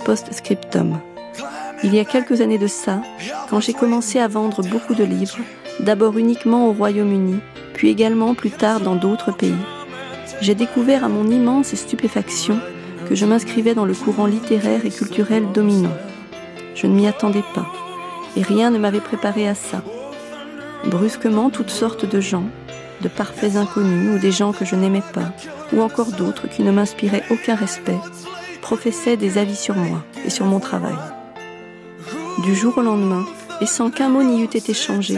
Post-scriptum. 0.05 0.99
Il 1.83 1.93
y 1.93 1.99
a 1.99 2.05
quelques 2.05 2.41
années 2.41 2.57
de 2.57 2.67
ça, 2.67 3.01
quand 3.49 3.59
j'ai 3.59 3.73
commencé 3.73 4.19
à 4.19 4.27
vendre 4.27 4.61
beaucoup 4.63 4.95
de 4.95 5.03
livres, 5.03 5.37
d'abord 5.79 6.17
uniquement 6.17 6.67
au 6.67 6.73
Royaume-Uni, 6.73 7.39
puis 7.73 7.89
également 7.89 8.33
plus 8.35 8.51
tard 8.51 8.79
dans 8.79 8.95
d'autres 8.95 9.31
pays, 9.31 9.53
j'ai 10.41 10.55
découvert 10.55 11.03
à 11.03 11.09
mon 11.09 11.29
immense 11.29 11.73
stupéfaction 11.75 12.59
que 13.07 13.15
je 13.15 13.25
m'inscrivais 13.25 13.75
dans 13.75 13.85
le 13.85 13.93
courant 13.93 14.25
littéraire 14.25 14.85
et 14.85 14.89
culturel 14.89 15.45
dominant. 15.53 15.95
Je 16.75 16.87
ne 16.87 16.95
m'y 16.95 17.07
attendais 17.07 17.43
pas, 17.53 17.67
et 18.35 18.41
rien 18.41 18.71
ne 18.71 18.77
m'avait 18.77 18.99
préparé 18.99 19.47
à 19.47 19.55
ça. 19.55 19.81
Brusquement, 20.85 21.49
toutes 21.49 21.69
sortes 21.69 22.05
de 22.05 22.19
gens, 22.19 22.45
de 23.01 23.07
parfaits 23.07 23.55
inconnus 23.55 24.15
ou 24.15 24.19
des 24.19 24.31
gens 24.31 24.53
que 24.53 24.65
je 24.65 24.75
n'aimais 24.75 25.03
pas, 25.13 25.31
ou 25.73 25.81
encore 25.81 26.11
d'autres 26.11 26.47
qui 26.47 26.63
ne 26.63 26.71
m'inspiraient 26.71 27.23
aucun 27.29 27.55
respect, 27.55 27.99
professaient 28.61 29.17
des 29.17 29.37
avis 29.37 29.55
sur 29.55 29.75
moi 29.75 30.03
et 30.25 30.29
sur 30.29 30.45
mon 30.45 30.59
travail. 30.59 30.95
Du 32.43 32.55
jour 32.55 32.77
au 32.77 32.81
lendemain, 32.81 33.25
et 33.61 33.65
sans 33.65 33.91
qu'un 33.91 34.09
mot 34.09 34.23
n'y 34.23 34.41
eût 34.41 34.45
été 34.45 34.73
changé, 34.73 35.17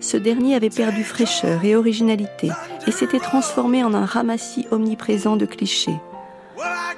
ce 0.00 0.16
dernier 0.16 0.54
avait 0.54 0.70
perdu 0.70 1.04
fraîcheur 1.04 1.64
et 1.64 1.76
originalité 1.76 2.50
et 2.86 2.92
s'était 2.92 3.18
transformé 3.18 3.82
en 3.84 3.94
un 3.94 4.04
ramassis 4.04 4.66
omniprésent 4.70 5.36
de 5.36 5.46
clichés. 5.46 5.98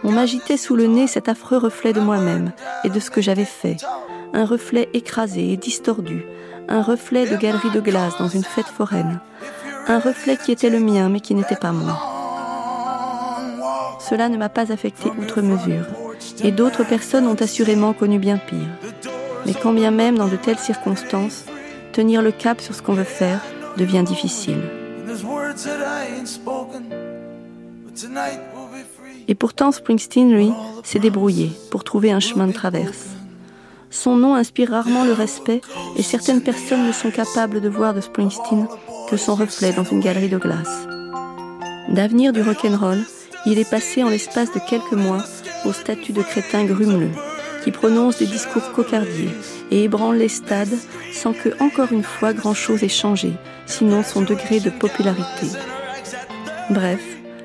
On 0.05 0.13
m'agitait 0.13 0.57
sous 0.57 0.77
le 0.77 0.87
nez 0.87 1.07
cet 1.07 1.29
affreux 1.29 1.59
reflet 1.59 1.93
de 1.93 2.01
moi-même 2.01 2.53
et 2.85 2.91
de 2.91 3.01
ce 3.01 3.11
que 3.11 3.21
j'avais 3.21 3.45
fait, 3.45 3.77
un 4.33 4.45
reflet 4.45 4.89
écrasé 4.93 5.53
et 5.53 5.57
distordu, 5.57 6.25
un 6.69 6.83
reflet 6.83 7.27
de 7.27 7.37
galerie 7.37 7.71
de 7.71 7.81
glace 7.81 8.19
dans 8.19 8.29
une 8.29 8.45
fête 8.45 8.67
foraine, 8.67 9.21
un 9.87 9.99
reflet 9.99 10.37
qui 10.37 10.53
était 10.53 10.71
le 10.71 10.81
mien 10.81 11.09
mais 11.09 11.21
qui 11.21 11.35
n'était 11.35 11.57
pas 11.57 11.73
moi. 11.73 11.99
Cela 13.99 14.29
ne 14.29 14.37
m'a 14.37 14.49
pas 14.49 14.73
affecté 14.73 15.11
outre 15.21 15.43
mesure, 15.43 15.85
et 16.43 16.53
d'autres 16.53 16.85
personnes 16.85 17.27
ont 17.27 17.35
assurément 17.35 17.93
connu 17.93 18.19
bien 18.19 18.39
pire. 18.39 18.69
Mais 19.47 19.55
quand 19.55 19.73
bien 19.73 19.91
même 19.91 20.17
dans 20.17 20.29
de 20.29 20.37
telles 20.37 20.59
circonstances, 20.59 21.45
tenir 21.93 22.23
le 22.23 22.33
cap 22.33 22.61
sur 22.61 22.75
ce 22.75 22.83
qu'on 22.83 22.95
veut 22.95 23.05
faire 23.05 23.41
devient 23.77 24.05
difficile. 24.05 24.61
Et 29.27 29.35
pourtant, 29.35 29.73
Springsteen, 29.73 30.33
lui, 30.33 30.53
s'est 30.85 30.99
débrouillé 30.99 31.51
pour 31.71 31.85
trouver 31.85 32.13
un 32.13 32.21
chemin 32.21 32.47
de 32.47 32.53
traverse. 32.53 33.07
Son 33.91 34.17
nom 34.17 34.35
inspire 34.35 34.71
rarement 34.71 35.05
le 35.05 35.13
respect 35.13 35.63
et 35.97 36.03
certaines 36.03 36.43
personnes 36.43 36.87
ne 36.87 36.93
sont 36.93 37.11
capables 37.11 37.61
de 37.61 37.69
voir 37.69 37.95
de 37.95 38.01
Springsteen 38.01 38.69
que 39.09 39.17
son 39.17 39.35
reflet 39.35 39.73
dans 39.73 39.85
une 39.85 40.01
galerie 40.01 40.29
de 40.29 40.37
glace. 40.37 40.87
D'avenir 41.89 42.33
du 42.33 42.43
rock'n'roll, 42.43 43.03
il 43.47 43.59
est 43.59 43.69
passé 43.69 44.03
en 44.03 44.11
l'espace 44.11 44.53
de 44.53 44.61
quelques 44.61 44.93
mois 44.93 45.25
au 45.65 45.73
statut 45.73 46.13
de 46.13 46.23
crétin 46.23 46.65
grumeleux, 46.65 47.11
qui 47.65 47.71
prononce 47.71 48.19
des 48.19 48.27
discours 48.27 48.73
cocardiers 48.73 49.31
et 49.71 49.85
ébranle 49.85 50.17
les 50.17 50.29
stades 50.29 50.77
sans 51.13 51.33
que, 51.33 51.51
encore 51.63 51.93
une 51.93 52.03
fois, 52.03 52.33
grand-chose 52.33 52.83
ait 52.83 52.89
changé, 52.89 53.33
sinon 53.67 54.03
son 54.03 54.23
degré 54.23 54.61
de 54.61 54.71
popularité. 54.71 55.47
Bref, 56.71 57.03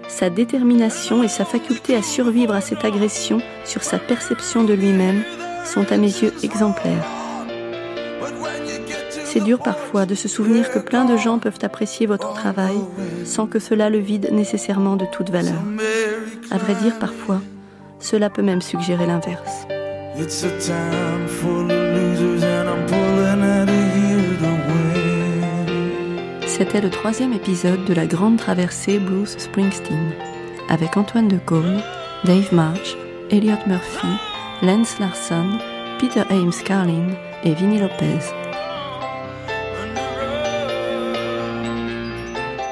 sa 0.08 0.30
détermination 0.30 1.24
et 1.24 1.28
sa 1.28 1.46
faculté 1.46 1.96
à 1.96 2.04
survivre 2.04 2.54
à 2.54 2.62
cette 2.62 2.86
agression 2.86 3.42
sur 3.66 3.84
sa 3.84 3.98
perception 3.98 4.64
de 4.64 4.74
lui-même 4.74 5.24
sont 5.66 5.92
à 5.92 5.98
mes 5.98 6.08
yeux 6.08 6.34
exemplaires. 6.44 7.08
C'est 9.26 9.40
dur 9.40 9.58
parfois 9.58 10.06
de 10.06 10.14
se 10.14 10.28
souvenir 10.28 10.70
que 10.70 10.78
plein 10.78 11.06
de 11.06 11.18
gens 11.18 11.40
peuvent 11.40 11.58
apprécier 11.64 12.06
votre 12.06 12.34
travail 12.34 12.78
sans 13.26 13.48
que 13.48 13.58
cela 13.58 13.90
le 13.90 13.98
vide 13.98 14.30
nécessairement 14.32 14.96
de 14.96 15.06
toute 15.12 15.32
valeur. 15.32 15.60
À 16.52 16.60
vrai 16.60 16.76
dire, 16.76 17.00
parfois, 17.00 17.42
cela 18.00 18.30
peut 18.30 18.44
même 18.44 18.62
suggérer 18.62 19.08
l'inverse. 19.08 19.66
C'était 26.56 26.82
le 26.82 26.92
troisième 26.92 27.34
épisode 27.34 27.84
de 27.84 27.96
la 27.96 28.06
grande 28.06 28.38
traversée 28.38 29.00
Bruce 29.00 29.40
Springsteen, 29.40 30.12
avec 30.70 30.98
Antoine 30.98 31.28
de 31.28 31.40
Caunes, 31.40 31.82
Dave 32.26 32.54
March, 32.54 32.96
Elliot 33.32 33.58
Murphy, 33.66 34.06
Lance 34.62 35.00
Larson, 35.00 35.58
Peter 36.00 36.22
Ames 36.30 36.54
Carlin 36.64 37.08
et 37.44 37.56
Vinnie 37.56 37.80
Lopez. 37.80 38.20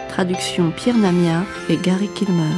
Traduction 0.09 0.69
Pierre 0.69 0.97
Namia 0.97 1.43
et 1.67 1.77
Gary 1.77 2.09
Kilmer. 2.13 2.53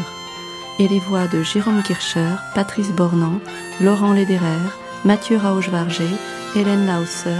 Et 0.77 0.89
les 0.89 0.99
voix 0.99 1.27
de 1.27 1.41
Jérôme 1.41 1.83
Kircher, 1.83 2.35
Patrice 2.53 2.91
Bornand, 2.91 3.39
Laurent 3.79 4.11
Lederer, 4.11 4.59
Mathieu 5.05 5.37
Rauch-Varger, 5.37 6.03
Hélène 6.57 6.85
Lausser, 6.85 7.39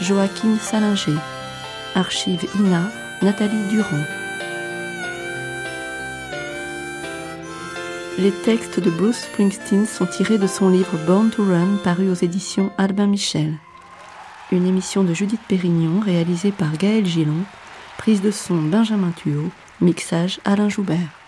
Joachim 0.00 0.56
Salinger. 0.60 1.18
Archive 1.96 2.48
INA, 2.58 2.90
Nathalie 3.24 3.66
Durand. 3.70 4.04
Les 8.18 8.30
textes 8.44 8.80
de 8.80 8.90
Bruce 8.90 9.16
Springsteen 9.16 9.86
sont 9.86 10.04
tirés 10.04 10.36
de 10.36 10.46
son 10.46 10.68
livre 10.68 10.98
Born 11.06 11.30
to 11.30 11.42
Run 11.42 11.78
paru 11.82 12.10
aux 12.10 12.14
éditions 12.14 12.70
Albin 12.76 13.06
Michel. 13.06 13.54
Une 14.52 14.66
émission 14.66 15.04
de 15.04 15.14
Judith 15.14 15.40
Pérignon 15.48 16.00
réalisée 16.00 16.52
par 16.52 16.76
Gaël 16.76 17.06
Gillon, 17.06 17.44
prise 17.96 18.20
de 18.20 18.30
son 18.30 18.56
Benjamin 18.56 19.12
Thuot, 19.12 19.50
mixage 19.80 20.38
Alain 20.44 20.68
Joubert. 20.68 21.23